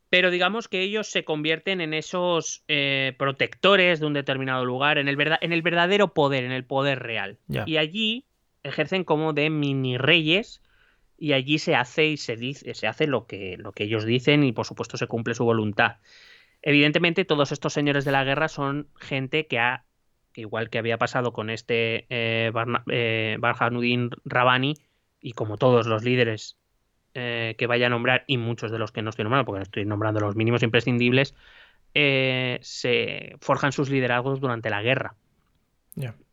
Pero 0.09 0.29
digamos 0.29 0.67
que 0.67 0.81
ellos 0.81 1.07
se 1.07 1.23
convierten 1.23 1.79
en 1.79 1.93
esos 1.93 2.63
eh, 2.67 3.13
protectores 3.17 4.01
de 4.01 4.07
un 4.07 4.13
determinado 4.13 4.65
lugar, 4.65 4.97
en 4.97 5.07
el, 5.07 5.15
verda- 5.15 5.39
en 5.39 5.53
el 5.53 5.61
verdadero 5.61 6.13
poder, 6.13 6.43
en 6.43 6.51
el 6.51 6.65
poder 6.65 6.99
real. 6.99 7.37
Y 7.65 7.77
allí 7.77 8.25
ejercen 8.63 9.05
como 9.05 9.31
de 9.31 9.49
mini 9.49 9.97
reyes 9.97 10.61
y 11.21 11.33
allí 11.33 11.59
se 11.59 11.75
hace 11.75 12.07
y 12.07 12.17
se 12.17 12.35
dice, 12.35 12.73
se 12.73 12.87
hace 12.87 13.05
lo 13.05 13.27
que, 13.27 13.55
lo 13.55 13.73
que 13.73 13.83
ellos 13.83 14.05
dicen 14.05 14.43
y 14.43 14.53
por 14.53 14.65
supuesto 14.65 14.97
se 14.97 15.05
cumple 15.05 15.35
su 15.35 15.45
voluntad. 15.45 15.97
Evidentemente 16.63 17.25
todos 17.25 17.51
estos 17.51 17.73
señores 17.73 18.05
de 18.05 18.11
la 18.11 18.23
guerra 18.23 18.47
son 18.47 18.87
gente 18.99 19.45
que 19.45 19.59
ha, 19.59 19.85
igual 20.33 20.71
que 20.71 20.79
había 20.79 20.97
pasado 20.97 21.31
con 21.31 21.51
este 21.51 22.07
eh, 22.09 22.51
eh, 22.89 23.37
Barhanuddin 23.39 24.09
Rabani 24.25 24.73
y 25.21 25.33
como 25.33 25.57
todos 25.57 25.85
los 25.85 26.03
líderes 26.03 26.57
eh, 27.13 27.53
que 27.55 27.67
vaya 27.67 27.85
a 27.85 27.89
nombrar 27.89 28.23
y 28.25 28.39
muchos 28.39 28.71
de 28.71 28.79
los 28.79 28.91
que 28.91 29.03
no 29.03 29.11
estoy 29.11 29.21
nombrando, 29.23 29.45
porque 29.45 29.59
no 29.59 29.63
estoy 29.63 29.85
nombrando 29.85 30.21
los 30.21 30.35
mínimos 30.35 30.63
imprescindibles, 30.63 31.35
eh, 31.93 32.57
se 32.63 33.35
forjan 33.41 33.73
sus 33.73 33.91
liderazgos 33.91 34.39
durante 34.39 34.71
la 34.71 34.81
guerra. 34.81 35.13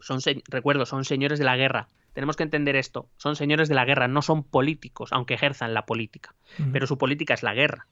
Son, 0.00 0.20
recuerdo, 0.48 0.86
son 0.86 1.04
señores 1.04 1.38
de 1.38 1.44
la 1.44 1.58
guerra. 1.58 1.88
Tenemos 2.12 2.36
que 2.36 2.42
entender 2.42 2.74
esto. 2.76 3.08
Son 3.16 3.36
señores 3.36 3.68
de 3.68 3.74
la 3.74 3.84
guerra, 3.84 4.08
no 4.08 4.22
son 4.22 4.42
políticos, 4.42 5.10
aunque 5.12 5.34
ejerzan 5.34 5.72
la 5.74 5.86
política. 5.86 6.34
Pero 6.72 6.86
su 6.86 6.98
política 6.98 7.34
es 7.34 7.42
la 7.42 7.54
guerra. 7.54 7.86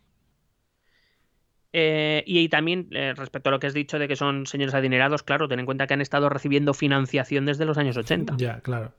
Eh, 1.72 2.24
y, 2.26 2.38
y 2.40 2.48
también, 2.48 2.88
eh, 2.92 3.12
respecto 3.14 3.50
a 3.50 3.52
lo 3.52 3.60
que 3.60 3.66
has 3.66 3.74
dicho 3.74 3.98
de 3.98 4.08
que 4.08 4.16
son 4.16 4.46
señores 4.46 4.74
adinerados, 4.74 5.22
claro, 5.22 5.46
ten 5.48 5.60
en 5.60 5.66
cuenta 5.66 5.86
que 5.86 5.94
han 5.94 6.00
estado 6.00 6.28
recibiendo 6.28 6.72
financiación 6.74 7.44
desde 7.44 7.66
los 7.66 7.76
años 7.76 7.96
80. 7.96 8.34
Ya, 8.38 8.60
claro. 8.60 8.92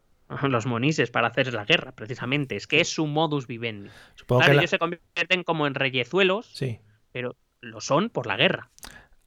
Los 0.44 0.66
monises 0.66 1.10
para 1.10 1.28
hacer 1.28 1.54
la 1.54 1.64
guerra, 1.66 1.94
precisamente. 1.94 2.56
Es 2.58 2.68
que 2.68 2.82
es 2.82 2.90
su 2.90 3.08
modus 3.08 3.48
vivendi. 3.48 3.90
Supongo 4.16 4.42
Claro, 4.42 4.52
que 4.52 4.56
la- 4.58 4.62
ellos 4.62 4.70
se 4.72 4.80
convierten 4.80 5.44
como 5.44 5.66
en 5.68 5.74
reyezuelos, 5.74 6.48
Sí. 6.54 6.80
pero 7.14 7.36
lo 7.62 7.80
son 7.82 8.10
por 8.10 8.28
la 8.28 8.36
guerra. 8.36 8.70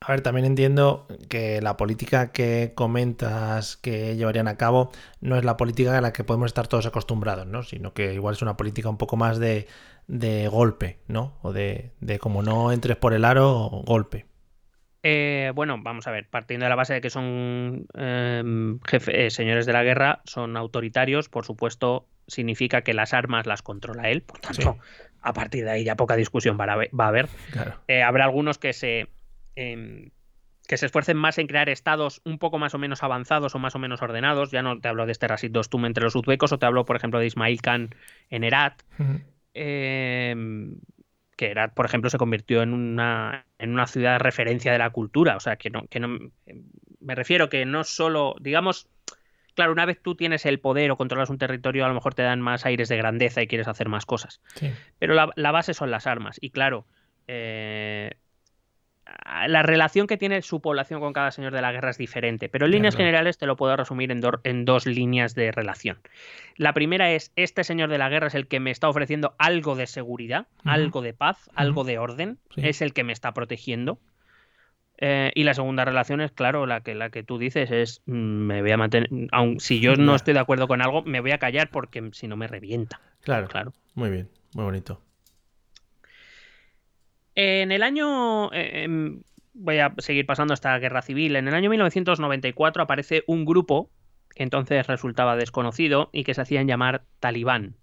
A 0.03 0.13
ver, 0.13 0.23
también 0.23 0.47
entiendo 0.47 1.07
que 1.29 1.61
la 1.61 1.77
política 1.77 2.33
que 2.33 2.73
comentas 2.75 3.77
que 3.77 4.17
llevarían 4.17 4.49
a 4.49 4.57
cabo 4.57 4.91
no 5.21 5.37
es 5.37 5.45
la 5.45 5.59
política 5.59 5.99
a 5.99 6.01
la 6.01 6.15
que 6.15 6.25
podemos 6.25 6.47
estar 6.47 6.69
todos 6.69 6.87
acostumbrados, 6.87 7.47
¿no? 7.47 7.63
Sino 7.63 7.93
que 7.93 8.15
igual 8.15 8.35
es 8.35 8.41
una 8.41 8.57
política 8.57 8.89
un 8.89 8.97
poco 8.97 9.19
más 9.19 9.39
de, 9.39 9.69
de 10.07 10.49
golpe, 10.49 11.01
¿no? 11.07 11.37
O 11.43 11.53
de, 11.53 11.91
de 12.01 12.19
como 12.19 12.43
no 12.43 12.73
entres 12.73 12.97
por 12.97 13.13
el 13.13 13.27
aro, 13.27 13.69
golpe. 13.85 14.25
Eh, 15.03 15.53
bueno, 15.55 15.77
vamos 15.83 16.07
a 16.07 16.11
ver, 16.13 16.29
partiendo 16.31 16.65
de 16.65 16.71
la 16.71 16.77
base 16.77 16.95
de 16.95 17.01
que 17.03 17.11
son 17.11 17.87
eh, 17.95 18.43
jefe- 18.91 19.27
eh, 19.27 19.31
señores 19.31 19.67
de 19.67 19.75
la 19.75 19.83
guerra, 19.83 20.23
son 20.25 20.57
autoritarios, 20.57 21.29
por 21.29 21.45
supuesto, 21.45 22.07
significa 22.27 22.81
que 22.81 22.95
las 22.95 23.13
armas 23.13 23.47
las 23.47 23.61
controla 23.61 24.09
él, 24.11 24.23
por 24.23 24.39
tanto, 24.41 24.79
a 25.21 25.33
partir 25.35 25.65
de 25.65 25.71
ahí 25.73 25.85
ya 25.85 25.97
poca 25.97 26.17
discusión 26.17 26.59
va 26.59 26.65
a 26.65 26.73
haber. 26.73 26.91
va 26.99 27.05
a 27.05 27.09
haber. 27.09 27.29
Claro. 27.51 27.75
Eh, 27.87 28.03
habrá 28.03 28.25
algunos 28.25 28.57
que 28.59 28.73
se 28.73 29.09
em, 29.57 30.11
que 30.71 30.77
se 30.77 30.87
esfuercen 30.87 31.17
más 31.17 31.37
en 31.39 31.49
crear 31.49 31.69
estados 31.69 32.23
un 32.25 32.39
poco 32.39 32.59
más 32.59 32.75
o 32.75 32.79
menos 32.79 33.03
avanzados 33.03 33.57
o 33.57 33.59
más 33.59 33.75
o 33.75 33.81
menos 33.81 34.03
ordenados. 34.03 34.53
Ya 34.53 34.63
no 34.63 34.79
te 34.79 34.87
hablo 34.87 35.05
de 35.05 35.11
este 35.11 35.27
Rasid 35.27 35.51
Dostum 35.51 35.85
entre 35.85 36.05
los 36.05 36.15
uzbecos 36.15 36.53
o 36.53 36.61
te 36.61 36.67
hablo, 36.67 36.85
por 36.85 36.95
ejemplo, 36.95 37.19
de 37.19 37.27
Ismail 37.27 37.61
Khan 37.61 37.91
en 38.29 38.45
Herat. 38.45 38.81
Eh, 39.53 40.33
que 41.37 41.47
Herat, 41.51 41.75
por 41.75 41.87
ejemplo, 41.87 42.09
se 42.09 42.19
convirtió 42.19 42.63
en 42.63 42.73
una, 42.73 43.47
en 43.59 43.73
una 43.73 43.89
ciudad 43.89 44.13
de 44.13 44.19
referencia 44.21 44.71
de 44.71 44.79
la 44.79 44.91
cultura. 44.91 45.35
O 45.35 45.41
sea, 45.41 45.57
que 45.57 45.71
no, 45.71 45.89
que 45.89 45.99
no. 45.99 46.19
Me 47.01 47.17
refiero 47.17 47.49
que 47.49 47.65
no 47.65 47.83
solo, 47.83 48.37
digamos. 48.41 48.87
Claro, 49.57 49.73
una 49.73 49.87
vez 49.87 50.01
tú 50.01 50.15
tienes 50.15 50.47
el 50.47 50.61
poder 50.61 50.93
o 50.93 50.97
controlas 50.97 51.31
un 51.31 51.39
territorio, 51.39 51.85
a 51.85 51.89
lo 51.89 51.95
mejor 51.95 52.15
te 52.15 52.23
dan 52.23 52.41
más 52.41 52.65
aires 52.65 52.89
de 52.89 52.97
grandeza 52.97 53.43
y 53.43 53.49
quieres 53.49 53.67
hacer 53.67 53.89
más 53.89 54.07
cosas. 54.07 54.41
Sí. 54.55 54.71
Pero 55.01 55.15
la, 55.15 55.31
la 55.35 55.51
base 55.51 55.75
son 55.75 55.91
las 55.91 56.07
armas. 56.07 56.39
Y 56.41 56.51
claro, 56.51 56.87
eh, 57.27 58.20
la 59.47 59.63
relación 59.63 60.07
que 60.07 60.17
tiene 60.17 60.43
su 60.43 60.61
población 60.61 61.01
con 61.01 61.13
cada 61.13 61.31
señor 61.31 61.53
de 61.53 61.63
la 61.63 61.73
guerra 61.73 61.91
es 61.91 61.99
diferente. 61.99 62.49
Pero 62.49 62.67
en 62.67 62.73
líneas 62.73 62.95
claro. 62.95 63.07
generales 63.07 63.39
te 63.39 63.47
lo 63.47 63.57
puedo 63.57 63.77
resumir 63.77 64.11
en, 64.13 64.21
do- 64.21 64.41
en 64.45 64.65
dos 64.65 64.87
líneas 64.87 65.35
de 65.35 65.53
relación. 65.53 65.99
La 66.57 66.73
primera 66.75 67.11
es, 67.11 67.33
este 67.37 67.65
señor 67.65 67.91
de 67.91 67.99
la 67.99 68.09
guerra 68.09 68.29
es 68.29 68.35
el 68.35 68.47
que 68.47 68.61
me 68.61 68.71
está 68.71 68.89
ofreciendo 68.89 69.35
algo 69.39 69.75
de 69.75 69.87
seguridad, 69.87 70.47
algo 70.65 71.03
de 71.03 71.13
paz, 71.15 71.51
algo 71.55 71.85
de 71.85 71.99
orden. 71.99 72.39
Sí. 72.55 72.61
Es 72.65 72.83
el 72.83 72.93
que 72.93 73.05
me 73.05 73.13
está 73.13 73.33
protegiendo. 73.33 73.99
Eh, 75.03 75.33
y 75.35 75.45
la 75.45 75.55
segunda 75.55 75.87
relación 75.87 76.21
es, 76.21 76.31
claro, 76.31 76.67
la 76.67 76.83
que, 76.83 76.95
la 76.95 77.09
que 77.09 77.23
tú 77.23 77.39
dices 77.39 77.71
es, 77.71 78.03
mm, 78.05 78.13
me 78.13 78.61
voy 78.61 78.71
a 78.71 78.77
mantener, 78.77 79.09
aun 79.33 79.59
si 79.59 79.81
yo 79.81 79.97
no 79.97 80.15
estoy 80.15 80.35
de 80.35 80.41
acuerdo 80.41 80.69
con 80.69 80.83
algo, 80.83 81.03
me 81.03 81.21
voy 81.21 81.31
a 81.31 81.39
callar 81.39 81.71
porque 81.71 82.11
si 82.13 82.29
no 82.29 82.37
me 82.37 82.47
revienta. 82.47 83.01
Claro. 83.23 83.49
Claro. 83.49 83.73
Muy 83.95 84.11
bien, 84.11 84.29
muy 84.55 84.65
bonito. 84.65 85.01
En 87.43 87.73
el 87.73 87.83
año. 87.83 88.53
eh, 88.53 88.85
em, 88.85 89.23
voy 89.55 89.79
a 89.79 89.95
seguir 89.99 90.27
pasando 90.27 90.53
esta 90.53 90.79
guerra 90.79 91.01
civil. 91.01 91.37
En 91.37 91.49
el 91.49 91.55
año 91.55 91.71
1994 91.71 92.83
aparece 92.83 93.25
un 93.27 93.47
grupo 93.47 93.91
que 94.35 94.43
entonces 94.43 94.87
resultaba 94.87 95.37
desconocido 95.37 96.11
y 96.13 96.25
que 96.25 96.35
se 96.35 96.43
hacían 96.43 96.67
llamar 96.67 97.05
Talibán. 97.19 97.77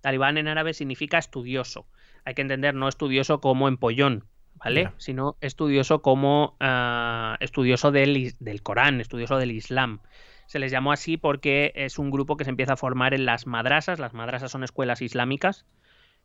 Talibán 0.00 0.38
en 0.38 0.48
árabe 0.48 0.74
significa 0.74 1.18
estudioso. 1.18 1.86
Hay 2.24 2.34
que 2.34 2.42
entender 2.42 2.74
no 2.74 2.88
estudioso 2.88 3.40
como 3.40 3.68
empollón, 3.68 4.24
¿vale? 4.54 4.90
Sino 4.96 5.36
estudioso 5.40 6.02
como 6.02 6.56
ah, 6.58 7.36
estudioso 7.40 7.92
del, 7.92 8.34
del 8.40 8.62
Corán, 8.62 9.00
estudioso 9.00 9.38
del 9.38 9.52
Islam. 9.52 10.00
Se 10.46 10.58
les 10.58 10.72
llamó 10.72 10.92
así 10.92 11.16
porque 11.16 11.72
es 11.76 11.98
un 11.98 12.10
grupo 12.10 12.36
que 12.36 12.44
se 12.44 12.50
empieza 12.50 12.74
a 12.74 12.76
formar 12.76 13.14
en 13.14 13.26
las 13.26 13.46
madrasas. 13.46 13.98
Las 13.98 14.12
madrasas 14.12 14.50
son 14.50 14.64
escuelas 14.64 15.02
islámicas 15.02 15.66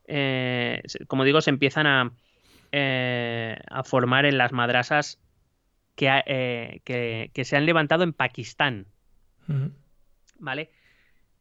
eh, 0.08 0.82
como 1.08 1.24
digo, 1.24 1.42
se 1.42 1.50
empiezan 1.50 1.88
a, 1.88 2.12
eh, 2.72 3.60
a 3.70 3.84
formar 3.84 4.26
en 4.26 4.38
las 4.38 4.52
madrasas 4.52 5.20
que, 5.96 6.24
eh, 6.26 6.82
que, 6.84 7.32
que, 7.34 7.46
se 7.46 7.58
han 7.58 7.66
levantado 7.66 8.04
en 8.04 8.14
Pakistán. 8.14 8.88
¿Vale? 10.40 10.72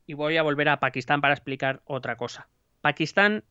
Y 0.06 0.14
voy 0.14 0.36
a 0.36 0.42
volver 0.42 0.68
a 0.68 0.80
Pakistán 0.80 1.20
para 1.20 1.34
explicar 1.34 1.82
otra 1.84 2.16
cosa. 2.16 2.48
Pakistán 2.80 3.44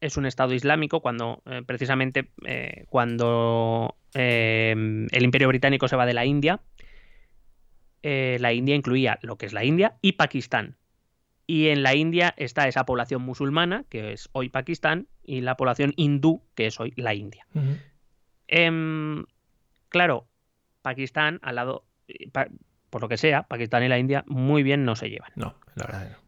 es 0.00 0.16
un 0.16 0.26
estado 0.26 0.54
islámico 0.54 1.00
cuando 1.00 1.42
eh, 1.46 1.62
precisamente 1.66 2.30
cuando 2.88 3.96
eh, 4.14 4.70
el 5.10 5.24
imperio 5.24 5.48
británico 5.48 5.88
se 5.88 5.96
va 5.96 6.06
de 6.06 6.14
la 6.14 6.24
India 6.24 6.60
la 8.02 8.52
India 8.52 8.76
incluía 8.76 9.18
lo 9.22 9.36
que 9.36 9.46
es 9.46 9.52
la 9.52 9.64
India 9.64 9.96
y 10.00 10.12
Pakistán 10.12 10.76
y 11.44 11.68
en 11.68 11.82
la 11.82 11.96
India 11.96 12.34
está 12.36 12.68
esa 12.68 12.86
población 12.86 13.22
musulmana 13.22 13.84
que 13.88 14.12
es 14.12 14.28
hoy 14.30 14.48
Pakistán 14.48 15.08
y 15.26 15.40
la 15.40 15.56
población 15.56 15.92
hindú 15.96 16.42
que 16.54 16.66
es 16.66 16.80
hoy 16.80 16.92
la 16.96 17.14
India 17.14 17.46
uh 17.54 17.60
-huh. 18.48 19.26
claro 19.88 20.26
Pakistán 20.82 21.40
al 21.42 21.56
lado 21.56 21.84
pa, 22.32 22.46
por 22.90 23.02
lo 23.02 23.08
que 23.08 23.16
sea 23.16 23.42
Pakistán 23.42 23.82
y 23.82 23.88
la 23.88 23.98
India 23.98 24.24
muy 24.26 24.62
bien 24.62 24.84
no 24.84 24.96
se 24.96 25.10
llevan 25.10 25.32
no 25.34 25.54
la 25.74 25.86
verdad 25.86 26.10
no. 26.10 26.26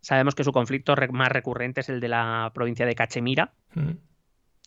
Sabemos 0.00 0.34
que 0.34 0.44
su 0.44 0.52
conflicto 0.52 0.94
más 1.12 1.28
recurrente 1.28 1.82
es 1.82 1.88
el 1.88 2.00
de 2.00 2.08
la 2.08 2.50
provincia 2.54 2.86
de 2.86 2.94
Cachemira, 2.94 3.52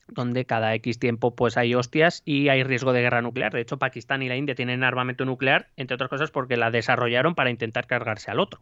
donde 0.07 0.45
cada 0.45 0.75
X 0.75 0.99
tiempo 0.99 1.35
pues 1.35 1.57
hay 1.57 1.73
hostias 1.73 2.21
y 2.23 2.49
hay 2.49 2.63
riesgo 2.63 2.93
de 2.93 3.01
guerra 3.01 3.21
nuclear. 3.21 3.51
De 3.51 3.61
hecho, 3.61 3.79
Pakistán 3.79 4.21
y 4.21 4.29
la 4.29 4.35
India 4.35 4.53
tienen 4.53 4.83
armamento 4.83 5.25
nuclear, 5.25 5.69
entre 5.75 5.95
otras 5.95 6.09
cosas 6.09 6.29
porque 6.29 6.55
la 6.55 6.69
desarrollaron 6.69 7.33
para 7.33 7.49
intentar 7.49 7.87
cargarse 7.87 8.29
al 8.29 8.39
otro. 8.39 8.61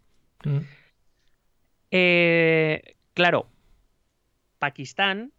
Eh, 1.92 2.96
claro, 3.14 3.48
Pakistán 4.62 5.34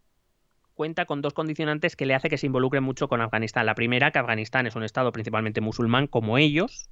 cuenta 0.73 1.05
con 1.05 1.21
dos 1.21 1.33
condicionantes 1.33 1.95
que 1.95 2.05
le 2.05 2.13
hace 2.13 2.29
que 2.29 2.37
se 2.37 2.45
involucre 2.45 2.81
mucho 2.81 3.07
con 3.07 3.21
Afganistán. 3.21 3.65
La 3.65 3.73
primera, 3.73 4.11
que 4.11 4.19
Afganistán 4.19 4.67
es 4.67 4.75
un 4.75 4.83
estado 4.83 5.13
principalmente 5.13 5.61
musulmán 5.61 6.07
como 6.07 6.37
ellos, 6.37 6.89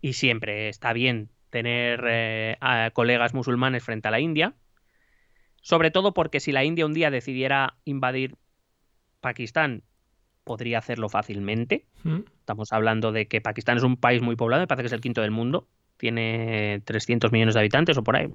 y 0.00 0.14
siempre 0.14 0.68
está 0.68 0.92
bien 0.92 1.30
tener 1.50 2.04
eh, 2.08 2.56
a 2.60 2.90
colegas 2.90 3.32
musulmanes 3.32 3.84
frente 3.84 4.08
a 4.08 4.10
la 4.10 4.18
India, 4.18 4.54
sobre 5.62 5.92
todo 5.92 6.14
porque 6.14 6.40
si 6.40 6.50
la 6.50 6.64
India 6.64 6.84
un 6.84 6.94
día 6.94 7.12
decidiera 7.12 7.76
invadir 7.84 8.34
Pakistán, 9.20 9.84
podría 10.42 10.78
hacerlo 10.78 11.08
fácilmente. 11.08 11.86
Mm. 12.02 12.22
Estamos 12.40 12.72
hablando 12.72 13.12
de 13.12 13.28
que 13.28 13.40
Pakistán 13.40 13.76
es 13.76 13.84
un 13.84 13.96
país 13.96 14.20
muy 14.20 14.34
poblado, 14.34 14.62
me 14.62 14.66
parece 14.66 14.82
que 14.82 14.86
es 14.88 14.92
el 14.94 15.00
quinto 15.00 15.20
del 15.20 15.30
mundo, 15.30 15.68
tiene 15.96 16.82
300 16.86 17.30
millones 17.30 17.54
de 17.54 17.60
habitantes 17.60 17.96
o 17.98 18.02
por 18.02 18.16
ahí, 18.16 18.28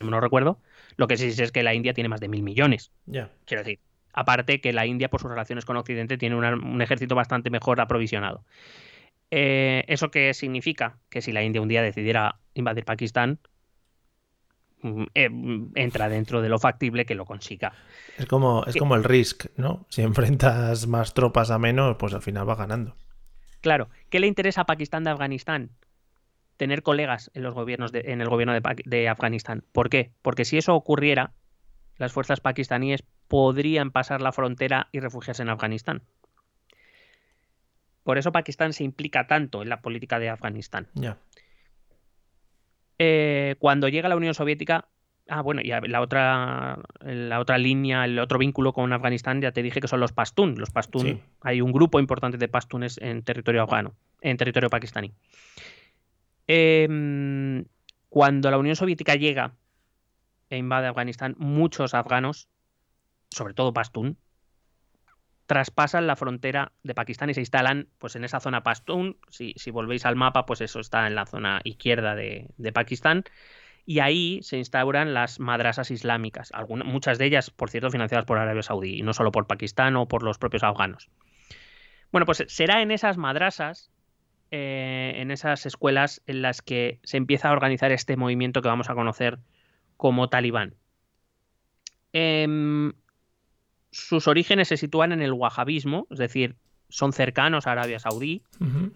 no 0.00 0.20
recuerdo. 0.20 0.58
Lo 0.98 1.06
que 1.06 1.16
sí 1.16 1.28
es 1.28 1.52
que 1.52 1.62
la 1.62 1.72
India 1.74 1.94
tiene 1.94 2.08
más 2.08 2.20
de 2.20 2.28
mil 2.28 2.42
millones. 2.42 2.90
Yeah. 3.06 3.30
Quiero 3.46 3.62
decir, 3.62 3.78
aparte 4.12 4.60
que 4.60 4.72
la 4.72 4.84
India 4.84 5.08
por 5.08 5.20
sus 5.20 5.30
relaciones 5.30 5.64
con 5.64 5.76
Occidente 5.76 6.18
tiene 6.18 6.36
una, 6.36 6.54
un 6.54 6.82
ejército 6.82 7.14
bastante 7.14 7.50
mejor 7.50 7.80
aprovisionado. 7.80 8.44
Eh, 9.30 9.84
¿Eso 9.86 10.10
qué 10.10 10.34
significa? 10.34 10.98
Que 11.08 11.22
si 11.22 11.30
la 11.30 11.42
India 11.42 11.62
un 11.62 11.68
día 11.68 11.82
decidiera 11.82 12.40
invadir 12.54 12.84
Pakistán, 12.84 13.38
eh, 15.14 15.30
entra 15.76 16.08
dentro 16.08 16.42
de 16.42 16.48
lo 16.48 16.58
factible 16.58 17.06
que 17.06 17.14
lo 17.14 17.26
consiga. 17.26 17.72
Es 18.16 18.26
como, 18.26 18.64
es 18.66 18.74
como 18.74 18.96
el 18.96 19.04
Risk, 19.04 19.46
¿no? 19.56 19.86
Si 19.90 20.02
enfrentas 20.02 20.88
más 20.88 21.14
tropas 21.14 21.52
a 21.52 21.60
menos, 21.60 21.96
pues 21.96 22.12
al 22.12 22.22
final 22.22 22.48
va 22.48 22.56
ganando. 22.56 22.96
Claro. 23.60 23.88
¿Qué 24.10 24.18
le 24.18 24.26
interesa 24.26 24.62
a 24.62 24.66
Pakistán 24.66 25.04
de 25.04 25.10
Afganistán? 25.10 25.70
Tener 26.58 26.82
colegas 26.82 27.30
en 27.32 27.42
los 27.42 27.54
gobiernos 27.54 27.90
de, 27.90 28.02
en 28.06 28.20
el 28.20 28.28
gobierno 28.28 28.52
de, 28.52 28.60
de 28.84 29.08
Afganistán. 29.08 29.64
¿Por 29.72 29.88
qué? 29.88 30.12
Porque 30.20 30.44
si 30.44 30.58
eso 30.58 30.74
ocurriera, 30.74 31.32
las 31.96 32.12
fuerzas 32.12 32.40
pakistaníes 32.40 33.02
podrían 33.28 33.90
pasar 33.90 34.20
la 34.20 34.32
frontera 34.32 34.88
y 34.92 35.00
refugiarse 35.00 35.42
en 35.42 35.48
Afganistán. 35.48 36.02
Por 38.02 38.16
eso 38.16 38.32
Pakistán 38.32 38.72
se 38.72 38.84
implica 38.84 39.26
tanto 39.26 39.62
en 39.62 39.68
la 39.68 39.82
política 39.82 40.18
de 40.18 40.30
Afganistán. 40.30 40.88
Yeah. 40.94 41.18
Eh, 42.98 43.56
cuando 43.58 43.88
llega 43.88 44.08
la 44.08 44.16
Unión 44.16 44.32
Soviética, 44.32 44.88
ah, 45.28 45.42
bueno, 45.42 45.60
y 45.62 45.68
la 45.68 46.00
otra, 46.00 46.78
la 47.02 47.38
otra 47.38 47.58
línea, 47.58 48.06
el 48.06 48.18
otro 48.18 48.38
vínculo 48.38 48.72
con 48.72 48.92
Afganistán, 48.94 49.42
ya 49.42 49.52
te 49.52 49.62
dije 49.62 49.80
que 49.80 49.88
son 49.88 50.00
los 50.00 50.12
Pashtun. 50.12 50.54
Los 50.58 50.70
Pashtun, 50.70 51.02
sí. 51.02 51.20
hay 51.42 51.60
un 51.60 51.70
grupo 51.70 52.00
importante 52.00 52.38
de 52.38 52.48
Pashtunes 52.48 52.98
en 52.98 53.22
territorio 53.22 53.62
afgano, 53.62 53.94
en 54.22 54.38
territorio 54.38 54.70
pakistaní. 54.70 55.12
Eh, 56.48 57.64
cuando 58.08 58.50
la 58.50 58.58
Unión 58.58 58.74
Soviética 58.74 59.14
llega 59.14 59.54
e 60.50 60.56
invade 60.56 60.88
Afganistán, 60.88 61.36
muchos 61.38 61.94
afganos, 61.94 62.48
sobre 63.30 63.54
todo 63.54 63.72
Pashtun, 63.72 64.16
traspasan 65.46 66.06
la 66.06 66.16
frontera 66.16 66.72
de 66.82 66.94
Pakistán 66.94 67.30
y 67.30 67.34
se 67.34 67.40
instalan 67.40 67.88
pues 67.98 68.16
en 68.16 68.24
esa 68.24 68.40
zona 68.40 68.62
Pashtun. 68.62 69.18
Si, 69.28 69.54
si 69.56 69.70
volvéis 69.70 70.04
al 70.06 70.16
mapa, 70.16 70.46
pues 70.46 70.60
eso 70.60 70.80
está 70.80 71.06
en 71.06 71.14
la 71.14 71.26
zona 71.26 71.60
izquierda 71.64 72.14
de, 72.14 72.48
de 72.56 72.72
Pakistán. 72.72 73.24
Y 73.84 74.00
ahí 74.00 74.40
se 74.42 74.58
instauran 74.58 75.14
las 75.14 75.40
madrasas 75.40 75.90
islámicas, 75.90 76.50
algunas, 76.52 76.86
muchas 76.86 77.16
de 77.16 77.24
ellas, 77.24 77.48
por 77.48 77.70
cierto, 77.70 77.90
financiadas 77.90 78.26
por 78.26 78.36
Arabia 78.36 78.62
Saudí, 78.62 78.98
y 78.98 79.02
no 79.02 79.14
solo 79.14 79.32
por 79.32 79.46
Pakistán 79.46 79.96
o 79.96 80.06
por 80.06 80.22
los 80.22 80.36
propios 80.36 80.62
afganos. 80.62 81.08
Bueno, 82.12 82.26
pues 82.26 82.44
será 82.48 82.82
en 82.82 82.90
esas 82.90 83.16
madrasas, 83.16 83.90
eh, 84.50 85.14
en 85.16 85.30
esas 85.30 85.66
escuelas, 85.66 86.22
en 86.26 86.42
las 86.42 86.62
que 86.62 87.00
se 87.02 87.16
empieza 87.16 87.48
a 87.48 87.52
organizar 87.52 87.92
este 87.92 88.16
movimiento 88.16 88.62
que 88.62 88.68
vamos 88.68 88.90
a 88.90 88.94
conocer 88.94 89.38
como 89.96 90.28
talibán. 90.28 90.74
Eh, 92.12 92.92
sus 93.90 94.28
orígenes 94.28 94.68
se 94.68 94.76
sitúan 94.76 95.12
en 95.12 95.22
el 95.22 95.32
wahabismo, 95.32 96.06
es 96.10 96.18
decir, 96.18 96.56
son 96.88 97.12
cercanos 97.12 97.66
a 97.66 97.72
Arabia 97.72 97.98
Saudí, 97.98 98.42
uh 98.60 98.64
-huh. 98.64 98.92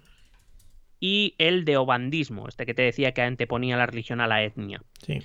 y 1.00 1.34
el 1.38 1.64
deobandismo, 1.64 2.48
este 2.48 2.66
que 2.66 2.74
te 2.74 2.82
decía 2.82 3.12
que 3.12 3.22
anteponía 3.22 3.76
la 3.76 3.86
religión 3.86 4.20
a 4.20 4.26
la 4.26 4.42
etnia. 4.42 4.82
Sí. 5.04 5.20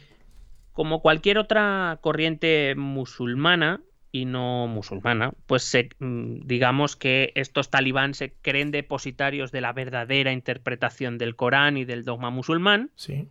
Como 0.74 1.02
cualquier 1.02 1.38
otra 1.38 2.00
corriente 2.02 2.76
musulmana 2.76 3.82
y 4.12 4.26
no 4.26 4.68
musulmana, 4.68 5.34
pues 5.46 5.64
se, 5.64 5.90
digamos 6.00 6.96
que 6.96 7.32
estos 7.36 7.70
talibán 7.70 8.14
se 8.14 8.34
creen 8.42 8.72
depositarios 8.72 9.52
de 9.52 9.62
la 9.62 9.74
verdadera 9.74 10.32
interpretación 10.32 11.18
del 11.18 11.36
Corán 11.36 11.78
y 11.78 11.86
del 11.86 12.04
dogma 12.04 12.30
musulmán. 12.30 12.92
Sí. 12.96 13.28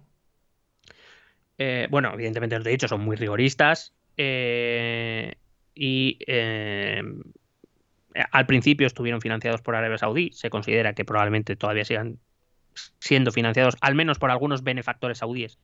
Eh, 1.58 1.88
bueno, 1.90 2.12
evidentemente, 2.12 2.58
lo 2.58 2.64
he 2.66 2.70
dicho, 2.70 2.88
son 2.88 3.00
muy 3.00 3.16
rigoristas. 3.16 3.94
Eh, 4.16 5.34
y 5.74 6.18
eh, 6.26 7.02
al 8.30 8.46
principio 8.46 8.86
estuvieron 8.86 9.20
financiados 9.20 9.62
por 9.62 9.76
Arabia 9.76 9.98
Saudí. 9.98 10.30
Se 10.32 10.50
considera 10.50 10.94
que 10.94 11.04
probablemente 11.04 11.56
todavía 11.56 11.84
sigan 11.84 12.18
siendo 12.98 13.30
financiados, 13.30 13.76
al 13.80 13.94
menos 13.94 14.18
por 14.18 14.30
algunos 14.30 14.62
benefactores 14.62 15.18
saudíes. 15.18 15.58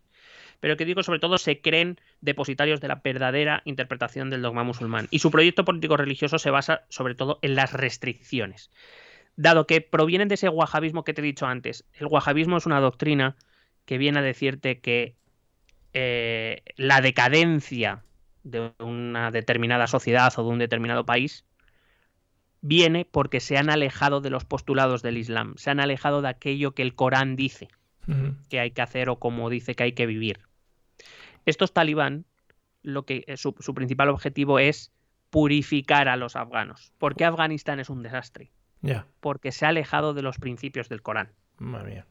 Pero 0.62 0.76
que 0.76 0.84
digo, 0.84 1.02
sobre 1.02 1.18
todo, 1.18 1.38
se 1.38 1.60
creen 1.60 1.98
depositarios 2.20 2.80
de 2.80 2.86
la 2.86 3.00
verdadera 3.02 3.62
interpretación 3.64 4.30
del 4.30 4.42
dogma 4.42 4.62
musulmán. 4.62 5.08
Y 5.10 5.18
su 5.18 5.32
proyecto 5.32 5.64
político-religioso 5.64 6.38
se 6.38 6.52
basa 6.52 6.84
sobre 6.88 7.16
todo 7.16 7.40
en 7.42 7.56
las 7.56 7.72
restricciones. 7.72 8.70
Dado 9.34 9.66
que 9.66 9.80
provienen 9.80 10.28
de 10.28 10.36
ese 10.36 10.48
wahabismo 10.48 11.02
que 11.02 11.14
te 11.14 11.20
he 11.20 11.24
dicho 11.24 11.46
antes, 11.46 11.84
el 11.94 12.06
wahabismo 12.06 12.58
es 12.58 12.66
una 12.66 12.78
doctrina 12.78 13.34
que 13.86 13.98
viene 13.98 14.20
a 14.20 14.22
decirte 14.22 14.78
que 14.78 15.16
eh, 15.94 16.62
la 16.76 17.00
decadencia 17.00 18.04
de 18.44 18.70
una 18.78 19.32
determinada 19.32 19.88
sociedad 19.88 20.32
o 20.36 20.44
de 20.44 20.48
un 20.48 20.60
determinado 20.60 21.04
país 21.04 21.44
viene 22.60 23.04
porque 23.04 23.40
se 23.40 23.58
han 23.58 23.68
alejado 23.68 24.20
de 24.20 24.30
los 24.30 24.44
postulados 24.44 25.02
del 25.02 25.18
Islam, 25.18 25.54
se 25.56 25.70
han 25.70 25.80
alejado 25.80 26.22
de 26.22 26.28
aquello 26.28 26.70
que 26.70 26.82
el 26.82 26.94
Corán 26.94 27.34
dice 27.34 27.66
uh 28.06 28.12
-huh. 28.12 28.36
que 28.48 28.60
hay 28.60 28.70
que 28.70 28.82
hacer 28.82 29.08
o 29.08 29.16
como 29.16 29.50
dice 29.50 29.74
que 29.74 29.82
hay 29.82 29.92
que 29.94 30.06
vivir. 30.06 30.38
Estos 31.46 31.72
talibán, 31.72 32.24
lo 32.82 33.04
que 33.04 33.24
su, 33.36 33.54
su 33.60 33.74
principal 33.74 34.08
objetivo 34.08 34.58
es 34.58 34.92
purificar 35.30 36.08
a 36.08 36.16
los 36.16 36.36
afganos. 36.36 36.92
¿Por 36.98 37.16
qué 37.16 37.24
Afganistán 37.24 37.80
es 37.80 37.90
un 37.90 38.02
desastre? 38.02 38.50
Yeah. 38.82 39.06
Porque 39.20 39.52
se 39.52 39.64
ha 39.64 39.68
alejado 39.68 40.14
de 40.14 40.22
los 40.22 40.38
principios 40.38 40.88
del 40.88 41.02
Corán. 41.02 41.32
Madre 41.58 41.94
mía 41.94 42.06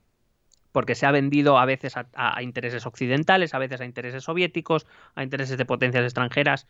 porque 0.71 0.95
se 0.95 1.05
ha 1.05 1.11
vendido 1.11 1.57
a 1.57 1.65
veces 1.65 1.97
a, 1.97 2.07
a, 2.13 2.41
intereses 2.43 2.85
occidentales, 2.85 3.53
a 3.53 3.59
veces 3.59 3.81
a 3.81 3.85
intereses 3.85 4.23
soviéticos, 4.23 4.87
a 5.15 5.23
intereses 5.23 5.57
de 5.57 5.65
potencias 5.65 6.03
extranjeras. 6.03 6.67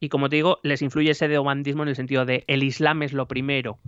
Y 0.00 0.08
como 0.08 0.28
te 0.28 0.36
digo, 0.36 0.58
les 0.62 0.82
influye 0.82 1.12
ese 1.12 1.28
deobandismo 1.28 1.82
en 1.82 1.90
el 1.90 1.96
sentido 1.96 2.24
de 2.24 2.44
el 2.48 2.62
Islam 2.62 3.02
es 3.02 3.12
lo 3.12 3.28
primero. 3.28 3.78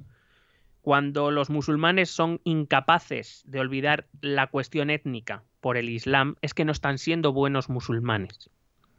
Cuando 0.86 1.32
los 1.32 1.50
musulmanes 1.50 2.10
son 2.10 2.40
incapaces 2.44 3.42
de 3.44 3.58
olvidar 3.58 4.06
la 4.20 4.46
cuestión 4.46 4.88
étnica 4.88 5.42
por 5.60 5.76
el 5.76 5.88
Islam, 5.88 6.36
es 6.42 6.54
que 6.54 6.64
no 6.64 6.70
están 6.70 6.98
siendo 6.98 7.32
buenos 7.32 7.68
musulmanes. 7.68 8.50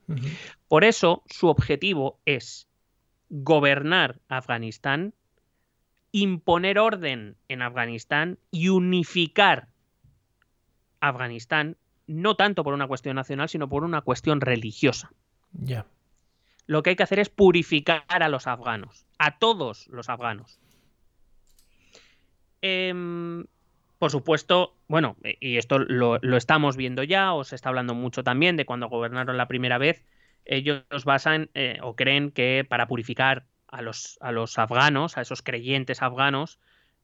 Uh 0.10 0.16
-huh. 0.16 0.38
Por 0.68 0.84
eso, 0.84 1.24
su 1.28 1.48
objetivo 1.48 2.20
es 2.26 2.68
gobernar 3.30 4.20
Afganistán, 4.28 5.14
imponer 6.12 6.78
orden 6.78 7.38
en 7.48 7.62
Afganistán 7.62 8.38
y 8.52 8.68
unificar 8.68 9.70
Afganistán, 11.00 11.78
no 12.06 12.36
tanto 12.36 12.66
por 12.66 12.74
una 12.74 12.88
cuestión 12.88 13.16
nacional, 13.16 13.48
sino 13.48 13.70
por 13.70 13.86
una 13.86 14.02
cuestión 14.02 14.42
religiosa. 14.42 15.14
Ya. 15.54 15.66
Yeah. 15.66 15.86
lo 16.66 16.84
que 16.84 16.90
hay 16.90 16.96
que 16.98 17.04
hacer 17.04 17.20
es 17.20 17.30
purificar 17.30 18.04
a 18.10 18.28
los 18.28 18.46
afganos, 18.46 19.06
a 19.20 19.40
todos 19.40 19.88
los 19.88 20.10
afganos. 20.10 20.60
Em, 22.62 23.46
por 24.00 24.12
supuesto, 24.12 24.76
bueno, 24.88 25.18
eh, 25.24 25.38
y 25.40 25.58
esto 25.58 25.80
lo, 25.80 26.20
estamos 26.38 26.78
viendo 26.78 27.04
ya, 27.04 27.34
os 27.34 27.54
está 27.54 27.70
hablando 27.70 27.96
mucho 27.96 28.24
también 28.24 28.58
de 28.58 28.66
cuando 28.66 28.90
gobernaron 28.90 29.38
la 29.38 29.48
primera 29.48 29.78
vez, 29.78 30.04
ellos 30.46 30.84
basan 31.04 31.50
eh, 31.54 31.80
o 31.82 31.96
creen 31.96 32.32
que 32.32 32.66
para 32.68 32.88
purificar 32.88 33.46
a 33.68 33.82
los, 33.82 34.18
a 34.22 34.32
los 34.32 34.58
afganos, 34.58 35.18
a 35.18 35.22
esos 35.22 35.42
creyentes 35.42 36.02
afganos, 36.02 36.60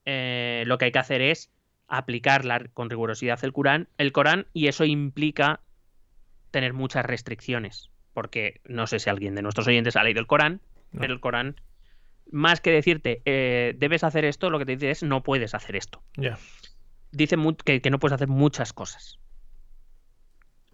eh, 0.06 0.64
lo 0.66 0.78
que 0.78 0.86
hay 0.86 0.92
que 0.92 1.00
hacer 1.00 1.22
es 1.22 1.52
aplicar 1.88 2.72
con 2.72 2.90
rigurosidad 2.90 3.44
el 3.44 3.54
Corán, 3.54 3.90
el 3.98 4.12
Corán 4.12 4.48
y 4.54 4.68
eso 4.68 4.86
implica 4.86 5.60
tener 6.52 6.74
muchas 6.74 7.06
restricciones, 7.06 7.90
porque 8.14 8.62
no 8.66 8.88
sé 8.88 9.00
si 9.00 9.10
alguien 9.10 9.36
de 9.36 9.42
nuestros 9.42 9.68
oyentes 9.68 9.96
ha 9.96 10.04
leído 10.04 10.20
el 10.20 10.28
Corán, 10.28 10.62
pero 10.98 11.14
el 11.14 11.20
Corán, 11.20 11.56
más 12.32 12.62
que 12.62 12.72
decirte 12.72 13.22
debes 13.78 14.04
hacer 14.04 14.26
esto, 14.26 14.50
lo 14.50 14.60
que 14.60 14.66
te 14.66 14.74
dice 14.74 14.92
es 14.92 15.04
no 15.04 15.24
puedes 15.24 15.54
hacer 15.54 15.76
esto. 15.76 16.02
Ya 16.18 16.38
dice 17.14 17.38
que, 17.64 17.90
no 17.90 18.00
puedes 18.00 18.14
hacer 18.14 18.28
muchas 18.28 18.74
cosas. 18.74 19.20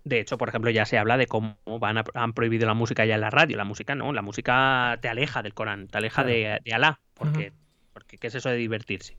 De 0.03 0.19
hecho, 0.19 0.37
por 0.37 0.49
ejemplo, 0.49 0.71
ya 0.71 0.85
se 0.85 0.97
habla 0.97 1.17
de 1.17 1.27
cómo 1.27 1.57
van 1.79 2.03
han 2.13 2.33
prohibido 2.33 2.65
la 2.65 2.73
música 2.73 3.05
ya 3.05 3.15
en 3.15 3.21
la 3.21 3.29
radio. 3.29 3.57
La 3.57 3.65
música 3.65 3.93
no, 3.93 4.11
la 4.13 4.21
música 4.21 4.97
te 5.01 5.09
aleja 5.09 5.43
del 5.43 5.53
Corán, 5.53 5.87
te 5.87 5.97
aleja 5.97 6.23
de, 6.23 6.59
Alá. 6.73 6.99
Porque, 7.13 7.51
porque, 7.93 8.17
¿qué 8.17 8.27
es 8.27 8.35
eso 8.35 8.49
de 8.49 8.55
divertirse? 8.55 9.17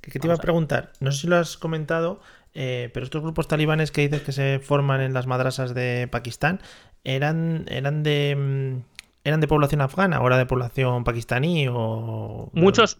¿Qué, 0.00 0.18
te 0.18 0.26
iba 0.26 0.34
a 0.34 0.38
preguntar? 0.38 0.92
No 1.00 1.10
sé 1.10 1.22
si 1.22 1.26
lo 1.26 1.36
has 1.36 1.56
comentado, 1.56 2.22
eh, 2.54 2.90
pero 2.94 3.04
estos 3.04 3.22
grupos 3.22 3.48
talibanes 3.48 3.90
que 3.90 4.02
dices 4.02 4.22
que 4.22 4.32
se 4.32 4.60
forman 4.60 5.00
en 5.00 5.12
las 5.12 5.26
madrasas 5.26 5.74
de 5.74 6.08
Pakistán, 6.10 6.60
¿eran, 7.02 7.66
eran 7.68 8.02
de 8.02 8.36
mm, 8.36 8.99
eran 9.30 9.40
de 9.40 9.48
población 9.48 9.80
afgana 9.80 10.18
ahora 10.18 10.36
de 10.36 10.46
población 10.46 11.04
pakistaní 11.04 11.66
o...? 11.68 12.50
Muchos, 12.52 12.98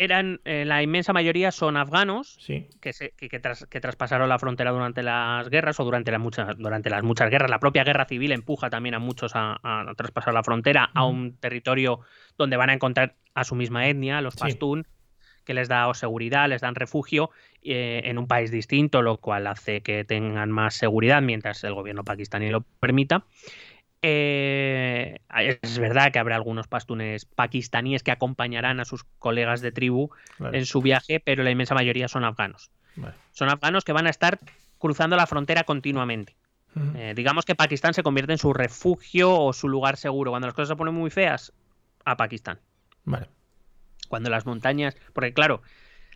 eran, 0.00 0.40
eh, 0.46 0.64
la 0.64 0.82
inmensa 0.82 1.12
mayoría 1.12 1.52
son 1.52 1.76
afganos 1.76 2.38
que, 2.80 3.12
que, 3.18 3.80
traspasaron 3.80 4.30
la 4.30 4.38
frontera 4.38 4.70
durante 4.70 5.02
las 5.02 5.50
guerras 5.50 5.78
o 5.78 5.84
durante, 5.84 6.16
muchas, 6.16 6.56
durante 6.56 6.88
las 6.88 7.02
muchas 7.02 7.30
guerras. 7.30 7.50
La 7.50 7.60
propia 7.60 7.84
guerra 7.84 8.06
civil 8.06 8.32
empuja 8.32 8.70
también 8.70 8.94
a 8.94 8.98
muchos 8.98 9.32
a, 9.34 9.60
traspasar 9.98 10.32
la 10.32 10.42
frontera 10.42 10.90
a 10.94 11.04
un 11.04 11.36
territorio 11.36 12.00
donde 12.38 12.56
van 12.56 12.70
a 12.70 12.72
encontrar 12.72 13.16
a 13.34 13.44
su 13.44 13.54
misma 13.54 13.88
etnia, 13.88 14.22
los 14.22 14.36
pastún, 14.36 14.86
que 15.44 15.52
les 15.52 15.68
da 15.68 15.92
seguridad, 15.92 16.48
les 16.48 16.62
dan 16.62 16.76
refugio 16.76 17.28
eh, 17.62 18.00
en 18.04 18.16
un 18.16 18.26
país 18.26 18.50
distinto, 18.50 19.02
lo 19.02 19.18
cual 19.18 19.46
hace 19.46 19.82
que 19.82 20.04
tengan 20.04 20.50
más 20.50 20.76
seguridad 20.76 21.20
mientras 21.20 21.62
el 21.64 21.74
gobierno 21.74 22.04
pakistaní 22.04 22.48
lo 22.48 22.62
permita. 22.62 23.26
Eh, 24.02 25.18
es 25.36 25.78
verdad 25.78 26.10
que 26.10 26.18
habrá 26.18 26.36
algunos 26.36 26.68
pastunes 26.68 27.26
pakistaníes 27.26 28.02
que 28.02 28.10
acompañarán 28.10 28.80
a 28.80 28.84
sus 28.84 29.04
colegas 29.18 29.60
de 29.60 29.72
tribu 29.72 30.10
en 30.52 30.64
su 30.64 30.80
viaje, 30.80 31.20
pero 31.20 31.42
la 31.42 31.50
inmensa 31.50 31.74
mayoría 31.74 32.08
son 32.08 32.24
afganos. 32.24 32.70
Son 33.32 33.48
afganos 33.48 33.84
que 33.84 33.92
van 33.92 34.06
a 34.06 34.10
estar 34.10 34.38
cruzando 34.78 35.16
la 35.16 35.26
frontera 35.26 35.64
continuamente. 35.64 36.36
Eh, 36.94 37.14
digamos 37.16 37.44
que 37.44 37.54
Pakistán 37.54 37.94
se 37.94 38.02
convierte 38.02 38.32
en 38.32 38.38
su 38.38 38.52
refugio 38.52 39.36
o 39.36 39.52
su 39.52 39.68
lugar 39.68 39.96
seguro. 39.96 40.30
Cuando 40.30 40.48
las 40.48 40.54
cosas 40.54 40.68
se 40.68 40.76
ponen 40.76 40.94
muy 40.94 41.10
feas, 41.10 41.52
a 42.04 42.16
Pakistán. 42.16 42.58
Cuando 44.08 44.30
las 44.30 44.46
montañas. 44.46 44.96
Porque 45.12 45.32
claro, 45.34 45.62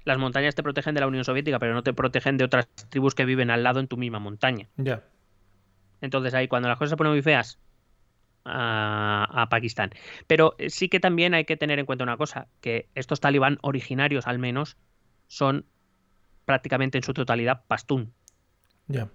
las 0.04 0.18
montañas 0.18 0.54
te 0.54 0.62
protegen 0.62 0.94
de 0.94 1.00
la 1.00 1.06
Unión 1.06 1.24
Soviética, 1.24 1.58
pero 1.58 1.74
no 1.74 1.82
te 1.82 1.92
protegen 1.92 2.38
de 2.38 2.44
otras 2.44 2.68
tribus 2.88 3.14
que 3.14 3.24
viven 3.24 3.50
al 3.50 3.62
lado 3.62 3.80
en 3.80 3.88
tu 3.88 3.96
misma 3.96 4.18
montaña. 4.18 4.68
Ya. 4.76 5.02
Entonces 6.00 6.34
ahí, 6.34 6.48
cuando 6.48 6.68
las 6.68 6.78
cosas 6.78 6.90
se 6.90 6.96
ponen 6.96 7.12
muy 7.12 7.22
feas, 7.22 7.58
a, 8.44 9.46
Pakistán. 9.50 9.90
Pero 10.26 10.54
eh, 10.58 10.70
sí 10.70 10.88
que 10.88 11.00
también 11.00 11.34
hay 11.34 11.44
que 11.44 11.56
tener 11.56 11.78
en 11.78 11.86
cuenta 11.86 12.04
una 12.04 12.16
cosa, 12.16 12.46
que 12.60 12.88
estos 12.94 13.20
talibán 13.20 13.58
originarios 13.62 14.26
al 14.26 14.38
menos 14.38 14.76
son 15.26 15.66
prácticamente 16.44 16.98
en 16.98 17.04
su 17.04 17.14
totalidad 17.14 17.64
pastún. 17.66 18.12
Ya. 18.86 19.08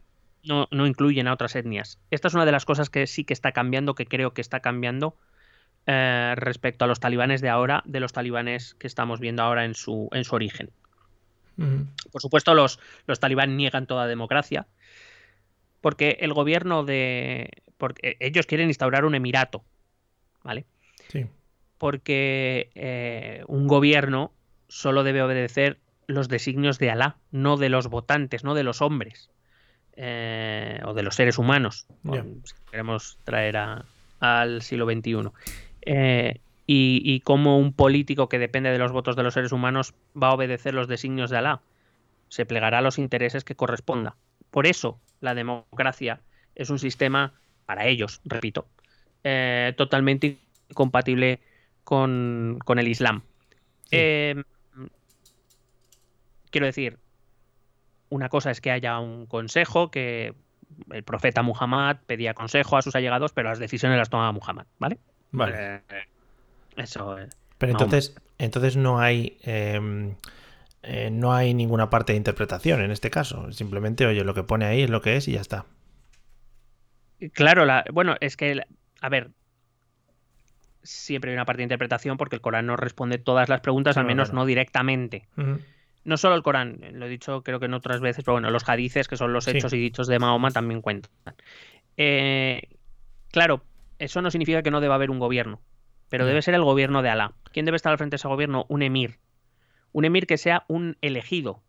No, 0.44 0.68
no, 0.72 0.88
incluyen 0.88 1.28
a 1.28 1.34
otras 1.34 1.56
etnias. 1.56 2.00
Esta 2.12 2.30
es 2.30 2.34
una 2.34 2.46
de 2.46 2.52
las 2.52 2.66
cosas 2.66 2.90
que 2.90 3.08
sí 3.08 3.24
que 3.24 3.34
está 3.34 3.52
cambiando, 3.52 3.94
que 3.94 4.06
creo 4.06 4.34
que 4.34 4.42
está 4.42 4.62
cambiando 4.62 5.16
eh, 5.86 6.34
respecto 6.38 6.86
a 6.86 6.88
los 6.88 7.00
talibanes 7.00 7.42
de 7.42 7.50
ahora, 7.50 7.84
de 7.86 8.00
los 8.00 8.14
talibanes 8.14 8.74
que 8.76 8.88
estamos 8.88 9.20
viendo 9.20 9.44
ahora 9.44 9.66
en 9.66 9.76
su, 9.76 10.10
en 10.12 10.24
su 10.24 10.36
origen. 10.36 10.72
Por 12.14 12.22
supuesto, 12.22 12.54
los, 12.54 12.80
los 13.06 13.20
talibán 13.20 13.58
niegan 13.58 13.86
toda 13.86 14.08
democracia, 14.08 14.66
porque 15.82 16.16
el 16.22 16.32
gobierno 16.32 16.86
de, 16.86 17.50
porque 17.80 18.18
ellos 18.20 18.46
quieren 18.46 18.68
instaurar 18.68 19.06
un 19.06 19.16
emirato, 19.16 19.64
¿vale? 20.44 20.66
Sí. 21.08 21.26
Porque 21.80 22.70
eh, 22.76 23.44
un 23.48 23.68
gobierno 23.68 24.34
solo 24.68 25.04
debe 25.04 25.24
obedecer 25.24 25.80
los 26.06 26.28
designios 26.28 26.78
de 26.78 26.92
Alá, 26.92 27.16
no 27.32 27.58
de 27.58 27.70
los 27.70 27.88
votantes, 27.88 28.44
no 28.44 28.54
de 28.54 28.64
los 28.64 28.82
hombres 28.82 29.32
eh, 29.96 30.82
o 30.86 30.94
de 30.94 31.04
los 31.04 31.16
seres 31.16 31.38
humanos. 31.38 31.88
si 32.04 32.54
queremos 32.70 33.18
traer 33.24 33.58
al 34.20 34.62
siglo 34.62 34.86
XXI. 34.86 35.30
Eh, 35.84 36.42
y, 36.68 37.02
y 37.04 37.22
cómo 37.22 37.58
un 37.58 37.74
político 37.74 38.28
que 38.28 38.40
depende 38.40 38.72
de 38.72 38.78
los 38.78 38.92
votos 38.92 39.16
de 39.16 39.24
los 39.24 39.34
seres 39.34 39.54
humanos 39.54 39.94
va 40.22 40.28
a 40.28 40.34
obedecer 40.34 40.74
los 40.74 40.90
designios 40.90 41.30
de 41.30 41.38
Alá. 41.38 41.62
Se 42.28 42.46
plegará 42.46 42.80
a 42.80 42.82
los 42.82 43.00
intereses 43.00 43.46
que 43.46 43.56
corresponda. 43.56 44.18
Por 44.52 44.68
eso 44.68 45.00
la 45.22 45.34
democracia 45.34 46.20
es 46.56 46.70
un 46.70 46.78
sistema 46.78 47.34
para 47.70 47.86
ellos, 47.86 48.20
repito, 48.26 48.66
eh, 49.24 49.76
totalmente 49.78 50.40
incompatible 50.70 51.40
con, 51.84 52.58
el 52.68 52.88
Islam. 52.88 53.22
Eh, 53.92 54.42
quiero 56.50 56.66
decir, 56.66 56.98
una 58.10 58.28
cosa 58.28 58.50
es 58.50 58.60
que 58.60 58.72
haya 58.72 58.98
un 58.98 59.28
consejo, 59.28 59.92
que 59.92 60.34
el 60.92 61.04
profeta 61.04 61.44
Muhammad 61.44 61.98
pedía 62.08 62.34
consejo 62.34 62.76
a 62.76 62.82
sus 62.82 62.96
allegados, 62.96 63.34
pero 63.34 63.50
las 63.50 63.60
decisiones 63.60 64.00
las 64.00 64.10
tomaba 64.10 64.32
Muhammad, 64.32 64.66
¿vale? 64.80 64.98
Vale. 65.30 65.56
Eh, 65.56 65.82
eso. 66.76 67.18
pero 67.60 67.72
entonces, 67.72 68.16
entonces 68.40 68.78
no 68.78 69.00
hay. 69.00 69.38
Em, 69.44 70.16
no 71.12 71.34
hay 71.34 71.54
ninguna 71.54 71.92
parte 71.92 72.14
de 72.14 72.18
interpretación 72.18 72.82
en 72.82 72.90
este 72.90 73.12
caso. 73.12 73.52
Simplemente, 73.52 74.08
oye, 74.08 74.24
lo 74.24 74.34
que 74.34 74.42
pone 74.42 74.66
ahí 74.66 74.82
es 74.82 74.90
lo 74.90 75.04
que 75.04 75.18
es 75.18 75.28
y 75.28 75.34
ya 75.34 75.42
está. 75.42 75.66
Claro, 77.34 77.66
la, 77.66 77.84
bueno, 77.92 78.16
es 78.22 78.38
que, 78.38 78.62
a 79.02 79.10
ver, 79.10 79.32
siempre 80.84 81.32
hay 81.32 81.36
una 81.36 81.46
parte 81.46 81.58
de 81.58 81.64
interpretación 81.64 82.18
porque 82.18 82.38
el 82.38 82.42
Corán 82.42 82.66
no 82.66 82.78
responde 82.78 83.18
todas 83.18 83.50
las 83.50 83.62
preguntas, 83.62 83.98
al 83.98 84.06
menos 84.06 84.34
no 84.34 84.46
directamente. 84.46 85.28
No 86.06 86.18
solo 86.18 86.36
el 86.36 86.44
Corán, 86.44 86.80
lo 86.94 87.06
he 87.06 87.10
dicho 87.10 87.44
creo 87.44 87.60
que 87.60 87.66
en 87.66 87.74
otras 87.74 88.00
veces, 88.00 88.24
pero 88.24 88.36
bueno, 88.36 88.50
los 88.52 88.68
hadices, 88.68 89.08
que 89.08 89.18
son 89.18 89.34
los 89.34 89.48
hechos 89.48 89.74
y 89.74 89.78
dichos 89.78 90.08
de 90.08 90.20
Mahoma, 90.20 90.52
también 90.52 90.82
cuentan. 90.82 91.12
Eh, 91.98 92.70
claro, 93.32 93.64
eso 94.00 94.22
no 94.22 94.32
significa 94.32 94.64
que 94.64 94.72
no 94.72 94.80
deba 94.80 94.96
haber 94.96 95.12
un 95.12 95.20
gobierno, 95.20 95.62
pero 96.10 96.26
debe 96.26 96.42
ser 96.42 96.54
el 96.54 96.64
gobierno 96.64 97.02
de 97.02 97.10
Alá. 97.10 97.34
¿Quién 97.52 97.66
debe 97.66 97.76
estar 97.76 97.92
al 97.92 97.98
frente 97.98 98.14
de 98.14 98.18
ese 98.18 98.28
gobierno? 98.28 98.66
Un 98.70 98.82
emir. 98.82 99.20
Un 99.92 100.06
emir 100.06 100.26
que 100.26 100.38
sea 100.38 100.64
un 100.68 100.98
elegido 101.02 101.62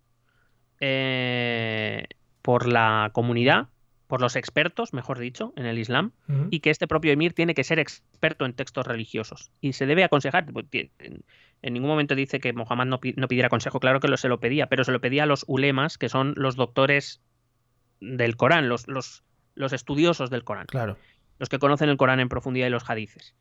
eh, 0.79 2.07
por 2.43 2.69
la 2.69 3.11
comunidad 3.13 3.69
por 4.11 4.21
los 4.21 4.35
expertos, 4.35 4.93
mejor 4.93 5.21
dicho, 5.21 5.53
en 5.55 5.67
el 5.67 5.79
Islam, 5.79 6.11
y 6.51 6.59
que 6.61 6.71
este 6.71 6.89
propio 6.89 7.13
emir 7.13 7.33
tiene 7.33 7.55
que 7.55 7.63
ser 7.63 7.79
experto 7.79 8.45
en 8.45 8.55
textos 8.55 8.85
religiosos. 8.85 9.53
Y 9.61 9.73
se 9.73 9.87
debe 9.87 10.03
aconsejar, 10.03 10.47
en 10.73 11.73
ningún 11.73 11.89
momento 11.89 12.17
dice 12.17 12.41
que 12.41 12.53
Mohammed 12.53 12.87
no, 12.87 12.99
pidiera 13.01 13.49
consejo, 13.49 13.79
claro 13.79 14.01
que 14.01 14.09
lo, 14.09 14.17
se 14.17 14.29
lo 14.29 14.41
pedía, 14.41 14.67
pero 14.67 14.83
se 14.83 14.91
lo 14.91 15.01
pedía 15.01 15.23
a 15.23 15.27
los 15.27 15.45
ulemas, 15.47 15.97
que 15.97 16.09
son 16.09 16.35
los 16.37 16.57
doctores 16.57 17.23
del 18.01 18.37
Corán, 18.37 18.69
los, 18.69 18.89
los, 18.89 19.23
los 19.55 19.73
estudiosos 19.73 20.29
del 20.29 20.43
Corán. 20.43 20.67
Claro. 20.67 20.97
Los 21.39 21.49
que 21.49 21.61
conocen 21.61 21.89
el 21.89 21.97
Corán 21.97 22.19
en 22.19 22.29
profundidad 22.29 22.67
y 22.67 22.71
los 22.71 22.91
hadices. 22.91 23.37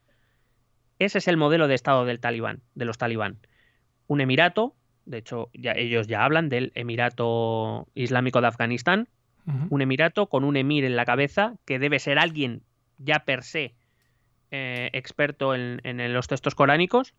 Ese 0.99 1.17
es 1.17 1.27
el 1.27 1.37
modelo 1.37 1.67
de 1.67 1.73
Estado 1.73 2.05
del 2.05 2.19
talibán, 2.19 2.61
de 2.75 2.85
los 2.85 2.99
talibán. 2.99 3.39
Un 4.05 4.21
emirato, 4.21 4.75
de 5.05 5.17
hecho, 5.17 5.49
ya, 5.55 5.71
ellos 5.71 6.05
ya 6.05 6.23
hablan 6.23 6.47
del 6.47 6.71
Emirato 6.75 7.87
Islámico 7.95 8.39
de 8.39 8.47
Afganistán, 8.47 9.09
un 9.69 9.81
emirato 9.81 10.27
con 10.27 10.43
un 10.43 10.57
emir 10.57 10.85
en 10.85 10.95
la 10.95 11.05
cabeza 11.05 11.55
que 11.65 11.79
debe 11.79 11.99
ser 11.99 12.19
alguien 12.19 12.61
ya 12.97 13.25
per 13.25 13.43
se 13.43 13.73
eh, 14.51 14.89
experto 14.93 15.53
en, 15.55 16.13
los 16.13 16.27
textos 16.27 16.55
coránicos 16.55 17.13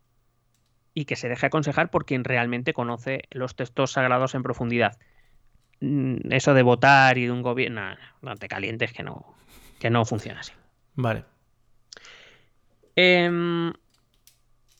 y 0.93 1.05
que 1.05 1.15
se 1.15 1.29
deje 1.29 1.45
aconsejar 1.45 1.89
por 1.89 2.05
quien 2.05 2.23
realmente 2.23 2.73
conoce 2.73 3.23
los 3.31 3.55
textos 3.55 3.93
sagrados 3.93 4.35
en 4.35 4.43
profundidad. 4.43 4.97
Mm, 5.79 6.31
eso 6.31 6.53
de 6.53 6.61
votar 6.61 7.17
y 7.17 7.25
de 7.25 7.31
un 7.31 7.41
gobierno, 7.41 7.95
no, 8.21 8.35
te 8.35 8.47
calientes 8.47 8.93
que 8.93 9.03
no, 9.03 9.35
que 9.79 9.89
no 9.89 10.05
funciona 10.05 10.41
así. 10.41 10.51
Vale. 10.95 11.23
Em, 12.95 13.71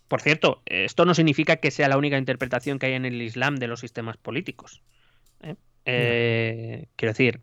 por 0.07 0.21
cierto, 0.21 0.61
esto 0.65 1.05
no 1.05 1.13
significa 1.13 1.55
que 1.55 1.71
sea 1.71 1.87
la 1.87 1.97
única 1.97 2.17
interpretación 2.17 2.79
que 2.79 2.87
hay 2.87 2.93
en 2.93 3.05
el 3.05 3.21
Islam 3.21 3.55
de 3.55 3.67
los 3.67 3.79
sistemas 3.79 4.17
políticos. 4.17 4.81
¿eh? 5.41 5.55
Eh, 5.85 6.87
quiero 6.95 7.11
decir, 7.11 7.41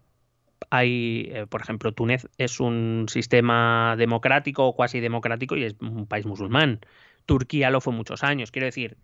hay, 0.71 1.31
eh, 1.33 1.47
por 1.49 1.61
ejemplo, 1.61 1.93
Túnez 1.93 2.29
es 2.39 2.61
un 2.61 3.07
sistema 3.09 3.95
democrático 3.97 4.67
o 4.67 4.75
cuasi 4.75 5.01
democrático 5.01 5.57
y 5.57 5.65
es 5.65 5.77
un 5.81 6.07
país 6.07 6.27
musulmán. 6.27 6.81
Turquía 7.27 7.71
lo 7.71 7.81
fue 7.81 7.93
muchos 7.93 8.23
años. 8.23 8.51
Quiero 8.51 8.67
decir, 8.67 8.97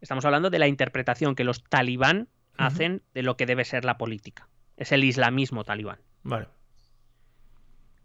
estamos 0.00 0.24
hablando 0.24 0.50
de 0.50 0.58
la 0.58 0.68
interpretación 0.68 1.34
que 1.34 1.44
los 1.44 1.64
talibán 1.64 2.28
hacen 2.56 3.02
de 3.14 3.22
lo 3.22 3.36
que 3.36 3.46
debe 3.46 3.64
ser 3.64 3.84
la 3.84 3.98
política. 3.98 4.48
Es 4.76 4.90
el 4.92 5.04
islamismo 5.04 5.64
talibán. 5.64 5.98
Vale. 6.22 6.46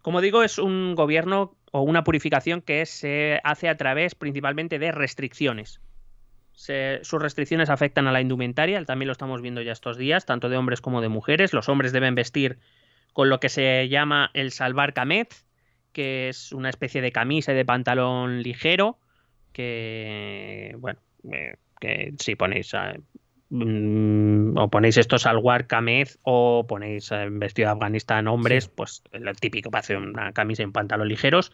Como 0.01 0.21
digo, 0.21 0.43
es 0.43 0.59
un 0.59 0.95
gobierno 0.95 1.55
o 1.71 1.81
una 1.81 2.03
purificación 2.03 2.61
que 2.61 2.85
se 2.85 3.39
hace 3.43 3.69
a 3.69 3.77
través 3.77 4.15
principalmente 4.15 4.77
de 4.77 4.91
restricciones. 4.91 5.79
Sus 6.53 7.21
restricciones 7.21 7.69
afectan 7.69 8.07
a 8.07 8.11
la 8.11 8.21
indumentaria, 8.21 8.83
también 8.85 9.07
lo 9.07 9.13
estamos 9.13 9.41
viendo 9.41 9.61
ya 9.61 9.71
estos 9.71 9.97
días, 9.97 10.25
tanto 10.25 10.49
de 10.49 10.57
hombres 10.57 10.81
como 10.81 11.01
de 11.01 11.09
mujeres. 11.09 11.53
Los 11.53 11.69
hombres 11.69 11.91
deben 11.91 12.15
vestir 12.15 12.59
con 13.11 13.29
lo 13.29 13.39
que 13.39 13.49
se 13.49 13.89
llama 13.89 14.31
el 14.33 14.51
salvar 14.51 14.93
kamet, 14.93 15.33
que 15.91 16.29
es 16.29 16.51
una 16.51 16.69
especie 16.69 17.01
de 17.01 17.11
camisa 17.11 17.53
y 17.53 17.55
de 17.55 17.65
pantalón 17.65 18.41
ligero, 18.41 18.97
que, 19.51 20.75
bueno, 20.79 20.99
eh, 21.31 21.55
que 21.79 22.13
si 22.17 22.35
ponéis 22.35 22.73
Mm, 23.55 24.57
o 24.57 24.67
ponéis 24.71 24.97
estos 24.97 25.27
al 25.27 25.37
War 25.37 25.67
Kamez 25.67 26.17
o 26.23 26.65
ponéis 26.67 27.11
vestido 27.29 27.67
de 27.67 27.73
Afganistán 27.73 28.27
hombres, 28.27 28.67
pues 28.67 29.03
lo 29.11 29.31
típico 29.35 29.69
para 29.69 29.81
hacer 29.81 29.97
una 29.97 30.31
camisa 30.33 30.63
y 30.63 30.65
un 30.65 30.71
pantalón 30.71 31.07
ligeros. 31.07 31.51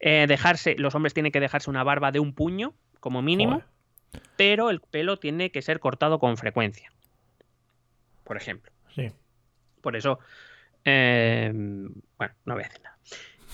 Eh, 0.00 0.24
dejarse, 0.26 0.74
los 0.78 0.94
hombres 0.94 1.12
tienen 1.12 1.32
que 1.32 1.40
dejarse 1.40 1.68
una 1.68 1.84
barba 1.84 2.12
de 2.12 2.20
un 2.20 2.32
puño, 2.32 2.72
como 2.98 3.20
mínimo, 3.20 3.62
pero 4.36 4.70
el 4.70 4.80
pelo 4.80 5.18
tiene 5.18 5.50
que 5.50 5.62
ser 5.62 5.80
cortado 5.80 6.18
con 6.18 6.36
frecuencia. 6.36 6.90
Por 8.24 8.36
ejemplo. 8.36 8.72
Sí. 8.94 9.10
Por 9.80 9.96
eso, 9.96 10.18
eh, 10.84 11.50
bueno, 11.52 12.34
no 12.44 12.54
voy 12.54 12.64
a 12.64 12.68
decir 12.68 12.82
nada, 12.82 12.98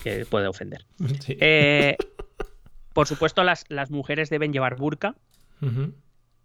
que 0.03 0.25
puede 0.25 0.47
ofender. 0.47 0.85
Eh, 1.27 1.97
por 2.93 3.07
supuesto, 3.07 3.43
las, 3.43 3.65
las, 3.69 3.91
mujeres 3.91 4.29
deben 4.29 4.53
llevar 4.53 4.75
burka 4.75 5.15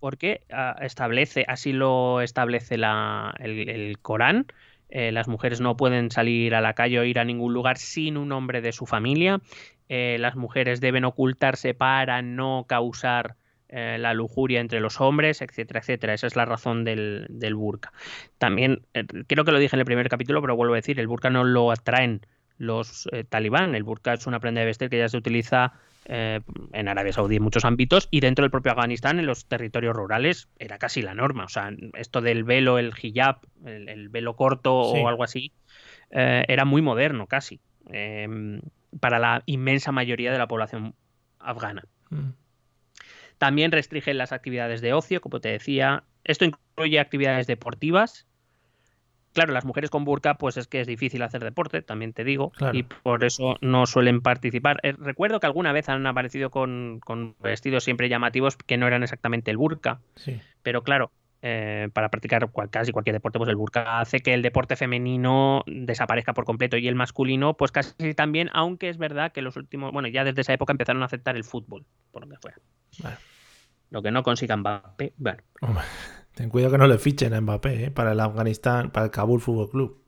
porque 0.01 0.43
ah, 0.53 0.77
establece, 0.81 1.45
así 1.49 1.73
lo 1.73 2.21
establece 2.21 2.77
el, 2.77 3.99
Corán. 4.03 4.47
Eh, 4.89 5.11
las 5.11 5.27
mujeres 5.27 5.61
no 5.61 5.77
pueden 5.77 6.11
salir 6.11 6.55
a 6.55 6.61
la 6.61 6.75
calle 6.75 7.01
o 7.01 7.05
ir 7.05 7.19
a 7.19 7.25
ningún 7.25 7.53
lugar 7.53 7.77
sin 7.77 8.17
un 8.17 8.31
hombre 8.33 8.61
de 8.61 8.73
su 8.73 8.87
familia. 8.87 9.41
Eh, 9.89 10.17
las 10.21 10.37
mujeres 10.37 10.81
deben 10.81 11.05
ocultarse 11.05 11.75
para 11.75 12.23
no 12.23 12.67
causar 12.69 13.37
eh, 13.69 13.97
la 13.99 14.15
lujuria 14.15 14.61
entre 14.61 14.81
los 14.81 15.01
hombres, 15.01 15.43
etcétera, 15.43 15.81
etcétera. 15.81 16.15
Esa 16.15 16.27
es 16.27 16.37
la 16.37 16.45
razón 16.45 16.85
del, 16.85 17.27
del 17.29 17.55
burka. 17.55 17.93
También, 18.39 18.83
creo 19.27 19.45
que 19.45 19.53
lo 19.53 19.59
dije 19.59 19.77
en 19.77 19.81
el 19.81 19.87
primer 19.87 20.09
capítulo, 20.09 20.41
pero 20.41 20.57
vuelvo 20.57 20.75
a 20.75 20.77
decir, 20.77 21.01
el 21.01 21.09
burka 21.09 21.31
no 21.31 21.45
lo 21.45 21.71
atraen 21.71 22.27
los 22.59 23.09
talibán. 23.29 23.75
El 23.75 23.83
burka 23.83 24.15
es 24.15 24.27
una 24.27 24.41
prenda 24.41 24.61
de 24.61 24.67
vestir 24.67 24.89
que 24.89 24.99
ya 24.99 25.09
se 25.09 25.19
utiliza 25.19 25.75
eh, 26.09 26.41
en 26.73 26.87
Arabia 26.87 27.13
Saudí 27.13 27.37
en 27.37 27.43
muchos 27.43 27.65
ámbitos 27.65 28.07
y 28.13 28.21
dentro 28.21 28.45
del 28.45 28.53
propio 28.53 28.71
Afganistán, 28.71 29.19
en 29.19 29.27
los 29.27 29.47
territorios 29.47 29.97
rurales, 29.97 30.49
era 30.59 30.79
casi 30.79 31.03
la 31.03 31.15
norma. 31.15 31.45
O 31.45 31.49
sea, 31.49 31.73
esto 31.95 32.21
del 32.21 32.45
velo, 32.45 32.79
el 32.79 32.93
hijab, 33.01 33.41
el, 33.65 34.09
velo 34.09 34.37
corto 34.37 34.75
o 34.75 35.09
algo 35.09 35.25
así, 35.25 35.53
eh, 36.11 36.45
era 36.47 36.65
muy 36.65 36.81
moderno 36.81 37.27
casi 37.27 37.61
para 39.01 39.19
la 39.19 39.43
inmensa 39.47 39.93
mayoría 39.93 40.31
de 40.33 40.39
la 40.39 40.47
población 40.47 40.95
afgana. 41.41 41.85
Mm. 42.11 42.31
También 43.39 43.73
restringen 43.73 44.19
las 44.19 44.33
actividades 44.33 44.81
de 44.81 44.93
ocio, 44.93 45.21
como 45.21 45.41
te 45.41 45.51
decía. 45.51 46.05
Esto 46.25 46.45
incluye 46.45 46.99
actividades 46.99 47.47
deportivas, 47.47 48.27
Claro, 49.37 49.53
las 49.53 49.67
mujeres 49.67 49.91
con 49.91 50.07
burka, 50.07 50.39
pues 50.39 50.57
es 50.57 50.67
que 50.67 50.81
es 50.81 50.87
difícil 50.87 51.21
hacer 51.21 51.45
deporte, 51.45 51.83
también 51.83 52.15
te 52.15 52.25
digo, 52.25 52.53
y 52.73 52.85
por 52.85 53.23
eso 53.23 53.59
no 53.61 53.85
suelen 53.85 54.23
participar. 54.23 54.81
Eh, 54.83 54.95
recuerdo 54.97 55.41
que 55.41 55.47
alguna 55.47 55.73
vez 55.73 55.91
han 55.91 56.07
aparecido 56.07 56.49
con, 56.49 57.03
vestidos 57.43 57.85
siempre 57.85 58.09
llamativos 58.09 58.57
que 58.57 58.79
no 58.79 58.87
eran 58.87 59.03
exactamente 59.03 59.51
el 59.51 59.59
burka, 59.59 60.01
pero 60.63 60.83
claro, 60.85 61.13
eh, 61.49 61.91
para 61.93 62.09
practicar 62.09 62.51
casi 62.71 62.91
cualquier 62.91 63.15
deporte, 63.15 63.39
pues 63.39 63.49
el 63.49 63.55
burka 63.55 64.01
hace 64.01 64.19
que 64.19 64.35
el 64.35 64.43
deporte 64.43 64.75
femenino 64.75 65.63
desaparezca 65.69 66.35
por 66.35 66.45
completo 66.45 66.77
y 66.77 66.89
el 66.89 66.97
masculino, 66.97 67.57
pues 67.57 67.71
casi 67.71 68.15
también, 68.15 68.51
aunque 68.53 68.89
es 68.89 68.99
verdad 68.99 69.31
que 69.31 69.43
los 69.43 69.57
últimos, 69.57 69.93
bueno, 69.93 70.09
ya 70.09 70.25
desde 70.25 70.41
esa 70.41 70.55
época 70.55 70.73
empezaron 70.73 71.03
a 71.03 71.07
aceptar 71.07 71.37
el 71.37 71.45
fútbol, 71.45 71.85
por 72.11 72.29
que 72.29 72.37
fuera. 72.39 72.59
Lo 73.91 74.03
que 74.03 74.11
no 74.11 74.25
consigan 74.25 74.59
Mbappé, 74.59 75.13
bueno. 75.19 75.41
Ten 76.35 76.49
cuidado 76.49 76.73
que 76.73 76.79
no 76.79 76.89
le 76.89 76.99
fichen 76.99 77.33
a 77.33 77.41
Mbappé 77.41 77.85
¿eh? 77.85 77.91
para 77.93 78.11
el 78.11 78.19
Afganistán, 78.19 78.91
para 78.91 79.07
el 79.07 79.13
Kabul 79.13 79.41
Fútbol 79.41 79.71
Club. 79.71 80.03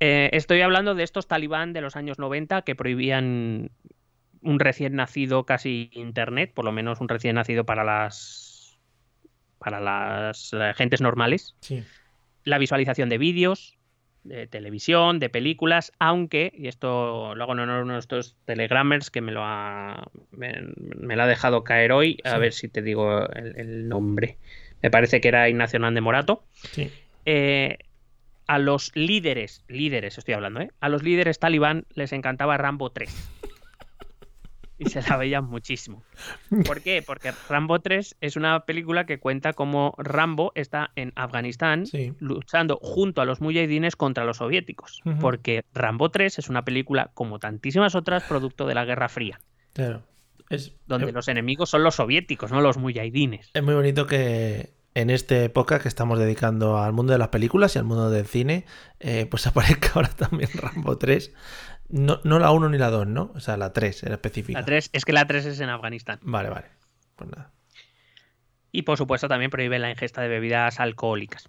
Eh, 0.00 0.30
estoy 0.32 0.62
hablando 0.62 0.94
de 0.94 1.02
estos 1.02 1.28
talibán 1.28 1.74
de 1.74 1.82
los 1.82 1.94
años 1.94 2.18
90 2.18 2.62
que 2.62 2.74
prohibían 2.74 3.70
un 4.40 4.60
recién 4.60 4.94
nacido 4.94 5.44
casi 5.44 5.90
internet, 5.92 6.52
por 6.54 6.64
lo 6.64 6.72
menos 6.72 7.02
un 7.02 7.08
recién 7.10 7.34
nacido 7.34 7.64
para 7.64 7.84
las 7.84 8.47
para 9.58 9.80
las 9.80 10.50
gentes 10.76 11.00
normales. 11.00 11.54
Sí. 11.60 11.84
La 12.44 12.58
visualización 12.58 13.08
de 13.08 13.18
vídeos, 13.18 13.76
de 14.24 14.46
televisión, 14.46 15.18
de 15.18 15.28
películas, 15.28 15.92
aunque, 15.98 16.52
y 16.56 16.68
esto 16.68 17.34
lo 17.34 17.42
hago 17.42 17.52
en 17.52 17.60
honor 17.60 17.80
a 17.80 17.82
uno 17.82 17.92
de 17.94 18.00
estos 18.00 18.36
telegramers 18.44 19.10
que 19.10 19.20
me 19.20 19.32
lo 19.32 19.42
ha, 19.44 20.08
me, 20.30 20.52
lo 21.16 21.22
ha 21.22 21.26
dejado 21.26 21.64
caer 21.64 21.92
hoy, 21.92 22.18
a 22.24 22.38
ver 22.38 22.52
si 22.52 22.68
te 22.68 22.82
digo 22.82 23.26
el 23.30 23.88
nombre 23.88 24.38
me 24.82 24.90
parece 24.90 25.20
que 25.20 25.28
era 25.28 25.48
Ignacio 25.48 25.76
Hernández 25.76 26.02
Morato. 26.02 26.44
Eh, 27.24 27.78
a 28.46 28.58
los 28.58 28.92
líderes, 28.94 29.64
líderes 29.68 30.18
estoy 30.18 30.34
hablando, 30.34 30.60
¿eh? 30.60 30.70
A 30.80 30.88
los 30.88 31.02
líderes 31.02 31.38
talibán 31.38 31.84
les 31.94 32.12
encantaba 32.12 32.56
Rambo 32.56 32.90
3. 32.90 33.37
Y 34.78 34.88
se 34.90 35.02
la 35.02 35.16
veían 35.16 35.44
muchísimo. 35.44 36.02
¿Por 36.64 36.80
qué? 36.82 37.02
Porque 37.04 37.32
Rambo 37.48 37.80
3 37.80 38.16
es 38.20 38.36
una 38.36 38.60
película 38.60 39.06
que 39.06 39.18
cuenta 39.18 39.52
cómo 39.52 39.94
Rambo 39.98 40.52
está 40.54 40.90
en 40.96 41.12
Afganistán 41.16 41.84
luchando 42.20 42.78
junto 42.80 43.20
a 43.20 43.24
los 43.24 43.40
mujahidines 43.40 43.96
contra 43.96 44.24
los 44.24 44.38
soviéticos. 44.38 45.02
Porque 45.20 45.64
Rambo 45.74 46.10
3 46.10 46.38
es 46.38 46.48
una 46.48 46.64
película, 46.64 47.10
como 47.14 47.38
tantísimas 47.38 47.94
otras, 47.94 48.24
producto 48.24 48.66
de 48.66 48.74
la 48.74 48.84
Guerra 48.84 49.08
Fría. 49.08 49.40
Claro 49.72 50.02
donde 50.86 51.12
los 51.12 51.28
enemigos 51.28 51.70
son 51.70 51.82
los 51.82 51.96
soviéticos, 51.96 52.50
no 52.50 52.60
los 52.60 52.78
mujahidines. 52.78 53.50
Es 53.52 53.62
muy 53.62 53.74
bonito 53.74 54.06
que 54.06 54.72
en 54.94 55.10
esta 55.10 55.42
época 55.44 55.78
que 55.78 55.88
estamos 55.88 56.18
dedicando 56.18 56.78
al 56.78 56.92
mundo 56.92 57.12
de 57.12 57.18
las 57.18 57.28
películas 57.28 57.76
y 57.76 57.78
al 57.78 57.84
mundo 57.84 58.10
del 58.10 58.26
cine, 58.26 58.64
eh, 59.00 59.26
pues 59.30 59.46
aparezca 59.46 59.90
ahora 59.94 60.08
también 60.08 60.50
Rambo 60.54 60.96
3. 60.96 61.32
No, 61.88 62.20
no 62.24 62.38
la 62.38 62.50
1 62.50 62.68
ni 62.68 62.78
la 62.78 62.90
2, 62.90 63.06
¿no? 63.06 63.32
O 63.34 63.40
sea, 63.40 63.56
la 63.56 63.72
3 63.72 64.02
era 64.02 64.14
específica. 64.14 64.58
La 64.58 64.64
3, 64.64 64.90
es 64.92 65.04
que 65.04 65.12
la 65.12 65.26
3 65.26 65.46
es 65.46 65.60
en 65.60 65.70
Afganistán. 65.70 66.18
Vale, 66.22 66.50
vale. 66.50 66.66
Pues 67.16 67.30
nada. 67.30 67.50
Y 68.70 68.82
por 68.82 68.98
supuesto 68.98 69.28
también 69.28 69.50
prohíbe 69.50 69.78
la 69.78 69.90
ingesta 69.90 70.20
de 70.20 70.28
bebidas 70.28 70.80
alcohólicas. 70.80 71.48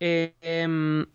eh, 0.00 0.34
em, 0.40 1.06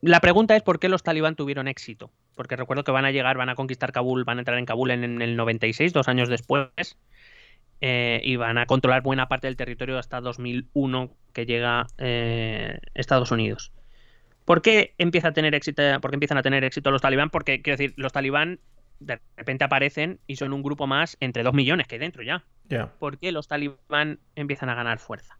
la 0.00 0.20
pregunta 0.20 0.54
es 0.54 0.62
por 0.62 0.78
qué 0.78 0.88
los 0.88 1.02
talibán 1.02 1.36
tuvieron 1.36 1.68
éxito. 1.68 2.10
Porque 2.34 2.56
recuerdo 2.56 2.84
que 2.84 2.92
van 2.92 3.04
a 3.04 3.10
llegar, 3.10 3.36
van 3.36 3.48
a 3.48 3.56
conquistar 3.56 3.90
Kabul, 3.90 4.24
van 4.24 4.38
a 4.38 4.42
entrar 4.42 4.58
en 4.58 4.66
Kabul 4.66 4.92
en, 4.92 5.22
el 5.22 5.36
96, 5.36 5.92
dos 5.92 6.06
años 6.06 6.28
después, 6.28 6.70
eh, 7.80 8.20
y 8.22 8.36
van 8.36 8.58
a 8.58 8.66
controlar 8.66 9.02
buena 9.02 9.26
parte 9.26 9.48
del 9.48 9.56
territorio 9.56 9.98
hasta 9.98 10.20
2001 10.20 11.10
que 11.32 11.46
llega 11.46 11.86
eh, 11.96 12.78
Estados 12.94 13.32
Unidos. 13.32 13.72
¿Por 14.48 14.62
qué 14.62 14.94
empieza 14.96 15.28
a 15.28 15.32
tener 15.32 15.54
éxito? 15.54 15.82
¿Por 16.00 16.14
empiezan 16.14 16.38
a 16.38 16.42
tener 16.42 16.64
éxito 16.64 16.90
los 16.90 17.02
talibán? 17.02 17.28
Porque 17.28 17.60
quiero 17.60 17.76
decir, 17.76 17.92
los 17.98 18.14
talibán 18.14 18.60
de 18.98 19.20
repente 19.36 19.64
aparecen 19.64 20.20
y 20.26 20.36
son 20.36 20.54
un 20.54 20.62
grupo 20.62 20.86
más 20.86 21.18
entre 21.20 21.42
dos 21.42 21.52
millones 21.52 21.86
que 21.86 21.96
hay 21.96 21.98
dentro 21.98 22.22
ya. 22.22 22.46
¿Por 22.98 23.18
qué 23.18 23.30
los 23.30 23.46
talibán 23.46 24.20
empiezan 24.36 24.70
a 24.70 24.74
ganar 24.74 25.00
fuerza? 25.00 25.38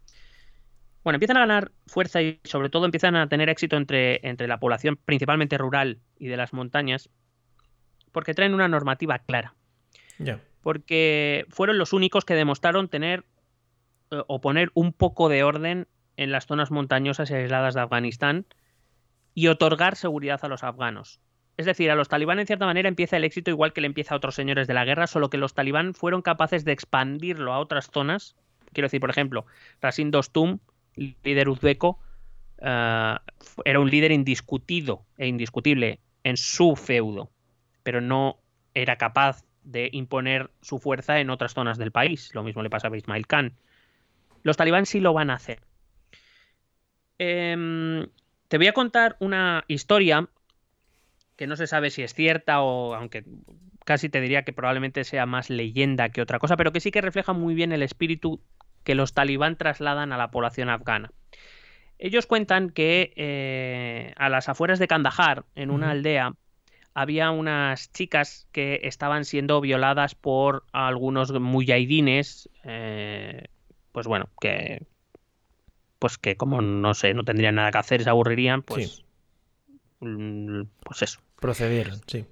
bueno, 1.05 1.17
empiezan 1.17 1.39
a 1.39 1.41
ganar 1.41 1.73
fuerza 1.87 2.21
y 2.21 2.39
sobre 2.45 2.69
todo 2.69 2.85
empiezan 2.85 3.17
a 3.17 3.31
tener 3.31 3.49
éxito 3.49 3.79
entre, 3.79 4.21
entre 4.29 4.47
la 4.47 4.61
población 4.61 4.99
principalmente 5.03 5.57
rural 5.57 6.01
y 6.19 6.27
de 6.27 6.37
las 6.37 6.53
montañas 6.53 7.09
porque 8.13 8.35
traen 8.35 8.53
una 8.53 8.69
normativa 8.69 9.19
clara. 9.21 9.55
Porque 10.61 11.47
fueron 11.49 11.79
los 11.79 11.95
únicos 11.95 12.27
que 12.27 12.35
demostraron 12.35 12.89
tener 12.89 13.25
eh, 14.11 14.21
o 14.27 14.43
poner 14.43 14.71
un 14.75 14.93
poco 14.93 15.31
de 15.31 15.45
orden 15.45 15.89
en 16.19 16.31
las 16.31 16.47
zonas 16.47 16.71
montañosas 16.71 17.31
y 17.31 17.35
aisladas 17.35 17.73
de 17.73 17.81
Afganistán 17.81 18.45
y 19.35 19.49
otorgar 19.49 19.97
seguridad 19.97 20.41
a 20.43 20.49
los 20.49 20.65
afganos. 20.65 21.21
Es 21.57 21.67
decir, 21.67 21.91
a 21.91 21.97
los 21.97 22.09
talibán 22.09 22.39
en 22.39 22.47
cierta 22.47 22.67
manera 22.67 22.89
empieza 22.89 23.17
el 23.17 23.25
éxito 23.25 23.51
igual 23.51 23.73
que 23.73 23.81
le 23.81 23.87
empieza 23.87 24.15
a 24.15 24.17
otros 24.17 24.35
señores 24.35 24.69
de 24.69 24.75
la 24.75 24.85
guerra, 24.85 25.07
solo 25.07 25.29
que 25.29 25.39
los 25.39 25.55
talibán 25.55 25.95
fueron 25.95 26.23
capaces 26.23 26.65
de 26.65 26.73
expandirlo 26.73 27.53
a 27.53 27.59
otras 27.59 27.91
zonas. 27.91 28.37
Quiero 28.73 28.87
decir, 28.87 29.01
por 29.01 29.11
ejemplo, 29.11 29.47
Rasim 29.81 30.11
Dostum 30.11 30.59
líder 30.99 31.49
uzbeco, 31.49 31.99
eh, 32.59 33.17
era 33.65 33.81
un 33.81 33.91
líder 33.91 34.13
indiscutido 34.13 35.05
e 35.17 35.27
indiscutible 35.27 36.01
en 36.25 36.37
su 36.37 36.77
feudo, 36.77 37.31
pero 37.83 38.01
no 38.01 38.39
era 38.75 38.97
capaz 38.97 39.45
de 39.65 39.91
imponer 39.93 40.51
su 40.63 40.79
fuerza 40.79 41.21
en 41.21 41.31
otras 41.31 41.55
zonas 41.55 41.79
del 41.79 41.93
país. 41.93 42.35
Lo 42.35 42.43
mismo 42.43 42.63
le 42.63 42.71
pasa 42.71 42.89
a 42.89 42.97
Ismail 42.97 43.27
Khan. 43.27 43.53
Los 44.43 44.57
talibán 44.57 44.87
sí 44.87 45.01
lo 45.01 45.13
van 45.13 45.31
a 45.31 45.35
hacer. 45.35 45.61
Em, 47.19 48.07
te 48.49 48.59
voy 48.59 48.67
a 48.67 48.73
contar 48.73 49.17
una 49.21 49.65
historia 49.69 50.29
que 51.37 51.47
no 51.47 51.57
se 51.57 51.67
sabe 51.67 51.91
si 51.91 52.03
es 52.03 52.15
cierta 52.15 52.63
o 52.63 52.95
aunque 52.95 53.25
casi 53.85 54.09
te 54.09 54.21
diría 54.21 54.43
que 54.43 54.53
probablemente 54.53 55.05
sea 55.05 55.25
más 55.25 55.51
leyenda 55.51 56.11
que 56.11 56.21
otra 56.21 56.39
cosa, 56.39 56.57
pero 56.57 56.73
que 56.73 56.81
sí 56.81 56.91
que 56.91 57.01
refleja 57.01 57.33
muy 57.33 57.55
bien 57.55 57.73
el 57.73 57.83
espíritu 57.83 58.43
que 58.85 58.95
los 58.95 59.15
talibán 59.15 59.57
trasladan 59.57 60.13
a 60.13 60.19
la 60.19 60.31
población 60.31 60.69
afgana. 60.69 61.13
Ellos 61.99 62.27
cuentan 62.27 62.71
que 62.71 63.13
eh, 63.17 64.13
a 64.17 64.29
las 64.29 64.49
afueras 64.49 64.79
de 64.79 64.89
Kandahar, 64.89 65.45
en 65.55 65.71
una 65.71 65.91
aldea, 65.91 66.35
había 66.95 67.31
unas 67.31 67.93
chicas 67.93 68.49
que 68.53 68.81
estaban 68.83 69.25
siendo 69.25 69.61
violadas 69.61 70.15
por 70.15 70.65
algunos 70.73 71.33
mujahidines, 71.33 72.49
eh, 72.65 73.45
pues 73.93 74.07
bueno, 74.07 74.29
que 74.41 74.87
pues 75.99 76.19
que 76.19 76.37
como 76.37 76.63
no 76.63 76.95
sé, 76.95 77.15
no 77.15 77.25
tendrían 77.25 77.57
nada 77.57 77.71
que 77.71 77.79
hacer, 77.79 78.03
se 78.03 78.11
aburrirían, 78.11 78.63
pues 78.63 79.05
mm, 80.01 80.63
pues 80.85 81.03
eso. 81.03 81.21
Procedieron, 81.41 82.01
sí. 82.07 82.27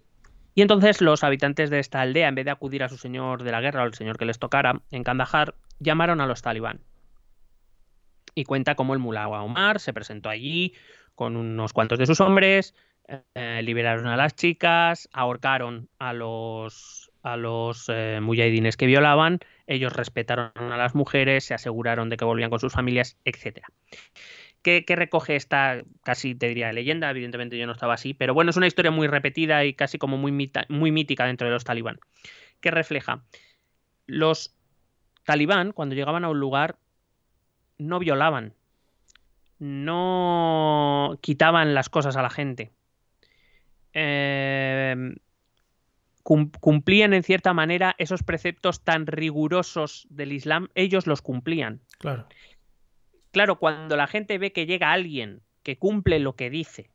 Y 0.54 0.62
entonces 0.62 1.02
los 1.02 1.22
habitantes 1.22 1.68
de 1.68 1.78
esta 1.78 2.00
aldea, 2.00 2.28
en 2.28 2.34
vez 2.34 2.46
de 2.46 2.50
acudir 2.50 2.82
a 2.82 2.88
su 2.88 2.96
señor 2.96 3.42
de 3.42 3.52
la 3.52 3.60
guerra 3.60 3.82
o 3.82 3.84
al 3.84 3.94
señor 3.94 4.16
que 4.16 4.24
les 4.24 4.38
tocara 4.38 4.80
en 4.90 5.04
Kandahar, 5.04 5.54
llamaron 5.80 6.20
a 6.22 6.26
los 6.26 6.40
talibán. 6.40 6.80
Y 8.34 8.44
cuenta 8.44 8.74
cómo 8.74 8.94
el 8.94 8.98
mulá 8.98 9.28
Omar 9.28 9.80
se 9.80 9.92
presentó 9.92 10.30
allí 10.30 10.72
con 11.14 11.36
unos 11.36 11.72
cuantos 11.72 11.98
de 11.98 12.06
sus 12.06 12.20
hombres, 12.20 12.74
eh, 13.34 13.60
liberaron 13.62 14.06
a 14.06 14.16
las 14.16 14.34
chicas, 14.34 15.08
ahorcaron 15.12 15.88
a 15.98 16.12
los, 16.12 17.12
a 17.22 17.36
los 17.36 17.88
eh, 17.88 18.18
mujahidines 18.22 18.76
que 18.76 18.86
violaban, 18.86 19.40
ellos 19.66 19.92
respetaron 19.92 20.52
a 20.56 20.76
las 20.76 20.94
mujeres, 20.94 21.44
se 21.44 21.54
aseguraron 21.54 22.08
de 22.08 22.16
que 22.16 22.24
volvían 22.24 22.50
con 22.50 22.60
sus 22.60 22.72
familias, 22.72 23.18
etc. 23.24 23.60
¿Qué, 24.62 24.84
recoge 24.88 25.36
esta, 25.36 25.82
casi 26.02 26.34
te 26.34 26.48
diría, 26.48 26.72
leyenda? 26.72 27.10
Evidentemente 27.10 27.56
yo 27.56 27.66
no 27.66 27.72
estaba 27.72 27.94
así, 27.94 28.14
pero 28.14 28.34
bueno, 28.34 28.50
es 28.50 28.56
una 28.56 28.66
historia 28.66 28.90
muy 28.90 29.06
repetida 29.06 29.64
y 29.64 29.74
casi 29.74 29.98
como 29.98 30.16
muy, 30.16 30.32
muy 30.68 30.90
mítica 30.90 31.26
dentro 31.26 31.46
de 31.46 31.52
los 31.52 31.64
talibán, 31.64 32.00
que 32.60 32.70
refleja 32.70 33.22
los 34.06 34.56
talibán, 35.24 35.72
cuando 35.72 35.94
llegaban 35.94 36.24
a 36.24 36.28
un 36.28 36.40
lugar, 36.40 36.78
no 37.78 37.98
violaban, 37.98 38.54
no 39.58 41.18
quitaban 41.20 41.74
las 41.74 41.88
cosas 41.88 42.16
a 42.16 42.22
la 42.22 42.30
gente, 42.30 42.72
Cumplían 46.26 47.14
en 47.14 47.22
cierta 47.22 47.54
manera 47.54 47.94
esos 47.98 48.24
preceptos 48.24 48.82
tan 48.82 49.06
rigurosos 49.06 50.08
del 50.10 50.32
Islam, 50.32 50.70
ellos 50.74 51.06
los 51.06 51.22
cumplían. 51.22 51.82
Claro. 51.98 52.26
Claro, 53.30 53.60
cuando 53.60 53.96
la 53.96 54.08
gente 54.08 54.36
ve 54.38 54.52
que 54.52 54.66
llega 54.66 54.90
alguien 54.90 55.42
que 55.62 55.78
cumple 55.78 56.18
lo 56.18 56.34
que 56.34 56.50
dice, 56.50 56.90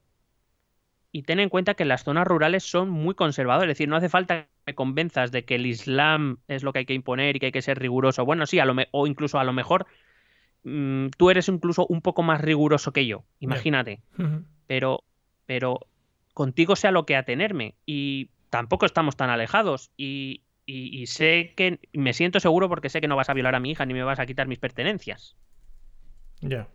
y 1.14 1.24
ten 1.24 1.40
en 1.40 1.48
cuenta 1.48 1.76
que 1.76 1.86
las 1.86 2.04
zonas 2.04 2.28
rurales 2.28 2.64
son 2.64 2.90
muy 2.90 3.16
conservadoras, 3.16 3.70
es 3.70 3.78
decir, 3.78 3.88
no 3.88 3.96
hace 3.96 4.10
falta 4.10 4.44
que 4.44 4.50
me 4.68 4.76
convenzas 4.76 5.32
de 5.32 5.46
que 5.46 5.56
el 5.56 5.66
Islam 5.66 6.40
es 6.50 6.64
lo 6.64 6.74
que 6.74 6.80
hay 6.80 6.86
que 6.86 6.94
imponer 6.94 7.36
y 7.36 7.40
que 7.40 7.46
hay 7.48 7.52
que 7.54 7.62
ser 7.62 7.80
riguroso. 7.80 8.26
Bueno, 8.26 8.46
sí, 8.46 8.60
a 8.60 8.66
lo 8.66 8.76
o 8.92 9.08
incluso 9.08 9.40
a 9.40 9.46
lo 9.46 9.54
mejor 9.54 9.88
mm, 10.64 11.08
tú 11.18 11.30
eres 11.30 11.48
incluso 11.48 11.86
un 11.88 12.02
poco 12.02 12.22
más 12.22 12.42
riguroso 12.42 12.92
que 12.92 13.06
yo, 13.06 13.24
imagínate. 13.40 14.02
Pero, 14.68 15.04
pero 15.46 15.80
contigo 16.34 16.76
sea 16.76 16.92
lo 16.92 17.06
que 17.06 17.16
atenerme 17.16 17.76
y 17.86 18.30
tampoco 18.52 18.86
estamos 18.86 19.16
tan 19.16 19.32
alejados 19.32 19.90
y, 19.98 20.44
sé 21.08 21.54
que 21.58 21.80
me 21.94 22.14
siento 22.14 22.40
seguro 22.40 22.70
porque 22.70 22.90
sé 22.90 23.02
que 23.02 23.08
no 23.08 23.16
vas 23.16 23.30
a 23.30 23.34
violar 23.34 23.56
a 23.56 23.60
mi 23.60 23.72
hija 23.72 23.86
ni 23.86 23.96
me 23.96 24.04
vas 24.04 24.20
a 24.20 24.26
quitar 24.28 24.48
mis 24.48 24.60
pertenencias. 24.60 25.36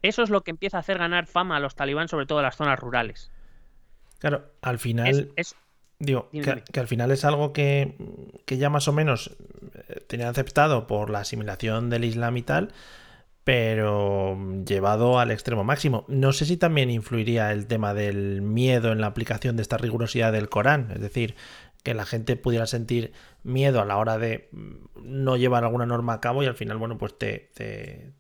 Eso 0.03 0.23
es 0.23 0.31
lo 0.31 0.43
que 0.43 0.51
empieza 0.51 0.77
a 0.77 0.81
hacer 0.81 0.99
ganar 0.99 1.27
fama 1.27 1.57
a 1.57 1.61
los 1.61 1.77
talibán, 1.77 2.09
sobre 2.09 2.27
todo 2.27 2.41
en 2.41 2.45
las 2.45 2.57
zonas 2.57 2.79
rurales. 2.79 3.31
Claro, 4.19 4.53
al 4.63 4.79
final. 4.79 5.33
digo, 5.99 6.31
que, 6.31 6.81
al 6.81 6.89
final 6.89 7.11
es 7.11 7.25
algo 7.25 7.53
que, 7.53 7.97
que 8.45 8.59
ya 8.59 8.71
más 8.71 8.89
o 8.89 8.93
menos 8.93 9.37
eh, 9.89 10.01
tenía 10.07 10.29
aceptado 10.29 10.87
por 10.87 11.11
la 11.11 11.21
asimilación 11.21 11.91
del 11.91 12.05
Islam 12.05 12.37
y 12.37 12.43
tal, 12.43 12.73
pero 13.47 14.37
llevado 14.65 15.21
al 15.21 15.31
extremo 15.31 15.63
máximo. 15.63 16.05
No 16.09 16.33
sé 16.33 16.47
si 16.47 16.57
también 16.57 16.91
influiría 16.91 17.53
el 17.53 17.69
tema 17.69 17.95
del 17.95 18.43
miedo 18.43 18.91
en 18.91 19.01
la 19.01 19.07
aplicación 19.07 19.55
de 19.55 19.63
esta 19.63 19.79
rigurosidad 19.79 20.33
del 20.33 20.49
Corán, 20.49 20.91
es 20.93 21.01
decir, 21.01 21.37
que 21.87 21.95
la 21.95 22.05
gente 22.05 22.35
pudiera 22.35 22.67
sentir 22.67 23.13
miedo 23.45 23.81
a 23.81 23.85
la 23.85 23.97
hora 23.97 24.19
de 24.19 24.49
no 24.97 25.37
llevar 25.37 25.63
alguna 25.63 25.87
norma 25.87 26.15
a 26.15 26.21
cabo 26.21 26.43
y 26.43 26.47
al 26.47 26.57
final, 26.57 26.79
bueno, 26.79 26.99
pues 26.99 27.17
te, 27.17 27.53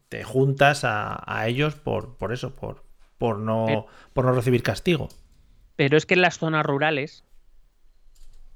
te, 0.08 0.22
juntas 0.22 0.82
a, 0.84 1.44
ellos 1.48 1.74
por, 1.74 2.16
por 2.16 2.32
eso, 2.32 2.54
por, 2.54 2.84
por, 3.18 3.40
no, 3.40 3.86
por 4.12 4.24
no 4.24 4.30
recibir 4.30 4.62
castigo. 4.62 5.08
Pero 5.74 5.96
es 5.96 6.06
que 6.06 6.14
en 6.14 6.20
las 6.20 6.38
zonas 6.38 6.64
rurales 6.64 7.24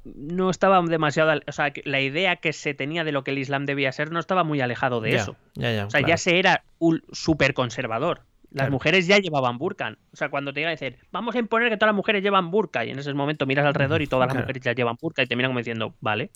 no 0.04 0.48
estaba 0.48 0.80
demasiado. 0.80 1.40
O 1.48 1.50
sea, 1.50 1.72
la 1.82 2.00
idea 2.00 2.36
que 2.36 2.52
se 2.52 2.72
tenía 2.72 3.02
de 3.02 3.10
lo 3.10 3.24
que 3.24 3.32
el 3.32 3.38
Islam 3.38 3.66
debía 3.66 3.90
ser 3.90 4.12
no 4.12 4.20
estaba 4.20 4.44
muy 4.44 4.60
alejado 4.60 5.00
de 5.00 5.16
eso. 5.16 5.32
o 5.56 5.90
sea, 5.90 6.06
ya 6.06 6.18
se 6.18 6.38
era 6.38 6.62
un 6.78 7.02
súper 7.10 7.52
conservador. 7.52 8.22
Las 8.52 8.70
mujeres 8.70 9.06
ya 9.06 9.18
llevaban 9.18 9.58
burka. 9.58 9.96
O 10.12 10.16
sea, 10.16 10.28
cuando 10.28 10.52
te 10.52 10.60
iba 10.60 10.68
a 10.68 10.72
decir, 10.72 10.98
vamos 11.12 11.34
a 11.34 11.38
imponer 11.38 11.70
que 11.70 11.76
todas 11.76 11.90
las 11.90 11.96
mujeres 11.96 12.22
llevan 12.22 12.50
burka, 12.50 12.84
y 12.84 12.90
en 12.90 12.98
ese 12.98 13.14
momento 13.14 13.46
miras 13.46 13.64
alrededor 13.64 14.02
y 14.02 14.06
todas 14.06 14.28
las 14.28 14.36
mujeres 14.36 14.62
ya 14.62 14.72
llevan 14.72 14.96
burka, 15.00 15.22
y 15.22 15.26
te 15.26 15.36
miran 15.36 15.50
como 15.50 15.60
diciendo, 15.60 15.94
vale. 16.00 16.30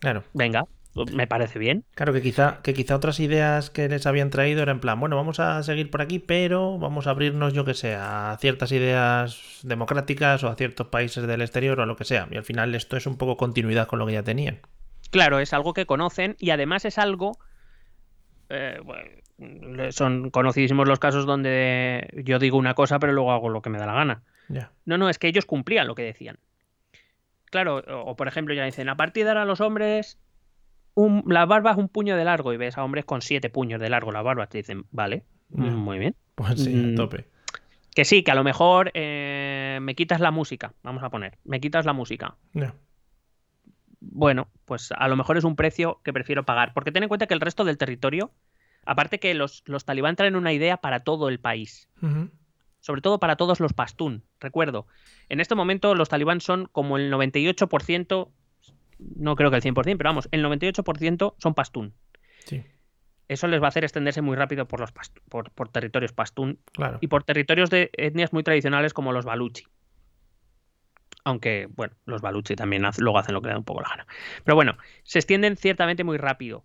Claro. 0.00 0.22
Venga, 0.32 0.64
me 1.12 1.26
parece 1.26 1.58
bien. 1.58 1.84
Claro 1.94 2.12
que 2.12 2.22
quizá, 2.22 2.60
que 2.62 2.74
quizá 2.74 2.96
otras 2.96 3.20
ideas 3.20 3.70
que 3.70 3.88
les 3.88 4.06
habían 4.06 4.30
traído 4.30 4.62
eran 4.62 4.76
en 4.76 4.80
plan, 4.80 4.98
bueno, 4.98 5.16
vamos 5.16 5.38
a 5.40 5.62
seguir 5.62 5.90
por 5.90 6.02
aquí, 6.02 6.18
pero 6.18 6.78
vamos 6.78 7.06
a 7.06 7.10
abrirnos, 7.10 7.52
yo 7.52 7.64
que 7.64 7.74
sé, 7.74 7.94
a 7.94 8.36
ciertas 8.40 8.72
ideas 8.72 9.60
democráticas 9.62 10.42
o 10.44 10.48
a 10.48 10.56
ciertos 10.56 10.88
países 10.88 11.26
del 11.26 11.42
exterior 11.42 11.78
o 11.80 11.82
a 11.82 11.86
lo 11.86 11.96
que 11.96 12.04
sea. 12.04 12.28
Y 12.30 12.36
al 12.36 12.44
final 12.44 12.74
esto 12.74 12.96
es 12.96 13.06
un 13.06 13.16
poco 13.16 13.36
continuidad 13.36 13.86
con 13.86 13.98
lo 13.98 14.06
que 14.06 14.14
ya 14.14 14.22
tenían. 14.22 14.60
Claro, 15.10 15.40
es 15.40 15.52
algo 15.52 15.74
que 15.74 15.86
conocen 15.86 16.36
y 16.38 16.50
además 16.50 16.84
es 16.84 16.98
algo... 16.98 17.32
Eh, 18.48 18.80
son 19.90 20.30
conocidísimos 20.30 20.86
los 20.86 20.98
casos 20.98 21.26
donde 21.26 22.08
yo 22.24 22.38
digo 22.38 22.58
una 22.58 22.74
cosa 22.74 22.98
pero 22.98 23.12
luego 23.12 23.32
hago 23.32 23.48
lo 23.48 23.62
que 23.62 23.70
me 23.70 23.78
da 23.78 23.86
la 23.86 23.94
gana. 23.94 24.22
No, 24.84 24.98
no, 24.98 25.08
es 25.08 25.18
que 25.18 25.28
ellos 25.28 25.46
cumplían 25.46 25.86
lo 25.86 25.94
que 25.94 26.02
decían. 26.02 26.38
Claro, 27.46 27.82
o, 28.04 28.16
por 28.16 28.28
ejemplo 28.28 28.54
ya 28.54 28.64
dicen, 28.64 28.88
a 28.88 28.96
partir 28.96 29.24
de 29.24 29.30
ahora 29.30 29.44
los 29.44 29.60
hombres 29.60 30.18
la 31.26 31.46
barba 31.46 31.72
es 31.72 31.76
un 31.76 31.88
puño 31.88 32.16
de 32.16 32.24
largo 32.24 32.52
y 32.52 32.56
ves 32.56 32.76
a 32.76 32.84
hombres 32.84 33.04
con 33.04 33.22
siete 33.22 33.48
puños 33.48 33.80
de 33.80 33.88
largo 33.88 34.12
la 34.12 34.22
barba, 34.22 34.46
te 34.46 34.58
dicen, 34.58 34.84
vale, 34.90 35.24
muy 35.48 35.98
bien. 35.98 36.14
Pues 36.34 36.62
sí, 36.62 36.72
a 36.72 36.88
mm, 36.88 36.94
tope. 36.94 37.26
Que 37.94 38.04
sí, 38.04 38.22
que 38.22 38.30
a 38.30 38.34
lo 38.34 38.44
mejor 38.44 38.90
eh, 38.94 39.78
me 39.82 39.94
quitas 39.94 40.20
la 40.20 40.30
música, 40.30 40.74
vamos 40.82 41.02
a 41.02 41.10
poner, 41.10 41.38
me 41.44 41.60
quitas 41.60 41.86
la 41.86 41.92
música. 41.92 42.36
Bueno, 44.00 44.48
pues 44.64 44.92
a 44.96 45.08
lo 45.08 45.16
mejor 45.16 45.36
es 45.36 45.44
un 45.44 45.56
precio 45.56 46.00
que 46.04 46.12
prefiero 46.12 46.44
pagar, 46.44 46.72
porque 46.72 46.92
ten 46.92 47.02
en 47.02 47.08
cuenta 47.08 47.26
que 47.26 47.34
el 47.34 47.40
resto 47.40 47.64
del 47.64 47.78
territorio, 47.78 48.30
aparte 48.84 49.18
que 49.18 49.34
los, 49.34 49.62
los 49.66 49.84
talibán 49.84 50.16
traen 50.16 50.36
una 50.36 50.52
idea 50.52 50.78
para 50.78 51.00
todo 51.00 51.28
el 51.28 51.40
país. 51.40 51.88
Sobre 52.80 53.02
todo 53.02 53.20
para 53.20 53.36
todos 53.36 53.60
los 53.60 53.72
pastún. 53.74 54.24
Recuerdo, 54.40 54.86
en 55.28 55.40
este 55.40 55.54
momento 55.54 55.94
los 55.94 56.08
talibán 56.08 56.40
son 56.40 56.66
como 56.72 56.96
el 56.96 57.12
98% 57.12 58.30
no 59.16 59.36
creo 59.36 59.50
que 59.50 59.56
el 59.56 59.62
100%, 59.62 59.74
pero 59.96 60.10
vamos, 60.10 60.28
el 60.30 60.44
98% 60.44 61.34
son 61.38 61.54
pastún. 61.54 61.94
Sí. 62.44 62.62
Eso 63.28 63.46
les 63.46 63.62
va 63.62 63.66
a 63.66 63.68
hacer 63.68 63.84
extenderse 63.84 64.22
muy 64.22 64.36
rápido 64.36 64.66
por, 64.66 64.80
los 64.80 64.92
por, 65.28 65.68
territorios 65.68 66.12
pastún 66.12 66.58
claro. 66.72 66.98
y 67.00 67.06
por 67.06 67.22
territorios 67.22 67.70
de 67.70 67.90
etnias 67.96 68.32
muy 68.32 68.42
tradicionales 68.42 68.92
como 68.92 69.12
los 69.12 69.24
baluchi. 69.24 69.66
Aunque, 71.24 71.68
bueno, 71.70 71.94
los 72.06 72.22
baluchi 72.22 72.56
también 72.56 72.82
luego 72.98 73.18
hacen 73.18 73.34
lo 73.34 73.40
que 73.40 73.48
le 73.48 73.52
da 73.52 73.58
un 73.58 73.64
poco 73.64 73.82
la 73.82 73.90
gana. 73.90 74.06
Pero 74.44 74.56
bueno, 74.56 74.76
se 75.04 75.18
extienden 75.18 75.56
ciertamente 75.56 76.02
muy 76.02 76.16
rápido. 76.16 76.64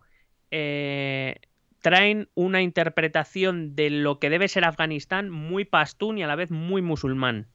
Eh, 0.49 1.39
traen 1.85 2.29
una 2.33 2.63
interpretación 2.63 3.75
de 3.75 3.91
lo 3.91 4.17
que 4.17 4.31
debe 4.31 4.47
ser 4.47 4.65
Afganistán 4.65 5.29
muy 5.29 5.65
pastún 5.65 6.17
y 6.17 6.23
a 6.23 6.27
la 6.27 6.35
vez 6.35 6.49
muy 6.49 6.81
musulmán. 6.81 7.45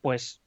Pues 0.00 0.40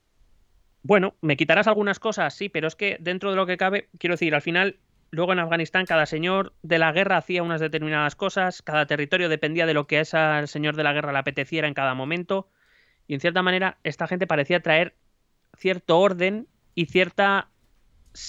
bueno, 0.82 1.16
me 1.20 1.36
quitarás 1.36 1.68
algunas 1.68 2.00
cosas, 2.00 2.34
sí, 2.34 2.48
pero 2.48 2.70
es 2.70 2.78
que 2.78 2.96
dentro 3.02 3.32
de 3.32 3.36
lo 3.36 3.46
que 3.46 3.58
cabe, 3.58 3.90
quiero 3.98 4.14
decir, 4.14 4.34
al 4.34 4.42
final, 4.42 4.78
luego 5.12 5.34
en 5.34 5.40
Afganistán 5.40 5.86
cada 5.86 6.06
señor 6.06 6.54
de 6.62 6.80
la 6.80 6.94
guerra 6.94 7.18
hacía 7.18 7.44
unas 7.44 7.60
determinadas 7.60 8.16
cosas, 8.16 8.62
cada 8.62 8.86
territorio 8.86 9.28
dependía 9.28 9.66
de 9.66 9.74
lo 9.74 9.86
que 9.86 9.98
a 9.98 10.02
ese 10.04 10.48
señor 10.48 10.78
de 10.78 10.84
la 10.84 10.94
guerra 10.94 11.12
le 11.12 11.20
apeteciera 11.20 11.68
en 11.68 11.74
cada 11.74 11.96
momento, 11.96 12.50
y 13.08 13.14
en 13.14 13.20
cierta 13.20 13.42
manera 13.42 13.78
esta 13.84 14.08
gente 14.08 14.26
parecía 14.26 14.62
traer 14.62 14.96
cierto 15.58 16.00
orden 16.00 16.48
y 16.76 16.86
cierta, 16.86 17.50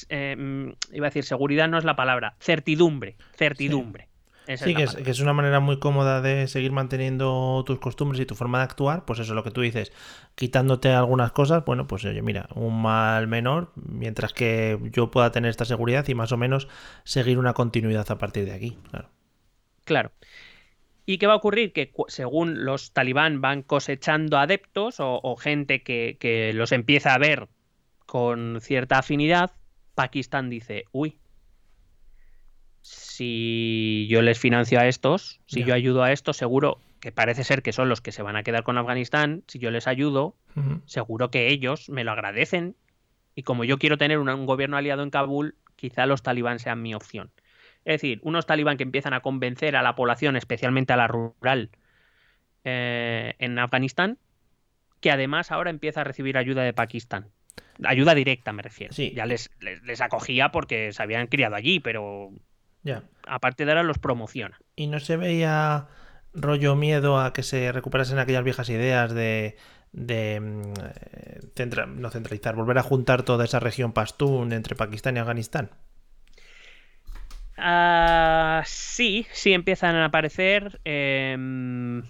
eh, 0.09 0.36
mm, 0.36 0.70
iba 0.93 1.07
a 1.07 1.11
decir 1.11 1.24
seguridad 1.24 1.69
no 1.69 1.78
es 1.78 1.85
la 1.85 1.97
palabra, 1.97 2.35
certidumbre, 2.39 3.16
certidumbre 3.36 4.11
sí, 4.57 4.74
que 4.74 5.11
es, 5.11 5.20
una 5.20 5.32
manera 5.32 5.61
muy 5.61 5.78
cómoda 5.78 6.20
de 6.20 6.47
seguir 6.48 6.73
manteniendo 6.73 7.62
tus 7.66 7.78
costumbres 7.78 8.20
y 8.20 8.27
tu 8.27 8.35
forma 8.35 8.59
de 8.59 8.65
actuar. 8.65 9.05
Pues 9.05 9.19
eso 9.19 9.32
es 9.32 9.36
lo 9.36 9.44
que 9.44 9.51
tú 9.51 9.61
dices, 9.61 9.93
quitándote 10.35 10.90
algunas 10.90 11.32
cosas, 11.32 11.65
bueno, 11.65 11.86
pues 11.86 12.05
oye, 12.05 12.23
mira, 12.23 12.48
un 12.55 12.81
mal 12.81 13.27
menor, 13.28 13.73
mientras 13.77 14.32
que 14.32 14.78
yo 14.93 15.11
pueda 15.11 15.31
tener 15.32 15.51
esta 15.51 15.65
seguridad 15.65 16.07
y 16.09 16.15
más 16.15 16.32
o 16.32 16.36
menos 16.36 16.69
seguir 17.05 17.39
una 17.39 17.55
continuidad 17.55 18.11
a 18.11 18.19
partir 18.19 18.44
de 18.44 18.52
aquí. 18.52 18.78
Claro. 18.90 19.09
Claro. 19.85 20.12
¿Y 21.07 21.19
qué 21.19 21.27
va 21.27 21.32
a 21.32 21.36
ocurrir? 21.36 21.73
Que 21.73 21.93
según 22.09 22.65
los 22.65 22.93
talibán 22.93 23.40
van 23.40 23.62
cosechando 23.62 24.39
adeptos 24.39 25.01
o, 25.01 25.20
o 25.23 25.36
gente 25.36 25.82
que, 25.82 26.16
que, 26.20 26.52
los 26.52 26.73
empieza 26.73 27.15
a 27.15 27.19
ver 27.19 27.48
con 28.07 28.61
cierta 28.61 28.98
afinidad, 28.98 29.52
Pakistán 30.01 30.48
dice, 30.48 30.86
uy, 30.93 31.18
si 32.81 34.06
yo 34.09 34.22
les 34.22 34.39
financio 34.39 34.81
a 34.81 34.86
estos, 34.86 35.40
si 35.44 35.62
yo 35.62 35.74
ayudo 35.74 36.02
a 36.02 36.10
estos, 36.10 36.39
seguro 36.39 36.78
que 37.01 37.12
parece 37.12 37.44
ser 37.44 37.60
que 37.60 37.74
son 37.74 37.90
los 37.90 38.01
que 38.01 38.10
se 38.10 38.22
van 38.22 38.35
a 38.35 38.43
quedar 38.43 38.62
con 38.62 38.78
Afganistán, 38.78 39.44
si 39.47 39.59
yo 39.59 39.70
les 39.70 39.86
ayudo, 39.86 40.36
seguro 40.86 41.31
que 41.31 41.48
ellos 41.48 41.90
me 41.90 42.02
lo 42.05 42.12
agradecen. 42.12 42.77
Y 43.35 43.43
como 43.43 43.64
yo 43.64 43.78
quiero 43.78 43.98
tener 43.98 44.18
un 44.18 44.47
gobierno 44.47 44.78
aliado 44.78 45.02
en 45.02 45.10
Kabul, 45.10 45.55
quizá 45.77 46.06
los 46.06 46.22
talibán 46.22 46.60
sean 46.60 46.81
mi 46.81 46.94
opción. 46.94 47.31
Es 47.85 48.01
decir, 48.01 48.20
unos 48.22 48.47
talibán 48.47 48.78
que 48.78 48.85
empiezan 48.85 49.12
a 49.12 49.20
convencer 49.20 49.77
a 49.77 49.82
la 49.82 49.97
población, 49.97 50.35
especialmente 50.36 50.94
a 50.94 50.97
la 50.97 51.09
rural, 51.09 51.68
eh, 52.64 53.35
en 53.39 53.59
Afganistán, 53.59 54.16
que 55.01 55.10
además 55.10 55.51
ahora 55.51 55.68
empieza 55.68 56.01
a 56.01 56.05
recibir 56.05 56.39
ayuda 56.39 56.62
de 56.62 56.72
Pakistán. 56.72 57.27
Ayuda 57.85 58.15
directa, 58.15 58.52
me 58.52 58.62
refiero. 58.62 58.93
Sí. 58.93 59.12
Ya 59.15 59.27
les, 59.27 59.51
les, 59.61 59.82
les 59.82 60.01
acogía 60.01 60.51
porque 60.51 60.93
se 60.93 61.02
habían 61.02 61.27
criado 61.27 61.55
allí, 61.57 61.81
pero 61.81 62.31
Ya. 62.82 63.02
aparte 63.27 63.65
de 63.65 63.70
ahora 63.73 63.82
los 63.82 63.98
promociona. 63.98 64.59
Y 64.77 64.86
no 64.86 65.01
se 65.01 65.16
veía 65.16 65.89
rollo 66.32 66.77
miedo 66.77 67.19
a 67.19 67.32
que 67.32 67.43
se 67.43 67.73
recuperasen 67.73 68.19
aquellas 68.19 68.44
viejas 68.44 68.69
ideas 68.69 69.12
de, 69.12 69.57
de 69.93 70.40
mm, 70.40 70.73
eh, 70.85 71.40
centra- 71.55 71.86
no 71.86 72.11
centralizar, 72.11 72.55
volver 72.55 72.78
a 72.78 72.82
juntar 72.82 73.23
toda 73.24 73.44
esa 73.44 73.61
región 73.61 73.93
pastún 73.93 74.52
entre 74.52 74.77
Pakistán 74.77 75.16
y 75.16 75.20
Afganistán. 75.20 75.70
Ah, 77.57 78.62
sí, 78.66 79.27
sí 79.32 79.52
empiezan 79.52 79.97
a 79.97 80.07
aparecer. 80.07 80.81
em, 80.85 82.02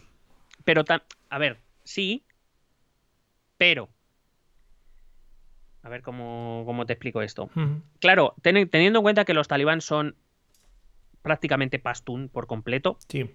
pero, 0.65 0.85
a 1.31 1.39
ver, 1.39 1.59
sí, 1.85 2.25
pero. 3.57 3.89
A 5.83 5.89
ver 5.89 6.03
cómo, 6.03 6.63
cómo 6.67 6.85
te 6.87 6.93
explico 6.93 7.23
esto. 7.23 7.49
Claro, 8.01 8.35
ten- 8.43 8.69
teniendo 8.69 8.99
en 8.99 9.03
cuenta 9.03 9.25
que 9.25 9.35
los 9.35 9.49
talibán 9.49 9.81
son 9.81 10.15
prácticamente 11.23 11.79
pastún 11.79 12.29
por 12.29 12.47
completo, 12.47 12.99
Sí. 13.09 13.31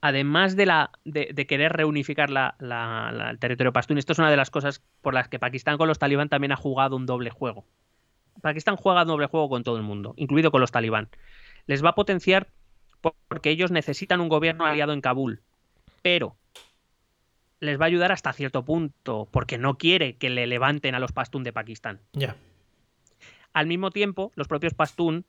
además 0.00 0.56
de, 0.56 0.66
la, 0.66 0.90
de, 1.04 1.30
de 1.32 1.46
querer 1.46 1.72
reunificar 1.72 2.30
la- 2.30 2.54
la- 2.58 3.12
la- 3.12 3.30
el 3.30 3.38
territorio 3.38 3.72
pastún, 3.72 3.98
esto 3.98 4.12
es 4.12 4.18
una 4.18 4.30
de 4.30 4.36
las 4.36 4.50
cosas 4.50 4.82
por 5.02 5.14
las 5.14 5.28
que 5.28 5.38
Pakistán 5.38 5.76
con 5.78 5.88
los 5.88 5.98
talibán 5.98 6.28
también 6.28 6.52
ha 6.52 6.56
jugado 6.56 6.96
un 6.96 7.06
doble 7.06 7.30
juego. 7.30 7.64
Pakistán 8.40 8.76
juega 8.76 9.02
un 9.02 9.08
doble 9.08 9.26
juego 9.26 9.48
con 9.48 9.62
todo 9.62 9.76
el 9.76 9.82
mundo, 9.82 10.14
incluido 10.16 10.50
con 10.50 10.60
los 10.60 10.70
talibán. 10.72 11.08
Les 11.66 11.84
va 11.84 11.90
a 11.90 11.94
potenciar 11.94 12.48
por- 13.00 13.14
porque 13.28 13.50
ellos 13.50 13.70
necesitan 13.70 14.20
un 14.20 14.28
gobierno 14.28 14.64
aliado 14.64 14.92
en 14.92 15.00
Kabul, 15.02 15.42
pero 16.02 16.36
les 17.60 17.78
va 17.78 17.84
a 17.84 17.88
ayudar 17.88 18.10
hasta 18.10 18.32
cierto 18.32 18.64
punto, 18.64 19.28
porque 19.30 19.58
no 19.58 19.76
quiere 19.76 20.16
que 20.16 20.30
le 20.30 20.46
levanten 20.46 20.94
a 20.94 20.98
los 20.98 21.12
pastún 21.12 21.44
de 21.44 21.52
Pakistán. 21.52 22.00
Ya. 22.12 22.36
Al 23.52 23.66
mismo 23.66 23.90
tiempo, 23.90 24.32
los 24.34 24.48
propios 24.48 24.74
pastún, 24.74 25.24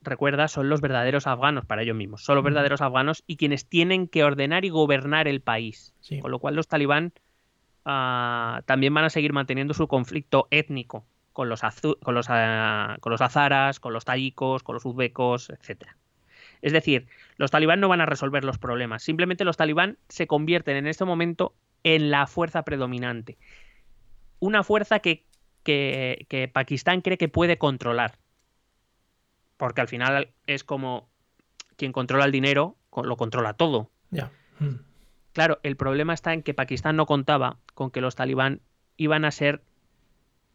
recuerda, 0.00 0.48
son 0.48 0.68
los 0.68 0.80
verdaderos 0.80 1.26
afganos 1.26 1.64
para 1.66 1.82
ellos 1.82 1.96
mismos. 1.96 2.24
Son 2.24 2.36
los 2.36 2.44
verdaderos 2.44 2.80
afganos 2.80 3.22
y 3.26 3.36
quienes 3.36 3.66
tienen 3.66 4.08
que 4.08 4.24
ordenar 4.24 4.64
y 4.64 4.70
gobernar 4.70 5.28
el 5.28 5.40
país. 5.40 5.94
Sí. 6.00 6.20
Con 6.20 6.30
lo 6.30 6.38
cual 6.38 6.56
los 6.56 6.68
talibán 6.68 7.12
ah, 7.84 8.62
también 8.66 8.94
van 8.94 9.04
a 9.04 9.10
seguir 9.10 9.32
manteniendo 9.32 9.74
su 9.74 9.88
conflicto 9.88 10.48
étnico 10.50 11.04
con 11.32 11.48
los, 11.48 11.62
azu- 11.64 11.98
con 12.00 12.14
los, 12.14 12.26
ah, 12.28 12.96
con 13.00 13.10
los 13.10 13.20
azaras, 13.20 13.80
con 13.80 13.92
los 13.92 14.04
tayikos, 14.04 14.62
con 14.62 14.74
los 14.74 14.84
uzbecos, 14.84 15.50
etc. 15.50 15.86
Es 16.62 16.72
decir, 16.72 17.06
los 17.36 17.50
talibán 17.50 17.80
no 17.80 17.88
van 17.88 18.00
a 18.00 18.06
resolver 18.06 18.44
los 18.44 18.58
problemas. 18.58 19.02
Simplemente 19.02 19.44
los 19.44 19.56
talibán 19.56 19.98
se 20.08 20.26
convierten 20.26 20.76
en 20.76 20.86
este 20.86 21.04
momento 21.04 21.54
en 21.84 22.10
la 22.10 22.26
fuerza 22.26 22.62
predominante. 22.62 23.36
Una 24.38 24.62
fuerza 24.64 25.00
que, 25.00 25.24
que, 25.64 26.24
que 26.28 26.48
Pakistán 26.48 27.00
cree 27.00 27.18
que 27.18 27.28
puede 27.28 27.58
controlar. 27.58 28.18
Porque 29.56 29.80
al 29.80 29.88
final 29.88 30.30
es 30.46 30.64
como 30.64 31.08
quien 31.76 31.92
controla 31.92 32.24
el 32.24 32.32
dinero, 32.32 32.76
lo 33.02 33.16
controla 33.16 33.54
todo. 33.54 33.90
Mm. 34.60 34.76
Claro, 35.32 35.58
el 35.62 35.76
problema 35.76 36.12
está 36.14 36.32
en 36.32 36.42
que 36.42 36.54
Pakistán 36.54 36.96
no 36.96 37.06
contaba 37.06 37.58
con 37.74 37.90
que 37.90 38.00
los 38.00 38.14
talibán 38.14 38.60
iban 38.96 39.24
a 39.24 39.30
ser 39.30 39.62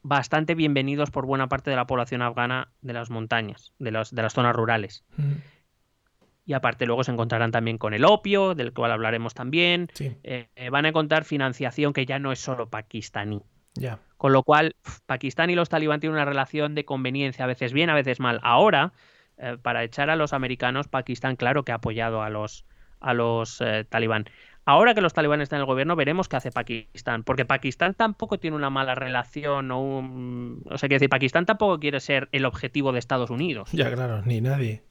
bastante 0.04 0.56
bienvenidos 0.56 1.10
por 1.12 1.26
buena 1.26 1.50
parte 1.50 1.70
de 1.70 1.76
la 1.76 1.88
población 1.88 2.22
afgana 2.22 2.70
de 2.82 2.94
las 2.94 3.10
montañas, 3.10 3.74
de, 3.80 3.92
los- 3.92 4.14
de 4.14 4.22
las 4.22 4.34
zonas 4.34 4.56
rurales. 4.56 5.04
Mm. 5.18 5.34
Y 6.48 6.54
aparte 6.54 6.86
luego 6.86 7.04
se 7.04 7.12
encontrarán 7.12 7.52
también 7.52 7.78
con 7.78 7.94
el 7.94 8.06
opio, 8.06 8.56
del 8.56 8.74
cual 8.74 8.94
hablaremos 8.94 9.34
también. 9.34 9.90
Sí. 9.94 10.18
Eh, 10.24 10.48
eh, 10.56 10.70
van 10.70 10.86
a 10.86 10.90
encontrar 10.90 11.26
financiación 11.26 11.92
que 11.92 12.06
ya 12.06 12.18
no 12.18 12.32
es 12.32 12.40
solo 12.40 12.70
pakistaní. 12.70 13.44
Con 14.18 14.34
lo 14.34 14.44
cual, 14.44 14.76
Pakistán 15.06 15.50
y 15.50 15.56
los 15.56 15.70
talibán 15.70 16.00
tienen 16.00 16.16
una 16.16 16.26
relación 16.26 16.74
de 16.74 16.86
conveniencia, 16.86 17.46
a 17.46 17.48
veces 17.48 17.74
bien, 17.74 17.90
a 17.90 17.94
veces 17.94 18.20
mal. 18.20 18.40
Ahora, 18.42 18.94
eh, 19.38 19.58
para 19.62 19.84
echar 19.84 20.10
a 20.10 20.16
los 20.16 20.34
americanos, 20.34 20.88
Pakistán, 20.88 21.36
claro 21.36 21.64
que 21.64 21.72
ha 21.72 21.76
apoyado 21.76 22.24
a 22.24 22.30
los, 22.30 22.66
a 23.00 23.14
los 23.14 23.62
eh, 23.62 23.86
talibán. 23.88 24.26
Ahora 24.66 24.94
que 24.94 25.02
los 25.02 25.14
talibán 25.14 25.42
están 25.42 25.58
en 25.58 25.62
el 25.62 25.68
gobierno, 25.68 25.96
veremos 25.96 26.28
qué 26.28 26.38
hace 26.38 26.52
Pakistán. 26.52 27.24
Porque 27.24 27.46
Pakistán 27.46 27.94
tampoco 27.94 28.40
tiene 28.40 28.58
una 28.58 28.70
mala 28.70 28.96
relación 28.96 29.72
o 29.72 29.82
un... 29.82 30.64
O 30.66 30.78
sea, 30.78 30.90
quiero 30.90 31.00
decir, 31.00 31.10
Pakistán 31.10 31.46
tampoco 31.46 31.80
quiere 31.80 32.00
ser 32.00 32.28
el 32.32 32.46
objetivo 32.46 32.92
de 32.92 33.00
Estados 33.00 33.30
Unidos. 33.30 33.72
Ya, 33.72 33.94
claro, 33.94 34.24
ni 34.24 34.42
nadie. 34.42 34.84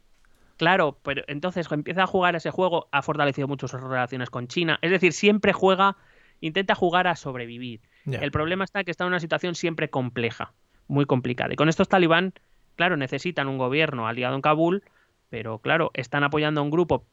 Claro, 0.56 0.98
pero 1.02 1.22
entonces 1.26 1.70
empieza 1.70 2.04
a 2.04 2.06
jugar 2.06 2.34
ese 2.34 2.50
juego, 2.50 2.88
ha 2.90 3.02
fortalecido 3.02 3.46
mucho 3.46 3.68
sus 3.68 3.80
relaciones 3.80 4.30
con 4.30 4.48
China. 4.48 4.78
Es 4.80 4.90
decir, 4.90 5.12
siempre 5.12 5.52
juega, 5.52 5.96
intenta 6.40 6.74
jugar 6.74 7.06
a 7.06 7.16
sobrevivir. 7.16 7.80
El 8.06 8.30
problema 8.30 8.64
está 8.64 8.84
que 8.84 8.90
está 8.90 9.04
en 9.04 9.08
una 9.08 9.20
situación 9.20 9.54
siempre 9.54 9.90
compleja, 9.90 10.52
muy 10.86 11.06
complicada. 11.06 11.52
Y 11.52 11.56
con 11.56 11.68
estos 11.68 11.88
talibán, 11.88 12.34
claro, 12.76 12.96
necesitan 12.96 13.48
un 13.48 13.58
gobierno 13.58 14.06
aliado 14.06 14.36
en 14.36 14.42
Kabul, 14.42 14.84
pero 15.28 15.58
claro, 15.58 15.90
están 15.92 16.22
apoyando 16.22 16.60
a 16.60 16.64
un 16.64 16.70
grupo 16.70 17.04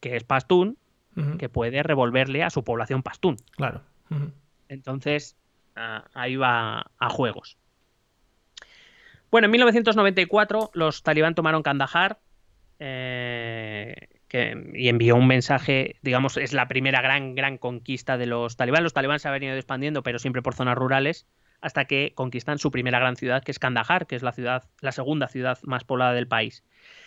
que 0.00 0.16
es 0.16 0.24
pastún, 0.24 0.76
que 1.38 1.48
puede 1.48 1.84
revolverle 1.84 2.42
a 2.42 2.50
su 2.50 2.64
población 2.64 3.04
pastún. 3.04 3.36
Claro. 3.52 3.82
Entonces, 4.68 5.36
ah, 5.76 6.04
ahí 6.12 6.34
va 6.34 6.90
a 6.98 7.08
juegos. 7.08 7.56
Bueno, 9.30 9.46
en 9.46 9.52
1994 9.52 10.70
los 10.74 11.02
talibán 11.02 11.36
tomaron 11.36 11.62
Kandahar 11.62 12.18
eh, 12.86 13.94
que- 14.28 14.70
y 14.74 14.88
envió 14.88 15.16
un 15.16 15.26
mensaje, 15.26 15.96
digamos, 16.02 16.36
es 16.36 16.52
la 16.52 16.68
primera 16.68 17.00
gran, 17.00 17.34
gran 17.34 17.56
conquista 17.56 18.18
de 18.18 18.26
los 18.26 18.56
talibán. 18.56 18.82
Los 18.82 18.92
talibán 18.92 19.18
se 19.20 19.28
han 19.28 19.34
venido 19.34 19.54
expandiendo, 19.54 20.02
pero 20.02 20.18
siempre 20.18 20.42
por 20.42 20.54
zonas 20.54 20.76
rurales, 20.76 21.26
hasta 21.60 21.86
que 21.86 22.12
conquistan 22.14 22.58
su 22.58 22.70
primera 22.70 22.98
gran 22.98 23.16
ciudad, 23.16 23.42
que 23.42 23.50
es 23.52 23.58
Kandahar, 23.58 24.06
que 24.06 24.16
es 24.16 24.22
la 24.22 24.32
ciudad, 24.32 24.64
la 24.80 24.92
segunda 24.92 25.28
ciudad 25.28 25.58
más 25.62 25.84
poblada 25.84 26.12
del 26.12 26.28
país. 26.28 26.62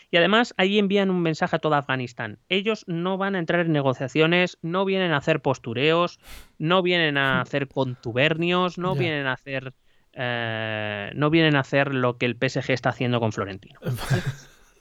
Y 0.10 0.18
además 0.18 0.54
allí 0.58 0.80
envían 0.80 1.12
un 1.12 1.22
mensaje 1.22 1.58
a 1.58 1.60
toda 1.60 1.78
Afganistán. 1.80 2.40
Ellos 2.50 2.84
no 2.88 3.18
van 3.18 3.36
a 3.36 3.40
entrar 3.40 3.66
en 3.66 3.74
negociaciones, 3.74 4.58
no 4.64 4.84
vienen 4.86 5.12
a 5.12 5.18
hacer 5.18 5.42
postureos, 5.42 6.20
no 6.58 6.82
vienen 6.82 7.18
a 7.18 7.42
hacer 7.42 7.68
contubernios, 7.68 8.78
no 8.80 8.96
vienen 9.00 9.28
a 9.28 9.34
hacer 9.34 9.74
eh, 10.20 11.12
no 11.14 11.30
vienen 11.30 11.56
a 11.56 11.60
hacer 11.60 11.94
lo 11.94 12.18
que 12.18 12.26
el 12.26 12.36
PSG 12.36 12.72
está 12.72 12.90
haciendo 12.90 13.20
con 13.20 13.32
Florentino. 13.34 13.80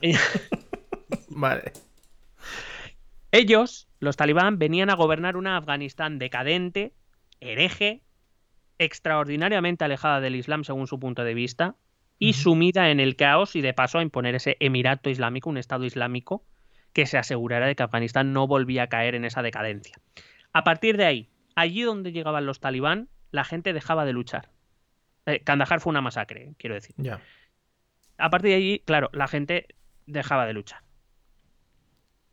Vale. 1.29 1.73
Ellos, 3.33 3.89
los 3.99 4.17
talibán, 4.17 4.59
venían 4.59 4.91
a 4.91 4.95
gobernar 4.95 5.37
una 5.37 5.57
Afganistán 5.57 6.19
decadente, 6.19 6.95
hereje, 7.41 8.03
extraordinariamente 8.79 9.85
alejada 9.85 10.21
del 10.21 10.37
Islam 10.37 10.65
según 10.65 10.87
su 10.87 10.99
punto 10.99 11.25
de 11.25 11.35
vista, 11.35 11.77
y 12.19 12.33
sumida 12.33 12.91
en 12.91 13.01
el 13.01 13.17
caos 13.17 13.57
y 13.57 13.61
de 13.61 13.75
paso 13.75 13.99
a 13.99 14.03
imponer 14.03 14.35
ese 14.35 14.57
emirato 14.61 15.11
islámico, 15.11 15.51
un 15.51 15.59
Estado 15.59 15.85
islámico, 15.85 16.45
que 16.93 17.05
se 17.05 17.19
asegurara 17.19 17.67
de 17.67 17.77
que 17.77 17.83
Afganistán 17.83 18.33
no 18.33 18.47
volvía 18.47 18.85
a 18.85 18.87
caer 18.89 19.15
en 19.15 19.27
esa 19.27 19.43
decadencia. 19.43 19.99
A 20.55 20.65
partir 20.65 20.97
de 20.97 21.05
ahí, 21.05 21.29
allí 21.55 21.83
donde 21.83 22.13
llegaban 22.13 22.47
los 22.47 22.61
talibán, 22.61 23.11
la 23.33 23.45
gente 23.45 23.75
dejaba 23.75 24.07
de 24.07 24.15
luchar. 24.15 24.49
Eh, 25.27 25.41
Kandahar 25.41 25.81
fue 25.81 25.91
una 25.91 26.01
masacre, 26.01 26.55
quiero 26.57 26.75
decir. 26.75 26.95
Ya. 26.97 27.21
A 28.17 28.31
partir 28.31 28.51
de 28.53 28.57
allí, 28.57 28.83
claro, 28.87 29.11
la 29.13 29.29
gente 29.29 29.67
dejaba 30.07 30.47
de 30.47 30.55
luchar. 30.55 30.86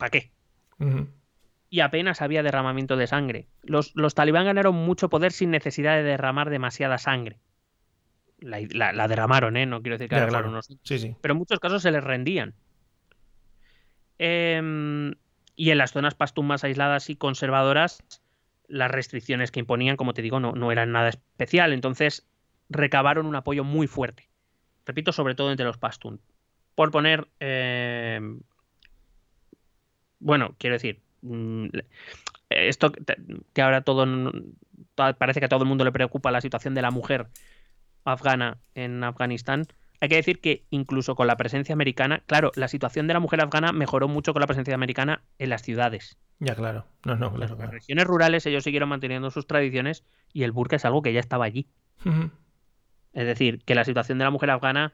¿Para 0.04 0.10
qué? 0.12 0.32
Y 1.70 1.80
apenas 1.80 2.22
había 2.22 2.44
derramamiento 2.44 2.98
de 2.98 3.08
sangre. 3.08 3.48
Los, 3.62 3.96
los 3.96 4.14
talibán 4.16 4.44
ganaron 4.44 4.76
mucho 4.76 5.10
poder 5.10 5.32
sin 5.32 5.50
necesidad 5.50 5.96
de 5.96 6.04
derramar 6.04 6.50
demasiada 6.50 6.98
sangre. 6.98 7.40
La, 8.40 8.60
la- 8.72 8.92
la 8.92 9.08
derramaron, 9.08 9.56
¿eh? 9.56 9.66
No 9.66 9.82
quiero 9.82 9.96
decir 9.98 10.10
que 10.10 10.18
Ya, 10.18 10.28
claro. 10.28 10.50
unos- 10.50 10.68
Sí, 10.84 11.00
sí. 11.00 11.16
Pero 11.22 11.32
en 11.32 11.38
muchos 11.38 11.62
casos 11.62 11.82
se 11.82 11.90
les 11.92 12.04
rendían. 12.04 12.54
Em, 14.18 15.14
y 15.56 15.70
en 15.70 15.78
las 15.78 15.94
zonas 15.94 16.16
pastún 16.16 16.48
más 16.48 16.66
aisladas 16.66 17.10
y 17.10 17.16
conservadoras, 17.16 18.04
las 18.68 18.92
restricciones 18.92 19.52
que 19.52 19.62
imponían, 19.62 19.96
como 19.96 20.14
te 20.14 20.22
digo, 20.22 20.42
no, 20.42 20.52
no 20.52 20.70
eran 20.74 20.92
nada 20.92 21.08
especial. 21.10 21.72
Entonces 21.72 22.28
recabaron 22.70 23.26
un 23.26 23.38
apoyo 23.38 23.64
muy 23.64 23.88
fuerte. 23.88 24.30
Repito, 24.86 25.14
sobre 25.14 25.34
todo 25.36 25.50
entre 25.52 25.66
los 25.66 25.78
pastún. 25.78 26.20
Por 26.76 26.92
poner 26.92 27.30
em, 27.40 28.42
bueno, 30.24 30.56
quiero 30.58 30.76
decir, 30.76 31.02
mm, 31.22 31.68
esto 32.50 32.92
que 33.54 33.62
ahora 33.62 33.82
todo 33.82 34.06
parece 34.96 35.40
que 35.40 35.46
a 35.46 35.50
todo 35.50 35.64
el 35.64 35.70
mundo 35.70 35.84
le 35.84 35.92
preocupa 35.92 36.32
la 36.32 36.42
situación 36.42 36.74
de 36.76 36.82
la 36.82 36.92
mujer 36.92 37.28
afgana 38.06 38.58
en 38.76 39.04
Afganistán. 39.04 39.66
Hay 40.02 40.10
que 40.10 40.16
decir 40.16 40.42
que 40.42 40.66
incluso 40.70 41.16
con 41.16 41.28
la 41.28 41.38
presencia 41.38 41.74
americana, 41.74 42.24
claro, 42.26 42.52
la 42.56 42.68
situación 42.68 43.08
de 43.08 43.14
la 43.14 43.20
mujer 43.20 43.42
afgana 43.42 43.72
mejoró 43.72 44.08
mucho 44.08 44.34
con 44.34 44.42
la 44.42 44.48
presencia 44.48 44.76
americana 44.76 45.24
en 45.40 45.50
las 45.50 45.62
ciudades. 45.62 46.18
Ya, 46.40 46.56
claro. 46.56 46.86
No, 47.06 47.16
no, 47.16 47.34
claro, 47.34 47.54
En 47.54 47.60
las 47.60 47.72
regiones 47.72 48.06
rurales 48.06 48.46
ellos 48.46 48.66
siguieron 48.66 48.90
manteniendo 48.90 49.32
sus 49.32 49.48
tradiciones 49.48 50.04
y 50.34 50.44
el 50.44 50.52
burka 50.52 50.76
es 50.76 50.86
algo 50.86 51.02
que 51.02 51.14
ya 51.14 51.22
estaba 51.22 51.46
allí. 51.46 51.68
Es 53.14 53.26
decir, 53.26 53.64
que 53.64 53.76
la 53.76 53.86
situación 53.86 54.18
de 54.18 54.26
la 54.26 54.32
mujer 54.32 54.50
afgana 54.50 54.92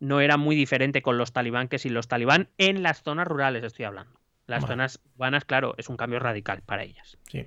no 0.00 0.20
era 0.20 0.36
muy 0.36 0.56
diferente 0.56 1.02
con 1.02 1.18
los 1.18 1.32
talibán 1.32 1.68
que 1.68 1.78
sin 1.78 1.92
los 1.92 2.08
talibán 2.08 2.48
en 2.56 2.82
las 2.82 3.02
zonas 3.02 3.28
rurales, 3.28 3.62
estoy 3.64 3.84
hablando. 3.84 4.21
Las 4.52 4.66
zonas 4.66 5.00
urbanas, 5.16 5.44
claro, 5.44 5.74
es 5.78 5.88
un 5.88 5.96
cambio 5.96 6.18
radical 6.18 6.62
para 6.64 6.82
ellas. 6.82 7.18
Sí. 7.28 7.46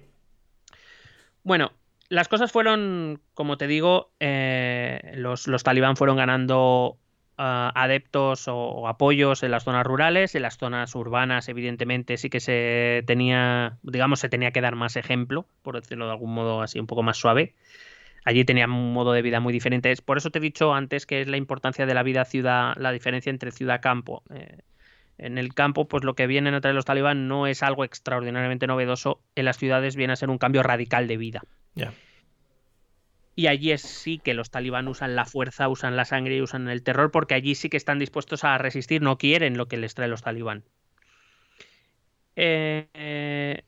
Bueno, 1.44 1.72
las 2.10 2.28
cosas 2.28 2.52
fueron, 2.52 3.22
como 3.34 3.58
te 3.58 3.68
digo, 3.68 4.12
eh, 4.20 5.14
los, 5.16 5.48
los, 5.48 5.64
talibán 5.64 5.96
fueron 5.96 6.18
ganando 6.18 6.98
uh, 7.38 7.72
adeptos 7.76 8.48
o, 8.48 8.56
o, 8.56 8.88
apoyos 8.88 9.44
en 9.44 9.52
las 9.52 9.64
zonas 9.64 9.86
rurales, 9.86 10.36
en 10.36 10.42
las 10.42 10.58
zonas 10.58 10.96
urbanas, 10.96 11.48
evidentemente, 11.50 12.18
sí 12.18 12.30
que 12.30 12.40
se 12.40 13.04
tenía, 13.06 13.78
digamos, 13.84 14.20
se 14.20 14.30
tenía 14.30 14.52
que 14.52 14.62
dar 14.62 14.76
más 14.76 14.96
ejemplo, 14.96 15.48
por 15.62 15.80
decirlo 15.80 16.06
de 16.06 16.12
algún 16.12 16.34
modo 16.34 16.62
así 16.62 16.80
un 16.80 16.88
poco 16.88 17.04
más 17.04 17.18
suave. 17.18 17.54
Allí 18.26 18.44
tenían 18.44 18.72
un 18.72 18.92
modo 18.92 19.14
de 19.14 19.22
vida 19.22 19.40
muy 19.40 19.54
diferente. 19.54 19.94
Por 20.04 20.18
eso 20.18 20.32
te 20.32 20.40
he 20.40 20.42
dicho 20.42 20.74
antes 20.74 21.06
que 21.06 21.22
es 21.22 21.28
la 21.28 21.38
importancia 21.38 21.86
de 21.86 21.94
la 21.94 22.02
vida 22.02 22.26
ciudad, 22.26 22.76
la 22.76 22.92
diferencia 22.92 23.30
entre 23.30 23.52
ciudad-campo. 23.52 24.24
Eh, 24.32 24.58
en 25.18 25.38
el 25.38 25.54
campo, 25.54 25.88
pues 25.88 26.04
lo 26.04 26.16
que 26.16 26.28
vienen 26.28 26.54
a 26.54 26.62
traer 26.62 26.76
los 26.76 26.86
talibán 26.86 27.28
no 27.28 27.48
es 27.48 27.64
algo 27.64 27.84
extraordinariamente 27.84 28.68
novedoso. 28.68 29.22
En 29.36 29.46
las 29.46 29.58
ciudades 29.58 29.96
viene 29.96 30.14
a 30.14 30.18
ser 30.18 30.30
un 30.30 30.38
cambio 30.38 30.64
radical 30.64 31.08
de 31.08 31.18
vida. 31.18 31.42
Yeah. 31.76 31.94
Y 33.36 33.48
allí 33.48 33.72
es 33.72 33.82
sí 33.82 34.18
que 34.18 34.34
los 34.34 34.50
talibán 34.50 34.88
usan 34.88 35.16
la 35.16 35.26
fuerza, 35.26 35.68
usan 35.68 35.98
la 35.98 36.06
sangre 36.06 36.38
y 36.38 36.42
usan 36.42 36.70
el 36.70 36.84
terror, 36.84 37.12
porque 37.12 37.34
allí 37.34 37.56
sí 37.56 37.70
que 37.70 37.78
están 37.78 38.00
dispuestos 38.00 38.46
a 38.46 38.58
resistir, 38.58 39.02
no 39.02 39.18
quieren 39.18 39.58
lo 39.58 39.68
que 39.68 39.78
les 39.78 39.94
trae 39.94 40.08
los 40.08 40.22
talibán. 40.22 40.64
Eh, 42.38 42.88
eh, 42.94 43.64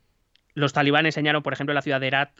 los 0.54 0.72
talibán 0.72 1.04
enseñaron, 1.04 1.42
por 1.42 1.52
ejemplo, 1.52 1.72
en 1.72 1.76
la 1.76 1.82
ciudad 1.82 2.00
de 2.00 2.06
Herat, 2.06 2.30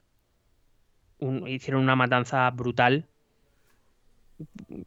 un, 1.19 1.47
hicieron 1.47 1.83
una 1.83 1.97
matanza 1.97 2.49
brutal. 2.51 3.07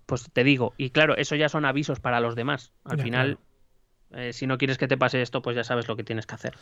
Pues 0.08 0.30
te 0.32 0.44
digo, 0.44 0.74
y 0.78 0.90
claro, 0.90 1.16
eso 1.18 1.36
ya 1.36 1.48
son 1.48 1.66
avisos 1.66 2.00
para 2.00 2.22
los 2.22 2.36
demás. 2.36 2.72
Al 2.86 3.02
final, 3.02 3.38
eh, 4.16 4.34
si 4.34 4.48
no 4.48 4.58
quieres 4.58 4.78
que 4.78 4.88
te 4.88 4.98
pase 4.98 5.22
esto, 5.22 5.42
pues 5.42 5.56
ya 5.56 5.64
sabes 5.64 5.88
lo 5.88 5.96
que 5.96 6.04
tienes 6.04 6.26
que 6.26 6.36
hacer. 6.36 6.56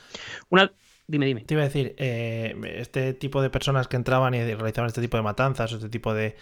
Una, 0.50 0.72
dime, 1.08 1.26
dime. 1.26 1.42
Te 1.42 1.54
iba 1.56 1.64
a 1.64 1.66
decir, 1.66 1.96
eh, 1.98 2.56
este 2.78 3.14
tipo 3.14 3.42
de 3.42 3.50
personas 3.50 3.88
que 3.88 3.96
entraban 3.96 4.34
y 4.34 4.44
realizaban 4.44 4.88
este 4.88 5.02
tipo 5.02 5.18
de 5.18 5.24
matanzas, 5.24 5.72
este 5.72 5.90
tipo 5.90 6.14
de, 6.14 6.36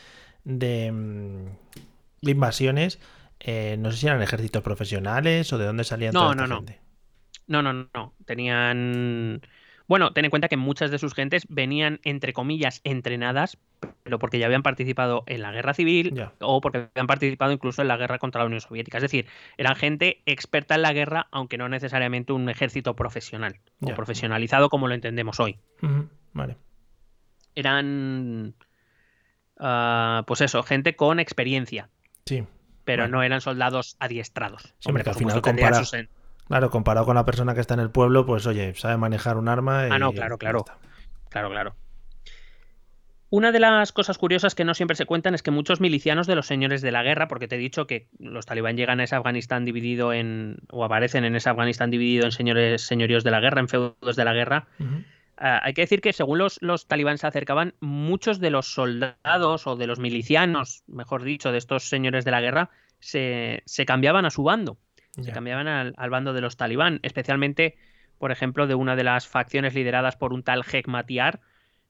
de, 0.43 0.91
mm, 0.91 1.45
de 2.21 2.31
invasiones, 2.31 2.99
eh, 3.39 3.75
no 3.79 3.91
sé 3.91 3.97
si 3.97 4.07
eran 4.07 4.21
ejércitos 4.21 4.63
profesionales 4.63 5.51
o 5.53 5.57
de 5.57 5.65
dónde 5.65 5.83
salían 5.83 6.13
No, 6.13 6.21
toda 6.21 6.35
no, 6.35 6.43
esta 6.43 6.47
no. 6.47 6.57
gente. 6.57 6.81
No, 7.47 7.61
no, 7.61 7.73
no, 7.73 7.89
no. 7.93 8.13
Tenían. 8.25 9.41
Bueno, 9.87 10.11
ten 10.11 10.25
en 10.25 10.29
cuenta 10.31 10.49
que 10.49 10.57
muchas 10.57 10.91
de 10.91 10.99
sus 10.99 11.13
gentes 11.13 11.45
venían, 11.47 11.99
entre 12.03 12.33
comillas, 12.33 12.81
entrenadas, 12.83 13.57
pero 14.03 14.19
porque 14.19 14.37
ya 14.37 14.45
habían 14.45 14.61
participado 14.63 15.23
en 15.27 15.41
la 15.41 15.51
guerra 15.53 15.73
civil 15.73 16.13
o 16.41 16.59
porque 16.59 16.89
habían 16.93 17.07
participado 17.07 17.53
incluso 17.53 17.81
en 17.81 17.87
la 17.87 17.95
guerra 17.95 18.19
contra 18.19 18.41
la 18.41 18.47
Unión 18.47 18.59
Soviética. 18.59 18.97
Es 18.97 19.03
decir, 19.03 19.27
eran 19.57 19.75
gente 19.75 20.21
experta 20.25 20.75
en 20.75 20.81
la 20.81 20.91
guerra, 20.91 21.27
aunque 21.31 21.57
no 21.57 21.69
necesariamente 21.69 22.33
un 22.33 22.49
ejército 22.49 22.95
profesional 22.95 23.59
o 23.81 23.93
profesionalizado 23.95 24.69
como 24.69 24.87
lo 24.89 24.93
entendemos 24.93 25.39
hoy. 25.39 25.57
Vale. 26.33 26.57
Eran. 27.55 28.53
ah, 29.59 30.23
pues 30.27 30.41
eso, 30.41 30.61
gente 30.63 30.95
con 30.95 31.19
experiencia, 31.19 31.89
Sí. 32.25 32.43
pero 32.83 33.03
Bueno. 33.03 33.17
no 33.17 33.23
eran 33.23 33.41
soldados 33.41 33.95
adiestrados. 33.99 34.75
Sí, 34.79 34.89
hombre, 34.89 35.03
que 35.03 35.09
al 35.11 35.15
final 35.15 35.41
compara- 35.41 35.77
sus 35.83 35.93
Claro, 36.47 36.69
comparado 36.69 37.05
con 37.05 37.15
la 37.15 37.25
persona 37.25 37.53
que 37.53 37.61
está 37.61 37.73
en 37.73 37.81
el 37.81 37.91
pueblo, 37.91 38.25
pues 38.25 38.47
oye, 38.47 38.73
sabe 38.75 38.97
manejar 38.97 39.37
un 39.37 39.49
arma. 39.49 39.83
Ah, 39.91 39.99
no, 39.99 40.11
y 40.11 40.15
claro, 40.15 40.37
claro. 40.37 40.65
Claro, 41.29 41.49
claro. 41.49 41.75
Una 43.29 43.51
de 43.51 43.59
las 43.59 43.91
cosas 43.91 44.17
curiosas 44.17 44.55
que 44.55 44.63
no 44.63 44.73
siempre 44.73 44.95
se 44.95 45.05
cuentan 45.05 45.35
es 45.35 45.43
que 45.43 45.51
muchos 45.51 45.81
milicianos 45.81 46.27
de 46.27 46.35
los 46.35 46.47
señores 46.47 46.81
de 46.81 46.93
la 46.93 47.03
guerra, 47.03 47.27
porque 47.27 47.49
te 47.49 47.55
he 47.55 47.59
dicho 47.59 47.85
que 47.85 48.07
los 48.19 48.45
talibán 48.45 48.77
llegan 48.77 49.01
a 49.01 49.03
ese 49.03 49.17
Afganistán 49.17 49.65
dividido 49.65 50.13
en, 50.13 50.59
o 50.71 50.85
aparecen 50.85 51.25
en 51.25 51.35
ese 51.35 51.49
Afganistán 51.49 51.91
dividido 51.91 52.23
en 52.23 52.31
señores, 52.31 52.83
señoríos 52.83 53.25
de 53.25 53.31
la 53.31 53.41
guerra, 53.41 53.59
en 53.59 53.67
feudos 53.67 54.15
de 54.15 54.23
la 54.23 54.31
guerra. 54.31 54.67
Ah, 55.37 55.59
hay 55.61 55.73
que 55.73 55.81
decir 55.81 55.99
que 55.99 56.13
según 56.13 56.37
los, 56.37 56.57
los 56.61 56.87
talibán 56.87 57.17
se 57.17 57.27
acercaban, 57.27 57.73
muchos 57.81 58.39
de 58.39 58.49
los 58.49 58.73
soldados 58.73 59.67
o 59.67 59.75
de 59.75 59.87
los 59.87 59.99
milicianos, 59.99 60.83
mejor 60.87 61.23
dicho, 61.23 61.51
de 61.51 61.57
estos 61.57 61.89
señores 61.89 62.23
de 62.23 62.31
la 62.31 62.39
guerra, 62.39 62.69
se, 62.99 63.61
se 63.65 63.85
cambiaban 63.85 64.25
a 64.25 64.29
su 64.29 64.43
bando 64.43 64.77
se 65.19 65.31
cambiaban 65.31 65.67
al, 65.67 65.93
al 65.97 66.09
bando 66.09 66.33
de 66.33 66.41
los 66.41 66.57
talibán, 66.57 66.99
especialmente, 67.03 67.75
por 68.17 68.31
ejemplo, 68.31 68.67
de 68.67 68.75
una 68.75 68.95
de 68.95 69.03
las 69.03 69.27
facciones 69.27 69.73
lideradas 69.73 70.15
por 70.15 70.33
un 70.33 70.43
tal 70.43 70.63
Hekmatyar, 70.63 71.39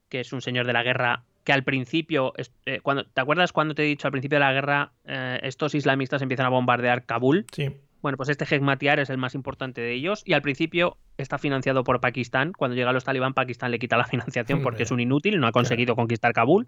que 0.10 0.20
es 0.20 0.34
un 0.34 0.42
señor 0.42 0.66
de 0.66 0.74
la 0.74 0.84
guerra 0.84 1.24
que 1.48 1.54
al 1.54 1.64
principio, 1.64 2.34
eh, 2.66 2.82
cuando, 2.82 3.06
¿te 3.06 3.22
acuerdas 3.22 3.54
cuando 3.54 3.74
te 3.74 3.84
he 3.84 3.86
dicho 3.86 4.06
al 4.06 4.12
principio 4.12 4.36
de 4.36 4.44
la 4.44 4.52
guerra, 4.52 4.92
eh, 5.06 5.40
estos 5.44 5.76
islamistas 5.76 6.22
empiezan 6.22 6.46
a 6.46 6.50
bombardear 6.50 7.06
Kabul? 7.06 7.46
Sí. 7.54 7.74
Bueno, 8.02 8.18
pues 8.18 8.28
este 8.28 8.44
Hekmatyar 8.44 9.00
es 9.00 9.10
el 9.10 9.18
más 9.18 9.34
importante 9.34 9.80
de 9.80 9.94
ellos 9.94 10.24
y 10.26 10.34
al 10.34 10.42
principio 10.42 10.98
está 11.18 11.38
financiado 11.38 11.86
por 11.86 12.02
Pakistán. 12.02 12.52
Cuando 12.52 12.76
llegan 12.76 12.94
los 12.94 13.06
talibán, 13.06 13.34
Pakistán 13.34 13.72
le 13.72 13.80
quita 13.80 13.96
la 13.96 14.04
financiación 14.08 14.62
porque 14.62 14.84
es 14.84 14.92
un 14.92 15.00
inútil, 15.00 15.40
no 15.40 15.48
ha 15.48 15.54
conseguido 15.54 15.96
conquistar 15.96 16.34
Kabul 16.34 16.68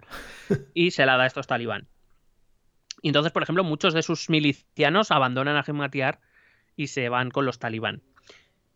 y 0.74 0.92
se 0.92 1.06
la 1.06 1.18
da 1.18 1.24
a 1.24 1.28
estos 1.28 1.46
talibán. 1.46 1.90
Y 3.02 3.10
entonces, 3.10 3.34
por 3.34 3.44
ejemplo, 3.44 3.66
muchos 3.66 3.94
de 3.94 4.02
sus 4.02 4.30
milicianos 4.30 5.12
abandonan 5.12 5.58
a 5.58 5.64
Hekmatyar 5.64 6.22
y 6.80 6.88
se 6.88 7.10
van 7.10 7.30
con 7.30 7.46
los 7.46 7.60
talibán. 7.60 8.02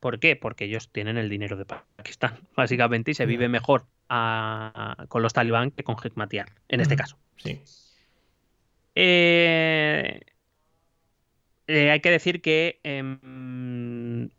¿Por 0.01 0.19
qué? 0.19 0.35
Porque 0.35 0.65
ellos 0.65 0.91
tienen 0.91 1.17
el 1.17 1.30
dinero 1.30 1.55
de 1.55 1.63
Pakistán, 1.63 2.38
básicamente, 2.57 3.11
y 3.11 3.13
se 3.13 3.25
vive 3.25 3.47
mejor 3.47 3.85
a- 4.09 5.05
con 5.07 5.21
los 5.21 5.31
talibán 5.31 5.71
que 5.71 5.85
con 5.85 5.95
Hekmatyar, 5.95 6.49
en 6.67 6.81
este 6.81 6.97
caso. 6.97 7.17
Sí. 7.38 7.61
Eh, 8.95 10.19
eh, 11.67 11.91
hay 11.91 11.99
que 12.01 12.11
decir 12.11 12.41
que 12.41 12.81
em, 12.84 14.30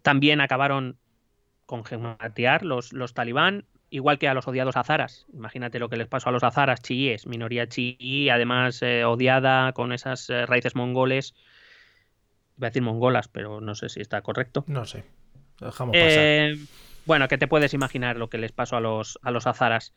también 0.00 0.40
acabaron 0.40 0.96
con 1.66 1.84
Hekmatyar 1.84 2.64
los, 2.64 2.94
los 2.94 3.12
talibán, 3.12 3.66
igual 3.90 4.18
que 4.18 4.28
a 4.28 4.34
los 4.34 4.48
odiados 4.48 4.78
azaras. 4.78 5.26
Imagínate 5.34 5.78
lo 5.78 5.90
que 5.90 5.98
les 5.98 6.08
pasó 6.08 6.30
a 6.30 6.32
los 6.32 6.42
azaras 6.42 6.80
chiíes, 6.80 7.26
minoría 7.26 7.68
chií, 7.68 8.30
además 8.30 8.80
eh, 8.80 9.04
odiada 9.04 9.74
con 9.74 9.92
esas 9.92 10.30
eh, 10.30 10.46
raíces 10.46 10.74
mongoles. 10.74 11.34
Iba 12.58 12.66
a 12.66 12.70
decir 12.70 12.82
mongolas, 12.82 13.28
pero 13.28 13.60
no 13.60 13.74
sé 13.74 13.88
si 13.88 14.00
está 14.00 14.22
correcto. 14.22 14.64
No 14.66 14.84
sé. 14.84 15.04
Lo 15.60 15.66
dejamos 15.66 15.96
pasar. 15.96 16.10
Eh, 16.10 16.56
bueno, 17.04 17.28
que 17.28 17.38
te 17.38 17.48
puedes 17.48 17.74
imaginar 17.74 18.16
lo 18.16 18.28
que 18.28 18.38
les 18.38 18.52
pasó 18.52 18.76
a 18.76 18.80
los, 18.80 19.18
a 19.22 19.30
los 19.30 19.46
azaras. 19.46 19.92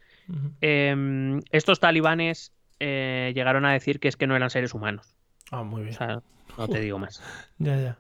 Em, 0.62 1.42
estos 1.52 1.80
talibanes 1.80 2.52
eh, 2.80 3.32
llegaron 3.36 3.66
a 3.66 3.74
decir 3.74 4.00
que 4.00 4.08
es 4.08 4.18
que 4.18 4.28
no 4.28 4.36
eran 4.36 4.50
seres 4.50 4.74
humanos. 4.74 5.16
Ah, 5.52 5.64
muy 5.64 5.84
bien. 5.84 5.94
O 5.94 5.98
sea, 5.98 6.22
no 6.58 6.68
te 6.68 6.80
digo 6.80 7.00
más. 7.00 7.22
Ya, 7.58 7.78
ya. 7.78 7.98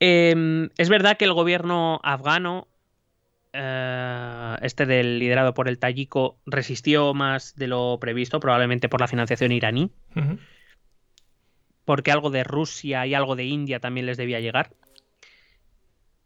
Eh, 0.00 0.68
es 0.76 0.88
verdad 0.88 1.16
que 1.16 1.24
el 1.24 1.32
gobierno 1.32 2.00
afgano, 2.02 2.66
eh, 3.52 4.56
este 4.62 4.86
del 4.86 5.20
liderado 5.20 5.54
por 5.54 5.68
el 5.68 5.78
tayiko, 5.78 6.38
resistió 6.46 7.14
más 7.14 7.54
de 7.54 7.68
lo 7.68 7.98
previsto, 8.00 8.40
probablemente 8.40 8.88
por 8.88 9.00
la 9.00 9.06
financiación 9.06 9.52
iraní. 9.52 9.92
Porque 11.84 12.12
algo 12.12 12.30
de 12.30 12.44
Rusia 12.44 13.06
y 13.06 13.14
algo 13.14 13.36
de 13.36 13.44
India 13.44 13.80
también 13.80 14.06
les 14.06 14.16
debía 14.16 14.40
llegar. 14.40 14.70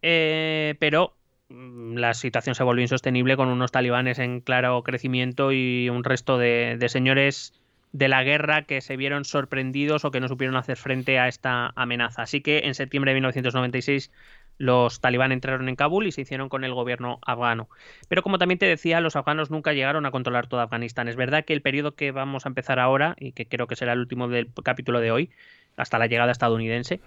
Eh, 0.03 0.75
pero 0.79 1.17
mm, 1.49 1.97
la 1.97 2.15
situación 2.15 2.55
se 2.55 2.63
volvió 2.63 2.83
insostenible 2.83 3.37
con 3.37 3.49
unos 3.49 3.73
talibanes 3.73 4.19
en 4.19 4.41
claro 4.41 4.83
crecimiento 4.83 5.53
y 5.53 5.89
un 5.89 6.05
resto 6.05 6.39
de, 6.39 6.77
de 6.79 6.89
señores 6.89 7.55
de 7.93 8.09
la 8.09 8.23
guerra 8.23 8.63
que 8.63 8.81
se 8.83 8.97
vieron 8.97 9.25
sorprendidos 9.25 10.05
o 10.05 10.11
que 10.11 10.21
no 10.21 10.29
supieron 10.29 10.57
hacer 10.57 10.77
frente 10.77 11.19
a 11.19 11.29
esta 11.29 11.73
amenaza. 11.77 12.23
Así 12.23 12.43
que 12.43 12.61
en 12.65 12.75
septiembre 12.75 13.13
de 13.13 13.17
1996 13.17 14.11
los 14.59 15.01
talibán 15.01 15.33
entraron 15.33 15.69
en 15.69 15.77
Kabul 15.77 16.07
y 16.07 16.13
se 16.13 16.23
hicieron 16.23 16.49
con 16.49 16.65
el 16.65 16.73
gobierno 16.73 17.19
afgano. 17.27 17.69
Pero 18.09 18.23
como 18.23 18.39
también 18.39 18.59
te 18.59 18.67
decía, 18.67 19.01
los 19.01 19.15
afganos 19.17 19.51
nunca 19.51 19.73
llegaron 19.73 20.07
a 20.07 20.11
controlar 20.11 20.47
todo 20.47 20.61
Afganistán. 20.61 21.09
Es 21.09 21.17
verdad 21.17 21.45
que 21.45 21.53
el 21.53 21.63
periodo 21.63 21.95
que 21.95 22.11
vamos 22.11 22.47
a 22.47 22.49
empezar 22.49 22.79
ahora, 22.79 23.15
y 23.19 23.33
que 23.33 23.47
creo 23.47 23.67
que 23.67 23.77
será 23.77 23.93
el 23.93 23.99
último 24.01 24.29
del 24.29 24.49
capítulo 24.63 25.01
de 25.01 25.11
hoy, 25.11 25.31
hasta 25.77 25.99
la 25.99 26.07
llegada 26.07 26.33
estadounidense, 26.33 27.01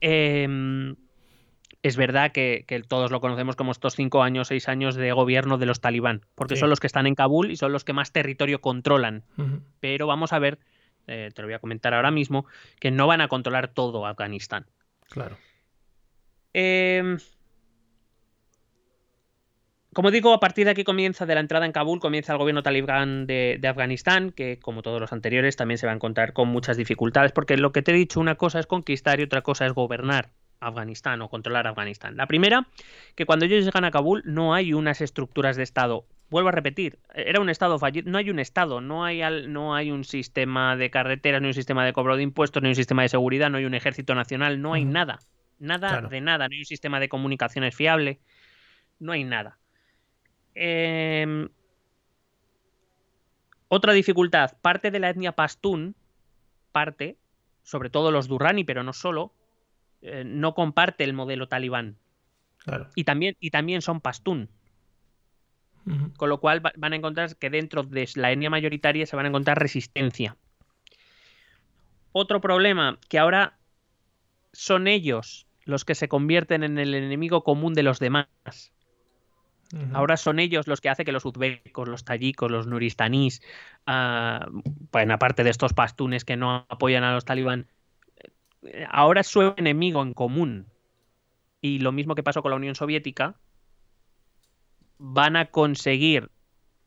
eh, 0.00 0.94
es 1.82 1.96
verdad 1.96 2.32
que, 2.32 2.64
que 2.66 2.82
todos 2.82 3.10
lo 3.12 3.20
conocemos 3.20 3.54
como 3.54 3.70
estos 3.70 3.94
cinco 3.94 4.22
años, 4.24 4.48
seis 4.48 4.68
años 4.68 4.96
de 4.96 5.12
gobierno 5.12 5.58
de 5.58 5.66
los 5.66 5.80
talibán, 5.80 6.22
porque 6.34 6.56
Sí. 6.56 6.60
son 6.60 6.70
los 6.70 6.80
que 6.80 6.88
están 6.88 7.06
en 7.06 7.14
Kabul 7.14 7.50
y 7.50 7.56
son 7.56 7.72
los 7.72 7.84
que 7.84 7.92
más 7.92 8.12
territorio 8.12 8.60
controlan. 8.60 9.22
Pero 9.78 10.06
vamos 10.08 10.32
a 10.32 10.40
ver, 10.40 10.58
eh, 11.06 11.30
te 11.32 11.42
lo 11.42 11.46
voy 11.48 11.54
a 11.54 11.58
comentar 11.60 11.94
ahora 11.94 12.10
mismo, 12.10 12.44
que 12.80 12.90
no 12.90 13.06
van 13.06 13.20
a 13.20 13.28
controlar 13.28 13.68
todo 13.68 14.04
Afganistán. 14.06 14.66
Claro. 15.10 15.36
Eh, 16.58 17.18
como 19.92 20.10
digo, 20.10 20.32
a 20.32 20.40
partir 20.40 20.64
de 20.64 20.70
aquí 20.70 20.84
comienza, 20.84 21.26
de 21.26 21.34
la 21.34 21.40
entrada 21.40 21.66
en 21.66 21.72
Kabul, 21.72 22.00
comienza 22.00 22.32
el 22.32 22.38
gobierno 22.38 22.62
talibán 22.62 23.26
de, 23.26 23.58
de, 23.60 23.68
Afganistán, 23.68 24.30
que 24.30 24.58
como 24.58 24.80
todos 24.80 24.98
los 24.98 25.12
anteriores 25.12 25.56
también 25.56 25.76
se 25.76 25.84
va 25.84 25.92
a 25.92 25.96
encontrar 25.96 26.32
con 26.32 26.48
muchas 26.48 26.78
dificultades, 26.78 27.32
porque 27.32 27.58
lo 27.58 27.72
que 27.72 27.82
te 27.82 27.92
he 27.92 27.94
dicho, 27.94 28.20
una 28.20 28.36
cosa 28.36 28.58
es 28.58 28.66
conquistar 28.66 29.20
y 29.20 29.24
otra 29.24 29.42
cosa 29.42 29.66
es 29.66 29.74
gobernar 29.74 30.30
Afganistán 30.58 31.20
o 31.20 31.28
controlar 31.28 31.66
Afganistán. 31.66 32.16
La 32.16 32.26
primera, 32.26 32.68
que 33.16 33.26
cuando 33.26 33.44
ellos 33.44 33.62
llegan 33.62 33.84
a 33.84 33.90
Kabul 33.90 34.22
no 34.24 34.54
hay 34.54 34.72
unas 34.72 35.02
estructuras 35.02 35.56
de 35.56 35.62
Estado. 35.62 36.06
Vuelvo 36.30 36.48
a 36.48 36.52
repetir, 36.52 37.00
era 37.14 37.42
un 37.42 37.50
Estado 37.50 37.78
fallido, 37.78 38.10
no 38.10 38.16
hay 38.16 38.30
un 38.30 38.38
Estado, 38.38 38.80
no 38.80 39.04
hay, 39.04 39.20
al, 39.20 39.52
no 39.52 39.74
hay 39.74 39.90
un 39.90 40.04
sistema 40.04 40.74
de 40.74 40.90
carreteras, 40.90 41.42
no 41.42 41.48
hay 41.48 41.50
un 41.50 41.54
sistema 41.54 41.84
de 41.84 41.92
cobro 41.92 42.16
de 42.16 42.22
impuestos, 42.22 42.62
no 42.62 42.68
hay 42.68 42.72
un 42.72 42.76
sistema 42.76 43.02
de 43.02 43.10
seguridad, 43.10 43.50
no 43.50 43.58
hay 43.58 43.66
un 43.66 43.74
ejército 43.74 44.14
nacional, 44.14 44.62
no 44.62 44.72
hay 44.72 44.86
nada, 44.86 45.18
nada 45.58 45.88
claro. 45.88 46.08
de 46.08 46.20
nada, 46.20 46.48
no 46.48 46.52
hay 46.52 46.60
un 46.60 46.66
sistema 46.66 47.00
de 47.00 47.08
comunicaciones 47.08 47.74
fiable, 47.74 48.20
no 48.98 49.12
hay 49.12 49.24
nada. 49.24 49.58
Eh, 50.54 51.48
otra 53.68 53.92
dificultad, 53.92 54.56
parte 54.60 54.90
de 54.90 55.00
la 55.00 55.10
etnia 55.10 55.32
pastún, 55.32 55.96
parte, 56.72 57.16
sobre 57.62 57.90
todo 57.90 58.10
los 58.10 58.28
durrani, 58.28 58.64
pero 58.64 58.82
no 58.82 58.92
solo, 58.92 59.32
eh, 60.02 60.22
no 60.24 60.54
comparte 60.54 61.04
el 61.04 61.14
modelo 61.14 61.48
talibán. 61.48 61.96
Claro. 62.58 62.88
Y, 62.94 63.04
también, 63.04 63.36
y 63.40 63.50
también 63.50 63.82
son 63.82 64.00
pastún. 64.00 64.48
Uh 65.84 65.90
-huh. 65.90 66.16
Con 66.16 66.28
lo 66.28 66.38
cual 66.40 66.60
van 66.60 66.92
a 66.92 66.96
encontrar 66.96 67.36
que 67.36 67.50
dentro 67.50 67.82
de 67.82 68.08
la 68.14 68.30
etnia 68.30 68.50
mayoritaria 68.50 69.06
se 69.06 69.16
van 69.16 69.26
a 69.26 69.28
encontrar 69.28 69.58
resistencia. 69.58 70.36
Otro 72.12 72.40
problema, 72.40 72.98
que 73.08 73.18
ahora 73.18 73.58
son 74.56 74.86
ellos 74.86 75.46
los 75.64 75.84
que 75.84 75.94
se 75.94 76.08
convierten 76.08 76.62
en 76.62 76.78
el 76.78 76.94
enemigo 76.94 77.44
común 77.44 77.74
de 77.74 77.82
los 77.82 77.98
demás. 77.98 78.28
Uh 79.72 79.76
-huh. 79.76 79.90
Ahora 79.94 80.16
son 80.16 80.38
ellos 80.38 80.66
los 80.68 80.80
que 80.80 80.88
hacen 80.88 81.04
que 81.04 81.12
los 81.12 81.24
uzbecos, 81.24 81.88
los 81.88 82.04
tayikos, 82.04 82.50
los 82.50 82.66
nuristanís, 82.66 83.42
uh, 83.86 84.62
bueno, 84.92 85.14
aparte 85.14 85.42
de 85.44 85.50
estos 85.50 85.72
pastunes 85.72 86.24
que 86.24 86.36
no 86.36 86.66
apoyan 86.68 87.02
a 87.02 87.12
los 87.12 87.24
talibán, 87.24 87.66
ahora 88.88 89.20
es 89.20 89.26
su 89.26 89.54
enemigo 89.56 90.02
en 90.02 90.14
común. 90.14 90.66
Y 91.60 91.80
lo 91.80 91.90
mismo 91.90 92.14
que 92.14 92.22
pasó 92.22 92.42
con 92.42 92.50
la 92.50 92.56
Unión 92.56 92.76
Soviética, 92.76 93.34
van 94.98 95.36
a 95.36 95.46
conseguir 95.46 96.30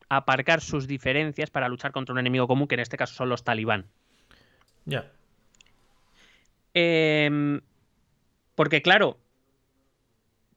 aparcar 0.08 0.60
sus 0.60 0.86
diferencias 0.86 1.50
para 1.50 1.68
luchar 1.68 1.92
contra 1.92 2.12
un 2.14 2.18
enemigo 2.18 2.46
común, 2.46 2.66
que 2.66 2.74
en 2.74 2.80
este 2.80 2.96
caso 2.96 3.14
son 3.14 3.28
los 3.28 3.44
talibán. 3.44 3.86
Ya. 4.86 5.02
Yeah. 5.02 5.19
Eh, 6.74 7.60
porque 8.54 8.82
claro, 8.82 9.18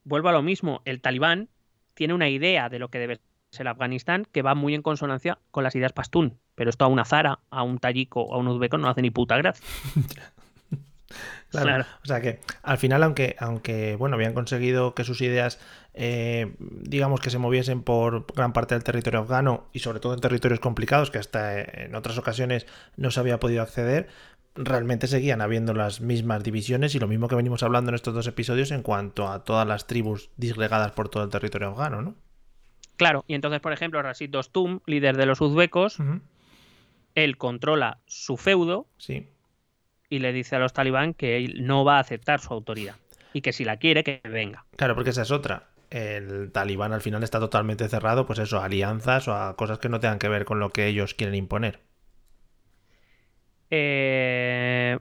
vuelvo 0.04 0.30
a 0.30 0.34
lo 0.34 0.42
mismo, 0.42 0.82
el 0.86 1.02
talibán 1.02 1.50
tiene 1.94 2.14
una 2.14 2.30
idea 2.30 2.70
de 2.70 2.80
lo 2.80 2.90
que 2.90 3.00
debe 3.00 3.22
ser 3.50 3.68
Afganistán 3.68 4.26
que 4.32 4.42
va 4.42 4.56
muy 4.56 4.74
en 4.74 4.82
consonancia 4.82 5.40
con 5.52 5.64
las 5.64 5.76
ideas 5.76 5.94
pastún. 5.94 6.40
Pero 6.56 6.70
esto 6.70 6.86
a 6.86 6.88
una 6.88 7.06
zara, 7.06 7.40
a 7.50 7.64
un 7.64 7.78
tallico 7.78 8.22
o 8.22 8.34
a 8.34 8.38
un 8.38 8.48
uzbeco 8.48 8.78
no 8.78 8.90
hace 8.90 9.02
ni 9.02 9.12
puta 9.12 9.38
gracia. 9.38 9.66
Claro. 11.50 11.68
claro. 11.68 11.86
O 12.04 12.08
sea 12.08 12.20
que 12.20 12.40
al 12.64 12.80
final, 12.80 13.04
aunque, 13.04 13.36
aunque 13.38 13.96
bueno, 13.96 14.16
habían 14.16 14.34
conseguido 14.34 14.96
que 14.96 15.04
sus 15.04 15.22
ideas, 15.22 15.60
eh, 15.94 16.56
digamos 16.60 17.20
que 17.20 17.30
se 17.30 17.38
moviesen 17.38 17.84
por 17.84 18.26
gran 18.34 18.54
parte 18.54 18.74
del 18.74 18.84
territorio 18.84 19.20
afgano 19.20 19.68
y 19.72 19.78
sobre 19.78 20.00
todo 20.00 20.16
en 20.16 20.20
territorios 20.20 20.60
complicados 20.60 21.12
que 21.12 21.20
hasta 21.20 21.62
en 21.62 21.94
otras 21.94 22.18
ocasiones 22.18 22.66
no 22.98 23.12
se 23.12 23.20
había 23.20 23.40
podido 23.40 23.62
acceder, 23.62 24.08
realmente 24.56 25.08
seguían 25.08 25.42
habiendo 25.42 25.74
las 25.74 26.02
mismas 26.02 26.44
divisiones 26.44 26.96
y 26.96 27.00
lo 27.00 27.08
mismo 27.08 27.28
que 27.28 27.36
venimos 27.36 27.64
hablando 27.64 27.90
en 27.90 27.96
estos 27.96 28.14
dos 28.14 28.28
episodios 28.28 28.72
en 28.72 28.84
cuanto 28.84 29.28
a 29.28 29.44
todas 29.44 29.68
las 29.68 29.88
tribus 29.88 30.30
disgregadas 30.38 30.92
por 30.92 31.10
todo 31.10 31.24
el 31.24 31.30
territorio 31.30 31.70
afgano, 31.70 32.02
¿no? 32.02 32.16
Claro, 32.98 33.26
y 33.28 33.34
entonces, 33.34 33.60
por 33.60 33.74
ejemplo, 33.74 34.02
Rashid 34.02 34.30
Dostum, 34.30 34.80
líder 34.86 35.18
de 35.18 35.26
los 35.26 35.42
uzbecos, 35.42 36.00
uh 36.00 36.04
-huh. 36.04 36.22
él 37.16 37.38
controla 37.38 38.00
su 38.06 38.38
feudo. 38.38 38.88
Sí 38.98 39.28
y 40.14 40.20
le 40.20 40.32
dice 40.32 40.56
a 40.56 40.60
los 40.60 40.74
talibán 40.74 41.16
que 41.16 41.38
él 41.38 41.66
no 41.66 41.84
va 41.84 41.98
a 41.98 42.02
aceptar 42.02 42.40
su 42.40 42.54
autoridad 42.54 42.98
y 43.34 43.42
que 43.42 43.52
si 43.52 43.66
la 43.66 43.78
quiere 43.78 44.04
que 44.04 44.22
venga. 44.24 44.64
Claro, 44.76 44.94
porque 44.94 45.10
esa 45.10 45.24
es 45.24 45.32
otra. 45.32 45.70
El 45.90 46.52
talibán 46.52 46.94
al 46.94 47.02
final 47.02 47.24
está 47.24 47.40
totalmente 47.40 47.90
cerrado, 47.90 48.28
pues 48.28 48.38
eso, 48.38 48.60
a 48.60 48.66
alianzas 48.66 49.28
o 49.28 49.34
a 49.34 49.56
cosas 49.56 49.80
que 49.80 49.90
no 49.90 50.00
tengan 50.00 50.20
que 50.20 50.30
ver 50.30 50.46
con 50.46 50.60
lo 50.60 50.70
que 50.70 50.86
ellos 50.86 51.16
quieren 51.16 51.34
imponer. 51.34 51.80
Eh... 53.76 55.00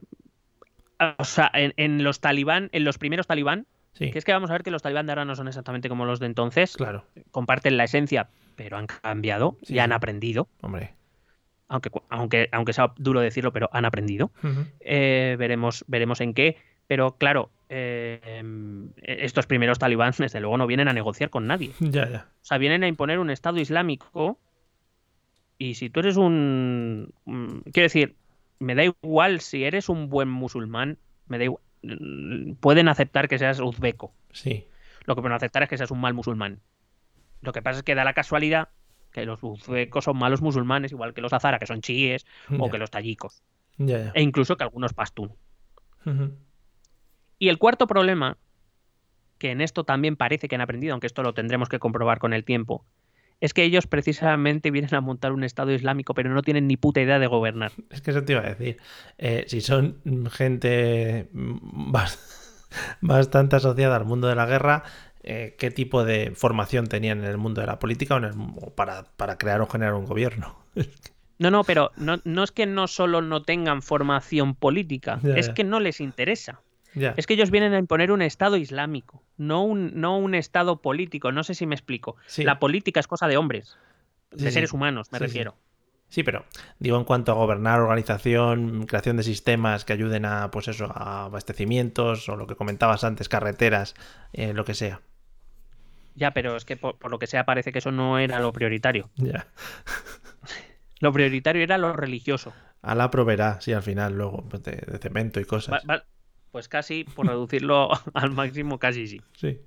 O 1.19 1.25
sea, 1.25 1.51
en, 1.53 1.75
en, 1.77 2.05
los 2.05 2.21
talibán, 2.21 2.69
en 2.73 2.85
los 2.85 2.97
primeros 2.97 3.27
talibán, 3.27 3.67
sí. 3.93 4.13
que 4.13 4.19
es 4.19 4.25
que 4.25 4.33
vamos 4.33 4.51
a 4.51 4.53
ver 4.53 4.63
que 4.63 4.71
los 4.71 4.83
talibán 4.83 5.07
de 5.07 5.13
ahora 5.13 5.25
no 5.25 5.35
son 5.35 5.49
exactamente 5.49 5.89
como 5.89 6.05
los 6.05 6.21
de 6.21 6.27
entonces. 6.27 6.77
Claro. 6.77 7.05
Comparten 7.33 7.77
la 7.77 7.85
esencia, 7.85 8.29
pero 8.55 8.77
han 8.77 8.87
cambiado 8.87 9.59
sí. 9.63 9.75
y 9.75 9.79
han 9.81 9.93
aprendido. 9.93 10.49
Hombre 10.61 10.95
aunque, 11.73 11.91
aunque, 12.11 12.49
aunque 12.53 12.73
sea 12.75 12.93
duro 12.99 13.21
decirlo, 13.21 13.53
pero 13.53 13.71
han 13.73 13.87
aprendido. 13.87 14.31
Uh 14.43 14.47
-huh. 14.49 14.67
eh, 14.81 15.37
veremos, 15.39 15.85
veremos 15.89 16.21
en 16.21 16.35
qué. 16.35 16.59
Pero 16.87 17.17
claro, 17.17 17.51
eh, 17.71 18.43
estos 19.03 19.47
primeros 19.47 19.79
talibanes, 19.79 20.19
desde 20.19 20.41
luego, 20.41 20.59
no 20.59 20.67
vienen 20.67 20.89
a 20.89 20.93
negociar 20.93 21.31
con 21.31 21.47
nadie. 21.47 21.73
Ya, 21.81 22.09
ya. 22.11 22.27
O 22.31 22.45
sea, 22.45 22.59
vienen 22.59 22.85
a 22.85 22.89
imponer 22.89 23.19
un 23.19 23.31
Estado 23.31 23.59
islámico. 23.59 24.39
Y 25.57 25.75
si 25.75 25.89
tú 25.89 26.01
eres 26.01 26.19
un. 26.19 27.15
Quiero 27.73 27.85
decir, 27.85 28.17
me 28.63 28.75
da 28.75 28.85
igual 28.85 29.41
si 29.41 29.65
eres 29.65 29.89
un 29.89 30.09
buen 30.09 30.29
musulmán, 30.29 30.99
me 31.27 31.39
da 31.39 31.45
igual. 31.45 31.63
Pueden 32.61 32.89
aceptar 32.89 33.29
que 33.29 33.39
seas 33.39 33.59
uzbeco. 33.61 34.15
Sí. 34.33 34.67
Lo 35.05 35.15
que 35.15 35.21
pueden 35.23 35.35
aceptar 35.35 35.65
es 35.65 35.69
que 35.69 35.79
seas 35.79 35.91
un 35.91 36.01
mal 36.01 36.15
musulmán. 36.15 36.61
Lo 37.41 37.53
que 37.53 37.63
pasa 37.63 37.79
es 37.79 37.83
que 37.83 37.95
da 37.95 38.05
la 38.05 38.15
casualidad 38.15 38.69
que 39.13 39.27
los 39.27 39.43
uzbecos 39.43 40.05
son 40.05 40.17
malos 40.17 40.41
musulmanes, 40.41 40.93
igual 40.93 41.13
que 41.13 41.21
los 41.21 41.33
azara, 41.33 41.59
que 41.59 41.67
son 41.67 41.83
chiíes, 41.83 42.25
o 42.59 42.71
que 42.71 42.79
los 42.79 42.91
tayikos. 42.91 43.43
E 43.79 44.23
incluso 44.23 44.57
que 44.57 44.65
algunos 44.65 44.95
pastún. 44.95 45.35
Uh 46.05 46.11
-huh. 46.11 46.37
Y 47.39 47.49
el 47.49 47.59
cuarto 47.59 47.87
problema, 47.87 48.39
que 49.39 49.51
en 49.51 49.61
esto 49.61 49.85
también 49.85 50.17
parece 50.17 50.49
que 50.49 50.55
han 50.55 50.61
aprendido, 50.61 50.93
aunque 50.93 51.09
esto 51.09 51.23
lo 51.23 51.35
tendremos 51.35 51.69
que 51.69 51.79
comprobar 51.79 52.21
con 52.21 52.33
el 52.33 52.45
tiempo, 52.45 52.87
es 53.43 53.53
que 53.55 53.65
ellos 53.65 53.89
precisamente 53.89 54.71
vienen 54.71 54.95
a 54.95 55.01
montar 55.01 55.33
un 55.33 55.43
Estado 55.43 55.73
islámico, 55.73 56.15
pero 56.15 56.31
no 56.31 56.43
tienen 56.43 56.69
ni 56.69 56.77
puta 56.77 57.01
idea 57.01 57.19
de 57.19 57.27
gobernar. 57.27 57.73
Es 57.91 58.01
que 58.01 58.13
eso 58.13 58.23
te 58.23 58.35
iba 58.35 58.41
a 58.41 58.55
decir. 58.55 58.79
Eh, 59.19 59.45
si 59.49 59.61
son 59.61 59.97
gente 60.31 61.29
bastante 63.01 63.57
asociada 63.57 63.97
al 63.97 64.05
mundo 64.05 64.29
de 64.29 64.37
la 64.37 64.47
guerra, 64.47 64.85
eh, 65.25 65.57
qué 65.59 65.73
tipo 65.73 66.05
de 66.05 66.33
formación 66.37 66.87
tenían 66.87 67.19
en 67.19 67.25
el 67.25 67.37
mundo 67.37 67.61
de 67.61 67.67
la 67.67 67.81
política 67.81 68.15
o, 68.15 68.19
el, 68.19 68.31
o 68.61 68.71
para, 68.77 69.07
para, 69.17 69.37
crear 69.39 69.61
o 69.61 69.67
generar 69.67 69.95
un 69.95 70.07
gobierno. 70.07 70.57
no, 71.41 71.51
no, 71.51 71.65
pero 71.65 71.91
no, 71.97 72.21
no, 72.23 72.45
es 72.45 72.53
que 72.53 72.67
no 72.67 72.87
solo 72.87 73.23
no 73.23 73.43
tengan 73.43 73.83
formación 73.83 74.55
política, 74.55 75.19
ya, 75.21 75.35
es 75.35 75.49
ya. 75.49 75.55
que 75.55 75.65
no 75.65 75.81
les 75.81 76.01
interesa. 76.01 76.61
Es 76.95 77.27
que 77.27 77.35
ellos 77.35 77.51
vienen 77.51 77.73
a 77.75 77.79
imponer 77.79 78.13
un 78.13 78.23
Estado 78.23 78.57
islámico, 78.57 79.23
no 79.37 79.65
un, 79.65 79.93
no 80.01 80.19
un 80.19 80.35
Estado 80.35 80.83
político. 80.83 81.33
No 81.33 81.43
sé 81.43 81.55
si 81.55 81.67
me 81.67 81.75
explico. 81.75 82.17
Sí. 82.27 82.45
La 82.45 82.59
política 82.59 83.01
es 83.01 83.07
cosa 83.07 83.29
de 83.29 83.37
hombres, 83.37 83.79
de 84.31 84.47
sí, 84.47 84.53
seres 84.53 84.71
sí. 84.71 84.77
humanos, 84.77 85.11
me 85.11 85.19
refiero. 85.19 85.57
Sí, 86.13 86.23
pero 86.23 86.45
digo 86.79 86.99
en 86.99 87.05
cuanto 87.05 87.33
a 87.33 87.37
gobernar, 87.37 87.81
organización, 87.81 88.85
creación 88.85 89.17
de 89.17 89.23
sistemas 89.23 89.87
que 89.87 89.95
ayuden 89.95 90.27
a, 90.27 90.51
pues 90.51 90.69
eso, 90.69 90.93
a 90.95 91.25
abastecimientos 91.25 92.29
o 92.29 92.37
lo 92.37 92.47
que 92.47 92.55
comentabas 92.55 93.03
antes, 93.03 93.31
carreteras, 93.31 93.95
eh, 94.35 94.53
lo 94.53 94.67
que 94.67 94.75
sea. 94.75 95.01
Ya, 96.15 96.33
pero 96.33 96.55
es 96.57 96.67
que 96.67 96.77
por, 96.77 96.99
por, 96.99 97.11
lo 97.11 97.19
que 97.19 97.27
sea 97.27 97.47
parece 97.47 97.73
que 97.73 97.79
eso 97.79 97.93
no 97.93 98.19
era 98.19 98.41
lo 98.41 98.53
prioritario. 98.53 99.09
Ya. 99.17 99.47
lo 101.01 101.13
prioritario 101.15 101.63
era 101.63 101.79
lo 101.79 101.95
religioso. 101.95 102.53
A 102.83 102.95
la 102.95 103.11
proveerá, 103.11 103.61
sí, 103.63 103.73
al 103.73 103.83
final, 103.83 104.13
luego, 104.13 104.45
pues 104.51 104.63
de, 104.65 104.73
de, 104.73 104.99
cemento 104.99 105.41
y 105.41 105.47
cosas. 105.47 105.83
Va, 105.89 105.95
va, 105.95 106.05
pues 106.53 106.69
casi, 106.69 107.05
por 107.05 107.27
reducirlo 107.27 107.91
al 108.15 108.31
máximo, 108.31 108.79
casi 108.79 109.09
sí. 109.09 109.21
Sí. 109.35 109.59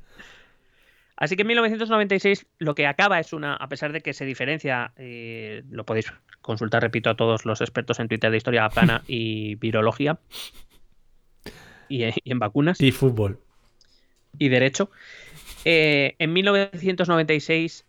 Así 1.18 1.36
que 1.36 1.44
en 1.44 1.48
1996 1.48 2.46
lo 2.60 2.76
que 2.76 2.88
acaba 2.88 3.20
es 3.20 3.34
una, 3.34 3.56
a 3.56 3.70
pesar 3.70 3.92
de 3.94 4.02
que 4.02 4.14
se 4.14 4.26
diferencia, 4.26 4.94
eh, 4.98 5.64
lo 5.70 5.86
podéis 5.86 6.14
consultar, 6.42 6.82
repito, 6.82 7.10
a 7.10 7.16
todos 7.16 7.46
los 7.46 7.62
expertos 7.62 8.00
en 8.00 8.08
Twitter 8.08 8.32
de 8.32 8.38
historia 8.38 8.66
afgana 8.66 9.04
y 9.08 9.56
virología 9.56 10.20
y, 11.90 12.06
y, 12.06 12.14
en 12.26 12.40
vacunas. 12.40 12.80
Y 12.82 12.92
fútbol. 12.92 13.40
Y 14.38 14.50
derecho. 14.50 14.90
Eh, 15.64 16.16
en 16.20 16.34
1996 16.34 17.86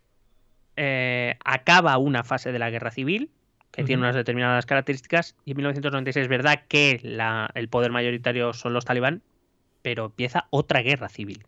eh, 0.76 1.36
acaba 1.44 1.98
una 1.98 2.24
fase 2.24 2.52
de 2.52 2.58
la 2.58 2.70
guerra 2.70 2.90
civil 2.90 3.30
que 3.76 3.82
uh 3.82 3.84
-huh. 3.84 3.86
tiene 3.86 4.02
unas 4.02 4.14
determinadas 4.14 4.64
características 4.64 5.36
y 5.44 5.50
en 5.50 5.58
1996 5.58 6.24
es 6.24 6.28
verdad 6.28 6.62
que 6.66 6.98
la, 7.02 7.50
el 7.54 7.68
poder 7.68 7.92
mayoritario 7.92 8.52
son 8.54 8.72
los 8.72 8.84
talibán, 8.84 9.22
pero 9.82 10.06
empieza 10.06 10.46
otra 10.50 10.80
guerra 10.80 11.08
civil. 11.08 11.44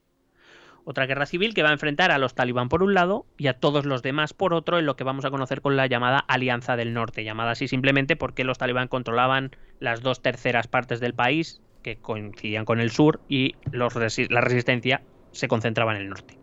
Otra 0.85 1.07
guerra 1.07 1.27
civil 1.27 1.55
que 1.55 1.63
va 1.63 1.71
a 1.71 1.73
enfrentar 1.73 2.11
a 2.11 2.19
los 2.19 2.35
talibán 2.35 2.69
por 2.69 2.83
un 2.83 2.95
lado 2.95 3.27
y 3.37 3.49
a 3.49 3.55
todos 3.55 3.85
los 3.85 4.03
demás 4.03 4.33
por 4.33 4.55
otro 4.55 4.79
en 4.79 4.87
lo 4.87 4.97
que 4.97 5.05
vamos 5.05 5.25
a 5.25 5.31
conocer 5.31 5.61
con 5.61 5.77
la 5.77 5.87
llamada 5.87 6.19
Alianza 6.19 6.77
del 6.77 6.95
Norte, 6.95 7.25
llamada 7.25 7.53
así 7.53 7.67
simplemente 7.67 8.17
porque 8.17 8.45
los 8.45 8.59
talibán 8.59 8.89
controlaban 8.89 9.51
las 9.81 10.03
dos 10.03 10.23
terceras 10.23 10.67
partes 10.67 11.01
del 11.01 11.15
país 11.15 11.61
que 11.83 11.97
coincidían 11.97 12.65
con 12.65 12.81
el 12.81 12.91
sur 12.91 13.21
y 13.29 13.55
los 13.71 13.95
la 14.31 14.41
resistencia 14.41 15.03
se 15.33 15.49
concentraba 15.49 15.95
en 15.95 16.03
el 16.03 16.09
norte. 16.09 16.39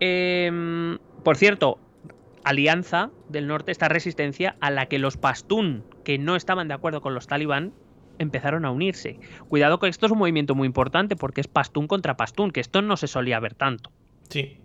Em, 0.00 0.98
por 1.22 1.36
cierto, 1.36 1.78
alianza 2.44 3.10
del 3.28 3.46
norte, 3.46 3.72
esta 3.72 3.88
resistencia 3.88 4.56
a 4.60 4.70
la 4.70 4.86
que 4.86 4.98
los 4.98 5.16
pastún, 5.16 5.84
que 6.04 6.18
no 6.18 6.36
estaban 6.36 6.68
de 6.68 6.74
acuerdo 6.74 7.00
con 7.00 7.14
los 7.14 7.26
talibán, 7.26 7.72
empezaron 8.18 8.64
a 8.64 8.70
unirse. 8.70 9.18
Cuidado 9.48 9.78
que 9.78 9.88
esto 9.88 10.06
es 10.06 10.12
un 10.12 10.18
movimiento 10.18 10.54
muy 10.54 10.66
importante 10.66 11.16
porque 11.16 11.40
es 11.40 11.48
pastún 11.48 11.86
contra 11.86 12.16
pastún, 12.16 12.50
que 12.50 12.60
esto 12.60 12.82
no 12.82 12.96
se 12.96 13.08
solía 13.08 13.40
ver 13.40 13.54
tanto. 13.54 13.90
Sí. 14.28 14.58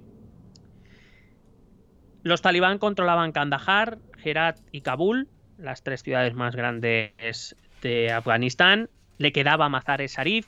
Los 2.21 2.41
talibán 2.41 2.77
controlaban 2.77 3.31
Kandahar, 3.31 3.97
Herat 4.23 4.59
y 4.71 4.81
Kabul, 4.81 5.29
las 5.57 5.83
tres 5.83 6.03
ciudades 6.03 6.33
más 6.35 6.55
grandes 6.55 7.55
de 7.81 8.11
Afganistán. 8.11 8.89
Le 9.17 9.31
quedaba 9.31 9.67
Mazar-e-Sharif, 9.69 10.47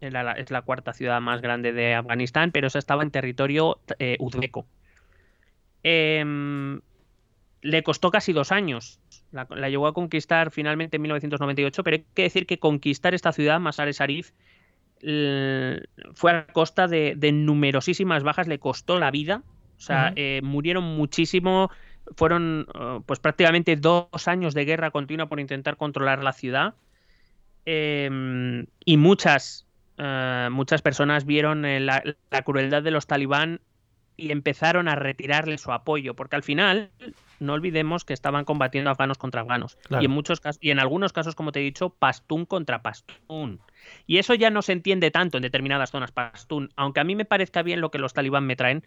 es 0.00 0.50
la, 0.50 0.62
cuarta 0.62 0.92
ciudad 0.92 1.20
más 1.20 1.40
grande 1.40 1.72
de 1.72 1.94
Afganistán, 1.94 2.50
pero 2.52 2.66
esa 2.66 2.78
estaba 2.78 3.02
en 3.02 3.10
territorio 3.10 3.78
eh, 3.98 4.16
uzbeko. 4.18 4.66
Em, 5.84 6.80
le 7.60 7.82
costó 7.82 8.10
casi 8.10 8.32
dos 8.32 8.50
años. 8.50 8.98
La, 9.30 9.46
llegó 9.68 9.86
a 9.86 9.94
conquistar 9.94 10.50
finalmente 10.50 10.96
en 10.96 11.02
1998, 11.02 11.84
pero 11.84 11.96
hay 11.96 12.04
que 12.14 12.22
decir 12.22 12.46
que 12.46 12.58
conquistar 12.58 13.14
esta 13.14 13.32
ciudad, 13.32 13.60
Mazar-e-Sharif, 13.60 14.32
fue 16.14 16.32
a 16.32 16.46
costa 16.46 16.88
de, 16.88 17.30
numerosísimas 17.32 18.22
bajas, 18.22 18.48
le 18.48 18.58
costó 18.58 18.98
la 18.98 19.10
vida. 19.10 19.42
O 19.76 19.80
sea, 19.80 20.12
eh, 20.16 20.40
murieron 20.42 20.84
muchísimo. 20.84 21.70
Fueron 22.16 22.66
eh, 22.74 23.00
pues 23.04 23.18
prácticamente 23.18 23.76
dos 23.76 24.28
años 24.28 24.54
de 24.54 24.64
guerra 24.64 24.90
continua 24.90 25.26
por 25.26 25.40
intentar 25.40 25.76
controlar 25.76 26.22
la 26.22 26.32
ciudad. 26.32 26.74
Em, 27.66 28.66
y 28.84 28.96
muchas, 28.96 29.66
eh, 29.98 30.48
muchas 30.50 30.80
personas 30.80 31.26
vieron 31.26 31.62
la, 31.62 32.02
la, 32.30 32.42
crueldad 32.42 32.82
de 32.82 32.90
los 32.90 33.06
talibán 33.06 33.60
y 34.16 34.30
empezaron 34.32 34.88
a 34.88 34.94
retirarle 34.94 35.58
su 35.58 35.72
apoyo, 35.72 36.14
porque 36.14 36.36
al 36.36 36.42
final 36.42 36.90
no 37.40 37.52
olvidemos 37.54 38.04
que 38.04 38.12
estaban 38.12 38.44
combatiendo 38.44 38.90
afganos 38.90 39.18
contra 39.18 39.40
afganos 39.40 39.76
y 40.00 40.04
en 40.04 40.10
muchos 40.10 40.40
casos 40.40 40.58
y 40.62 40.70
en 40.70 40.78
algunos 40.78 41.12
casos 41.12 41.34
como 41.34 41.52
te 41.52 41.60
he 41.60 41.62
dicho 41.62 41.90
pastún 41.90 42.46
contra 42.46 42.82
pastún. 42.82 43.60
Y 44.06 44.18
eso 44.18 44.34
ya 44.34 44.50
no 44.50 44.62
se 44.62 44.72
entiende 44.72 45.10
tanto 45.10 45.38
en 45.38 45.42
determinadas 45.42 45.90
zonas 45.90 46.12
pastún, 46.12 46.70
aunque 46.76 47.00
a 47.00 47.04
mí 47.04 47.16
me 47.16 47.24
parezca 47.24 47.62
bien 47.62 47.80
lo 47.80 47.90
que 47.90 47.98
los 47.98 48.14
talibán 48.14 48.46
me 48.46 48.56
traen. 48.56 48.86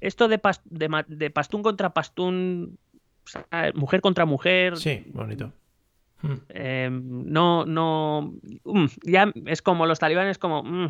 Esto 0.00 0.28
de, 0.28 0.40
de, 1.08 1.30
pastún 1.30 1.62
contra 1.62 1.92
pastún, 1.92 2.78
mujer 3.74 4.00
contra 4.00 4.24
mujer. 4.24 4.76
Sí, 4.76 5.02
bonito. 5.12 5.52
Hmm. 6.22 6.34
Em, 6.48 7.32
no, 7.32 7.64
no. 7.64 8.34
Mm, 8.64 8.86
ya 9.02 9.32
es 9.46 9.62
como 9.62 9.86
los 9.86 9.98
talibanes, 9.98 10.38
como. 10.38 10.62
Mm, 10.62 10.88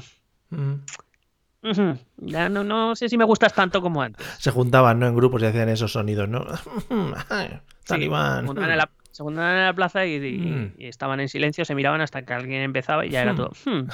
Ya 2.17 2.49
no, 2.49 2.63
no 2.63 2.95
sé 2.95 3.09
si 3.09 3.17
me 3.19 3.25
gustas 3.25 3.53
tanto 3.53 3.83
como 3.83 4.03
antes. 4.03 4.27
Se 4.39 4.51
juntaban, 4.51 4.99
¿no? 4.99 5.07
En 5.07 5.17
grupos 5.17 5.43
y 5.43 5.47
hacían 5.47 5.69
esos 5.69 5.93
sonidos, 5.93 6.29
¿no? 6.29 6.45
Talibán. 7.85 8.41
se 8.41 9.23
juntaban, 9.23 9.51
en 9.57 9.65
la, 9.65 9.75
plaza 9.75 10.01
mm. 10.01 10.75
y, 10.79 10.87
estaban 10.87 11.21
en 11.21 11.29
silencio, 11.29 11.65
se 11.65 11.75
miraban 11.75 12.01
hasta 12.01 12.23
que 12.23 12.33
alguien 12.33 12.63
empezaba 12.63 13.05
y 13.05 13.11
ya 13.11 13.23
era 13.23 13.35
todo. 13.35 13.53
Hmm. 13.65 13.89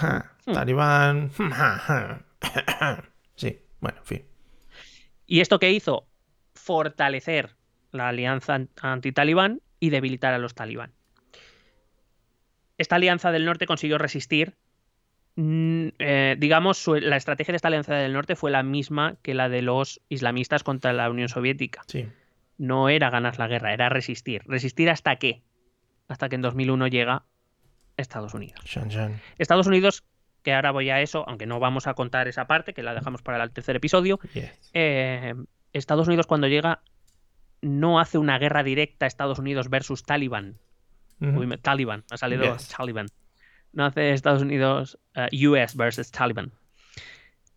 Talibán. 0.53 1.31
sí, 3.37 3.59
bueno, 3.81 3.99
en 3.99 4.05
fin. 4.05 4.25
¿Y 5.27 5.41
esto 5.41 5.59
qué 5.59 5.73
hizo? 5.73 6.07
Fortalecer 6.55 7.57
la 7.93 8.09
alianza 8.09 8.59
anti-talibán 8.81 9.61
y 9.81 9.91
debilitar 9.91 10.35
a 10.35 10.39
los 10.39 10.55
talibán. 10.55 10.93
Esta 12.77 12.97
alianza 12.97 13.31
del 13.31 13.47
norte 13.47 13.67
consiguió 13.67 13.99
resistir 13.99 14.57
Mm, 14.57 14.64
eh, 15.37 16.37
digamos, 16.39 16.87
la 16.87 17.17
estrategia 17.17 17.53
de 17.53 17.57
esta 17.57 17.69
alianza 17.69 17.95
del 17.95 18.13
norte 18.13 18.37
fue 18.37 18.51
la 18.51 18.63
misma 18.63 19.17
que 19.23 19.35
la 19.35 19.49
de 19.49 19.63
los 19.63 20.01
islamistas 20.09 20.63
contra 20.63 20.93
la 20.93 21.11
Unión 21.11 21.29
Soviética. 21.29 21.83
No 22.57 22.89
era 22.89 23.11
ganar 23.11 23.39
la 23.39 23.49
guerra, 23.49 23.73
era 23.73 23.89
resistir. 23.89 24.43
¿Resistir 24.47 24.91
hasta 24.91 25.17
qué? 25.17 25.43
Hasta 26.07 26.29
que 26.29 26.37
en 26.37 26.43
2001 26.43 26.87
llega 26.87 27.25
Estados 27.97 28.35
Unidos. 28.35 28.61
Estados 29.39 29.67
Unidos, 29.67 30.05
que 30.43 30.55
ahora 30.55 30.71
voy 30.71 30.91
a 30.91 31.01
eso, 31.01 31.25
aunque 31.29 31.47
no 31.47 31.59
vamos 31.59 31.89
a 31.89 31.95
contar 31.95 32.29
esa 32.29 32.47
parte, 32.47 32.73
que 32.73 32.83
la 32.83 32.95
dejamos 32.95 33.23
para 33.23 33.43
el 33.43 33.51
tercer 33.51 33.75
episodio. 33.75 34.21
Eh, 34.73 35.35
Estados 35.73 36.07
Unidos 36.07 36.27
cuando 36.29 36.47
llega 36.47 36.83
no 37.61 37.99
hace 37.99 38.19
una 38.19 38.39
guerra 38.39 38.63
directa 38.63 39.07
Estados 39.07 39.39
Unidos 39.39 39.69
versus 39.69 40.05
Taliban. 40.05 40.59
Taliban, 41.63 42.05
ha 42.11 42.19
salido 42.19 42.57
Taliban 42.77 43.07
no 43.75 43.85
hace 43.85 44.13
Estados 44.13 44.43
Unidos 44.43 44.99
uh, 45.17 45.49
US 45.49 45.77
versus 45.77 46.11
Taliban. 46.11 46.53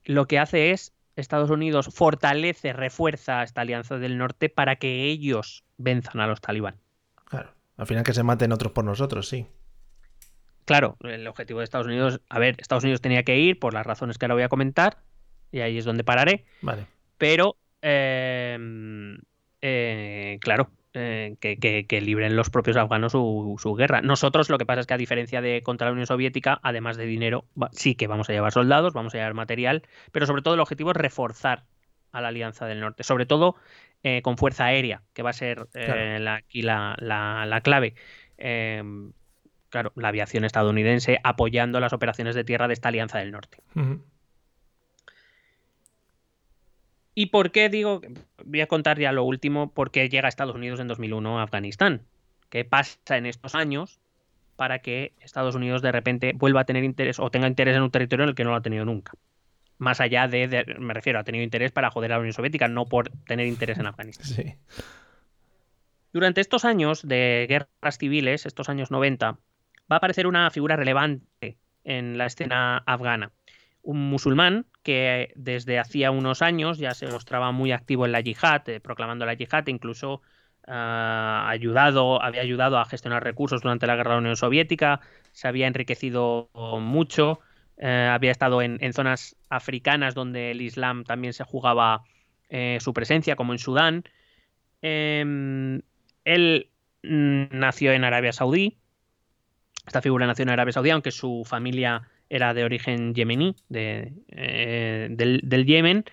Lo 0.06 0.26
que 0.26 0.40
hace 0.40 0.72
es 0.72 0.94
Estados 1.16 1.50
Unidos 1.50 1.90
fortalece, 1.94 2.74
refuerza 2.74 3.44
esta 3.44 3.62
alianza 3.62 3.98
del 3.98 4.18
norte 4.18 4.50
para 4.50 4.76
que 4.76 5.06
ellos 5.06 5.64
venzan 5.78 6.22
a 6.22 6.28
los 6.28 6.42
talibán. 6.42 6.76
Claro, 7.26 7.54
al 7.76 7.88
final 7.88 8.04
que 8.04 8.14
se 8.14 8.24
maten 8.24 8.52
otros 8.52 8.72
por 8.72 8.86
nosotros, 8.86 9.28
sí. 9.28 9.48
Claro, 10.66 10.98
el 11.02 11.26
objetivo 11.28 11.60
de 11.60 11.64
Estados 11.64 11.88
Unidos, 11.88 12.22
a 12.30 12.40
ver, 12.40 12.56
Estados 12.60 12.84
Unidos 12.84 13.02
tenía 13.02 13.24
que 13.24 13.38
ir 13.38 13.58
por 13.58 13.74
las 13.74 13.86
razones 13.86 14.18
que 14.18 14.26
ahora 14.26 14.36
voy 14.36 14.44
a 14.44 14.50
comentar, 14.50 14.98
y 15.52 15.62
ahí 15.62 15.78
es 15.78 15.86
donde 15.86 16.04
pararé. 16.04 16.46
Vale. 16.62 16.88
Pero, 17.18 17.58
eh, 17.82 19.18
eh, 19.62 20.38
claro, 20.42 20.70
eh, 21.00 21.38
que, 21.40 22.02
libren 22.02 22.36
los 22.36 22.50
propios 22.50 22.76
afganos 22.76 23.12
su, 23.12 23.76
guerra. 23.78 24.02
Nosotros 24.02 24.50
lo 24.50 24.58
que 24.58 24.66
pasa 24.66 24.82
es 24.82 24.88
que 24.88 24.96
a 24.96 24.98
diferencia 24.98 25.42
de 25.42 25.62
contra 25.62 25.86
la 25.86 25.92
Unión 25.92 26.08
Soviética, 26.08 26.60
además 26.64 26.98
de 26.98 27.06
dinero, 27.06 27.46
sí 27.72 27.94
que 27.94 28.08
vamos 28.08 28.30
a 28.30 28.34
llevar 28.34 28.52
soldados, 28.52 28.94
vamos 28.94 29.14
a 29.14 29.20
llevar 29.20 29.36
material, 29.36 29.84
pero 30.12 30.26
sobre 30.26 30.42
todo 30.42 30.56
el 30.56 30.60
objetivo 30.60 30.90
es 30.92 30.98
reforzar 30.98 31.66
a 32.12 32.22
la 32.22 32.30
Alianza 32.30 32.66
del 32.66 32.80
Norte, 32.80 33.04
sobre 33.04 33.28
todo 33.28 33.56
eh, 34.02 34.24
con 34.24 34.38
fuerza 34.38 34.66
aérea, 34.66 35.04
que 35.14 35.22
va 35.22 35.30
a 35.30 35.34
ser 35.34 35.68
eh, 35.76 36.26
aquí 36.28 36.64
la, 36.64 37.62
clave. 37.64 37.94
Em, 38.40 39.12
claro, 39.70 39.92
la 39.96 40.08
aviación 40.08 40.46
estadounidense 40.46 41.20
apoyando 41.24 41.80
las 41.80 41.94
operaciones 41.94 42.34
de 42.34 42.44
tierra 42.44 42.68
de 42.68 42.74
esta 42.74 42.90
Alianza 42.90 43.20
del 43.20 43.32
Norte. 43.32 43.60
¿Y 47.20 47.26
por 47.26 47.50
qué 47.50 47.68
digo? 47.68 48.00
Voy 48.46 48.62
a 48.62 48.68
contar 48.68 49.00
ya 49.00 49.12
lo 49.12 49.24
último, 49.24 49.74
por 49.74 49.90
qué 49.90 50.08
llega 50.08 50.28
a 50.28 50.30
Estados 50.30 50.56
Unidos 50.56 50.80
en 50.80 50.88
2001 50.88 51.40
a 51.40 51.42
Afganistán. 51.42 52.04
¿Qué 52.52 52.64
pasa 52.64 53.18
en 53.18 53.26
estos 53.26 53.56
años 53.56 54.00
para 54.56 54.84
que 54.84 55.14
Estados 55.20 55.56
Unidos 55.56 55.82
de 55.82 55.92
repente 55.92 56.34
vuelva 56.36 56.62
a 56.62 56.66
tener 56.66 56.84
interés 56.84 57.20
o 57.20 57.32
tenga 57.32 57.48
interés 57.48 57.76
en 57.76 57.82
un 57.82 57.90
territorio 57.90 58.22
en 58.22 58.30
el 58.30 58.36
que 58.36 58.44
no 58.44 58.52
lo 58.52 58.58
ha 58.58 58.62
tenido 58.62 58.86
nunca? 58.86 59.14
Más 59.80 60.00
allá 60.00 60.28
de, 60.28 60.64
me 60.78 60.94
refiero, 60.94 61.18
ha 61.18 61.24
tenido 61.24 61.44
interés 61.44 61.72
para 61.72 61.90
joder 61.90 62.12
a 62.12 62.18
la 62.18 62.20
Unión 62.20 62.34
Soviética, 62.34 62.68
no 62.68 62.86
por 62.86 63.10
tener 63.26 63.48
interés 63.48 63.80
en 63.80 63.88
Afganistán. 63.88 64.28
Sí. 64.28 64.54
Durante 66.14 66.40
estos 66.40 66.66
años 66.66 67.02
de 67.02 67.48
guerras 67.50 67.98
civiles, 67.98 68.46
estos 68.46 68.70
años 68.70 68.92
90, 68.92 69.32
va 69.32 69.38
a 69.90 69.96
aparecer 69.96 70.28
una 70.28 70.52
figura 70.52 70.76
relevante 70.76 71.58
en 71.84 72.20
la 72.20 72.28
escena 72.28 72.78
afgana 72.86 73.32
un 73.88 74.10
musulmán 74.10 74.66
que 74.84 75.32
desde 75.36 75.80
hacía 75.80 76.12
unos 76.12 76.42
años 76.42 76.78
ya 76.78 76.94
se 76.94 77.08
mostraba 77.08 77.54
muy 77.54 77.72
activo 77.72 78.06
en 78.06 78.12
la 78.12 78.20
yihad, 78.20 78.68
eh, 78.68 78.82
proclamando 78.82 79.26
la 79.26 79.34
yihad, 79.34 79.66
incluso 79.68 80.22
ah, 80.68 81.48
ayudado, 81.48 82.22
había 82.22 82.42
ayudado 82.42 82.80
a 82.80 82.86
gestionar 82.86 83.24
recursos 83.24 83.62
durante 83.62 83.88
la 83.88 83.96
guerra 83.96 84.12
de 84.12 84.16
la 84.16 84.20
Unión 84.20 84.36
Soviética, 84.36 85.00
se 85.32 85.48
había 85.48 85.68
enriquecido 85.68 86.50
mucho, 86.82 87.40
eh, 87.78 88.10
había 88.12 88.32
estado 88.32 88.62
en, 88.62 88.92
zonas 88.92 89.38
africanas 89.50 90.14
donde 90.16 90.52
el 90.52 90.62
Islam 90.62 91.06
también 91.06 91.32
se 91.32 91.46
jugaba 91.46 92.04
eh, 92.50 92.80
su 92.82 92.94
presencia, 92.94 93.38
como 93.38 93.54
en 93.54 93.60
Sudán. 93.60 94.04
Em, 94.82 95.82
él 96.26 96.72
nació 97.04 97.94
en 97.94 98.04
Arabia 98.04 98.34
Saudí, 98.34 98.78
esta 99.86 100.02
figura 100.02 100.28
nació 100.28 100.44
en 100.44 100.50
Arabia 100.50 100.74
Saudí, 100.74 100.90
aunque 100.90 101.12
su 101.12 101.44
familia 101.46 102.10
era 102.30 102.54
de 102.54 102.64
origen 102.64 103.14
yemení, 103.14 103.56
de, 103.70 104.14
eh, 104.30 105.08
del, 105.10 105.66
Yemen. 105.66 106.06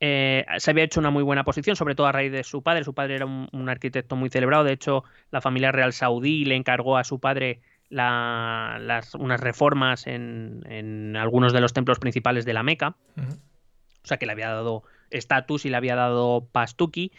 Eh, 0.00 0.44
se 0.58 0.70
había 0.70 0.84
hecho 0.84 1.00
una 1.00 1.10
muy 1.10 1.22
buena 1.22 1.44
posición, 1.44 1.76
sobre 1.76 1.94
todo 1.94 2.06
a 2.06 2.12
raíz 2.12 2.32
de 2.32 2.44
su 2.44 2.62
padre. 2.62 2.84
Su 2.84 2.94
padre 2.94 3.16
era 3.16 3.26
un, 3.26 3.68
arquitecto 3.68 4.16
muy 4.16 4.28
celebrado. 4.28 4.64
De 4.64 4.72
hecho, 4.72 5.04
la 5.30 5.40
familia 5.40 5.72
real 5.72 5.92
saudí 5.92 6.44
le 6.44 6.56
encargó 6.56 6.96
a 6.96 7.04
su 7.04 7.18
padre 7.18 7.60
las, 7.88 9.14
unas 9.14 9.40
reformas 9.40 10.06
en, 10.06 11.16
algunos 11.16 11.52
de 11.52 11.60
los 11.60 11.72
templos 11.72 11.98
principales 11.98 12.44
de 12.44 12.52
la 12.52 12.62
Meca. 12.62 12.96
O 13.16 14.06
sea 14.06 14.18
que 14.18 14.26
le 14.26 14.32
había 14.32 14.48
dado 14.48 14.84
estatus 15.10 15.64
y 15.64 15.70
le 15.70 15.76
había 15.76 15.96
dado 15.96 16.46
pastuki. 16.52 17.12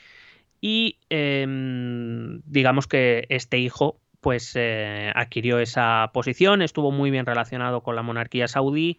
Y 0.62 0.98
em, 1.10 2.42
digamos 2.46 2.88
que 2.88 3.26
este 3.30 3.60
hijo 3.60 4.00
pues 4.22 4.54
eh, 4.56 5.12
adquirió 5.16 5.60
esa 5.60 6.10
posición, 6.14 6.62
estuvo 6.62 6.92
muy 6.92 7.12
bien 7.12 7.26
relacionado 7.26 7.82
con 7.82 7.96
la 7.96 8.02
monarquía 8.02 8.48
saudí, 8.48 8.98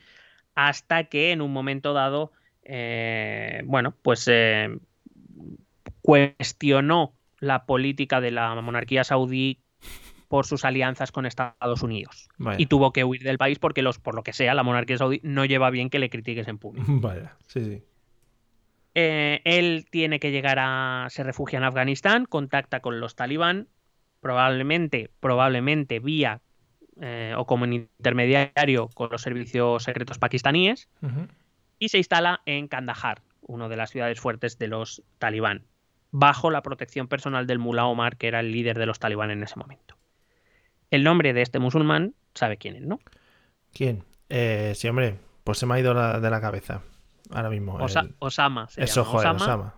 hasta 0.54 1.04
que 1.04 1.32
en 1.32 1.40
un 1.40 1.52
momento 1.52 1.92
dado, 1.92 2.32
eh, 2.62 3.62
bueno, 3.64 3.94
pues 4.02 4.26
eh, 4.30 4.78
cuestionó 6.02 7.14
la 7.40 7.66
política 7.66 8.20
de 8.20 8.30
la 8.30 8.54
monarquía 8.60 9.04
saudí 9.04 9.60
por 10.28 10.46
sus 10.46 10.64
alianzas 10.64 11.10
con 11.10 11.26
Estados 11.26 11.82
Unidos. 11.82 12.28
Vaya. 12.36 12.60
Y 12.60 12.66
tuvo 12.66 12.92
que 12.92 13.04
huir 13.04 13.22
del 13.22 13.38
país 13.38 13.58
porque, 13.58 13.82
los, 13.82 13.98
por 13.98 14.14
lo 14.14 14.22
que 14.22 14.32
sea, 14.32 14.54
la 14.54 14.62
monarquía 14.62 14.98
saudí 14.98 15.20
no 15.22 15.44
lleva 15.44 15.70
bien 15.70 15.90
que 15.90 15.98
le 15.98 16.10
critiques 16.10 16.48
en 16.48 16.58
público. 16.58 16.86
Vaya, 17.00 17.36
sí, 17.46 17.64
sí. 17.64 17.82
Eh, 18.94 19.40
él 19.44 19.86
tiene 19.90 20.18
que 20.18 20.30
llegar 20.30 20.58
a. 20.60 21.06
se 21.10 21.22
refugia 21.22 21.58
en 21.58 21.64
Afganistán, 21.64 22.24
contacta 22.26 22.80
con 22.80 23.00
los 23.00 23.14
talibán, 23.14 23.68
probablemente, 24.20 25.10
probablemente 25.20 25.98
vía 26.00 26.40
eh, 27.00 27.34
o 27.36 27.46
como 27.46 27.64
intermediario 27.66 28.88
con 28.88 29.08
los 29.10 29.22
servicios 29.22 29.84
secretos 29.84 30.18
pakistaníes, 30.18 30.88
y 31.78 31.88
se 31.90 31.98
instala 31.98 32.40
en 32.44 32.66
Kandahar, 32.68 33.22
una 33.40 33.68
de 33.68 33.76
las 33.76 33.90
ciudades 33.90 34.18
fuertes 34.20 34.58
de 34.58 34.66
los 34.68 35.02
talibán, 35.18 35.64
bajo 36.10 36.50
la 36.50 36.62
protección 36.62 37.06
personal 37.06 37.46
del 37.46 37.58
mulá 37.60 37.86
Omar, 37.86 38.16
que 38.16 38.26
era 38.28 38.40
el 38.40 38.50
líder 38.50 38.78
de 38.78 38.86
los 38.86 38.98
talibán 38.98 39.30
en 39.30 39.42
ese 39.42 39.56
momento. 39.56 39.96
El 40.90 41.04
nombre 41.04 41.32
de 41.34 41.42
este 41.42 41.58
musulmán, 41.58 42.14
sabe 42.34 42.56
quién 42.56 42.74
es, 42.76 42.82
¿no? 42.82 42.98
¿Quién? 43.72 44.04
Eh, 44.28 44.72
sí, 44.74 44.88
hombre, 44.88 45.18
pues 45.44 45.58
se 45.58 45.66
me 45.66 45.74
ha 45.74 45.80
ido 45.80 45.94
la- 45.94 46.18
de 46.18 46.30
la 46.30 46.40
cabeza. 46.40 46.82
Ahora 47.30 47.50
mismo. 47.50 47.74
Osa- 47.76 48.00
el- 48.00 48.14
Osama. 48.18 48.68
Se 48.68 48.82
Eso, 48.82 49.02
llama. 49.04 49.10
joder, 49.12 49.28
Osama. 49.28 49.44
Osama. 49.44 49.74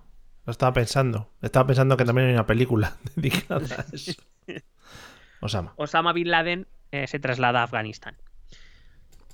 Lo 0.46 0.50
estaba 0.50 0.72
pensando. 0.72 1.30
Estaba 1.42 1.66
pensando 1.66 1.96
que 1.96 2.04
también 2.04 2.28
hay 2.28 2.34
una 2.34 2.46
película 2.46 2.96
dedicada 3.16 3.66
a 3.76 3.94
eso. 3.94 4.22
Osama. 5.40 5.72
Osama 5.76 6.12
Bin 6.12 6.30
Laden 6.30 6.66
eh, 6.92 7.06
se 7.06 7.18
traslada 7.18 7.60
a 7.60 7.64
Afganistán. 7.64 8.16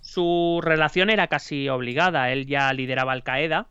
Su 0.01 0.61
relación 0.63 1.11
era 1.11 1.27
casi 1.27 1.69
obligada. 1.69 2.31
Él 2.31 2.47
ya 2.47 2.73
lideraba 2.73 3.13
Al 3.13 3.25
Qaeda, 3.25 3.67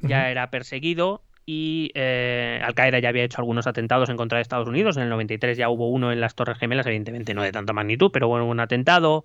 ya 0.00 0.30
era 0.30 0.50
perseguido 0.50 1.22
y 1.46 1.90
eh, 1.94 2.60
Al 2.64 2.74
Qaeda 2.74 3.00
ya 3.00 3.10
había 3.10 3.24
hecho 3.24 3.40
algunos 3.40 3.66
atentados 3.66 4.08
en 4.08 4.16
contra 4.16 4.38
de 4.38 4.42
Estados 4.42 4.66
Unidos. 4.66 4.96
En 4.96 5.02
el 5.02 5.10
93 5.10 5.58
ya 5.58 5.68
hubo 5.68 5.90
uno 5.90 6.10
en 6.10 6.20
las 6.20 6.34
Torres 6.34 6.58
Gemelas, 6.58 6.86
evidentemente 6.86 7.34
no 7.34 7.42
de 7.42 7.52
tanta 7.52 7.72
magnitud, 7.72 8.10
pero 8.12 8.28
bueno, 8.28 8.46
un 8.46 8.60
atentado. 8.60 9.24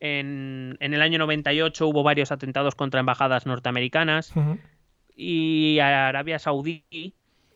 En, 0.00 0.76
en 0.80 0.94
el 0.94 1.02
año 1.02 1.18
98 1.18 1.86
hubo 1.86 2.02
varios 2.02 2.32
atentados 2.32 2.74
contra 2.74 3.00
embajadas 3.00 3.46
norteamericanas. 3.46 4.32
Y 5.18 5.78
a 5.80 6.08
Arabia 6.08 6.38
Saudí, 6.38 6.84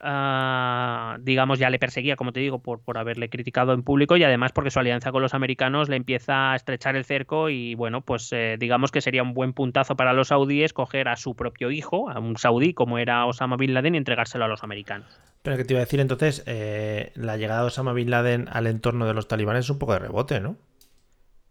ah, 0.01 1.17
digamos, 1.21 1.59
ya 1.59 1.71
le 1.71 1.79
perseguía, 1.79 2.17
como 2.17 2.33
te 2.33 2.41
digo, 2.41 2.61
por, 2.61 2.83
por 2.83 2.99
haberle 2.99 3.31
criticado 3.31 3.73
en 3.73 3.83
público 3.85 4.17
y 4.17 4.25
además 4.25 4.53
porque 4.53 4.71
su 4.71 4.81
alianza 4.81 5.13
con 5.13 5.23
los 5.23 5.35
americanos 5.35 5.89
le 5.89 5.97
empieza 5.97 6.53
a 6.53 6.57
estrechar 6.57 6.97
el 6.97 7.05
cerco 7.05 7.51
y 7.51 7.75
bueno, 7.75 8.01
pues 8.03 8.33
eh, 8.33 8.57
digamos 8.59 8.91
que 8.91 9.01
sería 9.01 9.23
un 9.23 9.35
buen 9.35 9.53
puntazo 9.53 9.97
para 9.97 10.13
los 10.13 10.29
saudíes 10.29 10.73
coger 10.73 11.09
a 11.09 11.17
su 11.17 11.37
propio 11.37 11.71
hijo, 11.71 12.11
a 12.11 12.19
un 12.19 12.37
saudí 12.37 12.75
como 12.75 12.99
era 12.99 13.27
Osama 13.27 13.57
Bin 13.57 13.75
Laden 13.75 13.95
y 13.95 13.99
entregárselo 13.99 14.45
a 14.45 14.49
los 14.49 14.65
americanos. 14.65 15.21
Pero 15.43 15.57
que 15.57 15.65
te 15.65 15.75
iba 15.75 15.81
a 15.81 15.85
decir 15.85 16.01
entonces, 16.01 16.43
eh, 16.47 17.13
la 17.15 17.37
llegada 17.37 17.63
de 17.63 17.67
Osama 17.69 17.93
Bin 17.93 18.11
Laden 18.11 18.49
al 18.51 18.67
entorno 18.67 19.07
de 19.07 19.15
los 19.15 19.29
talibanes 19.29 19.67
es 19.67 19.71
un 19.71 19.79
poco 19.79 19.93
de 19.93 19.99
rebote, 20.01 20.41
¿no? 20.41 20.57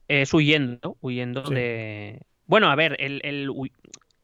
Es 0.07 0.33
huyendo, 0.33 0.97
huyendo 1.01 1.45
Sí. 1.45 1.53
de... 1.53 2.21
Bueno, 2.45 2.69
a 2.69 2.75
ver, 2.75 2.97
hu- 2.99 3.71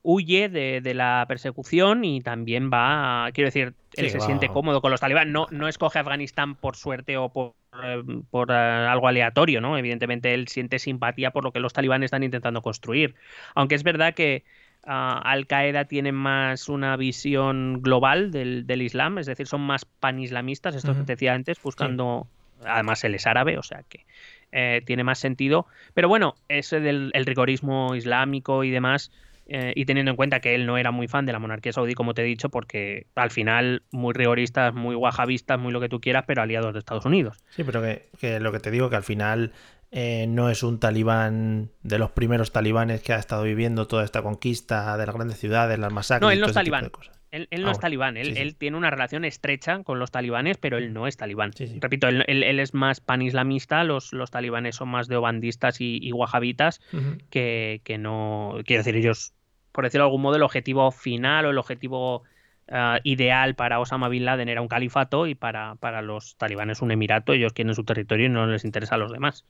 huye 0.09 0.47
de, 0.47 0.79
de 0.79 0.93
la 0.93 1.25
persecución 1.27 2.05
y 2.05 2.21
también 2.21 2.69
va, 2.71 3.29
quiero 3.33 3.47
decir, 3.47 3.73
él 3.97 4.05
Sí, 4.05 4.09
se 4.09 4.19
va- 4.19 4.25
siente 4.25 4.47
cómodo 4.47 4.79
con 4.79 4.89
los 4.89 5.01
talibán. 5.01 5.33
No, 5.33 5.47
no 5.51 5.67
escoge 5.67 5.99
Afganistán 5.99 6.55
por 6.55 6.77
suerte 6.77 7.17
o 7.17 7.27
por, 7.27 7.55
eh, 7.83 8.01
por 8.31 8.49
eh, 8.51 8.53
algo 8.53 9.09
aleatorio, 9.09 9.59
¿no? 9.59 9.77
Evidentemente 9.77 10.33
él 10.33 10.47
siente 10.47 10.79
simpatía 10.79 11.31
por 11.31 11.43
lo 11.43 11.51
que 11.51 11.59
los 11.59 11.73
talibanes 11.73 12.05
están 12.07 12.23
intentando 12.23 12.61
construir. 12.61 13.15
Aunque 13.53 13.75
es 13.75 13.83
verdad 13.83 14.13
que 14.13 14.45
ah, 14.85 15.19
Al 15.25 15.45
Qaeda 15.45 15.85
tiene 15.85 16.13
más 16.13 16.69
una 16.69 16.95
visión 16.95 17.81
global 17.81 18.31
del, 18.31 18.65
del 18.65 18.83
Islam, 18.83 19.17
es 19.17 19.25
decir, 19.25 19.45
son 19.45 19.59
más 19.59 19.83
panislamistas, 19.83 20.73
esto 20.75 20.93
que 20.95 21.03
te 21.03 21.13
decía 21.13 21.33
antes, 21.33 21.61
buscando. 21.61 22.27
Además, 22.65 23.03
él 23.03 23.13
es 23.13 23.27
árabe, 23.27 23.57
o 23.57 23.61
sea 23.63 23.83
que 23.89 24.05
eh, 24.51 24.81
tiene 24.85 25.03
más 25.03 25.19
sentido. 25.19 25.67
Pero 25.93 26.07
bueno, 26.07 26.35
ese 26.47 26.79
del 26.79 27.11
el 27.13 27.25
rigorismo 27.25 27.93
islámico 27.93 28.63
y 28.63 28.71
demás, 28.71 29.11
eh, 29.49 29.73
y 29.75 29.85
teniendo 29.85 30.11
en 30.11 30.15
cuenta 30.17 30.39
que 30.39 30.55
él 30.55 30.65
no 30.65 30.77
era 30.77 30.91
muy 30.91 31.07
fan 31.07 31.25
de 31.25 31.33
la 31.33 31.39
monarquía 31.39 31.71
saudí, 31.73 31.93
como 31.93 32.13
te 32.13 32.21
he 32.21 32.25
dicho, 32.25 32.49
porque 32.49 33.07
al 33.15 33.31
final 33.31 33.83
muy 33.91 34.13
rigoristas, 34.13 34.73
muy 34.73 34.95
wahabistas, 34.95 35.59
muy 35.59 35.71
lo 35.71 35.79
que 35.79 35.89
tú 35.89 35.99
quieras, 36.01 36.25
pero 36.27 36.41
aliados 36.41 36.73
de 36.73 36.79
Estados 36.79 37.05
Unidos. 37.05 37.37
Sí, 37.49 37.63
pero 37.63 37.81
que, 37.81 38.09
que 38.19 38.39
lo 38.39 38.51
que 38.51 38.59
te 38.59 38.71
digo, 38.71 38.89
que 38.89 38.95
al 38.97 39.03
final 39.03 39.51
eh, 39.91 40.25
no 40.27 40.49
es 40.49 40.63
un 40.63 40.79
talibán 40.79 41.69
de 41.83 41.97
los 41.99 42.11
primeros 42.11 42.51
talibanes 42.51 43.01
que 43.01 43.13
ha 43.13 43.17
estado 43.19 43.43
viviendo 43.43 43.87
toda 43.87 44.03
esta 44.03 44.21
conquista 44.21 44.97
de 44.97 45.05
las 45.05 45.15
grandes 45.15 45.37
ciudades, 45.37 45.79
las 45.79 45.93
masacres. 45.93 46.21
No, 46.25 46.31
él 46.31 46.39
no 46.39 46.45
es 46.47 46.51
tipo 46.51 46.59
talibán. 46.59 46.91
Él, 47.29 47.47
Ah, 47.51 47.57
no 47.57 47.71
es 47.71 47.79
talibán, 47.79 48.15
él, 48.15 48.27
Sí, 48.27 48.33
sí. 48.35 48.41
él 48.41 48.55
tiene 48.55 48.77
una 48.77 48.89
relación 48.89 49.25
estrecha 49.25 49.83
con 49.83 49.99
los 49.99 50.11
talibanes, 50.11 50.57
pero 50.57 50.77
él 50.77 50.93
no 50.93 51.07
es 51.07 51.17
talibán. 51.17 51.51
Sí. 51.53 51.77
Repito, 51.79 52.07
él, 52.07 52.23
él- 52.27 52.59
es 52.59 52.73
más 52.73 53.01
panislamista, 53.01 53.83
los, 53.83 54.13
los 54.13 54.31
talibanes 54.31 54.77
son 54.77 54.87
más 54.89 55.09
de 55.09 55.17
obandistas 55.17 55.81
y, 55.81 55.99
y 56.01 56.13
wahabitas, 56.13 56.79
Ujú. 56.93 57.17
que, 57.29 57.81
que 57.83 57.97
no. 57.97 58.55
Quiero 58.65 58.79
decir, 58.79 58.95
ellos, 58.95 59.33
por 59.77 59.83
decirlo 59.83 60.05
de 60.05 60.07
algún 60.07 60.23
modo, 60.23 60.37
el 60.37 60.41
objetivo 60.41 60.89
final 60.89 61.45
o 61.45 61.51
el 61.51 61.57
objetivo 61.59 62.23
ah, 62.67 62.97
ideal 63.03 63.53
para 63.53 63.79
Osama 63.79 64.09
Bin 64.09 64.25
Laden 64.25 64.49
era 64.49 64.59
un 64.59 64.67
califato 64.67 65.27
y 65.27 65.35
para, 65.35 65.75
para 65.75 66.01
los 66.01 66.35
talibanes 66.35 66.81
un 66.81 66.89
emirato. 66.89 67.31
Ellos 67.31 67.53
quieren 67.53 67.75
su 67.75 67.83
territorio 67.83 68.25
y 68.25 68.29
no 68.29 68.47
les 68.47 68.65
interesa 68.65 68.95
a 68.95 68.97
los 68.97 69.11
demás. 69.11 69.45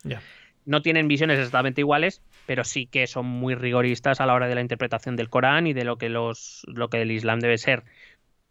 No 0.66 0.82
tienen 0.82 1.08
visiones 1.08 1.38
exactamente 1.38 1.80
iguales, 1.80 2.22
pero 2.46 2.66
sí 2.66 2.88
que 2.88 3.08
son 3.08 3.26
muy 3.26 3.56
rigoristas 3.56 4.20
a 4.20 4.26
la 4.26 4.34
hora 4.34 4.50
de 4.50 4.56
la 4.56 4.60
interpretación 4.60 5.16
del 5.16 5.30
Corán 5.30 5.66
y 5.66 5.72
de 5.72 5.86
lo 5.86 5.98
que, 5.98 6.10
los, 6.10 6.66
lo 6.68 6.90
que 6.90 7.04
el 7.04 7.12
Islam 7.12 7.40
debe 7.40 7.58
ser. 7.58 7.86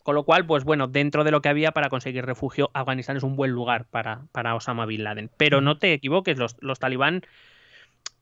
Con 0.03 0.15
lo 0.15 0.25
cual, 0.25 0.47
pues 0.47 0.65
bueno, 0.65 0.87
dentro 0.87 1.25
de 1.25 1.31
lo 1.31 1.43
que 1.43 1.51
había 1.51 1.73
para 1.73 1.91
conseguir 1.91 2.25
refugio, 2.25 2.71
Afganistán 2.73 3.19
es 3.19 3.23
un 3.23 3.37
buen 3.37 3.51
lugar 3.51 3.85
para, 3.85 4.23
para 4.33 4.55
Osama 4.55 4.87
Bin 4.87 5.05
Laden. 5.05 5.31
Pero 5.37 5.61
no 5.61 5.77
te 5.77 5.93
equivoques, 5.93 6.39
los, 6.39 6.57
los 6.61 6.79
talibán 6.79 7.21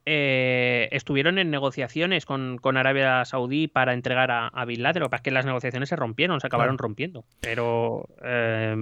eh, 0.06 0.88
estuvieron 0.92 1.38
en 1.38 1.50
negociaciones 1.50 2.26
con, 2.26 2.58
con 2.58 2.76
Arabia 2.76 3.24
Saudí 3.24 3.68
para 3.68 3.94
entregar 3.94 4.30
a, 4.30 4.48
a 4.48 4.64
Bin 4.64 4.82
Laden. 4.82 5.00
Lo 5.00 5.06
que 5.06 5.10
pasa 5.10 5.20
es 5.20 5.24
que 5.24 5.30
las 5.30 5.46
negociaciones 5.46 5.88
se 5.88 5.96
rompieron, 5.96 6.40
se 6.40 6.46
acabaron 6.46 6.76
Claro. 6.76 6.88
rompiendo. 6.88 7.24
Pero 7.40 8.08
eh, 8.24 8.76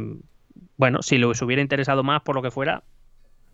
bueno, 0.77 1.03
si 1.03 1.19
les 1.19 1.41
hubiera 1.43 1.63
interesado 1.63 2.03
más 2.03 2.23
por 2.23 2.35
lo 2.35 2.43
que 2.43 2.51
fuera, 2.51 2.83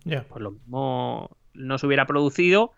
pues 0.05 0.41
lo 0.43 0.53
mismo 0.53 1.37
no 1.55 1.77
se 1.79 1.87
hubiera 1.87 2.07
producido 2.07 2.73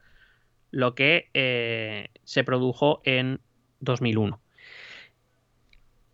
lo 0.72 0.94
que 0.94 1.30
eh, 1.34 2.08
se 2.24 2.42
produjo 2.44 3.00
en 3.04 3.40
2001. 3.80 4.40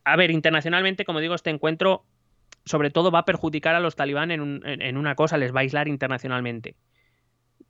A 0.04 0.16
ver, 0.16 0.30
internacionalmente, 0.30 1.04
como 1.04 1.20
digo, 1.20 1.34
este 1.34 1.50
encuentro 1.50 2.04
sobre 2.64 2.90
todo 2.90 3.10
va 3.12 3.20
a 3.20 3.24
perjudicar 3.24 3.74
a 3.76 3.80
los 3.80 3.94
talibán 3.96 4.30
en, 4.32 4.40
un- 4.40 4.62
en- 4.66 4.82
en 4.82 4.96
una 4.96 5.14
cosa, 5.14 5.36
les 5.38 5.54
va 5.54 5.60
a 5.60 5.62
aislar 5.62 5.88
internacionalmente. 5.88 6.74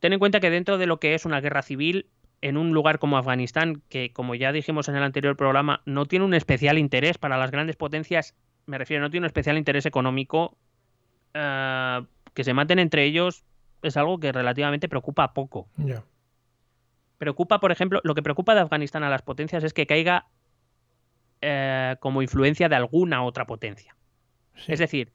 Ten 0.00 0.12
en 0.12 0.18
cuenta 0.18 0.40
que 0.40 0.50
dentro 0.50 0.78
de 0.78 0.86
lo 0.86 0.98
que 1.00 1.14
es 1.14 1.24
una 1.24 1.40
guerra 1.40 1.62
civil, 1.62 2.06
en 2.42 2.56
un 2.56 2.72
lugar 2.72 2.98
como 2.98 3.16
Afganistán, 3.16 3.82
que 3.88 4.12
como 4.12 4.34
ya 4.34 4.52
dijimos 4.52 4.88
en 4.88 4.96
el 4.96 5.02
anterior 5.02 5.36
programa, 5.36 5.82
no 5.86 6.06
tiene 6.06 6.24
un 6.24 6.34
especial 6.34 6.78
interés 6.78 7.18
para 7.18 7.38
las 7.38 7.50
grandes 7.50 7.76
potencias, 7.76 8.34
me 8.66 8.78
refiero, 8.78 9.02
no 9.02 9.10
tiene 9.10 9.24
un 9.24 9.28
especial 9.28 9.56
interés 9.56 9.86
económico, 9.86 10.56
eh, 11.34 12.02
que 12.34 12.44
se 12.44 12.52
maten 12.54 12.78
entre 12.78 13.04
ellos 13.04 13.44
es 13.82 13.96
algo 13.96 14.18
que 14.18 14.32
relativamente 14.32 14.88
preocupa 14.88 15.32
poco. 15.32 15.68
Preocupa, 17.18 17.60
por 17.60 17.72
ejemplo, 17.72 18.00
lo 18.04 18.14
que 18.14 18.22
preocupa 18.22 18.54
de 18.54 18.60
Afganistán 18.60 19.02
a 19.04 19.10
las 19.10 19.22
potencias 19.22 19.64
es 19.64 19.72
que 19.72 19.86
caiga 19.86 20.26
eh, 21.40 21.96
como 22.00 22.22
influencia 22.22 22.68
de 22.68 22.76
alguna 22.76 23.22
otra 23.24 23.46
potencia. 23.46 23.96
Sí. 24.54 24.72
Es 24.72 24.78
decir, 24.78 25.12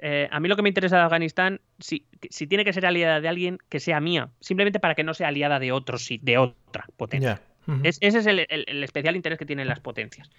eh, 0.00 0.28
a 0.30 0.40
mí 0.40 0.48
lo 0.48 0.56
que 0.56 0.62
me 0.62 0.68
interesa 0.68 0.96
de 0.96 1.02
Afganistán, 1.02 1.60
si, 1.78 2.06
si 2.30 2.46
tiene 2.46 2.64
que 2.64 2.72
ser 2.72 2.86
aliada 2.86 3.20
de 3.20 3.28
alguien, 3.28 3.58
que 3.68 3.80
sea 3.80 4.00
mía, 4.00 4.30
simplemente 4.40 4.80
para 4.80 4.94
que 4.94 5.04
no 5.04 5.14
sea 5.14 5.28
aliada 5.28 5.58
de 5.58 5.72
otro, 5.72 5.98
sí, 5.98 6.18
de 6.22 6.38
otra 6.38 6.86
potencia. 6.96 7.42
Es- 7.84 7.98
ese 8.00 8.18
es 8.18 8.26
el, 8.26 8.46
el- 8.48 8.64
el 8.66 8.84
especial 8.84 9.16
interés 9.16 9.38
que 9.38 9.46
tienen 9.46 9.68
las 9.68 9.80
potencias. 9.80 10.30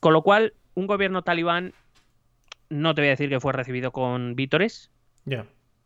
Con 0.00 0.12
lo 0.12 0.22
cual, 0.22 0.54
un 0.74 0.86
gobierno 0.86 1.22
talibán, 1.22 1.72
no 2.68 2.94
te 2.94 3.00
voy 3.02 3.08
a 3.08 3.10
decir 3.10 3.28
que 3.28 3.40
fue 3.40 3.52
recibido 3.52 3.92
con 3.92 4.34
vítores, 4.34 4.90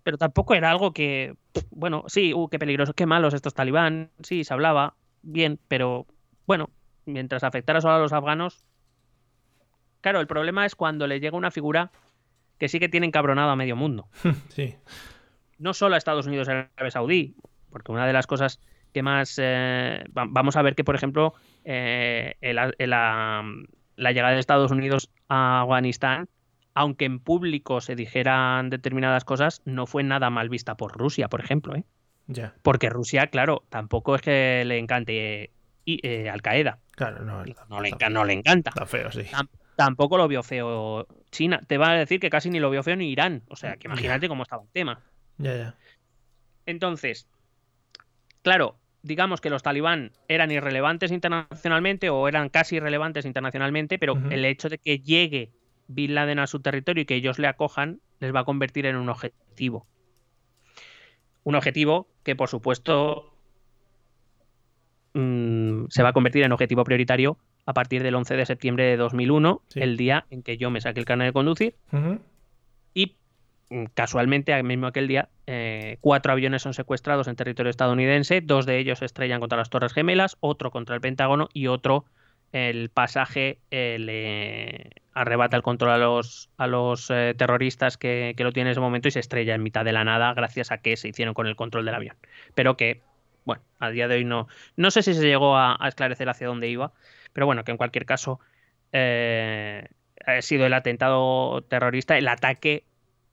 pero 0.03 0.19
tampoco 0.19 0.55
era 0.55 0.71
algo 0.71 0.93
que, 0.93 1.35
bueno, 1.71 2.05
sí, 2.09 2.33
uh, 2.35 2.49
qué 2.49 2.59
peligrosos, 2.59 2.95
qué 2.95 3.07
malos 3.07 3.35
estos 3.35 3.55
talibán, 3.55 4.11
sí, 4.23 4.45
se 4.45 4.55
hablaba 4.55 4.97
bien, 5.23 5.61
pero 5.69 6.07
bueno, 6.47 6.71
mientras 7.05 7.45
afectara 7.45 7.81
solo 7.81 7.95
a 7.95 7.99
los 7.99 8.13
afganos. 8.13 8.65
Claro, 10.01 10.21
el 10.21 10.27
problema 10.27 10.65
es 10.67 10.75
cuando 10.75 11.07
le 11.07 11.21
llega 11.21 11.37
una 11.37 11.51
figura 11.51 11.91
que 12.59 12.69
sí 12.69 12.79
que 12.81 12.89
tiene 12.89 13.07
encabronado 13.07 13.51
a 13.51 13.57
medio 13.57 13.77
mundo 13.77 14.09
Sí. 14.49 14.75
no 15.59 15.75
solo 15.75 15.95
a 15.95 15.99
Estados 15.99 16.27
Unidos 16.27 16.49
y 16.49 16.53
a 16.53 16.71
Arabia 16.77 16.91
Saudí, 16.91 17.35
porque 17.71 17.93
una 17.93 18.07
de 18.07 18.13
las 18.13 18.27
cosas 18.27 18.61
que 18.93 19.03
más 19.03 19.39
eh, 19.43 20.05
va- 20.17 20.27
vamos 20.29 20.57
a 20.57 20.63
ver 20.63 20.75
que, 20.75 20.83
por 20.85 20.95
ejemplo, 20.95 21.35
eh, 21.65 22.37
el- 22.41 22.59
el- 22.79 22.91
la, 22.91 23.45
la 23.97 24.13
llegada 24.13 24.33
de 24.35 24.41
Estados 24.41 24.71
Unidos 24.71 25.11
a 25.29 25.61
Afganistán, 25.63 26.29
aunque 26.75 27.05
en 27.05 27.19
público 27.19 27.81
se 27.81 27.97
dijeran 27.97 28.71
determinadas 28.71 29.25
cosas, 29.25 29.61
no 29.65 29.87
fue 29.87 30.05
nada 30.05 30.31
mal 30.31 30.49
vista 30.49 30.77
por 30.77 30.97
Rusia, 30.97 31.29
por 31.29 31.41
ejemplo, 31.41 31.75
¿eh? 31.77 31.85
Ya. 32.29 32.55
porque 32.63 32.89
Rusia, 32.91 33.27
claro, 33.29 33.65
tampoco 33.69 34.15
es 34.15 34.23
que 34.23 34.63
le 34.67 34.79
encante 34.79 35.51
eh, 35.87 36.29
Al 36.31 36.43
Qaeda, 36.43 36.79
Claro, 36.93 37.25
no. 37.25 37.39
no 37.39 37.45
está- 37.45 37.81
le, 37.81 37.89
está- 37.89 38.09
no 38.11 38.25
le 38.25 38.33
encanta. 38.35 38.71
Está 38.71 38.87
feo, 38.87 39.11
sí. 39.11 39.23
Tam- 39.79 39.87
tampoco 39.87 40.19
lo 40.19 40.27
vio 40.27 40.43
feo 40.43 41.07
China. 41.31 41.61
Te 41.67 41.79
va 41.79 41.91
a 41.91 41.95
decir 41.95 42.19
que 42.19 42.31
casi 42.31 42.51
ni 42.51 42.59
lo 42.59 42.69
vio 42.69 42.83
feo 42.83 42.97
ni 42.97 43.11
Irán. 43.11 43.43
O 43.49 43.55
sea, 43.55 43.77
que 43.77 43.87
imagínate 43.87 44.29
cómo 44.29 44.43
estaba 44.43 44.65
el 44.65 44.71
tema. 44.71 45.01
Ya, 45.39 45.57
ya. 45.57 45.75
Entonces, 46.67 47.29
claro, 48.43 48.77
digamos 49.03 49.41
que 49.41 49.51
los 49.51 49.63
talibán 49.63 50.11
eran 50.27 50.51
irrelevantes 50.51 51.13
internacionalmente 51.13 52.11
o 52.11 52.27
eran 52.27 52.49
casi 52.49 52.77
irrelevantes 52.77 53.25
internacionalmente, 53.25 53.99
pero 53.99 54.21
el 54.31 54.45
hecho 54.45 54.69
de 54.69 54.79
que 54.79 54.99
llegue 54.99 55.53
Bin 55.87 56.15
Laden 56.15 56.41
a 56.41 56.47
su 56.49 56.61
territorio 56.61 57.03
y 57.03 57.07
que 57.07 57.15
ellos 57.15 57.39
le 57.39 57.47
acojan 57.47 58.01
les 58.19 58.35
va 58.35 58.41
a 58.41 58.45
convertir 58.45 58.85
en 58.87 58.97
un 58.97 59.09
objetivo. 59.09 59.87
Un 61.45 61.55
objetivo 61.55 62.09
que, 62.25 62.35
por 62.35 62.49
supuesto, 62.49 63.33
mm, 65.15 65.85
se 65.89 66.03
va 66.03 66.09
a 66.11 66.13
convertir 66.13 66.43
en 66.43 66.53
objetivo 66.53 66.85
prioritario 66.85 67.39
a 67.69 67.75
partir 67.75 68.03
del 68.03 68.15
11 68.15 68.35
de 68.35 68.47
septiembre 68.47 68.85
de 68.85 68.97
2001, 68.97 69.61
Sí. 69.69 69.81
el 69.81 69.99
día 69.99 70.25
en 70.31 70.43
que 70.43 70.57
yo 70.57 70.71
me 70.71 70.81
saqué 70.81 71.01
el 71.01 71.05
carnet 71.05 71.27
de 71.27 71.33
conducir 71.35 71.75
y 72.95 73.17
mm, 73.69 73.85
casualmente, 73.93 74.55
al 74.55 74.65
mismo 74.65 74.87
aquel 74.87 75.07
día, 75.07 75.29
eh, 75.47 75.99
cuatro 76.01 76.33
aviones 76.33 76.63
son 76.63 76.73
secuestrados 76.73 77.29
en 77.29 77.37
territorio 77.37 77.69
estadounidense, 77.69 78.41
dos 78.41 78.65
de 78.65 78.79
ellos 78.79 79.01
se 79.01 79.05
estrellan 79.05 79.41
contra 79.41 79.59
las 79.59 79.69
Torres 79.69 79.93
Gemelas, 79.93 80.39
otro 80.41 80.71
contra 80.71 80.95
el 80.95 81.03
Pentágono 81.03 81.51
y 81.53 81.67
otro, 81.67 82.07
el 82.53 82.89
pasaje, 82.89 83.59
eh, 83.71 83.99
le 84.01 85.03
arrebata 85.13 85.55
el 85.55 85.63
control 85.63 85.91
a 85.91 85.99
los, 85.99 86.49
a 86.57 86.67
los 86.67 87.11
eh, 87.11 87.35
terroristas 87.37 87.99
que, 87.99 88.33
que 88.35 88.45
lo 88.45 88.53
tienen 88.53 88.69
en 88.69 88.73
ese 88.73 88.81
momento 88.81 89.09
y 89.09 89.11
se 89.11 89.21
estrella 89.21 89.55
en 89.55 89.63
mitad 89.63 89.85
de 89.85 89.93
la 89.93 90.05
nada 90.05 90.33
gracias 90.33 90.73
a 90.73 90.79
que 90.79 90.97
se 90.97 91.09
hicieron 91.09 91.35
con 91.35 91.47
el 91.47 91.55
control 91.55 91.85
del 91.85 91.97
avión. 91.97 92.17
Pero 92.55 92.79
que, 92.79 93.03
bueno, 93.49 93.63
a 93.79 93.89
día 93.89 94.09
de 94.09 94.17
hoy 94.17 94.25
no, 94.27 94.47
no 94.77 94.91
sé 94.91 95.03
si 95.03 95.15
se 95.15 95.27
llegó 95.27 95.57
a, 95.57 95.75
a 95.81 95.89
esclarecer 95.89 96.29
hacia 96.29 96.47
dónde 96.47 96.69
iba, 96.69 96.93
pero 97.33 97.47
bueno, 97.47 97.65
que 97.65 97.71
en 97.71 97.79
cualquier 97.79 98.05
caso 98.05 98.41
eh, 98.93 99.89
ha 100.27 100.43
sido 100.43 100.67
el 100.67 100.75
atentado 100.75 101.63
terrorista, 101.63 102.19
el 102.19 102.29
ataque 102.29 102.85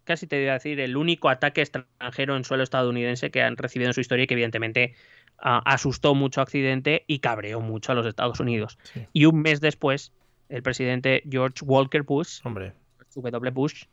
casi 0.05 0.25
te 0.25 0.41
iba 0.41 0.51
a 0.51 0.53
decir, 0.53 0.79
el 0.79 0.95
único 0.95 1.27
ataque 1.27 1.61
extranjero 1.61 2.37
en 2.37 2.45
suelo 2.45 2.63
estadounidense 2.63 3.29
que 3.29 3.41
han 3.41 3.57
recibido 3.57 3.89
en 3.89 3.93
su 3.93 3.99
historia 3.99 4.23
y 4.23 4.27
que 4.27 4.35
evidentemente 4.35 4.95
ah, 5.37 5.61
asustó 5.65 6.15
mucho 6.15 6.39
a 6.39 6.43
Occidente 6.43 7.03
y 7.07 7.19
cabreó 7.19 7.59
mucho 7.59 7.91
a 7.91 7.95
los 7.95 8.05
Estados 8.05 8.39
Unidos. 8.39 8.77
Sí. 8.83 9.05
Y 9.11 9.25
un 9.25 9.41
mes 9.41 9.59
después, 9.59 10.13
el 10.47 10.63
presidente 10.63 11.23
George 11.29 11.65
Walker 11.65 12.03
Bush, 12.03 12.39
Hombre. 12.45 12.71
W. 13.15 13.51
Bush, 13.51 13.85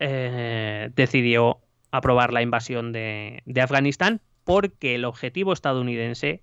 eh, 0.00 0.90
decidió 0.96 1.60
aprobar 1.92 2.32
la 2.32 2.42
invasión 2.42 2.92
de, 2.92 3.42
de 3.44 3.60
Afganistán 3.60 4.20
porque 4.52 4.94
el 4.96 5.04
objetivo 5.04 5.52
estadounidense 5.52 6.42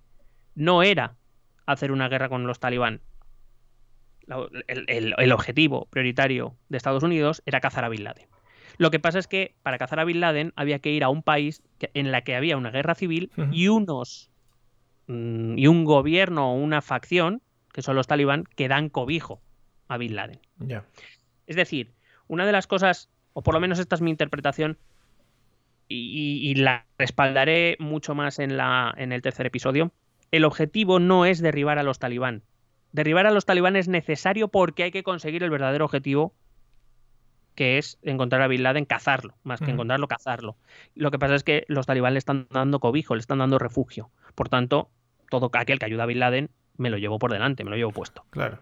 no 0.55 0.81
era 0.83 1.15
hacer 1.65 1.91
una 1.91 2.07
guerra 2.09 2.29
con 2.29 2.47
los 2.47 2.59
talibán. 2.59 3.01
El, 4.67 4.85
el- 4.87 5.13
el 5.17 5.31
objetivo 5.31 5.85
prioritario 5.89 6.55
de 6.69 6.77
Estados 6.77 7.03
Unidos 7.03 7.41
era 7.45 7.61
cazar 7.61 7.85
a 7.85 7.89
Bin 7.89 8.03
Laden. 8.03 8.27
Lo 8.77 8.91
que 8.91 8.99
pasa 8.99 9.19
es 9.19 9.27
que 9.27 9.55
para 9.63 9.77
cazar 9.77 9.99
a 9.99 10.03
Bin 10.03 10.19
Laden 10.19 10.51
había 10.55 10.79
que 10.79 10.91
ir 10.91 11.03
a 11.03 11.09
un 11.09 11.23
país 11.23 11.63
que- 11.79 11.89
en 11.93 12.11
la 12.11 12.21
que 12.21 12.35
había 12.35 12.57
una 12.57 12.69
guerra 12.71 12.93
civil 12.95 13.31
y 13.53 13.67
unos 13.69 14.29
mm, 15.07 15.57
y 15.57 15.67
un 15.67 15.85
gobierno 15.85 16.51
o 16.51 16.55
una 16.55 16.81
facción, 16.81 17.41
que 17.71 17.81
son 17.81 17.95
los 17.95 18.07
talibán, 18.07 18.43
que 18.55 18.67
dan 18.67 18.89
cobijo 18.89 19.41
a 19.87 19.97
Bin 19.97 20.15
Laden. 20.15 20.39
Es 21.47 21.55
decir, 21.55 21.93
una 22.27 22.45
de 22.45 22.51
las 22.51 22.67
cosas, 22.67 23.09
o 23.31 23.41
por 23.41 23.53
lo 23.53 23.61
menos 23.61 23.79
esta 23.79 23.95
es 23.95 24.01
mi 24.01 24.11
interpretación, 24.11 24.77
y, 25.87 26.39
y 26.49 26.55
la 26.55 26.85
respaldaré 26.97 27.77
mucho 27.79 28.15
más 28.15 28.39
en, 28.39 28.57
la, 28.57 28.93
en 28.97 29.11
el 29.11 29.21
tercer 29.21 29.45
episodio, 29.45 29.91
el 30.31 30.45
objetivo 30.45 30.99
no 30.99 31.25
es 31.25 31.39
derribar 31.39 31.79
a 31.79 31.83
los 31.83 31.99
talibán. 31.99 32.43
Derribar 32.91 33.27
a 33.27 33.31
los 33.31 33.45
talibán 33.45 33.75
es 33.75 33.87
necesario 33.87 34.47
porque 34.47 34.83
hay 34.83 34.91
que 34.91 35.03
conseguir 35.03 35.43
el 35.43 35.49
verdadero 35.49 35.85
objetivo, 35.85 36.33
que 37.55 37.77
es 37.77 37.97
encontrar 38.03 38.41
a 38.41 38.47
Bin 38.47 38.63
Laden, 38.63 38.85
cazarlo, 38.85 39.35
más 39.43 39.59
que 39.59 39.71
encontrarlo, 39.71 40.07
cazarlo. 40.07 40.57
Lo 40.93 41.09
que 41.09 41.17
pasa 41.17 41.35
es 41.35 41.43
que 41.43 41.65
los 41.67 41.87
talibán 41.87 42.13
le 42.13 42.19
están 42.19 42.47
dando 42.51 42.79
cobijo, 42.79 43.15
le 43.15 43.19
están 43.19 43.39
dando 43.39 43.57
refugio. 43.57 44.11
Por 44.35 44.47
tanto, 44.47 44.91
todo 45.29 45.49
aquel 45.53 45.79
que 45.79 45.85
ayuda 45.85 46.03
a 46.03 46.05
Bin 46.05 46.19
Laden 46.19 46.49
me 46.77 46.89
lo 46.89 46.97
llevo 46.97 47.17
por 47.17 47.31
delante, 47.31 47.63
me 47.63 47.71
lo 47.71 47.75
llevo 47.75 47.91
puesto 47.91 48.23
Claro. 48.29 48.59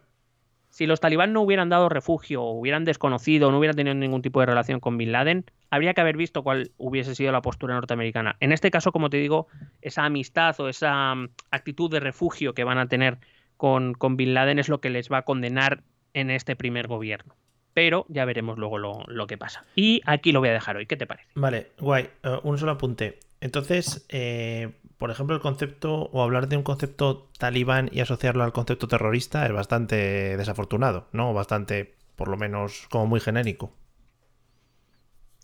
Si 0.76 0.88
los 0.88 1.00
talibán 1.00 1.32
no 1.32 1.42
hubieran 1.42 1.70
dado 1.70 1.88
refugio, 1.88 2.44
hubieran 2.44 2.84
desconocido, 2.84 3.50
no 3.50 3.60
hubieran 3.60 3.78
tenido 3.78 3.96
ningún 3.96 4.22
tipo 4.22 4.42
de 4.42 4.48
relación 4.48 4.82
con 4.82 4.98
Bin 4.98 5.14
Laden, 5.14 5.46
habría 5.70 5.94
que 5.94 6.02
haber 6.02 6.18
visto 6.18 6.44
cuál 6.44 6.72
hubiese 6.76 7.16
sido 7.16 7.32
la 7.32 7.42
postura 7.42 7.76
norteamericana. 7.76 8.36
En 8.42 8.52
este 8.52 8.72
caso, 8.72 8.92
como 8.92 9.10
te 9.10 9.16
digo, 9.16 9.48
esa 9.82 10.04
amistad 10.04 10.60
o 10.60 10.68
esa 10.68 11.16
mm, 11.16 11.30
actitud 11.50 11.90
de 11.90 12.02
refugio 12.02 12.54
que 12.54 12.66
van 12.66 12.78
a 12.78 12.90
tener 12.90 13.20
con, 13.56 13.94
con 13.94 14.18
Bin 14.18 14.34
Laden 14.34 14.60
es 14.60 14.68
lo 14.68 14.82
que 14.82 14.90
les 14.90 15.10
va 15.10 15.20
a 15.20 15.22
condenar 15.22 15.82
en 16.14 16.30
este 16.30 16.58
primer 16.58 16.88
gobierno. 16.88 17.38
Pero 17.74 18.06
ya 18.10 18.26
veremos 18.26 18.58
luego 18.58 18.78
lo, 18.78 19.06
lo 19.08 19.28
que 19.28 19.38
pasa. 19.38 19.64
Y 19.78 20.02
aquí 20.06 20.34
lo 20.34 20.42
voy 20.42 20.50
a 20.50 20.54
dejar 20.54 20.76
hoy. 20.76 20.88
¿Qué 20.88 20.98
te 20.98 21.08
parece? 21.08 21.30
Vale, 21.36 21.68
guay. 21.80 22.10
Eh, 22.22 22.38
un 22.44 22.58
solo 22.58 22.74
apunte. 22.74 23.20
Entonces, 23.42 24.06
eh, 24.10 24.80
por 24.98 25.12
ejemplo, 25.12 25.36
el 25.36 25.42
concepto, 25.42 26.10
o 26.12 26.24
hablar 26.24 26.48
de 26.48 26.58
un 26.58 26.64
concepto 26.64 27.30
talibán 27.38 27.90
y 27.92 28.00
asociarlo 28.00 28.44
al 28.44 28.54
concepto 28.54 28.88
terrorista 28.88 29.46
es 29.46 29.52
bastante 29.52 30.38
desafortunado, 30.38 31.08
¿no? 31.12 31.34
Bastante, 31.34 31.96
por 32.16 32.28
lo 32.28 32.38
menos, 32.38 32.88
como 32.90 33.08
muy 33.08 33.20
genérico. 33.20 33.74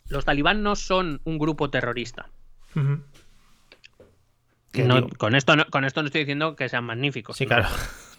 Los 0.07 0.26
talibán 0.26 0.63
no 0.63 0.76
son 0.76 1.22
un 1.23 1.38
grupo 1.38 1.69
terrorista. 1.69 2.30
No- 4.73 5.07
con, 5.10 5.35
esto 5.35 5.56
no, 5.56 5.65
con 5.65 5.84
esto 5.84 6.02
no 6.02 6.07
estoy 6.07 6.22
diciendo 6.22 6.56
que 6.56 6.69
sean 6.69 6.85
magníficos. 6.85 7.35
Sí, 7.38 7.45
claro. 7.45 7.68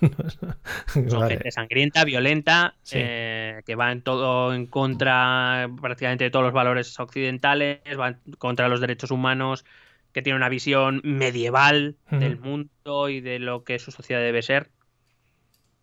Son 0.87 1.07
Vale. 1.21 1.35
gente 1.35 1.51
sangrienta, 1.51 2.05
violenta, 2.05 2.75
Sí. 2.83 2.99
eh, 3.01 3.63
que 3.65 3.75
va 3.75 3.91
en 3.93 4.03
todo 4.03 4.53
en 4.53 4.67
contra 4.67 5.71
prácticamente 5.81 6.25
de 6.25 6.31
todos 6.31 6.45
los 6.45 6.53
valores 6.53 6.99
occidentales, 7.01 7.81
va 7.99 8.17
contra 8.39 8.69
los 8.69 8.81
derechos 8.81 9.11
humanos, 9.11 9.65
que 10.13 10.21
tiene 10.21 10.37
una 10.37 10.51
visión 10.51 11.01
medieval 11.05 11.97
del 12.11 12.39
mundo 12.39 13.09
y 13.09 13.21
de 13.23 13.39
lo 13.39 13.65
que 13.65 13.79
su 13.79 13.91
sociedad 13.93 14.21
debe 14.21 14.43
ser, 14.43 14.71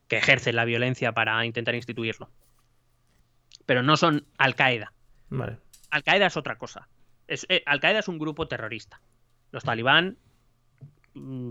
que 0.08 0.18
ejerce 0.18 0.54
la 0.54 0.66
violencia 0.66 1.14
para 1.14 1.44
intentar 1.46 1.74
instituirlo. 1.74 2.30
Pero 3.66 3.82
no 3.82 3.98
son 3.98 4.28
Al-Qaeda. 4.38 4.94
Vale. 5.30 5.58
Al-Qaeda 5.90 6.28
es 6.28 6.38
otra 6.38 6.58
cosa. 6.60 6.88
Es, 7.28 7.46
eh, 7.50 7.64
Al-Qaeda 7.66 8.00
es 8.00 8.08
un 8.08 8.20
grupo 8.20 8.48
terrorista. 8.48 9.02
Los 9.52 9.64
talibán 9.64 10.18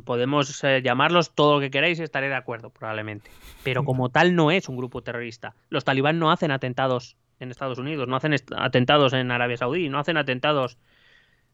podemos 0.04 0.62
eh, 0.64 0.80
llamarlos 0.82 1.34
todo 1.34 1.54
lo 1.54 1.60
que 1.60 1.70
queráis 1.70 1.98
y 1.98 2.02
estaré 2.02 2.28
de 2.28 2.34
acuerdo, 2.34 2.70
probablemente. 2.70 3.30
Pero 3.64 3.84
como 3.84 4.08
tal 4.10 4.34
no 4.34 4.50
es 4.50 4.68
un 4.68 4.76
grupo 4.76 5.02
terrorista. 5.02 5.54
Los 5.68 5.84
talibán 5.84 6.18
no 6.18 6.30
hacen 6.30 6.50
atentados 6.50 7.16
en 7.40 7.50
Estados 7.50 7.78
Unidos, 7.78 8.08
no 8.08 8.16
hacen 8.16 8.34
atentados 8.56 9.12
en 9.12 9.30
Arabia 9.30 9.56
Saudí, 9.56 9.88
no 9.88 9.98
hacen 9.98 10.16
atentados. 10.16 10.78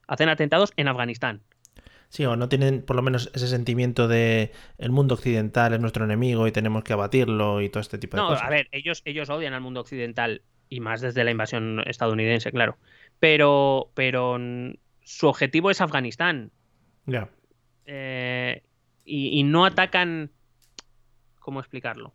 Hacen 0.07 0.29
atentados 0.29 0.73
en 0.77 0.89
Afganistán. 0.89 1.41
Sí, 2.11 2.25
o 2.27 2.37
no 2.37 2.49
tienen 2.49 2.83
por 2.83 2.95
lo 2.95 3.03
menos 3.03 3.31
ese 3.35 3.49
sentimiento 3.49 4.07
de 4.07 4.53
el 4.79 4.93
mundo 4.93 5.15
occidental 5.15 5.73
es 5.73 5.81
nuestro 5.81 6.05
enemigo 6.05 6.47
y 6.47 6.53
tenemos 6.53 6.85
que 6.85 6.93
abatirlo 6.93 7.61
y 7.61 7.71
todo 7.71 7.81
este 7.81 7.99
tipo 7.99 8.17
de 8.17 8.23
No, 8.23 8.29
cosas. 8.29 8.45
a 8.45 8.51
ver, 8.51 8.69
ellos, 8.71 9.03
ellos 9.05 9.31
odian 9.31 9.55
al 9.55 9.63
mundo 9.63 9.81
occidental 9.81 10.43
y 10.69 10.81
más 10.81 11.01
desde 11.01 11.25
la 11.25 11.31
invasión 11.31 11.83
estadounidense, 11.87 12.53
claro. 12.53 12.77
Pero, 13.19 13.91
pero 13.95 14.37
mm, 14.39 14.75
su 15.03 15.27
objetivo 15.27 15.71
es 15.71 15.81
Afganistán. 15.81 16.53
Ya. 17.07 17.29
Eh, 17.87 18.63
y, 19.05 19.39
y 19.39 19.43
no 19.43 19.65
atacan. 19.65 20.31
¿Cómo 21.41 21.61
explicarlo? 21.61 22.15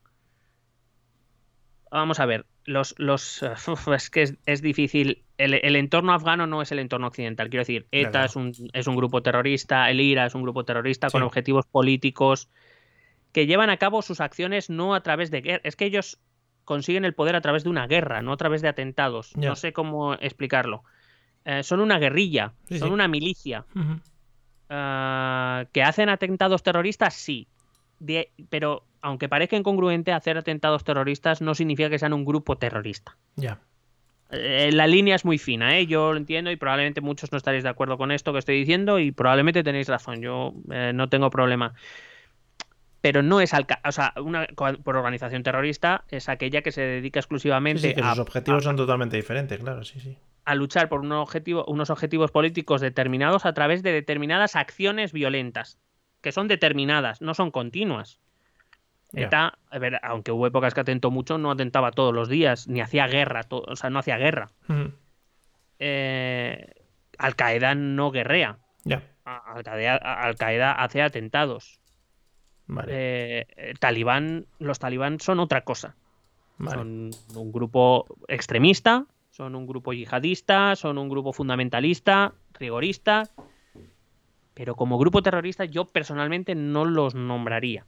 Vamos 1.91 2.19
a 2.19 2.25
ver, 2.27 2.45
los, 2.65 2.93
los 2.99 3.43
es 3.95 4.09
que 4.09 4.21
es, 4.23 4.35
es 4.45 4.61
difícil. 4.61 5.23
El, 5.37 5.53
el 5.55 5.75
entorno 5.75 6.13
afgano 6.13 6.45
no 6.47 6.61
es 6.61 6.71
el 6.71 6.79
entorno 6.79 7.07
occidental. 7.07 7.49
Quiero 7.49 7.61
decir, 7.61 7.87
ETA 7.91 8.11
Claro. 8.11 8.25
es, 8.27 8.35
un, 8.35 8.53
es 8.73 8.87
un 8.87 8.95
grupo 8.95 9.21
terrorista, 9.23 9.89
el 9.89 9.99
IRA 10.01 10.25
es 10.27 10.35
un 10.35 10.43
grupo 10.43 10.65
terrorista 10.65 11.09
con 11.09 11.23
objetivos 11.23 11.65
políticos 11.65 12.49
que 13.31 13.45
llevan 13.47 13.69
a 13.69 13.77
cabo 13.77 14.01
sus 14.01 14.21
acciones 14.21 14.69
no 14.69 14.93
a 14.95 15.01
través 15.01 15.31
de 15.31 15.41
guerra. 15.41 15.61
Es 15.63 15.75
que 15.75 15.85
ellos 15.85 16.19
consiguen 16.63 17.05
el 17.05 17.15
poder 17.15 17.35
a 17.35 17.41
través 17.41 17.63
de 17.63 17.69
una 17.69 17.87
guerra, 17.87 18.21
no 18.21 18.33
a 18.33 18.37
través 18.37 18.61
de 18.61 18.67
atentados. 18.67 19.35
No 19.35 19.55
sé 19.55 19.73
cómo 19.73 20.13
explicarlo. 20.13 20.83
Eh, 21.45 21.63
son 21.63 21.79
una 21.79 21.97
guerrilla, 21.97 22.53
Sí, 22.67 22.77
son 22.77 22.89
sí. 22.89 22.93
una 22.93 23.07
milicia. 23.07 23.65
Ah, 24.69 25.65
¿Que 25.71 25.83
hacen 25.83 26.09
atentados 26.09 26.63
terroristas? 26.63 27.13
Sí. 27.15 27.47
De- 27.99 28.31
pero 28.49 28.83
aunque 29.01 29.27
parezca 29.29 29.55
incongruente, 29.55 30.11
hacer 30.11 30.37
atentados 30.37 30.83
terroristas 30.83 31.41
no 31.41 31.55
significa 31.55 31.89
que 31.89 31.99
sean 31.99 32.13
un 32.13 32.25
grupo 32.25 32.57
terrorista. 32.57 33.17
Ya. 33.35 33.59
Eh, 34.31 34.69
la 34.71 34.85
línea 34.85 35.15
es 35.15 35.25
muy 35.25 35.39
fina, 35.39 35.77
¿eh? 35.79 35.87
yo 35.87 36.11
lo 36.11 36.17
entiendo 36.17 36.51
y 36.51 36.55
probablemente 36.55 37.01
muchos 37.01 37.31
no 37.31 37.37
estaréis 37.39 37.63
de 37.63 37.69
acuerdo 37.69 37.97
con 37.97 38.11
esto 38.11 38.31
que 38.31 38.37
estoy 38.39 38.59
diciendo 38.59 38.99
y 38.99 39.11
probablemente 39.11 39.63
tenéis 39.63 39.87
razón, 39.87 40.21
yo 40.21 40.53
eh, 40.71 40.91
no 40.93 41.09
tengo 41.09 41.29
problema. 41.31 41.73
Pero 43.01 43.23
no 43.23 43.39
es 43.41 43.53
alca- 43.53 43.79
o 43.85 43.91
sea, 43.91 44.13
una 44.17 44.45
por 44.83 44.95
organización 44.97 45.41
terrorista 45.41 46.03
es 46.09 46.27
aquella 46.29 46.61
que 46.61 46.71
se 46.71 46.81
dedica 46.81 47.19
Sí, 47.21 47.23
exclusivamente 47.23 47.79
sí, 47.89 47.95
que 47.95 48.01
a, 48.01 48.09
sus 48.11 48.19
objetivos 48.19 48.59
a- 48.59 48.69
son 48.69 48.75
totalmente 48.75 49.15
diferentes, 49.17 49.57
claro, 49.59 49.83
sí, 49.83 49.99
sí. 49.99 50.17
A 50.49 50.55
luchar 50.55 50.89
por 50.89 51.01
un 51.01 51.11
objetivo, 51.11 51.63
unos 51.67 51.91
objetivos 51.91 52.31
políticos 52.31 52.81
determinados 52.81 53.45
a 53.45 53.53
través 53.53 53.83
de 53.83 53.91
determinadas 53.91 54.55
acciones 54.55 55.11
violentas, 55.13 55.77
que 56.21 56.31
son 56.31 56.47
determinadas, 56.47 57.21
no 57.21 57.33
son 57.35 57.51
continuas. 57.51 58.19
ETA, 59.13 59.57
a 59.69 59.79
ver, 59.79 59.99
aunque 60.03 60.31
hubo 60.31 60.47
épocas 60.47 60.73
que 60.73 60.81
atentó 60.81 61.11
mucho, 61.11 61.37
no 61.37 61.51
atentaba 61.51 61.91
todos 61.91 62.13
los 62.13 62.29
días, 62.29 62.67
ni 62.67 62.81
hacía 62.81 63.05
guerra, 63.07 63.41
o 63.49 63.75
sea, 63.75 63.89
no 63.91 63.99
hacía 63.99 64.17
guerra. 64.17 64.49
Eh, 65.79 66.73
Al 67.17 67.35
Qaeda 67.35 67.75
no 67.75 68.11
guerrea. 68.11 68.57
Al 69.25 69.63
Qaeda, 69.63 69.95
Al 69.97 70.35
Qaeda 70.35 70.71
hace 70.73 71.01
atentados. 71.01 71.79
vale. 72.65 72.91
Eh, 72.91 73.73
talibán, 73.79 74.45
los 74.59 74.79
talibán 74.79 75.19
son 75.19 75.39
otra 75.39 75.61
cosa. 75.63 75.95
vale. 76.57 76.77
Son 76.77 77.11
un 77.35 77.51
grupo 77.51 78.05
extremista, 78.27 79.05
son 79.29 79.55
un 79.55 79.67
grupo 79.67 79.93
yihadista, 79.93 80.75
son 80.75 80.97
un 80.97 81.09
grupo 81.09 81.33
fundamentalista, 81.33 82.33
rigorista. 82.53 83.29
Pero 84.53 84.75
como 84.75 84.97
grupo 84.97 85.21
terrorista 85.21 85.65
yo 85.65 85.85
personalmente 85.85 86.55
no 86.55 86.85
los 86.85 87.15
nombraría. 87.15 87.85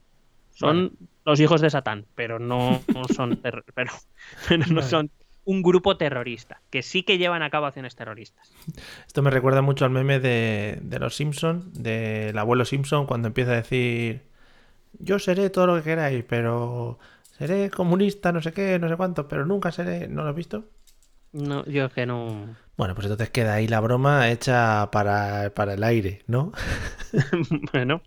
Son 0.52 0.98
los 1.26 1.40
hijos 1.40 1.62
de 1.62 1.70
Satán, 1.70 2.06
pero 2.16 2.40
no, 2.40 2.82
no 2.94 3.04
son 3.14 3.40
pero, 3.42 3.64
pero 3.76 3.92
no 4.70 4.76
Vale. 4.76 4.88
son 4.88 5.12
un 5.44 5.64
grupo 5.64 5.98
terrorista, 5.98 6.62
que 6.70 6.84
sí 6.84 7.04
que 7.04 7.18
llevan 7.18 7.42
a 7.42 7.50
cabo 7.50 7.66
acciones 7.66 7.96
terroristas. 7.96 8.52
Esto 9.08 9.22
me 9.22 9.32
recuerda 9.32 9.62
mucho 9.62 9.86
al 9.86 9.92
meme 9.92 10.20
de, 10.20 10.80
de 10.82 11.00
los 11.00 11.16
Simpson, 11.16 11.72
del 11.74 12.38
abuelo 12.38 12.64
Simpson, 12.66 13.08
cuando 13.08 13.28
empieza 13.28 13.52
a 13.52 13.56
decir: 13.56 14.22
Yo 15.00 15.20
seré 15.20 15.50
todo 15.50 15.68
lo 15.68 15.76
que 15.78 15.84
queráis, 15.84 16.24
pero 16.28 17.00
seré 17.38 17.70
comunista, 17.72 18.32
no 18.32 18.42
sé 18.42 18.54
qué, 18.54 18.80
no 18.80 18.90
sé 18.90 18.98
cuánto, 18.98 19.28
pero 19.28 19.46
nunca 19.46 19.72
seré. 19.72 20.08
¿No 20.08 20.24
lo 20.24 20.30
has 20.30 20.36
visto? 20.36 20.66
No, 21.34 21.66
yo 21.66 21.86
es 21.86 21.94
que 21.94 22.06
no. 22.06 22.56
Bueno, 22.78 22.96
pues 22.96 23.06
entonces 23.06 23.30
queda 23.30 23.54
ahí 23.54 23.68
la 23.68 23.80
broma 23.80 24.30
hecha 24.30 24.90
para, 24.92 25.52
para 25.54 25.74
el 25.76 25.84
aire, 25.84 26.24
¿no? 26.28 26.52
bueno, 27.74 28.02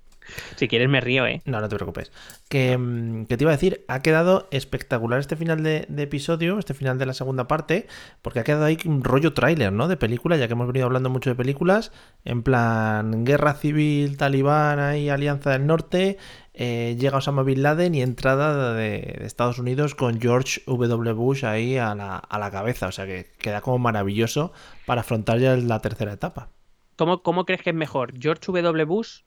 si 0.56 0.68
quieres 0.68 0.88
me 0.88 1.00
río, 1.00 1.26
¿eh? 1.26 1.42
No, 1.44 1.60
no 1.60 1.68
te 1.68 1.76
preocupes. 1.76 2.12
Que, 2.48 2.76
mm, 2.76 3.26
que 3.26 3.36
te 3.36 3.44
iba 3.44 3.50
a 3.52 3.56
decir, 3.56 3.84
ha 3.88 4.00
quedado 4.00 4.48
espectacular 4.50 5.20
este 5.20 5.36
final 5.36 5.62
de, 5.62 5.86
de 5.88 6.02
episodio, 6.02 6.58
este 6.58 6.74
final 6.74 6.98
de 6.98 7.06
la 7.06 7.14
segunda 7.14 7.48
parte, 7.48 7.86
porque 8.22 8.40
ha 8.40 8.44
quedado 8.44 8.64
ahí 8.64 8.78
un 8.84 9.04
rollo 9.04 9.32
tráiler, 9.32 9.72
¿no? 9.72 9.88
De 9.88 9.96
película, 9.96 10.36
ya 10.36 10.46
que 10.46 10.52
hemos 10.52 10.66
venido 10.66 10.86
hablando 10.86 11.10
mucho 11.10 11.30
de 11.30 11.36
películas, 11.36 11.92
en 12.24 12.42
plan 12.42 13.24
guerra 13.24 13.54
civil, 13.54 14.16
talibán, 14.16 14.78
ahí, 14.78 15.08
alianza 15.08 15.50
del 15.50 15.66
norte, 15.66 16.18
eh, 16.56 16.96
llega 17.00 17.18
Osama 17.18 17.42
Bin 17.42 17.62
Laden 17.62 17.96
y 17.96 18.02
entrada 18.02 18.74
de, 18.74 19.16
de 19.18 19.26
Estados 19.26 19.58
Unidos 19.58 19.96
con 19.96 20.20
George 20.20 20.62
W. 20.66 21.12
Bush 21.12 21.44
ahí 21.44 21.78
a 21.78 21.94
la, 21.96 22.16
a 22.16 22.38
la 22.38 22.50
cabeza, 22.52 22.86
o 22.86 22.92
sea 22.92 23.06
que 23.06 23.32
queda 23.38 23.60
como 23.60 23.78
maravilloso 23.78 24.52
para 24.86 25.00
afrontar 25.00 25.40
ya 25.40 25.56
la 25.56 25.80
tercera 25.80 26.12
etapa. 26.12 26.50
¿Cómo, 26.96 27.22
cómo 27.22 27.44
crees 27.44 27.62
que 27.62 27.70
es 27.70 27.76
mejor? 27.76 28.14
¿George 28.18 28.52
W. 28.52 28.84
Bush? 28.84 29.22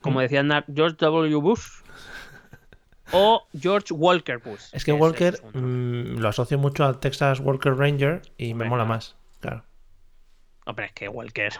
Como 0.00 0.18
Mm. 0.18 0.22
decía 0.22 0.64
¿George 0.74 0.96
W. 1.00 1.36
Bush? 1.36 1.66
¿O 3.12 3.46
George 3.58 3.94
Walker 3.94 4.38
Bush? 4.38 4.62
Es 4.72 4.84
que 4.84 4.92
Walker 4.92 5.40
mm, 5.54 6.18
lo 6.18 6.28
asocio 6.28 6.58
mucho 6.58 6.84
al 6.84 6.98
Texas 6.98 7.38
Walker 7.40 7.74
Ranger 7.74 8.22
y 8.36 8.54
me 8.54 8.64
mola 8.64 8.84
más, 8.84 9.14
claro. 9.40 9.64
Hombre, 10.64 10.86
es 10.86 10.92
que 10.92 11.08
Walker. 11.08 11.52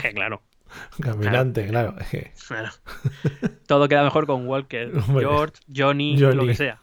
Que 0.00 0.14
claro, 0.14 0.40
Caminante, 1.02 1.66
claro. 1.66 1.94
claro. 2.48 2.70
Todo 3.66 3.86
queda 3.88 4.02
mejor 4.04 4.26
con 4.26 4.46
Walker. 4.46 4.90
George, 5.12 5.56
Johnny, 5.74 6.16
Johnny. 6.18 6.34
lo 6.36 6.46
que 6.46 6.54
sea. 6.54 6.80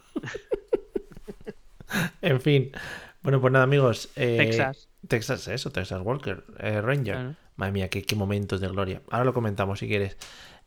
En 2.22 2.42
fin. 2.42 2.72
Bueno, 3.22 3.40
pues 3.42 3.52
nada, 3.54 3.64
amigos. 3.64 4.10
eh, 4.16 4.38
Texas. 4.38 4.90
Texas, 5.08 5.48
eso, 5.48 5.72
Texas 5.72 6.02
Walker 6.04 6.44
eh, 6.60 6.82
Ranger. 6.82 7.16
Claro. 7.16 7.36
Madre 7.58 7.72
mía, 7.72 7.90
qué, 7.90 8.04
qué 8.04 8.16
momentos 8.16 8.60
de 8.60 8.68
gloria. 8.68 9.02
Ahora 9.10 9.26
lo 9.26 9.34
comentamos 9.34 9.80
si 9.80 9.88
quieres. 9.88 10.18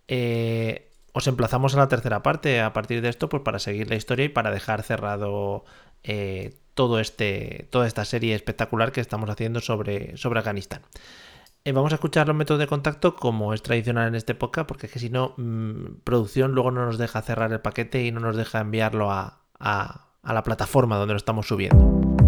Eh, 0.09 0.91
os 1.13 1.27
emplazamos 1.27 1.75
a 1.75 1.79
la 1.79 1.89
tercera 1.89 2.23
parte 2.23 2.61
a 2.61 2.73
partir 2.73 3.01
de 3.03 3.09
esto, 3.09 3.29
pues 3.29 3.43
para 3.43 3.59
seguir 3.59 3.89
la 3.89 3.97
historia 3.97 4.27
y 4.27 4.29
para 4.29 4.51
dejar 4.51 4.83
cerrado 4.83 5.65
eh, 6.03 6.55
todo 6.75 7.01
este, 7.01 7.67
toda 7.71 7.87
esta 7.87 8.05
serie 8.05 8.35
espectacular 8.35 8.93
que 8.93 9.01
estamos 9.01 9.29
haciendo 9.31 9.61
sobre, 9.61 10.17
sobre 10.17 10.39
Afganistán. 10.41 10.83
Eh, 11.65 11.73
vamos 11.73 11.93
a 11.93 11.97
escuchar 11.97 12.29
los 12.29 12.37
métodos 12.37 12.61
de 12.61 12.67
contacto 12.69 13.17
como 13.17 13.53
es 13.53 13.63
tradicional 13.63 14.09
en 14.09 14.15
este 14.15 14.35
podcast, 14.35 14.67
porque 14.69 14.87
es 14.87 14.93
que 14.93 14.99
si 15.01 15.11
no, 15.11 15.35
mm, 15.37 16.03
producción 16.05 16.53
luego 16.53 16.71
no 16.71 16.87
nos 16.87 16.99
deja 16.99 17.21
cerrar 17.23 17.53
el 17.53 17.61
paquete 17.61 18.05
y 18.05 18.13
no 18.13 18.21
nos 18.21 18.37
deja 18.37 18.61
enviarlo 18.61 19.11
a, 19.11 19.41
a- 19.59 20.05
a 20.23 20.33
la 20.35 20.43
plataforma 20.43 20.97
donde 20.97 21.15
lo 21.15 21.19
estamos 21.19 21.49
subiendo. 21.49 22.28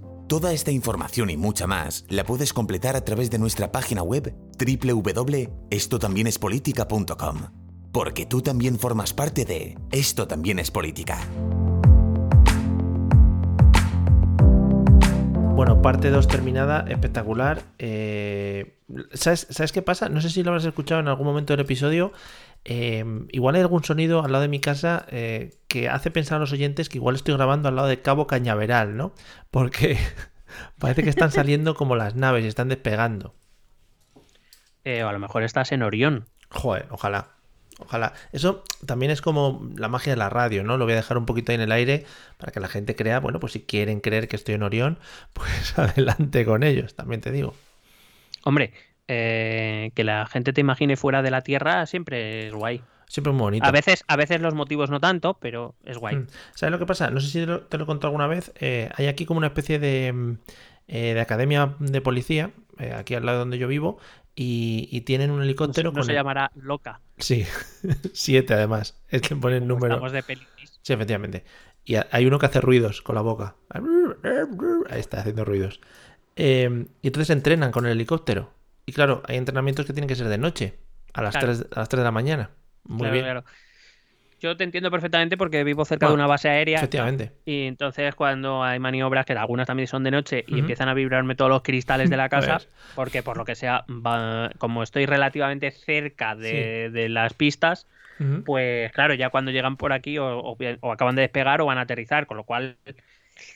Toda 0.31 0.53
esta 0.53 0.71
información 0.71 1.29
y 1.29 1.35
mucha 1.35 1.67
más 1.67 2.05
la 2.07 2.23
puedes 2.23 2.53
completar 2.53 2.95
a 2.95 3.03
través 3.03 3.29
de 3.29 3.37
nuestra 3.37 3.73
página 3.73 4.01
web 4.01 4.33
www.estotambiénespolitica.com. 4.57 7.37
Porque 7.91 8.25
tú 8.25 8.41
también 8.41 8.79
formas 8.79 9.11
parte 9.11 9.43
de 9.43 9.77
Esto 9.91 10.29
también 10.29 10.59
es 10.59 10.71
política. 10.71 11.19
Bueno, 15.53 15.81
parte 15.81 16.09
2 16.09 16.29
terminada, 16.29 16.85
espectacular. 16.87 17.63
Eh, 17.77 18.77
¿sabes, 19.13 19.47
¿Sabes 19.49 19.73
qué 19.73 19.81
pasa? 19.81 20.07
No 20.07 20.21
sé 20.21 20.29
si 20.29 20.43
lo 20.43 20.51
habrás 20.51 20.63
escuchado 20.63 21.01
en 21.01 21.09
algún 21.09 21.27
momento 21.27 21.51
del 21.51 21.59
episodio. 21.59 22.13
Eh, 22.63 23.03
igual 23.31 23.55
hay 23.55 23.61
algún 23.61 23.83
sonido 23.83 24.23
al 24.23 24.31
lado 24.31 24.43
de 24.43 24.47
mi 24.47 24.59
casa 24.59 25.05
eh, 25.09 25.55
que 25.67 25.89
hace 25.89 26.11
pensar 26.11 26.37
a 26.37 26.39
los 26.39 26.51
oyentes 26.51 26.89
que 26.89 26.99
igual 26.99 27.15
estoy 27.15 27.33
grabando 27.33 27.69
al 27.69 27.75
lado 27.75 27.87
de 27.87 28.01
Cabo 28.01 28.27
Cañaveral, 28.27 28.95
¿no? 28.95 29.13
Porque 29.49 29.97
parece 30.79 31.03
que 31.03 31.09
están 31.09 31.31
saliendo 31.31 31.75
como 31.75 31.95
las 31.95 32.15
naves 32.15 32.45
y 32.45 32.47
están 32.47 32.69
despegando. 32.69 33.33
Eh, 34.83 35.03
o 35.03 35.09
a 35.09 35.13
lo 35.13 35.19
mejor 35.19 35.43
estás 35.43 35.71
en 35.71 35.83
Orión. 35.83 36.27
Joder, 36.49 36.87
ojalá. 36.89 37.29
Ojalá. 37.79 38.13
Eso 38.31 38.63
también 38.85 39.11
es 39.11 39.21
como 39.21 39.67
la 39.75 39.87
magia 39.87 40.13
de 40.13 40.17
la 40.17 40.29
radio, 40.29 40.63
¿no? 40.63 40.77
Lo 40.77 40.85
voy 40.85 40.93
a 40.93 40.97
dejar 40.97 41.17
un 41.17 41.25
poquito 41.25 41.51
ahí 41.51 41.55
en 41.55 41.61
el 41.61 41.71
aire 41.71 42.05
para 42.37 42.51
que 42.51 42.59
la 42.59 42.67
gente 42.67 42.95
crea, 42.95 43.19
bueno, 43.19 43.39
pues 43.39 43.53
si 43.53 43.61
quieren 43.61 44.01
creer 44.01 44.27
que 44.27 44.35
estoy 44.35 44.55
en 44.55 44.63
Orión, 44.63 44.99
pues 45.33 45.77
adelante 45.79 46.45
con 46.45 46.63
ellos, 46.63 46.95
también 46.95 47.21
te 47.21 47.31
digo. 47.31 47.55
Hombre, 48.43 48.73
eh, 49.13 49.91
que 49.93 50.03
la 50.03 50.25
gente 50.25 50.53
te 50.53 50.61
imagine 50.61 50.95
fuera 50.95 51.21
de 51.21 51.31
la 51.31 51.41
Tierra 51.41 51.85
siempre 51.85 52.47
es 52.47 52.53
guay. 52.53 52.81
Siempre 53.07 53.33
muy 53.33 53.41
bonito. 53.41 53.65
A 53.65 53.71
veces, 53.71 54.05
a 54.07 54.15
veces 54.15 54.39
los 54.39 54.53
motivos 54.53 54.89
no 54.89 55.01
tanto, 55.01 55.37
pero 55.41 55.75
es 55.83 55.97
guay. 55.97 56.15
Mm. 56.15 56.27
¿Sabes 56.55 56.71
lo 56.71 56.79
que 56.79 56.85
pasa? 56.85 57.09
No 57.09 57.19
sé 57.19 57.27
si 57.27 57.39
te 57.41 57.45
lo, 57.45 57.61
te 57.63 57.77
lo 57.77 57.83
he 57.83 57.87
contado 57.87 58.07
alguna 58.07 58.27
vez. 58.27 58.53
eh, 58.59 58.89
hay 58.95 59.07
aquí 59.07 59.25
como 59.25 59.39
una 59.39 59.47
especie 59.47 59.79
de, 59.79 60.13
mm, 60.13 60.37
eh, 60.87 61.13
de 61.13 61.19
academia 61.19 61.75
de 61.79 61.99
policía, 62.01 62.51
aquí 62.95 63.13
al 63.15 63.25
lado 63.25 63.39
donde 63.39 63.57
yo 63.57 63.67
vivo, 63.67 63.99
y, 64.33 64.87
y 64.91 65.01
tienen 65.01 65.29
un 65.29 65.41
helicóptero 65.43 65.89
no 65.91 65.95
con... 65.95 66.05
se 66.05 66.11
el- 66.11 66.17
llamará 66.19 66.51
loca. 66.55 67.01
Sí, 67.17 67.45
siete 68.13 68.53
además. 68.53 68.97
Es 69.09 69.21
que 69.21 69.35
pone 69.35 69.57
el 69.57 69.63
como 69.63 69.73
número. 69.75 69.95
estamos 69.95 70.13
de 70.13 70.23
pelis. 70.23 70.47
Sí, 70.81 70.93
efectivamente. 70.93 71.43
Y 71.83 71.95
ha- 71.95 72.07
hay 72.11 72.25
uno 72.25 72.39
que 72.39 72.45
hace 72.45 72.61
ruidos 72.61 73.01
con 73.01 73.15
la 73.15 73.21
boca. 73.21 73.55
Ahí 74.89 74.99
está 74.99 75.19
haciendo 75.19 75.43
ruidos. 75.43 75.81
Y 76.37 76.63
entonces 77.03 77.29
entrenan 77.29 77.71
con 77.71 77.85
el 77.85 77.91
helicóptero. 77.91 78.53
Y 78.85 78.93
claro, 78.93 79.21
hay 79.27 79.37
entrenamientos 79.37 79.85
que 79.85 79.93
tienen 79.93 80.07
que 80.07 80.15
ser 80.15 80.27
de 80.27 80.37
noche, 80.37 80.79
a 81.13 81.21
las, 81.21 81.33
Claro. 81.33 81.47
3, 81.47 81.65
a 81.75 81.79
las 81.79 81.89
3 81.89 81.99
de 81.99 82.03
la 82.05 82.11
mañana. 82.11 82.51
Muy 82.83 82.97
Claro, 82.99 83.13
bien. 83.13 83.23
claro. 83.25 83.43
Yo 84.39 84.57
te 84.57 84.63
entiendo 84.63 84.89
perfectamente 84.89 85.37
porque 85.37 85.63
vivo 85.63 85.85
cerca 85.85 86.07
Bueno, 86.07 86.17
de 86.17 86.23
una 86.23 86.27
base 86.27 86.49
aérea. 86.49 86.79
Efectivamente. 86.79 87.31
Y 87.45 87.67
entonces 87.67 88.15
cuando 88.15 88.63
hay 88.63 88.79
maniobras, 88.79 89.25
que 89.25 89.33
algunas 89.33 89.67
también 89.67 89.87
son 89.87 90.03
de 90.03 90.11
noche, 90.11 90.43
y 90.47 90.59
empiezan 90.59 90.89
a 90.89 90.93
vibrarme 90.95 91.35
todos 91.35 91.49
los 91.51 91.61
cristales 91.61 92.09
de 92.09 92.17
la 92.17 92.29
casa, 92.29 92.59
porque 92.95 93.21
por 93.23 93.37
lo 93.37 93.45
que 93.45 93.55
sea, 93.55 93.85
va- 93.89 94.49
como 94.57 94.83
estoy 94.83 95.05
relativamente 95.05 95.69
cerca 95.71 96.35
de, 96.35 96.89
de 96.91 97.09
las 97.09 97.33
pistas, 97.35 97.87
pues 98.43 98.91
claro, 98.93 99.13
ya 99.15 99.29
cuando 99.29 99.51
llegan 99.51 99.77
por 99.77 99.93
aquí 99.93 100.17
o, 100.17 100.39
o 100.39 100.91
acaban 100.91 101.15
de 101.15 101.23
despegar 101.23 101.61
o 101.61 101.65
van 101.67 101.77
a 101.77 101.81
aterrizar, 101.81 102.27
con 102.27 102.37
lo 102.37 102.43
cual 102.43 102.77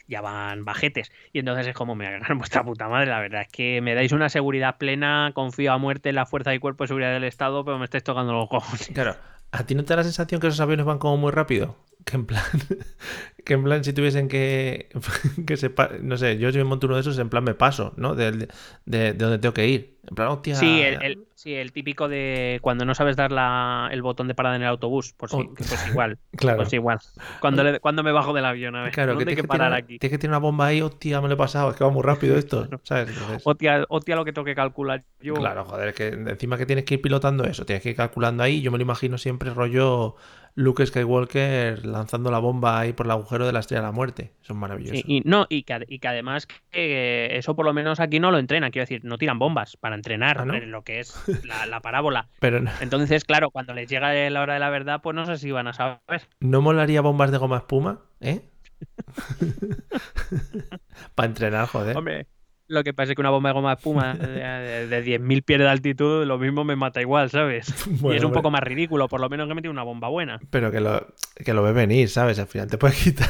ya 0.07 0.21
van 0.21 0.65
bajetes. 0.65 1.11
Y 1.33 1.39
entonces 1.39 1.67
es 1.67 1.73
como 1.73 1.95
me 1.95 2.07
hagan 2.07 2.37
vuestra 2.37 2.63
puta 2.63 2.87
madre. 2.87 3.07
La 3.07 3.19
verdad 3.19 3.41
es 3.41 3.47
que 3.49 3.81
me 3.81 3.95
dais 3.95 4.11
una 4.11 4.29
seguridad 4.29 4.77
plena, 4.77 5.31
confío 5.33 5.73
a 5.73 5.77
muerte 5.77 6.09
en 6.09 6.15
la 6.15 6.25
fuerza 6.25 6.53
y 6.53 6.59
cuerpo 6.59 6.83
de 6.83 6.89
seguridad 6.89 7.13
del 7.13 7.23
Estado, 7.23 7.63
pero 7.65 7.77
me 7.77 7.85
estáis 7.85 8.03
tocando 8.03 8.33
los 8.33 8.49
cojones. 8.49 8.87
Claro. 8.93 9.15
¿A 9.51 9.65
ti 9.65 9.75
no 9.75 9.83
te 9.83 9.93
da 9.93 9.97
la 9.97 10.03
sensación 10.03 10.41
que 10.41 10.47
esos 10.47 10.59
aviones 10.59 10.85
van 10.85 10.99
como 10.99 11.17
muy 11.17 11.31
rápido? 11.31 11.77
Que 12.06 12.15
en 12.18 12.26
plan, 12.27 12.44
que 13.45 13.53
en 13.56 13.64
plan 13.64 13.84
si 13.84 13.91
tuviesen 13.91 14.27
que, 14.27 14.90
que 15.48 15.57
se, 15.57 15.73
no 16.02 16.18
sé, 16.18 16.38
yo 16.38 16.52
si 16.52 16.60
me 16.60 16.64
monto 16.64 16.86
uno 16.86 16.95
de 16.95 17.02
esos, 17.02 17.18
en 17.18 17.30
plan 17.30 17.44
me 17.44 17.56
paso, 17.56 17.94
¿no? 17.98 18.14
De, 18.15 18.32
de, 18.32 18.48
de 18.86 19.14
donde 19.14 19.40
tengo 19.40 19.53
que 19.53 19.68
ir. 19.68 19.95
En 20.07 20.14
plan, 20.14 20.27
hostia. 20.27 20.53
Sí, 20.56 20.82
el, 20.82 21.02
el- 21.02 21.27
sí, 21.34 21.56
el 21.56 21.72
típico 21.72 22.07
de 22.07 22.60
cuando 22.61 22.86
no 22.86 22.94
sabes 22.94 23.15
dar 23.15 23.32
la- 23.32 23.90
el 23.91 24.03
botón 24.03 24.27
de 24.27 24.36
parada 24.36 24.56
en 24.56 24.61
el 24.61 24.68
autobús. 24.68 25.14
Pues 25.18 25.32
sí, 25.32 25.38
Oh. 25.40 25.53
que 25.56 25.64
pues 25.64 25.88
igual. 25.88 26.19
Claro. 26.38 26.57
Pues 26.57 26.73
igual. 26.73 26.99
Cuando, 27.41 27.64
le- 27.64 27.80
cuando 27.80 28.03
me 28.03 28.11
bajo 28.11 28.34
del 28.34 28.45
avión, 28.45 28.76
a 28.76 28.84
ver. 28.84 28.91
Claro, 28.91 29.14
que 29.14 29.15
¿dónde 29.15 29.22
hay 29.23 29.26
tienes 29.26 29.36
que 29.38 29.41
que, 29.41 29.48
parar 29.48 29.73
aquí? 29.73 29.98
tienes 29.98 30.11
que 30.15 30.19
tirar 30.19 30.34
una 30.34 30.38
bomba 30.40 30.68
ahí, 30.68 30.82
hostia, 30.84 31.22
me 31.22 31.27
lo 31.27 31.34
he 31.34 31.38
pasado, 31.38 31.72
es 31.72 31.76
que 31.76 31.84
va 31.84 31.90
muy 31.90 32.03
rápido 32.03 32.38
esto, 32.38 32.68
¿sabes? 32.84 33.10
Entonces, 33.10 33.41
Hostia, 33.44 33.84
hostia, 33.90 34.15
lo 34.15 34.26
que 34.26 34.32
tengo 34.32 34.45
que 34.45 34.53
calcular 34.53 35.03
yo. 35.22 35.34
Claro, 35.34 35.65
joder, 35.65 35.90
es 35.90 35.95
que 35.95 36.07
encima 36.10 36.56
que 36.60 36.68
tienes 36.68 36.86
que 36.86 36.94
ir 36.95 37.02
pilotando 37.02 37.44
eso, 37.45 37.65
tienes 37.65 37.82
que 37.82 37.90
ir 37.90 37.95
calculando 37.95 38.44
ahí. 38.44 38.61
Yo 38.61 38.72
me 38.72 38.77
lo 38.77 38.84
imagino 38.84 39.18
siempre 39.18 39.49
rollo 39.52 40.15
Luke 40.57 40.86
Skywalker 40.86 41.86
lanzando 41.86 42.32
la 42.32 42.40
bomba 42.40 42.80
ahí 42.80 42.94
por 42.94 43.06
el 43.07 43.11
agujero 43.11 43.45
de 43.45 43.52
la 43.52 43.60
estrella 43.60 43.82
de 43.82 43.88
la 43.88 43.91
muerte. 43.91 44.32
Eso 44.41 44.53
es 44.53 44.60
maravilloso. 44.60 44.95
Sí, 44.95 45.03
y 45.06 45.22
no, 45.22 45.48
y 45.49 45.64
que, 45.64 45.86
y 45.88 45.99
que 45.99 46.07
además 46.07 46.48
que 46.48 46.56
eh, 46.72 47.38
eso 47.38 47.56
por 47.57 47.65
lo 47.65 47.73
menos 47.73 47.99
aquí 47.99 48.19
no 48.22 48.32
lo 48.32 48.38
entrenan, 48.40 48.72
quiero 48.72 48.84
decir, 48.84 49.03
no 49.03 49.18
tiran 49.18 49.38
bombas 49.38 49.76
para 49.76 49.95
entrenar 49.95 50.40
Ah, 50.40 50.45
¿no? 50.45 50.57
lo 50.57 50.84
que 50.84 51.02
es 51.02 51.14
la, 51.44 51.65
la 51.65 51.82
parábola. 51.82 52.30
Pero 52.40 52.61
no, 52.61 52.72
Entonces, 52.80 53.26
claro, 53.26 53.52
cuando 53.52 53.73
les 53.73 53.90
llega 53.90 54.14
la 54.30 54.41
hora 54.41 54.53
de 54.53 54.60
la 54.61 54.69
verdad, 54.69 55.02
pues 55.03 55.14
no 55.15 55.26
sé 55.26 55.38
si 55.38 55.52
van 55.52 55.68
a 55.68 55.73
saber. 55.73 55.99
¿no 56.40 56.61
molaría 56.61 57.02
bombas 57.02 57.32
de 57.32 57.38
goma 57.38 57.57
espuma, 57.57 57.99
¿eh? 58.22 58.41
Para 61.15 61.27
entrenar, 61.27 61.68
joder. 61.68 61.98
Hombre, 61.98 62.27
lo 62.67 62.83
que 62.83 62.93
pasa 62.93 63.11
es 63.11 63.15
que 63.15 63.21
una 63.21 63.29
bomba 63.29 63.49
de 63.49 63.53
goma 63.53 63.69
de 63.69 63.75
espuma 63.75 64.13
de, 64.15 64.87
de 64.87 65.03
10.000 65.03 65.43
pies 65.43 65.59
de 65.59 65.67
altitud, 65.69 66.25
lo 66.25 66.37
mismo 66.37 66.63
me 66.63 66.75
mata 66.75 67.01
igual, 67.01 67.29
¿sabes? 67.29 67.67
y 68.03 68.15
es 68.15 68.23
un 68.23 68.31
poco 68.31 68.51
más 68.51 68.61
ridículo, 68.61 69.07
por 69.07 69.19
lo 69.21 69.29
menos 69.29 69.47
que 69.47 69.51
he 69.51 69.55
metido 69.55 69.71
una 69.71 69.83
bomba 69.83 70.07
buena. 70.09 70.39
Pero 70.49 70.71
que 70.71 70.79
lo, 70.79 71.05
que 71.43 71.53
lo 71.53 71.63
ve 71.63 71.71
venir, 71.73 72.09
¿sabes? 72.09 72.39
Al 72.39 72.47
final 72.47 72.67
te 72.69 72.77
puedes 72.77 72.97
quitar. 73.03 73.29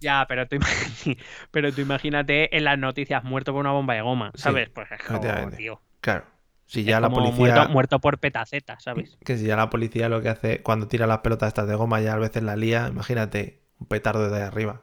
Ya, 0.00 0.26
pero 0.28 0.46
tú, 0.46 0.56
imag- 0.56 1.18
pero 1.50 1.72
tú 1.72 1.80
imagínate 1.80 2.54
en 2.56 2.64
las 2.64 2.78
noticias 2.78 3.24
muerto 3.24 3.52
por 3.52 3.60
una 3.60 3.72
bomba 3.72 3.94
de 3.94 4.02
goma, 4.02 4.30
Sí, 4.34 4.42
¿sabes? 4.42 4.68
Pues 4.68 4.88
es 4.92 5.02
como, 5.02 5.50
tío. 5.52 5.80
claro. 6.00 6.24
Si 6.66 6.80
es 6.80 6.86
ya 6.86 6.98
la 7.00 7.08
como 7.08 7.18
policía. 7.18 7.38
muerto, 7.54 7.68
muerto 7.72 7.98
por 8.00 8.18
petaceta, 8.18 8.78
¿sabes? 8.80 9.16
Que 9.24 9.36
si 9.36 9.46
ya 9.46 9.56
la 9.56 9.68
policía 9.70 10.08
lo 10.08 10.22
que 10.22 10.30
hace 10.30 10.62
cuando 10.62 10.88
tira 10.88 11.06
las 11.06 11.18
pelotas 11.18 11.48
estas 11.48 11.68
de 11.68 11.74
goma 11.74 12.00
ya 12.00 12.14
a 12.14 12.18
veces 12.18 12.42
la 12.42 12.56
lía, 12.56 12.88
imagínate, 12.88 13.62
un 13.78 13.86
petardo 13.86 14.30
de 14.30 14.42
arriba. 14.42 14.82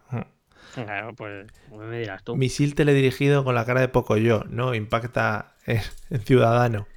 Claro, 0.86 1.14
pues 1.16 1.48
pues 1.70 1.88
me 1.90 2.00
dirás 2.00 2.24
tú. 2.24 2.36
Misil 2.36 2.76
teledirigido 2.76 3.44
con 3.44 3.56
la 3.56 3.66
cara 3.66 3.82
de 3.82 3.88
poco 3.90 4.18
yo, 4.18 4.44
¿no? 4.50 4.74
Impacta 4.76 5.54
en, 5.66 5.82
en 6.10 6.22
ciudadano. 6.22 6.88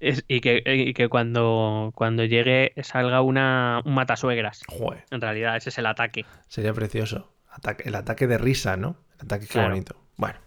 Es- 0.00 0.24
y 0.28 0.40
que, 0.40 0.62
y 0.64 0.94
que 0.94 1.08
cuando, 1.08 1.90
cuando 1.94 2.24
llegue 2.24 2.72
salga 2.82 3.20
una, 3.20 3.82
un 3.84 3.94
matasuegras. 3.94 4.62
Joder, 4.68 5.04
En 5.10 5.20
realidad, 5.20 5.56
ese 5.56 5.70
es 5.70 5.78
el 5.78 5.86
ataque. 5.86 6.24
sería 6.46 6.72
precioso. 6.72 7.32
Ataque- 7.50 7.88
el 7.88 7.94
ataque 7.96 8.26
de 8.28 8.38
risa, 8.38 8.76
¿no? 8.76 8.96
El 9.18 9.24
ataque 9.26 9.46
qué 9.46 9.52
Claro. 9.54 9.70
bonito. 9.70 9.96
Bueno. 10.16 10.38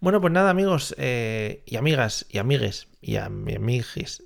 Bueno, 0.00 0.20
pues 0.20 0.32
nada, 0.32 0.50
amigos 0.50 0.94
eh, 0.96 1.64
y 1.66 1.74
amigas 1.74 2.26
y 2.30 2.38
amigues 2.38 2.86
y 3.00 3.16
a 3.16 3.28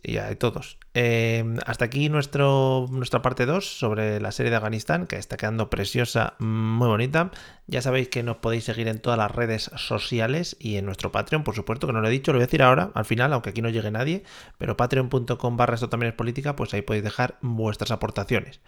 y 0.02 0.16
a 0.18 0.38
todos. 0.38 0.78
Eh, 0.92 1.42
hasta 1.64 1.86
aquí 1.86 2.10
nuestro, 2.10 2.88
nuestra 2.90 3.22
parte 3.22 3.46
2 3.46 3.78
sobre 3.78 4.20
la 4.20 4.32
serie 4.32 4.50
de 4.50 4.56
Afganistán, 4.56 5.06
que 5.06 5.16
está 5.16 5.38
quedando 5.38 5.70
preciosa, 5.70 6.34
muy 6.40 6.88
bonita. 6.88 7.30
Ya 7.66 7.80
sabéis 7.80 8.08
que 8.08 8.22
nos 8.22 8.36
podéis 8.36 8.64
seguir 8.64 8.86
en 8.86 9.00
todas 9.00 9.18
las 9.18 9.30
redes 9.30 9.70
sociales 9.76 10.58
y 10.60 10.76
en 10.76 10.84
nuestro 10.84 11.10
Patreon, 11.10 11.42
por 11.42 11.54
supuesto, 11.54 11.86
que 11.86 11.94
no 11.94 12.02
lo 12.02 12.08
he 12.08 12.10
dicho, 12.10 12.32
lo 12.32 12.38
voy 12.38 12.44
a 12.44 12.46
decir 12.46 12.62
ahora, 12.62 12.90
al 12.94 13.06
final, 13.06 13.32
aunque 13.32 13.50
aquí 13.50 13.62
no 13.62 13.70
llegue 13.70 13.90
nadie, 13.90 14.24
pero 14.58 14.76
patreon.com 14.76 15.56
barra 15.56 15.74
esto 15.74 15.88
también 15.88 16.10
es 16.10 16.16
política, 16.16 16.54
pues 16.54 16.74
ahí 16.74 16.82
podéis 16.82 17.04
dejar 17.04 17.38
vuestras 17.40 17.92
aportaciones, 17.92 18.60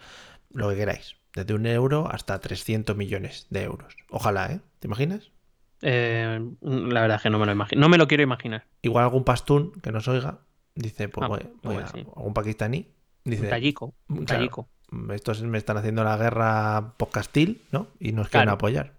lo 0.49 0.69
que 0.69 0.75
queráis, 0.75 1.17
desde 1.35 1.53
un 1.53 1.67
euro 1.67 2.09
hasta 2.11 2.39
300 2.39 2.97
millones 2.97 3.45
de 3.51 3.61
euros. 3.61 3.95
Ojalá, 4.09 4.51
¿eh? 4.51 4.61
¿Te 4.79 4.87
imaginas? 4.87 5.34
Eh, 5.81 6.39
la 6.61 7.01
verdad 7.01 7.17
es 7.17 7.23
que 7.23 7.29
no 7.29 7.39
me 7.39 7.45
lo 7.45 7.51
imagino. 7.51 7.81
No 7.81 7.89
me 7.89 7.97
lo 7.97 8.07
quiero 8.07 8.23
imaginar. 8.23 8.65
Igual 8.81 9.03
algún 9.03 9.23
pastún 9.23 9.71
que 9.81 9.91
nos 9.91 10.07
oiga 10.07 10.39
dice, 10.75 11.09
pues 11.09 11.23
Ah, 11.25 11.27
voy, 11.27 11.39
voy 11.63 11.73
igual 11.73 11.83
a- 11.85 11.87
sí. 11.87 11.99
algún 12.15 12.33
pakistaní 12.33 12.87
dice, 13.23 13.43
Un 13.43 13.49
tallico. 13.49 13.93
Un 14.09 14.15
claro, 14.25 14.25
tallico. 14.39 14.69
estos 15.13 15.41
me 15.43 15.57
están 15.57 15.77
haciendo 15.77 16.03
la 16.03 16.17
guerra 16.17 16.93
podcastil, 16.97 17.61
¿no? 17.71 17.87
Y 17.99 18.11
nos 18.11 18.29
quieren 18.29 18.45
Claro. 18.45 18.55
apoyar. 18.55 18.93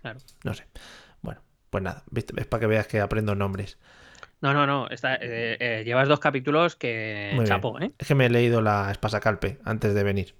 Claro. 0.00 0.18
No 0.44 0.54
sé. 0.54 0.66
Bueno, 1.22 1.40
pues 1.70 1.82
nada, 1.82 2.04
es 2.14 2.46
para 2.46 2.60
que 2.60 2.66
veas 2.66 2.86
que 2.86 3.00
aprendo 3.00 3.34
nombres. 3.34 3.78
No, 4.40 4.52
no, 4.52 4.66
no. 4.66 4.88
está- 4.88 5.14
eh, 5.16 5.56
eh, 5.60 5.82
llevas 5.84 6.08
dos 6.08 6.20
capítulos 6.20 6.76
que. 6.76 7.36
Chapo, 7.44 7.80
¿eh? 7.80 7.92
Es 7.98 8.06
que 8.06 8.14
me 8.14 8.26
he 8.26 8.30
leído 8.30 8.60
la 8.60 8.90
Espasa 8.90 9.18
Calpe 9.20 9.58
antes 9.64 9.94
de 9.94 10.02
venir. 10.04 10.34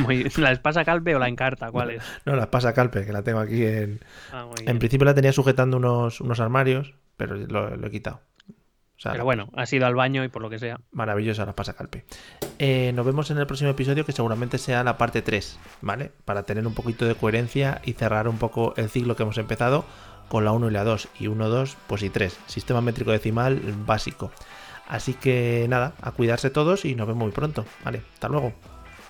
Muy- 0.00 0.24
¿La 0.36 0.52
espasa 0.52 0.84
calpe 0.84 1.14
o 1.14 1.18
la 1.18 1.28
encarta? 1.28 1.70
¿Cuál 1.70 1.90
es? 1.92 2.02
No, 2.24 2.36
la 2.36 2.42
Espasa 2.44 2.72
Calpe, 2.72 3.04
que 3.06 3.12
la 3.12 3.22
tengo 3.22 3.40
aquí 3.40 3.64
en... 3.64 4.00
Ah, 4.32 4.44
muy 4.46 4.54
En 4.66 4.78
principio 4.78 5.04
la 5.04 5.14
tenía 5.14 5.32
sujetando 5.32 5.76
unos, 5.78 6.20
unos 6.20 6.40
armarios, 6.40 6.94
pero 7.16 7.36
lo, 7.36 7.76
lo 7.76 7.86
he 7.86 7.90
quitado. 7.90 8.20
O 8.48 9.00
sea, 9.02 9.12
Pero 9.12 9.24
bueno, 9.24 9.50
has 9.56 9.72
ido 9.72 9.86
al 9.86 9.96
baño 9.96 10.22
y 10.22 10.28
por 10.28 10.42
lo 10.42 10.50
que 10.50 10.60
sea. 10.60 10.78
Maravillosa 10.92 11.44
la 11.44 11.56
pasa 11.56 11.72
calpe. 11.72 12.04
Eh, 12.60 12.92
nos 12.94 13.04
vemos 13.04 13.30
en 13.32 13.38
el 13.38 13.46
próximo 13.46 13.70
episodio 13.70 14.06
que 14.06 14.12
seguramente 14.12 14.58
sea 14.58 14.84
la 14.84 14.96
parte 14.96 15.22
3, 15.22 15.58
¿vale? 15.80 16.12
Para 16.24 16.44
tener 16.44 16.64
un 16.66 16.74
poquito 16.74 17.04
de 17.04 17.16
coherencia 17.16 17.80
y 17.84 17.94
cerrar 17.94 18.28
un 18.28 18.38
poco 18.38 18.74
el 18.76 18.88
ciclo 18.90 19.16
que 19.16 19.24
hemos 19.24 19.38
empezado 19.38 19.84
con 20.28 20.44
la 20.44 20.52
1 20.52 20.68
y 20.68 20.72
la 20.72 20.84
2. 20.84 21.08
Y 21.18 21.26
1, 21.26 21.48
2, 21.48 21.76
pues 21.88 22.02
y 22.04 22.10
3. 22.10 22.38
Sistema 22.46 22.80
métrico 22.80 23.10
decimal 23.10 23.60
básico. 23.84 24.30
Así 24.86 25.14
que 25.14 25.66
nada, 25.68 25.94
a 26.00 26.12
cuidarse 26.12 26.50
todos 26.50 26.84
y 26.84 26.94
nos 26.94 27.08
vemos 27.08 27.24
muy 27.24 27.32
pronto, 27.32 27.64
¿vale? 27.84 28.02
Hasta 28.14 28.28
luego. 28.28 28.52